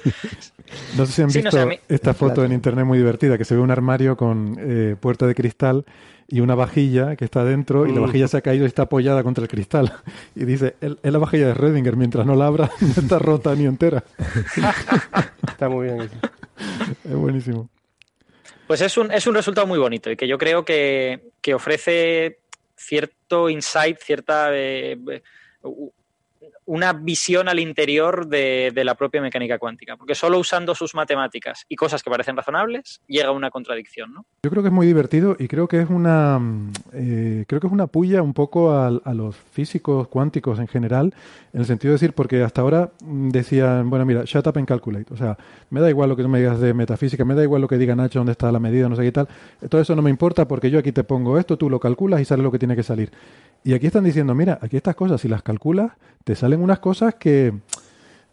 [0.97, 2.99] no sé si han Sí, no visto sé, a mí- esta foto en internet muy
[2.99, 5.85] divertida, que se ve un armario con eh, puerta de cristal
[6.27, 8.05] y una vajilla que está dentro y la Mm.
[8.07, 9.93] vajilla se ha caído y está apoyada contra el cristal.
[10.35, 13.55] Y dice, "El- es la vajilla de Redinger, mientras no la abra no está rota
[13.55, 14.05] ni entera.
[15.49, 16.03] Está muy bien.
[16.03, 16.15] eso.
[17.05, 17.69] Es buenísimo.
[18.67, 22.41] Pues es un, es un resultado muy bonito y que yo creo que, que ofrece
[22.79, 24.97] cierto insight, cierta eh,
[26.69, 31.77] una visión al interior de, la propia mecánica cuántica, porque solo usando sus matemáticas y
[31.77, 34.27] cosas que parecen razonables llega a una contradicción, ¿no?
[34.43, 36.39] Yo creo que es muy divertido y creo que es una
[36.93, 41.15] eh, creo que es una puya un poco a, los físicos cuánticos en general,
[41.55, 45.13] en el sentido de decir, porque hasta ahora decían, bueno, mira, shut up and calculate.
[45.13, 45.39] O sea,
[45.71, 47.79] me da igual lo que tú me digas de metafísica, me da igual lo que
[47.79, 49.29] diga Nacho, dónde está la medida, no sé qué tal.
[49.71, 52.27] Todo eso no me importa porque yo aquí te pongo esto, tú lo calculas y
[52.27, 53.11] sale lo que tiene que salir.
[53.69, 55.93] Y aquí están diciendo, mira, aquí estas cosas, si las calculas,
[56.25, 57.53] te salen unas cosas que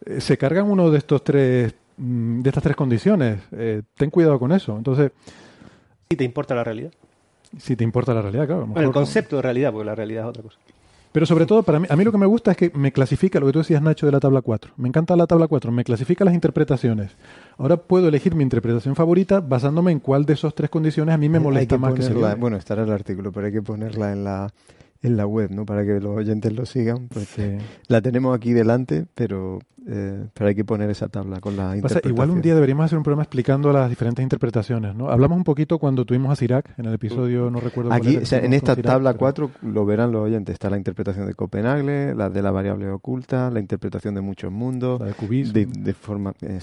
[0.06, 3.42] eh, se cargan uno de estos tres mm, de estas tres condiciones.
[3.52, 4.78] Eh, ten cuidado con eso.
[4.78, 5.12] Entonces,
[6.10, 6.94] Si te importa la realidad.
[7.58, 8.62] si te importa la realidad, claro.
[8.62, 10.58] a lo Bueno, el concepto de realidad, porque la realidad es otra cosa.
[11.12, 13.38] Pero sobre todo, para mí, a mí lo que me gusta es que me clasifica
[13.42, 14.72] lo que tú decías, Nacho, de la tabla 4.
[14.78, 17.12] Me encanta la tabla 4, me clasifica las interpretaciones.
[17.58, 21.28] Ahora puedo elegir mi interpretación favorita basándome en cuál de esas tres condiciones a mí
[21.28, 23.62] me Hay molesta que más que se ponerla, bueno, estará el artículo, pero hay que
[23.62, 24.54] ponerla en la
[25.02, 25.66] en la web, ¿no?
[25.66, 27.36] Para que los oyentes lo sigan, pues
[27.88, 32.14] la tenemos aquí delante, pero, eh, pero hay que poner esa tabla con la interpretación.
[32.14, 35.10] Igual un día deberíamos hacer un programa explicando las diferentes interpretaciones, ¿no?
[35.10, 38.54] Hablamos un poquito cuando tuvimos a Sirac en el episodio, no recuerdo Aquí, cuál en
[38.54, 42.52] esta tabla 4 lo verán los oyentes, está la interpretación de Copenhague, la de la
[42.52, 45.54] variable oculta, la interpretación de muchos mundos, la de cubismo.
[45.54, 46.60] De, forma, eh,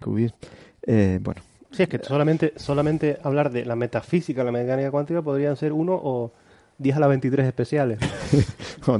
[0.00, 0.36] cubismo.
[0.82, 1.40] Eh, bueno.
[1.70, 5.94] Sí, es que solamente, solamente hablar de la metafísica, la mecánica cuántica, podrían ser uno
[5.94, 6.32] o
[6.78, 7.98] 10 a la 23 especiales.
[8.86, 8.98] o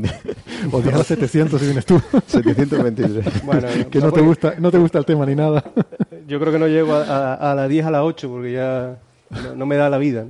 [0.81, 2.01] 10 a la 700 si vienes tú.
[2.27, 3.43] 723.
[3.45, 5.65] Bueno, que no, te gusta, no te gusta el tema ni nada.
[6.27, 8.99] Yo creo que no llego a, a, la 10 a la 8 porque ya
[9.55, 10.27] no, me da la vida.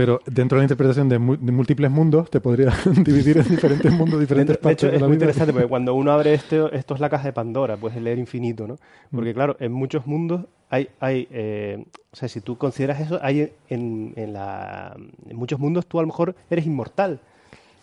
[0.00, 2.72] Pero dentro de la interpretación de, múltiples mundos, te podría
[3.04, 6.72] dividir en diferentes mundos, diferentes de, hecho, es muy interesante porque cuando uno abre esto,
[6.72, 8.76] esto es la caja de Pandora, puedes leer infinito, ¿no?
[9.10, 9.34] Porque, mm.
[9.34, 14.14] claro, en muchos mundos hay, hay eh, o sea, si tú consideras eso, hay en,
[14.16, 14.96] en, la,
[15.28, 17.20] en muchos mundos tú a lo mejor eres inmortal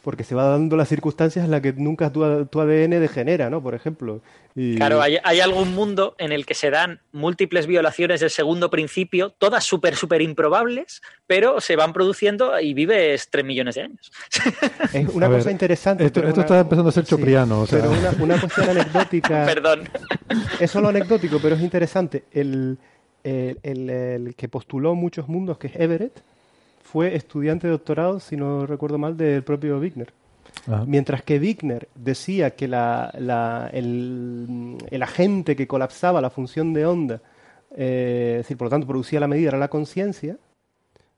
[0.07, 3.61] porque se va dando las circunstancias en las que nunca tu, ADN degenera, ¿no?
[3.61, 4.21] Por ejemplo.
[4.55, 9.65] Claro, hay, algún mundo en el que se dan múltiples violaciones del segundo principio, todas
[9.65, 14.09] súper, súper improbables, pero se van produciendo y vives tres millones de años.
[14.93, 16.05] Es una cosa interesante.
[16.05, 17.65] Esto, está empezando a ser chopriano.
[17.69, 19.45] Pero una, cuestión anecdótica.
[19.45, 19.89] Perdón.
[20.57, 22.23] Es solo anecdótico, pero es interesante.
[22.31, 22.77] el,
[23.25, 26.23] el que postuló muchos mundos, que es Everett,
[26.91, 30.13] fue estudiante de doctorado, si no recuerdo mal, del propio Wigner.
[30.85, 33.11] Mientras que Wigner decía que la,
[33.73, 37.21] el, agente que colapsaba la función de onda,
[37.75, 40.37] eh, es decir, por lo tanto producía la medida, era la conciencia,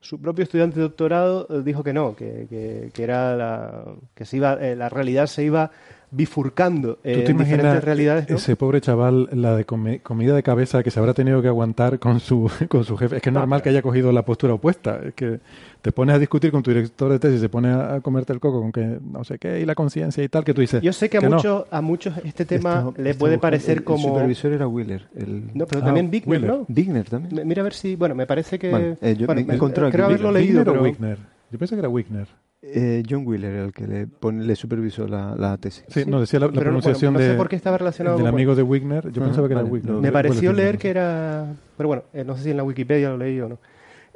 [0.01, 4.37] su propio estudiante de doctorado eh, dijo que no, que, que, era la, que se
[4.37, 5.71] iba, eh, la realidad se iba
[6.11, 8.29] bifurcando eh, ¿Tú diferentes realidades.
[8.29, 12.19] Ese pobre chaval, la de comida de cabeza que se habrá tenido que aguantar con
[12.19, 13.17] su, con su jefe.
[13.17, 14.99] Es que es normal que haya cogido la postura opuesta.
[15.05, 15.39] Es que
[15.81, 18.61] te pones a discutir con tu director de tesis, se pone a comerte el coco
[18.61, 20.81] con que no sé qué, y la conciencia y tal, que tú dices.
[20.81, 24.07] Yo sé que, a, muchos, a muchos este tema le puede parecer como.
[24.07, 25.07] El supervisor era Wheeler.
[25.53, 26.65] No, pero también ah, Wigner, ¿no?
[26.67, 27.47] Wigner también.
[27.47, 27.95] Mira a ver si.
[27.95, 28.95] Bueno, me parece que.
[29.01, 30.63] Eh, yo me, encontré creo haberlo leído.
[30.63, 30.81] Pero...
[30.81, 31.17] Wigner.
[31.51, 32.27] Yo pensé que era Wigner.
[32.61, 34.07] Eh, John Wheeler era el que le,
[34.43, 35.85] le supervisó la, tesis.
[35.87, 39.11] Sí, no, decía la, pronunciación no, de, por qué estaba relacionado del amigo de Wigner.
[39.11, 39.95] Yo pensaba que era Wigner.
[39.95, 41.53] Me pareció leer que era...
[41.77, 43.59] Pero bueno, eh, no sé si en la Wikipedia lo leí o no.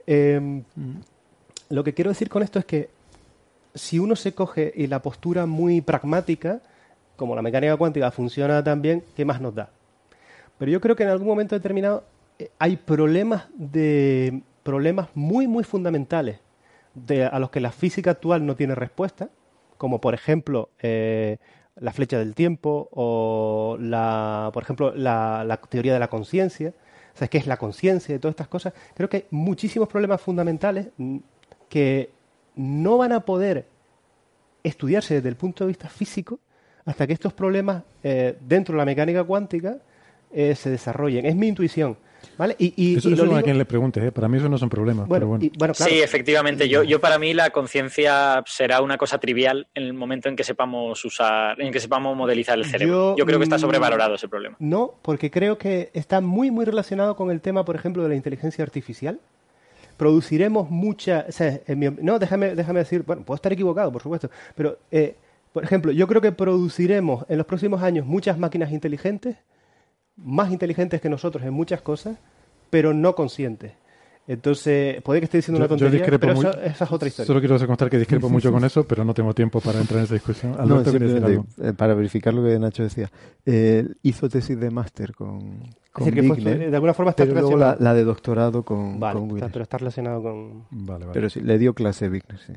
[0.05, 0.99] Em, mm.
[1.69, 2.89] Lo que quiero decir con esto es que
[3.73, 6.61] si uno se coge y la postura muy pragmática,
[7.15, 9.69] como la mecánica cuántica funciona también, ¿qué más nos da?
[10.59, 12.03] Pero yo creo que en algún momento determinado
[12.37, 16.39] eh, hay problemas de problemas muy muy fundamentales
[17.31, 19.29] a los que la física actual no tiene respuesta,
[19.77, 21.37] como por ejemplo eh,
[21.75, 26.73] la flecha del tiempo o la, por ejemplo la, teoría de la conciencia,
[27.13, 30.21] o sea, qué es la conciencia y todas estas cosas, creo que hay muchísimos problemas
[30.21, 30.89] fundamentales
[31.69, 32.11] que
[32.55, 33.67] no van a poder
[34.63, 36.39] estudiarse desde el punto de vista físico
[36.85, 39.77] hasta que estos problemas eh, dentro de la mecánica cuántica
[40.31, 41.25] eh, se desarrollen.
[41.25, 41.97] Es mi intuición.
[42.37, 42.55] ¿Vale?
[42.57, 44.11] Y, eso, a quien le pregunte, ¿eh?
[44.11, 45.07] para mí eso no son problemas.
[45.07, 45.39] Bueno,
[45.73, 46.67] Sí, efectivamente.
[46.67, 50.43] Yo, yo para mí la conciencia será una cosa trivial en el momento en que
[50.43, 53.15] sepamos usar, en que sepamos modelizar el cerebro.
[53.17, 54.55] Yo, creo que está mm, sobrevalorado ese problema.
[54.59, 58.15] No, porque creo que está muy, muy relacionado con el tema, por ejemplo, de la
[58.15, 59.19] inteligencia artificial.
[59.97, 61.25] Produciremos mucha.
[62.01, 65.15] no, déjame, déjame decir, bueno, puedo estar equivocado, por supuesto, pero, eh,
[65.51, 69.37] por ejemplo, yo creo que produciremos en los próximos años muchas máquinas inteligentes
[70.17, 72.17] más inteligentes que nosotros en muchas cosas,
[72.69, 73.73] pero no conscientes.
[74.25, 77.27] Entonces, puede que esté diciendo una tontería, pero esa es otra historia.
[77.27, 80.05] Solo quiero constar que discrepo mucho con eso, pero no tengo tiempo para entrar en
[80.05, 80.55] esa discusión.
[81.61, 83.11] Eh, para verificar lo que Nacho decía.
[83.45, 85.61] Eh, hizo tesis de máster con,
[85.91, 89.19] con de alguna forma está pero la, la, de doctorado con, vale,
[89.51, 90.63] pero está relacionado con...
[90.71, 91.13] Vale, vale.
[91.13, 92.53] Pero sí, le dio clase Wigner, sí.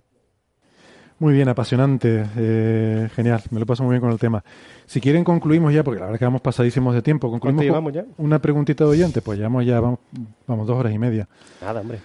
[1.18, 4.44] Muy bien, apasionante, eh, genial, me lo paso muy bien con el tema.
[4.84, 7.30] Si quieren concluimos ya, porque la verdad que vamos pasadísimos de tiempo.
[7.30, 8.04] Concluimos llevamos ya?
[8.18, 10.00] Una preguntita de oyente, pues llevamos ya, vamos,
[10.46, 11.26] vamos dos horas y media.
[11.62, 12.00] Nada, hombre.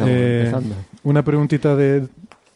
[0.00, 0.52] Eh,
[1.02, 2.08] una preguntita de,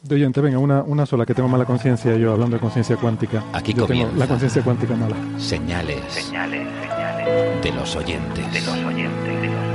[0.02, 3.44] de, oyente, venga, una, una sola, que tengo mala conciencia yo, hablando de conciencia cuántica.
[3.52, 5.17] Aquí yo tengo la conciencia cuántica mala.
[5.39, 8.52] Señales, señales, señales de los oyentes.
[8.52, 9.70] De los oyentes.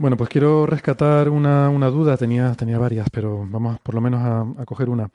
[0.00, 4.22] Bueno, pues quiero rescatar una, una, duda, tenía, tenía varias, pero vamos por lo menos
[4.22, 5.10] a, coger una.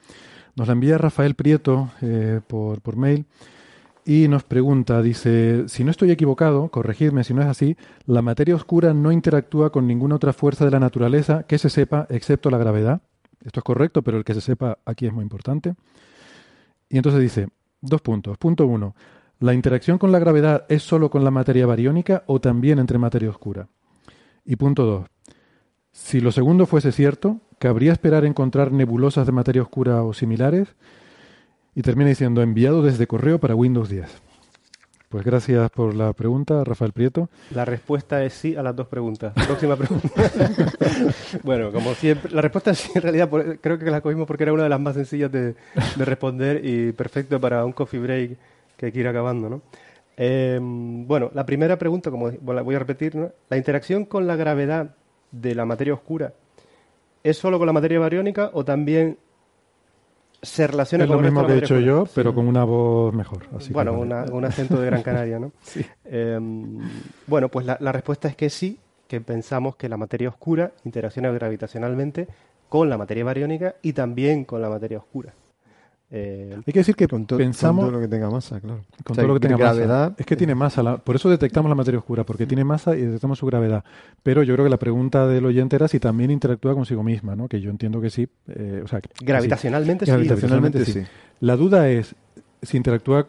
[0.55, 3.25] Nos la envía Rafael Prieto eh, por, por mail
[4.05, 8.53] y nos pregunta, dice, si no estoy equivocado, corregidme si no es así, la materia
[8.53, 12.59] oscura no interactúa con ninguna otra fuerza de la naturaleza que se sepa, excepto la
[12.59, 13.01] gravedad.
[13.43, 15.73] Esto es correcto, pero el que se sepa aquí es muy importante.
[16.89, 17.47] Y entonces dice,
[17.81, 18.37] dos puntos.
[18.37, 18.93] Punto uno,
[19.39, 23.31] ¿la interacción con la gravedad es solo con la materia bariónica o también entre materia
[23.31, 23.67] oscura?
[24.45, 25.05] Y punto 2.
[25.91, 30.75] Si lo segundo fuese cierto, ¿cabría esperar encontrar nebulosas de materia oscura o similares?
[31.73, 34.05] Y termina diciendo enviado desde correo para Windows 10.
[35.09, 37.29] Pues gracias por la pregunta, Rafael Prieto.
[37.51, 39.33] La respuesta es sí a las dos preguntas.
[39.33, 40.09] Próxima pregunta.
[41.43, 43.29] bueno, como siempre, la respuesta es sí, en realidad
[43.61, 45.55] creo que la cogimos porque era una de las más sencillas de,
[45.97, 48.37] responder y perfecto para un coffee break
[48.75, 49.61] que hay que ir acabando, ¿no?
[50.17, 53.31] Em, bueno, la primera pregunta, como la voy a repetir, ¿no?
[53.49, 54.95] la interacción con la gravedad
[55.31, 56.33] de la materia oscura
[57.23, 59.17] es solo con la materia bariónica o también
[60.41, 63.47] se relaciona es con lo mismo que he hecho yo, pero con una voz mejor.
[63.71, 65.51] bueno, un acento de Gran Canaria, ¿no?
[66.05, 66.79] Em,
[67.25, 72.27] bueno, pues la, respuesta es que sí, que pensamos que la materia oscura interacciona gravitacionalmente
[72.69, 75.33] con la materia bariónica y también con la materia oscura.
[76.17, 78.85] Eh, Hay que decir que pensamos con todo lo que tenga masa, claro.
[79.03, 80.13] Con todo lo que tenga gravedad.
[80.17, 83.37] Es que tiene masa, por eso detectamos la materia oscura, porque tiene masa y detectamos
[83.37, 83.83] su gravedad.
[84.23, 87.49] Pero yo creo que la pregunta del oyente era si también interactúa consigo misma, ¿no?
[87.49, 88.29] Que yo entiendo que sí.
[88.47, 90.11] Eh, o sea, gravitacionalmente, sí.
[90.11, 91.03] Gravitacionalmente sí.
[91.41, 92.15] La duda es
[92.61, 93.27] si interactúa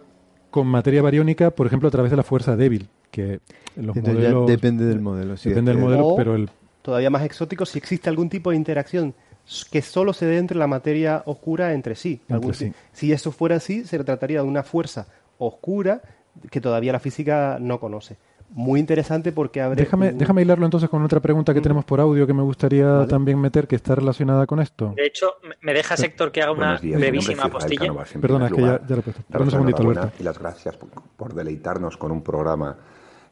[0.52, 3.40] con materia bariónica, por ejemplo, a través de la fuerza débil, que
[3.74, 5.34] los modelos depende del modelo.
[5.34, 6.50] depende del modelo, pero el
[6.82, 9.12] todavía más exótico si existe algún tipo de interacción
[9.70, 12.20] que solo se dé entre la materia oscura entre sí.
[12.92, 15.06] Si eso fuera así, se trataría de una fuerza
[15.38, 16.02] oscura
[16.50, 18.16] que todavía la física no conoce.
[18.50, 19.82] Muy interesante porque abre...
[19.82, 23.40] Déjame, déjame hilarlo entonces con otra pregunta que tenemos por audio que me gustaría también
[23.40, 24.94] meter, que está relacionada con esto.
[24.96, 27.92] De hecho, me deja sector que haga una brevísima postilla.
[28.20, 29.22] Perdona, es que ya, ya lo he puesto.
[29.38, 30.12] un segundito, Alberto.
[30.20, 30.76] Y las gracias
[31.16, 32.76] por, deleitarnos con un programa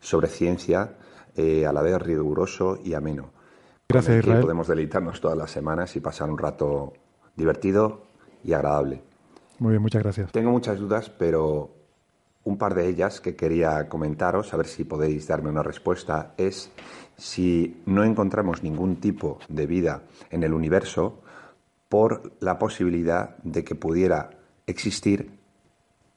[0.01, 0.95] sobre ciencia
[1.37, 3.34] eh, a la vez riguroso y ameno.
[3.89, 4.43] Gracias, Israel.
[4.43, 6.93] podemos deleitarnos todas las semanas y pasar un rato
[7.37, 8.03] divertido
[8.43, 9.03] y agradable.
[9.59, 10.33] Muy bien, muchas gracias.
[10.33, 11.71] Tengo muchas dudas, pero
[12.45, 16.71] un par de ellas que quería comentaros, a ver si podéis darme una respuesta, es
[17.17, 21.23] si no encontramos ningún tipo de vida en el universo
[21.89, 24.31] por la posibilidad de que pudiera
[24.67, 25.39] existir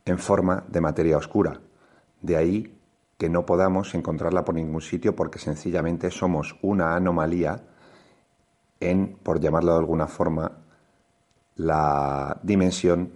[0.05, 1.59] en forma de materia oscura.
[2.21, 2.76] De ahí
[3.17, 7.63] que no podamos encontrarla por ningún sitio porque sencillamente somos una anomalía
[8.79, 10.51] en, por llamarlo de alguna forma,
[11.55, 13.11] la dimensión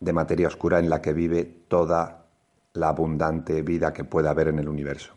[0.00, 2.24] de materia oscura en la que vive toda
[2.72, 5.12] la abundante vida que pueda haber en el universo.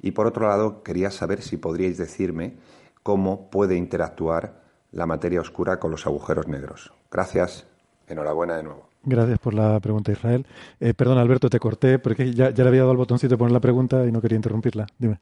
[0.00, 2.56] Y por otro lado, quería saber si podríais decirme
[3.02, 4.60] cómo puede interactuar
[4.92, 6.92] la materia oscura con los agujeros negros.
[7.10, 7.66] Gracias.
[8.06, 8.89] Enhorabuena de nuevo.
[9.02, 10.46] Gracias por la pregunta, Israel.
[10.78, 13.60] Eh, perdón, Alberto, te corté porque ya, le había dado el botoncito de poner la
[13.60, 14.86] pregunta y no quería interrumpirla.
[14.98, 15.18] Dime.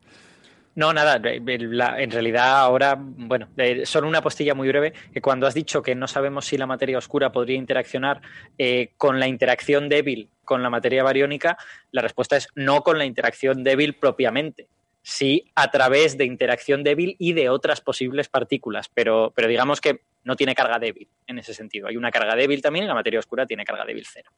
[0.74, 3.48] No, nada, en realidad ahora, bueno,
[3.84, 6.98] solo una postilla muy breve, que cuando has dicho que no sabemos si la materia
[6.98, 8.22] oscura podría interaccionar
[8.58, 11.58] eh, con la interacción débil con la materia bariónica,
[11.90, 14.68] la respuesta es no con la interacción débil propiamente
[15.08, 20.02] sí a través de interacción débil y de otras posibles partículas, pero, pero digamos que
[20.24, 21.88] no tiene carga débil en ese sentido.
[21.88, 24.30] Hay una carga débil también y la materia oscura tiene carga débil cero.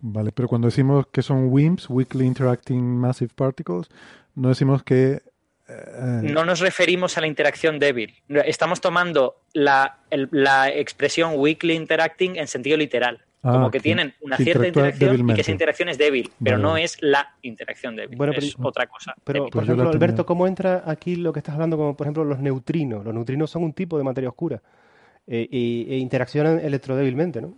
[0.00, 3.88] Vale, pero cuando decimos que son WIMPs, Weakly Interacting Massive Particles,
[4.34, 5.22] no decimos que...
[5.66, 8.14] Eh, no nos referimos a la interacción débil.
[8.28, 14.38] Estamos tomando la, la expresión Weakly Interacting en sentido literal como ah, que tienen una
[14.38, 18.56] cierta interacción y que esa interacción es débil, pero no es la interacción débil, es
[18.58, 19.14] otra cosa.
[19.22, 22.38] Pero, por ejemplo, Alberto, ¿cómo entra aquí lo que estás hablando, como por ejemplo los
[22.38, 23.04] neutrinos?
[23.04, 24.62] Los neutrinos son un tipo de materia oscura
[25.26, 27.54] eh, e interaccionan electrodébilmente, ¿no?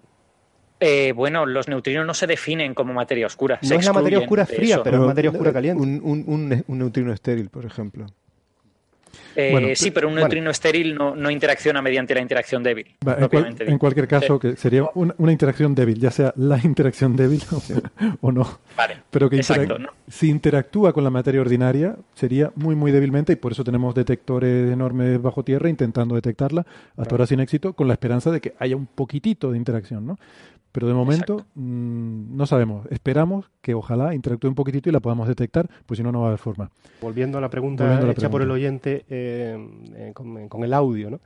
[0.79, 3.59] Eh, bueno, los neutrinos no se definen como materia oscura.
[3.63, 5.83] No es la materia oscura fría, pero, es materia oscura caliente.
[5.83, 8.07] un neutrino estéril, por ejemplo.
[9.37, 12.87] Eh, sí, pero un neutrino estéril no, interacciona mediante la interacción débil.
[13.61, 17.43] en, cualquier caso, que sería una, interacción débil, ya sea la interacción débil
[18.23, 18.61] o, no.
[18.77, 19.43] Vale, pero que
[20.09, 24.73] si interactúa con la materia ordinaria, sería muy, muy débilmente y por eso tenemos detectores
[24.73, 26.65] enormes bajo tierra intentando detectarla,
[26.97, 30.19] hasta ahora sin éxito, con la esperanza de que haya un poquitito de interacción, ¿no?
[30.77, 32.87] Pero de momento mm, no sabemos.
[32.91, 36.27] Esperamos que ojalá interactúe un poquitito y la podamos detectar, pues si no, no va
[36.27, 36.71] a haber forma.
[37.01, 39.57] Volviendo a la pregunta hecha por el oyente eh,
[39.95, 41.21] eh, con, el audio, ¿no?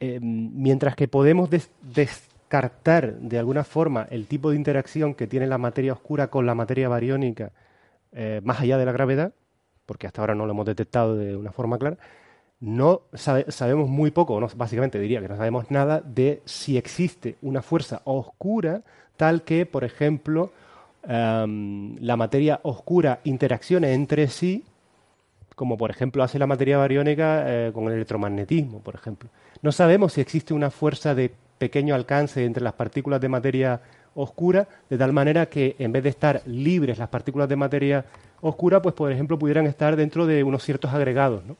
[0.00, 5.56] Eh, mientras que podemos descartar de alguna forma el tipo de interacción que tiene la
[5.56, 7.52] materia oscura con la materia bariónica
[8.42, 9.32] más allá de la gravedad,
[9.86, 11.96] porque hasta ahora no lo hemos detectado de una forma clara,
[12.60, 17.62] no sabemos muy poco, no, básicamente diría que no sabemos nada de si existe una
[17.62, 18.82] fuerza oscura
[19.16, 20.52] tal que, por ejemplo,
[21.06, 24.64] em, la materia oscura interaccione entre sí,
[25.54, 29.28] como por ejemplo hace la materia bariónica eh, con el electromagnetismo, por ejemplo.
[29.62, 33.80] No sabemos si existe una fuerza de pequeño alcance entre las partículas de materia
[34.14, 38.04] oscura, de tal manera que en vez de estar libres las partículas de materia
[38.40, 41.56] oscura, pues por ejemplo, pudieran estar dentro de unos ciertos agregados, ¿no?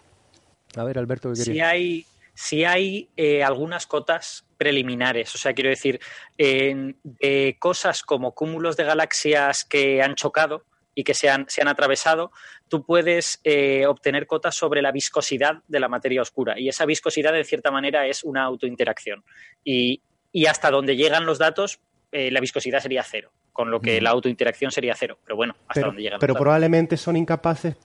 [0.77, 1.55] A ver, Alberto, ¿qué querías?
[1.55, 6.01] Si hay, si hay eh, algunas cotas preliminares, o sea, quiero decir,
[6.37, 10.65] de cosas como cúmulos de galaxias que han chocado
[10.95, 12.33] y que se han, se han atravesado,
[12.67, 16.59] tú puedes eh, obtener cotas sobre la viscosidad de la materia oscura.
[16.59, 19.25] Y esa viscosidad, de cierta manera, es una autointeracción.
[19.63, 21.79] Y, y hasta donde llegan los datos,
[22.11, 25.19] eh, la viscosidad sería cero, con lo que la autointeracción sería cero.
[25.23, 26.19] Pero bueno, hasta donde llegan.
[26.19, 27.77] Pero probablemente son incapaces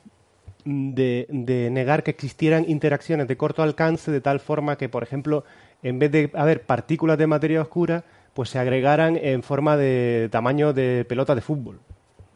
[0.66, 5.44] de, de, negar que existieran interacciones de corto alcance de tal forma que, por ejemplo,
[5.82, 10.74] en vez de haber partículas de materia oscura, pues se agregaran en forma de tamaño
[10.74, 11.80] de pelota de fútbol.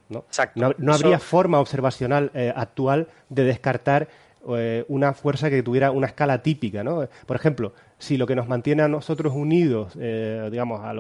[0.10, 0.74] No, Exacto.
[0.78, 4.08] no, habría forma observacional eh, actual de descartar
[4.56, 6.84] eh, una fuerza que tuviera una escala típica.
[6.84, 7.08] ¿no?
[7.26, 10.94] Por ejemplo, si lo que nos mantiene a nosotros unidos, eh, digamos, a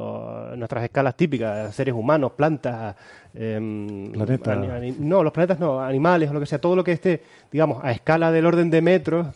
[0.56, 2.96] nuestras escalas típicas, seres humanos, plantas,
[3.34, 7.84] em, no, los planetas no, animales o lo que sea, todo lo que esté, digamos,
[7.84, 9.28] a escala del orden de metros,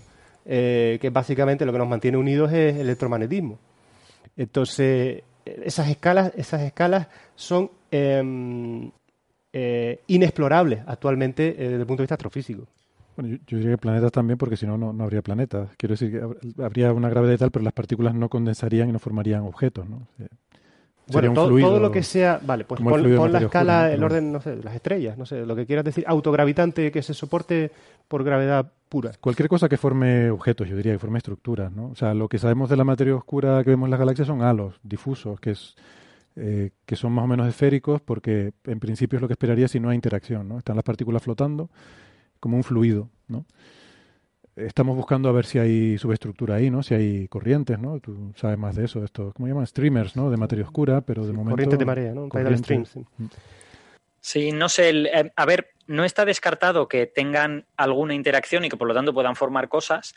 [0.43, 3.59] que básicamente lo que nos mantiene unidos es el electromagnetismo.
[4.35, 8.91] Entonces, esas escalas, esas escalas son em,
[9.53, 12.67] eh, inexplorables actualmente eh, desde el punto de vista astrofísico.
[13.21, 15.69] Bueno, yo, diría que planetas también, porque si no, no habría planetas.
[15.77, 18.99] Quiero decir que habría una gravedad y tal, pero las partículas no condensarían y no
[18.99, 20.07] formarían objetos, ¿no?
[21.11, 24.73] bueno, todo, lo que sea, vale, pues pon, la escala, el orden, no sé, las
[24.75, 27.71] estrellas, no sé, lo que quieras decir, autogravitante que se soporte
[28.07, 29.11] por gravedad pura.
[29.19, 31.89] Cualquier cosa que forme objetos, yo diría, que forme estructuras, ¿no?
[31.89, 34.41] O sea, lo que sabemos de la materia oscura que vemos en las galaxias son
[34.41, 35.75] halos difusos, que es
[36.37, 39.81] eh, que son más o menos esféricos porque en principio es lo que esperaría si
[39.81, 40.57] no hay interacción, ¿no?
[40.57, 41.69] Están las partículas flotando
[42.41, 43.45] como un fluido, ¿no?
[44.57, 46.83] Estamos buscando a ver si hay subestructura ahí, ¿no?
[46.83, 48.01] Si hay corrientes, ¿no?
[48.01, 49.65] Tú sabes más de eso, esto, ¿cómo llaman?
[49.65, 50.29] Streamers, ¿no?
[50.29, 51.51] De materia oscura, pero de momento...
[51.51, 52.27] Corriente de marea, ¿no?
[52.27, 52.59] Tidal
[54.19, 54.51] Sí.
[54.51, 54.57] Mm.
[54.57, 58.89] no sé, eh, a ver, no está descartado que tengan alguna interacción y que por
[58.89, 60.13] lo tanto puedan formar cosas,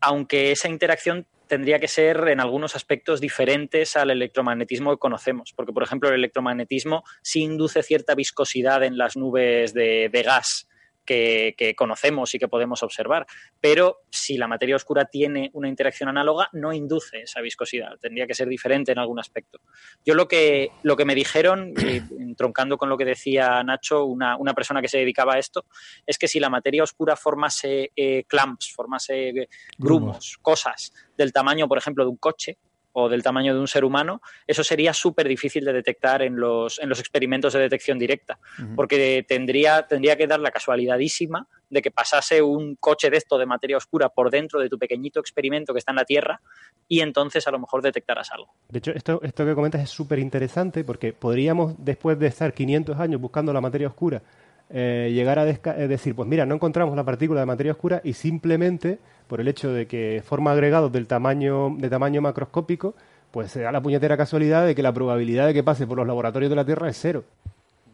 [0.00, 5.72] aunque esa interacción tendría que ser en algunos aspectos diferentes al electromagnetismo que conocemos, porque
[5.72, 10.68] por ejemplo el electromagnetismo sí induce cierta viscosidad en las nubes de, gas
[11.08, 13.26] que, conocemos y que podemos observar.
[13.60, 17.98] Pero si la materia oscura tiene una interacción análoga, no induce esa viscosidad.
[17.98, 19.60] Tendría que ser diferente en algún aspecto.
[20.04, 21.72] Yo lo que, lo que me dijeron,
[22.20, 25.64] entroncando con lo que decía Nacho, una, persona que se dedicaba a esto,
[26.06, 31.78] es que si la materia oscura formase eh, clamps, formase grumos, cosas del tamaño, por
[31.78, 32.58] ejemplo, de un coche,
[33.00, 36.80] o del tamaño de un ser humano, eso sería súper difícil de detectar en los,
[36.80, 38.38] en los experimentos de detección directa,
[38.74, 43.46] porque tendría, tendría que dar la casualidadísima de que pasase un coche de esto de
[43.46, 46.40] materia oscura por dentro de tu pequeñito experimento que está en la Tierra
[46.88, 48.52] y entonces a lo mejor detectarás algo.
[48.68, 52.98] De hecho, esto, esto que comentas es súper interesante porque podríamos, después de estar 500
[52.98, 54.22] años buscando la materia oscura,
[54.70, 58.12] eh, llegar a eh, decir, pues mira, no encontramos la partícula de materia oscura y
[58.12, 58.98] simplemente
[59.28, 62.94] por el hecho de que forma agregados del tamaño, de tamaño macroscópico,
[63.30, 66.06] pues se da la puñetera casualidad de que la probabilidad de que pase por los
[66.06, 67.24] laboratorios de la Tierra es cero.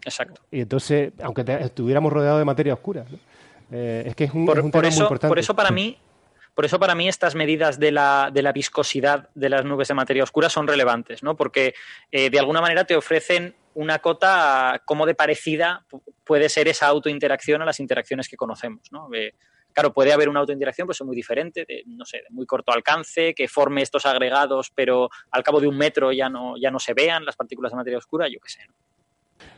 [0.04, 0.40] Exacto.
[0.50, 3.04] Y entonces, aunque estuviéramos rodeados de materia oscura,
[3.70, 5.30] eh, es que es un, por, es un tema eso, muy importante.
[5.30, 5.98] Por eso para mí,
[6.54, 9.94] por eso para mí estas medidas de la, de la viscosidad de las nubes de
[9.94, 11.36] materia oscura son relevantes, ¿no?
[11.36, 11.74] Porque
[12.12, 15.84] de alguna manera te ofrecen una cota como de parecida
[16.24, 18.80] puede ser esa autointeracción a las interacciones que conocemos.
[18.90, 19.08] ¿no?
[19.74, 22.72] Claro, puede haber una autointeracción, pues es muy diferente, de, no sé, de muy corto
[22.72, 26.78] alcance, que forme estos agregados, pero al cabo de un metro ya no, ya no
[26.78, 28.60] se vean las partículas de materia oscura, yo qué sé.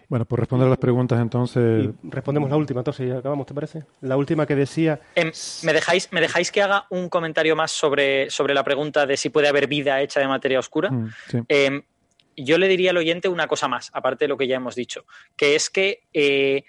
[0.08, 1.88] Bueno, por responder a las preguntas entonces...
[2.04, 3.84] respondemos la última, entonces ya acabamos, ¿te parece?
[4.00, 5.00] La última que decía...
[5.14, 9.16] Em, ¿me, dejáis, ¿Me dejáis que haga un comentario más sobre, sobre la pregunta de
[9.16, 10.90] si puede haber vida hecha de materia oscura?
[10.90, 11.38] Mm, sí.
[11.48, 11.82] Em,
[12.36, 15.04] yo le diría al oyente una cosa más, aparte de lo que ya hemos dicho,
[15.36, 16.64] que es que eh,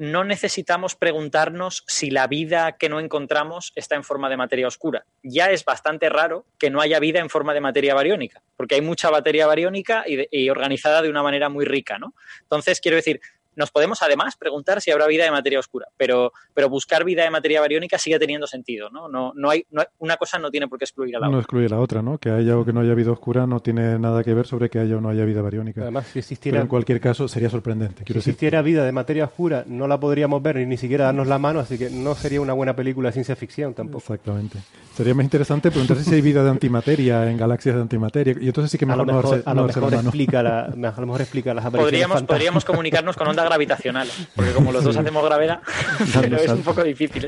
[0.00, 5.04] no necesitamos preguntarnos si la vida que no encontramos está en forma de materia oscura.
[5.22, 8.80] Ya es bastante raro que no haya vida en forma de materia bariónica, porque hay
[8.80, 12.14] mucha materia bariónica y, y organizada de una manera muy rica, ¿no?
[12.40, 13.20] Entonces, quiero decir,
[13.60, 17.30] nos podemos además preguntar si habrá vida de materia oscura, pero, pero buscar vida de
[17.30, 19.08] materia bariónica sigue teniendo sentido, ¿no?
[19.08, 19.64] No, no hay,
[19.98, 21.36] una cosa no tiene por qué excluir a la otra.
[21.36, 22.18] No excluye la otra, ¿no?
[22.18, 24.78] Que haya o que no haya vida oscura no tiene nada que ver sobre que
[24.78, 25.82] haya o no haya vida bariónica.
[25.82, 26.60] Además, si existiera...
[26.60, 28.04] en cualquier caso sería sorprendente.
[28.06, 31.38] Si existiera vida de materia oscura no la podríamos ver ni, ni siquiera darnos la
[31.38, 34.14] mano, así que no sería una buena película de ciencia ficción tampoco.
[34.14, 34.58] Exactamente.
[34.96, 38.36] Sería más interesante preguntarse si hay vida de antimateria en galaxias de antimateria.
[38.40, 41.06] Y entonces sí que mejor, a lo mejor, a lo mejor explica la, a lo
[41.06, 44.28] mejor explica las apariciones podríamos, podríamos comunicarnos con ondas gravitacionales.
[44.34, 45.60] Porque como los dos hacemos gravedad,
[46.20, 47.26] pero es un poco difícil.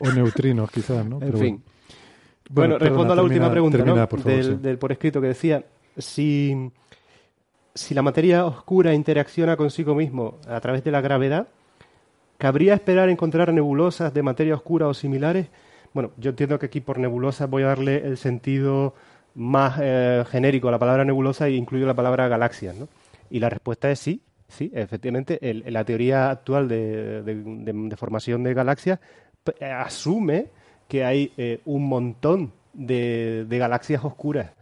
[0.00, 1.20] O, neutrinos, quizás, ¿no?
[1.22, 1.62] En fin.
[2.50, 3.78] Bueno, respondo a la última pregunta
[4.24, 5.64] del, por escrito que decía,
[5.96, 6.70] si,
[7.74, 11.48] si la materia oscura interacciona consigo mismo a través de la gravedad,
[12.38, 15.48] ¿Cabría esperar encontrar nebulosas de materia oscura o similares?
[15.92, 18.94] Bueno, yo entiendo que aquí por nebulosa voy a darle el sentido
[19.34, 22.88] más eh, genérico a la palabra nebulosa e incluyo la palabra galaxias, ¿no?
[23.28, 28.98] Y la respuesta es sí, sí, efectivamente, la teoría actual de, formación de galaxias
[29.60, 30.46] eh, asume
[30.88, 34.52] que hay eh, un montón de, galaxias oscuras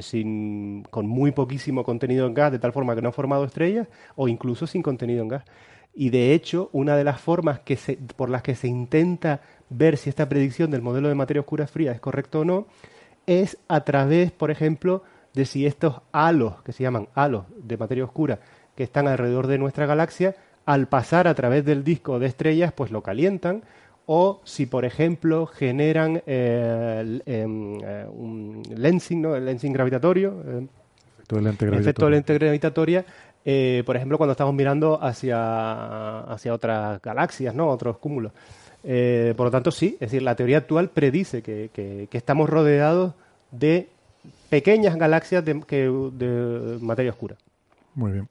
[0.00, 3.88] sin, con muy poquísimo contenido en gas, de tal forma que no han formado estrellas,
[4.14, 5.44] o incluso sin contenido en gas.
[6.00, 7.76] Y de hecho, una de las formas que
[8.14, 11.90] por las que se intenta ver si esta predicción del modelo de materia oscura fría
[11.90, 12.66] es correcto o no,
[13.26, 15.02] es a través, por ejemplo,
[15.34, 18.40] de si estos halos, que se llaman halos de materia oscura,
[18.78, 22.92] que están alrededor de nuestra galaxia, al pasar a través del disco de estrellas, pues
[22.92, 23.62] lo calientan,
[24.06, 29.34] o si, por ejemplo, generan eh, em, eh, un lensing, ¿no?
[29.34, 30.66] el lensing gravitatorio, eh,
[31.72, 33.04] efecto de lente gravitatoria,
[33.84, 37.66] por ejemplo, cuando estamos mirando hacia, hacia otras galaxias, ¿no?
[37.66, 38.30] otros cúmulos.
[38.84, 43.14] Eh, por lo tanto, sí, es decir, la teoría actual predice que, estamos rodeados
[43.50, 43.88] de
[44.50, 47.34] pequeñas galaxias de, de materia oscura.
[47.96, 48.28] Muy bien.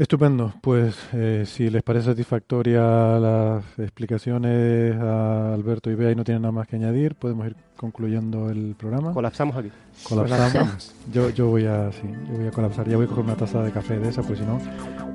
[0.00, 0.54] Estupendo.
[0.62, 2.80] Pues eh, si les parece satisfactoria
[3.18, 7.56] las explicaciones a Alberto y Bea y no tienen nada más que añadir, podemos ir
[7.76, 9.12] concluyendo el programa.
[9.12, 9.70] Colapsamos aquí.
[10.04, 10.94] Colapsamos.
[11.12, 12.88] yo, yo, voy a, sí, yo voy a colapsar.
[12.88, 14.58] Ya voy a coger una taza de café de esa, pues si no,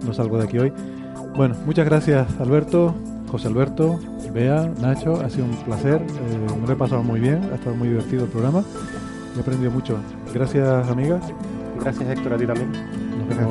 [0.06, 0.72] no salgo de aquí hoy.
[1.36, 2.94] Bueno, muchas gracias Alberto.
[3.32, 4.00] José Alberto,
[4.36, 7.76] Bea, Nacho, ha sido un placer, eh, me lo he pasado muy bien, ha estado
[7.76, 8.64] muy divertido el programa,
[9.36, 9.98] he aprendido mucho.
[10.32, 11.24] Gracias, amigas.
[11.80, 13.05] Gracias, Héctor, a ti también.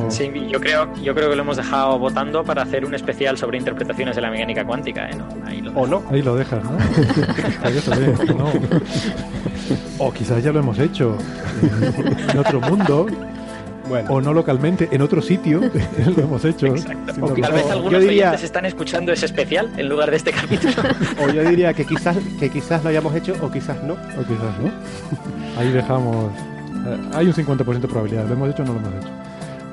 [0.09, 3.59] Sí, yo creo, yo creo que lo hemos dejado votando para hacer un especial sobre
[3.59, 5.09] interpretaciones de la mecánica cuántica.
[5.09, 5.17] ¿eh?
[5.47, 6.03] Ahí lo o no.
[6.11, 6.71] Ahí lo dejas, ¿no?
[8.37, 8.53] no.
[9.99, 11.17] O quizás ya lo hemos hecho
[12.31, 13.07] en otro mundo
[14.09, 15.61] o no localmente, en otro sitio,
[16.17, 16.75] lo hemos hecho.
[17.21, 20.75] O tal vez algunos diría, están escuchando ese especial en lugar de este capítulo.
[21.23, 23.95] o yo diría que quizás, que quizás lo hayamos hecho o quizás no.
[23.95, 24.71] O quizás no.
[25.59, 26.33] Ahí dejamos...
[26.87, 29.09] Eh, hay un 50% de probabilidad, lo hemos hecho o no lo hemos hecho.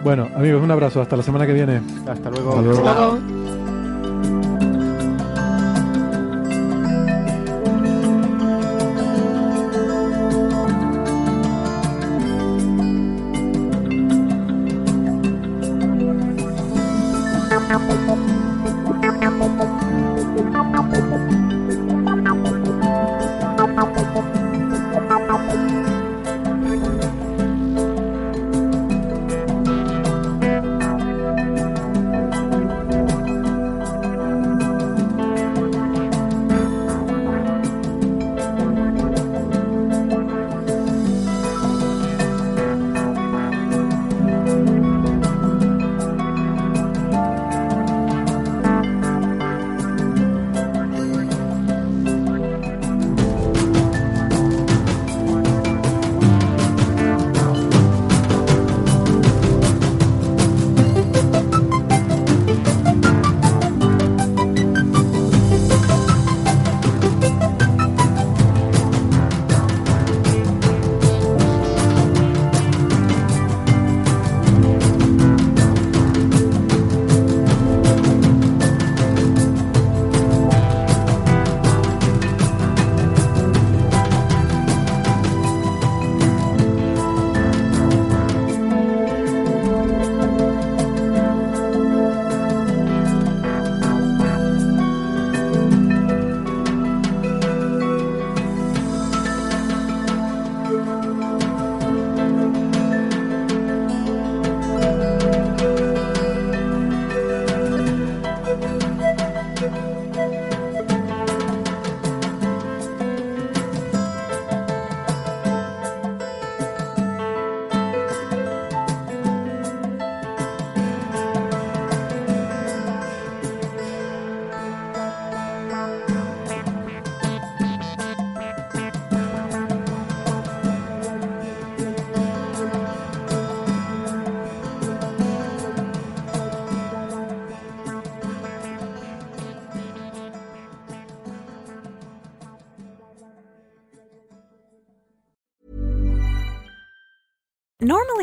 [0.03, 1.81] Bueno, amigos, un abrazo, hasta la semana que viene.
[2.07, 2.51] Hasta luego.
[2.51, 3.60] Hasta luego.